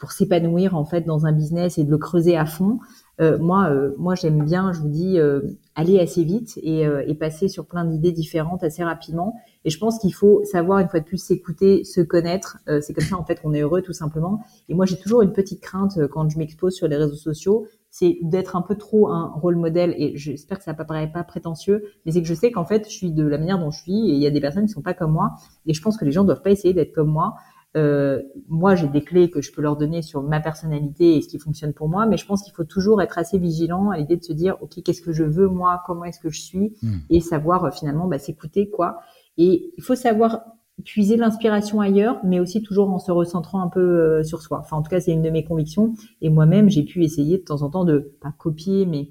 pour 0.00 0.12
s'épanouir 0.12 0.74
en 0.74 0.84
fait 0.84 1.02
dans 1.02 1.26
un 1.26 1.32
business 1.32 1.78
et 1.78 1.84
de 1.84 1.90
le 1.90 1.98
creuser 1.98 2.36
à 2.36 2.46
fond. 2.46 2.78
Euh, 3.20 3.38
moi, 3.38 3.68
euh, 3.70 3.92
moi 3.98 4.14
j'aime 4.14 4.42
bien, 4.44 4.72
je 4.72 4.80
vous 4.80 4.88
dis, 4.88 5.18
euh, 5.18 5.42
aller 5.74 6.00
assez 6.00 6.24
vite 6.24 6.58
et, 6.62 6.82
et 7.06 7.14
passer 7.14 7.48
sur 7.48 7.66
plein 7.66 7.84
d'idées 7.84 8.12
différentes 8.12 8.64
assez 8.64 8.82
rapidement. 8.82 9.34
Et 9.64 9.70
je 9.70 9.78
pense 9.78 9.98
qu'il 9.98 10.14
faut 10.14 10.42
savoir 10.44 10.78
une 10.78 10.88
fois 10.88 11.00
de 11.00 11.04
plus 11.04 11.22
s'écouter, 11.22 11.84
se 11.84 12.00
connaître. 12.00 12.58
c'est 12.80 12.92
comme 12.92 13.04
ça 13.04 13.16
en 13.16 13.24
fait 13.24 13.40
qu'on 13.40 13.52
est 13.52 13.60
heureux 13.60 13.82
tout 13.82 13.92
simplement. 13.92 14.42
Et 14.68 14.74
moi 14.74 14.86
j'ai 14.86 14.98
toujours 14.98 15.22
une 15.22 15.32
petite 15.32 15.60
crainte 15.60 15.98
quand 16.08 16.28
je 16.28 16.38
m'expose 16.38 16.74
sur 16.74 16.88
les 16.88 16.96
réseaux 16.96 17.14
sociaux, 17.14 17.66
c'est 17.90 18.18
d'être 18.22 18.56
un 18.56 18.62
peu 18.62 18.76
trop 18.76 19.08
un 19.08 19.32
rôle 19.34 19.56
modèle. 19.56 19.94
Et 19.98 20.16
j'espère 20.16 20.58
que 20.58 20.64
ça 20.64 20.72
ne 20.72 20.76
paraît 20.76 21.10
pas 21.10 21.24
prétentieux, 21.24 21.84
mais 22.04 22.12
c'est 22.12 22.22
que 22.22 22.28
je 22.28 22.34
sais 22.34 22.50
qu'en 22.50 22.64
fait 22.64 22.84
je 22.88 22.94
suis 22.94 23.12
de 23.12 23.26
la 23.26 23.38
manière 23.38 23.58
dont 23.58 23.70
je 23.70 23.80
suis 23.80 24.10
et 24.10 24.14
il 24.14 24.22
y 24.22 24.26
a 24.26 24.30
des 24.30 24.40
personnes 24.40 24.66
qui 24.66 24.72
sont 24.72 24.82
pas 24.82 24.94
comme 24.94 25.12
moi. 25.12 25.32
Et 25.66 25.74
je 25.74 25.82
pense 25.82 25.96
que 25.96 26.04
les 26.04 26.12
gens 26.12 26.24
doivent 26.24 26.42
pas 26.42 26.50
essayer 26.50 26.74
d'être 26.74 26.92
comme 26.92 27.10
moi. 27.10 27.34
Euh, 27.76 28.20
moi, 28.48 28.74
j'ai 28.74 28.88
des 28.88 29.02
clés 29.02 29.30
que 29.30 29.40
je 29.40 29.52
peux 29.52 29.62
leur 29.62 29.76
donner 29.76 30.02
sur 30.02 30.22
ma 30.22 30.40
personnalité 30.40 31.16
et 31.16 31.22
ce 31.22 31.28
qui 31.28 31.38
fonctionne 31.38 31.72
pour 31.72 31.88
moi, 31.88 32.06
mais 32.06 32.16
je 32.16 32.26
pense 32.26 32.42
qu'il 32.42 32.52
faut 32.52 32.64
toujours 32.64 33.00
être 33.00 33.18
assez 33.18 33.38
vigilant 33.38 33.90
à 33.90 33.98
l'idée 33.98 34.16
de 34.16 34.24
se 34.24 34.32
dire, 34.32 34.56
ok, 34.60 34.82
qu'est-ce 34.84 35.02
que 35.02 35.12
je 35.12 35.22
veux 35.22 35.48
moi, 35.48 35.82
comment 35.86 36.04
est-ce 36.04 36.18
que 36.18 36.30
je 36.30 36.40
suis, 36.40 36.74
hmm. 36.82 36.98
et 37.10 37.20
savoir 37.20 37.64
euh, 37.64 37.70
finalement 37.70 38.08
bah, 38.08 38.18
s'écouter 38.18 38.70
quoi. 38.70 38.98
Et 39.38 39.72
il 39.76 39.82
faut 39.82 39.94
savoir 39.94 40.40
puiser 40.84 41.16
l'inspiration 41.16 41.80
ailleurs, 41.80 42.18
mais 42.24 42.40
aussi 42.40 42.62
toujours 42.62 42.90
en 42.90 42.98
se 42.98 43.12
recentrant 43.12 43.60
un 43.60 43.68
peu 43.68 43.80
euh, 43.80 44.24
sur 44.24 44.42
soi. 44.42 44.58
Enfin, 44.60 44.76
en 44.78 44.82
tout 44.82 44.90
cas, 44.90 45.00
c'est 45.00 45.12
une 45.12 45.22
de 45.22 45.30
mes 45.30 45.44
convictions. 45.44 45.94
Et 46.22 46.30
moi-même, 46.30 46.68
j'ai 46.68 46.82
pu 46.82 47.04
essayer 47.04 47.38
de 47.38 47.44
temps 47.44 47.62
en 47.62 47.70
temps 47.70 47.84
de 47.84 48.14
pas 48.20 48.32
copier, 48.32 48.86
mais 48.86 49.10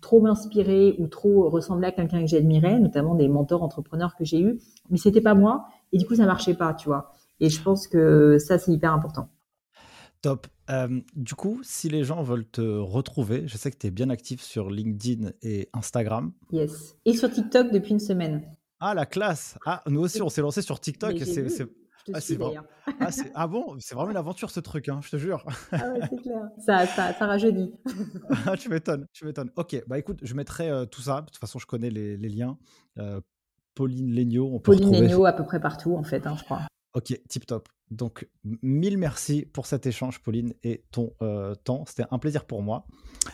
trop 0.00 0.20
m'inspirer 0.20 0.96
ou 0.98 1.06
trop 1.06 1.48
ressembler 1.48 1.88
à 1.88 1.92
quelqu'un 1.92 2.20
que 2.20 2.26
j'admirais, 2.26 2.80
notamment 2.80 3.14
des 3.14 3.28
mentors 3.28 3.62
entrepreneurs 3.62 4.16
que 4.16 4.24
j'ai 4.24 4.40
eus, 4.40 4.58
mais 4.90 4.96
c'était 4.96 5.20
pas 5.20 5.34
moi. 5.34 5.66
Et 5.92 5.98
du 5.98 6.06
coup, 6.06 6.16
ça 6.16 6.26
marchait 6.26 6.54
pas, 6.54 6.74
tu 6.74 6.88
vois. 6.88 7.12
Et 7.40 7.50
je 7.50 7.62
pense 7.62 7.86
que 7.88 8.38
ça, 8.38 8.58
c'est 8.58 8.72
hyper 8.72 8.92
important. 8.92 9.30
Top. 10.20 10.46
Euh, 10.70 11.00
du 11.14 11.34
coup, 11.34 11.60
si 11.62 11.88
les 11.88 12.04
gens 12.04 12.22
veulent 12.22 12.48
te 12.48 12.60
retrouver, 12.60 13.46
je 13.46 13.56
sais 13.56 13.70
que 13.70 13.78
tu 13.78 13.86
es 13.86 13.90
bien 13.90 14.10
actif 14.10 14.42
sur 14.42 14.68
LinkedIn 14.68 15.30
et 15.42 15.70
Instagram. 15.72 16.32
Yes. 16.50 16.96
Et 17.04 17.14
sur 17.14 17.30
TikTok 17.30 17.70
depuis 17.70 17.92
une 17.92 18.00
semaine. 18.00 18.42
Ah, 18.80 18.94
la 18.94 19.06
classe. 19.06 19.56
Ah, 19.64 19.82
nous 19.86 20.00
aussi, 20.00 20.20
on 20.22 20.28
s'est 20.28 20.40
lancé 20.40 20.62
sur 20.62 20.80
TikTok. 20.80 21.16
C'est, 21.18 21.46
ah, 22.14 22.20
c'est 22.20 22.38
ah, 23.00 23.10
ah, 23.34 23.46
bon, 23.46 23.76
c'est 23.80 23.94
vraiment 23.94 24.10
une 24.10 24.16
aventure 24.16 24.50
ce 24.50 24.60
truc, 24.60 24.88
hein, 24.88 25.00
je 25.02 25.10
te 25.10 25.16
jure. 25.16 25.44
Ah 25.72 25.90
ouais, 25.90 26.00
c'est 26.08 26.22
clair. 26.22 26.48
Ça, 26.58 26.86
ça, 26.86 27.12
ça 27.12 27.26
rajeunit. 27.26 27.74
ah, 28.46 28.56
tu 28.58 28.68
m'étonnes, 28.68 29.06
tu 29.12 29.24
m'étonnes. 29.24 29.50
Ok, 29.56 29.82
bah 29.86 29.98
écoute, 29.98 30.20
je 30.22 30.34
mettrai 30.34 30.70
euh, 30.70 30.86
tout 30.86 31.02
ça. 31.02 31.20
De 31.20 31.26
toute 31.26 31.36
façon, 31.36 31.58
je 31.58 31.66
connais 31.66 31.90
les, 31.90 32.16
les 32.16 32.28
liens. 32.28 32.56
Euh, 32.98 33.20
Pauline 33.74 34.14
Legnaud, 34.14 34.50
on 34.52 34.58
peut 34.58 34.72
Pauline 34.72 34.92
Legnaud 34.92 35.26
à 35.26 35.32
peu 35.32 35.44
près 35.44 35.60
partout, 35.60 35.96
en 35.96 36.02
fait, 36.02 36.26
hein, 36.26 36.34
je 36.36 36.44
crois. 36.44 36.62
Ok, 36.94 37.18
tip 37.28 37.46
top. 37.46 37.68
Donc, 37.90 38.28
mille 38.62 38.98
merci 38.98 39.46
pour 39.52 39.66
cet 39.66 39.86
échange, 39.86 40.20
Pauline, 40.20 40.52
et 40.62 40.84
ton 40.90 41.12
euh, 41.22 41.54
temps. 41.54 41.84
C'était 41.86 42.04
un 42.10 42.18
plaisir 42.18 42.44
pour 42.44 42.62
moi. 42.62 42.86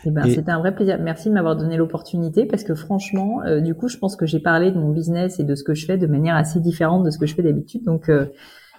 Eh 0.04 0.10
ben, 0.10 0.28
C'était 0.30 0.50
un 0.50 0.60
vrai 0.60 0.74
plaisir. 0.74 0.98
Merci 1.00 1.28
de 1.28 1.34
m'avoir 1.34 1.56
donné 1.56 1.76
l'opportunité 1.76 2.46
parce 2.46 2.62
que 2.62 2.74
franchement, 2.74 3.42
euh, 3.42 3.60
du 3.60 3.74
coup, 3.74 3.88
je 3.88 3.98
pense 3.98 4.16
que 4.16 4.26
j'ai 4.26 4.40
parlé 4.40 4.70
de 4.70 4.78
mon 4.78 4.90
business 4.90 5.40
et 5.40 5.44
de 5.44 5.54
ce 5.54 5.64
que 5.64 5.74
je 5.74 5.86
fais 5.86 5.98
de 5.98 6.06
manière 6.06 6.36
assez 6.36 6.60
différente 6.60 7.04
de 7.04 7.10
ce 7.10 7.18
que 7.18 7.26
je 7.26 7.34
fais 7.34 7.42
d'habitude. 7.42 7.82
Donc, 7.84 8.08
euh, 8.08 8.26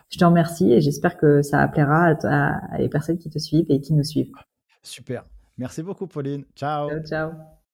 je 0.09 0.17
te 0.17 0.23
remercie 0.23 0.71
et 0.71 0.81
j'espère 0.81 1.17
que 1.17 1.41
ça 1.41 1.67
plaira 1.67 2.13
à, 2.23 2.75
à, 2.75 2.77
les 2.77 2.89
personnes 2.89 3.17
qui 3.17 3.29
te 3.29 3.39
suivent 3.39 3.65
et 3.69 3.81
qui 3.81 3.93
nous 3.93 4.03
suivent. 4.03 4.31
Super. 4.81 5.25
Merci 5.57 5.83
beaucoup, 5.83 6.07
Pauline. 6.07 6.45
Ciao. 6.55 6.89
Ciao, 6.89 7.03
ciao. 7.03 7.64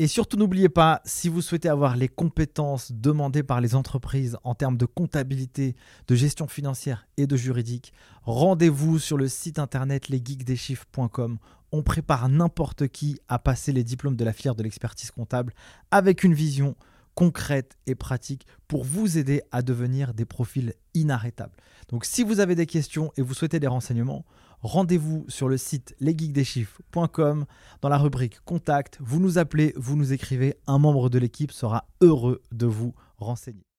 Et 0.00 0.06
surtout, 0.06 0.38
n'oubliez 0.38 0.70
pas, 0.70 1.02
si 1.04 1.28
vous 1.28 1.42
souhaitez 1.42 1.68
avoir 1.68 1.94
les 1.94 2.08
compétences 2.08 2.90
demandées 2.90 3.42
par 3.42 3.60
les 3.60 3.74
entreprises 3.74 4.38
en 4.44 4.54
termes 4.54 4.78
de 4.78 4.86
comptabilité, 4.86 5.76
de 6.08 6.14
gestion 6.14 6.48
financière 6.48 7.06
et 7.18 7.26
de 7.26 7.36
juridique, 7.36 7.92
rendez-vous 8.22 8.98
sur 8.98 9.18
le 9.18 9.28
site 9.28 9.58
internet 9.58 10.08
lesgeekdeschiffres.com. 10.08 11.36
On 11.70 11.82
prépare 11.82 12.30
n'importe 12.30 12.88
qui 12.88 13.18
à 13.28 13.38
passer 13.38 13.72
les 13.72 13.84
diplômes 13.84 14.16
de 14.16 14.24
la 14.24 14.32
filière 14.32 14.54
de 14.54 14.62
l'expertise 14.62 15.10
comptable 15.10 15.52
avec 15.90 16.24
une 16.24 16.32
vision 16.32 16.76
concrète 17.14 17.76
et 17.86 17.94
pratique 17.94 18.46
pour 18.68 18.84
vous 18.84 19.18
aider 19.18 19.42
à 19.52 19.60
devenir 19.60 20.14
des 20.14 20.24
profils 20.24 20.72
inarrêtables. 20.94 21.58
Donc 21.90 22.06
si 22.06 22.22
vous 22.22 22.40
avez 22.40 22.54
des 22.54 22.64
questions 22.64 23.12
et 23.18 23.22
vous 23.22 23.34
souhaitez 23.34 23.60
des 23.60 23.66
renseignements, 23.66 24.24
rendez-vous 24.62 25.24
sur 25.28 25.48
le 25.48 25.56
site 25.56 25.94
lesgeekdeschiffres.com 26.00 27.46
dans 27.80 27.88
la 27.88 27.98
rubrique 27.98 28.40
Contact. 28.44 28.98
Vous 29.00 29.20
nous 29.20 29.38
appelez, 29.38 29.72
vous 29.76 29.96
nous 29.96 30.12
écrivez, 30.12 30.56
un 30.66 30.78
membre 30.78 31.08
de 31.10 31.18
l'équipe 31.18 31.52
sera 31.52 31.86
heureux 32.00 32.42
de 32.52 32.66
vous 32.66 32.94
renseigner. 33.18 33.66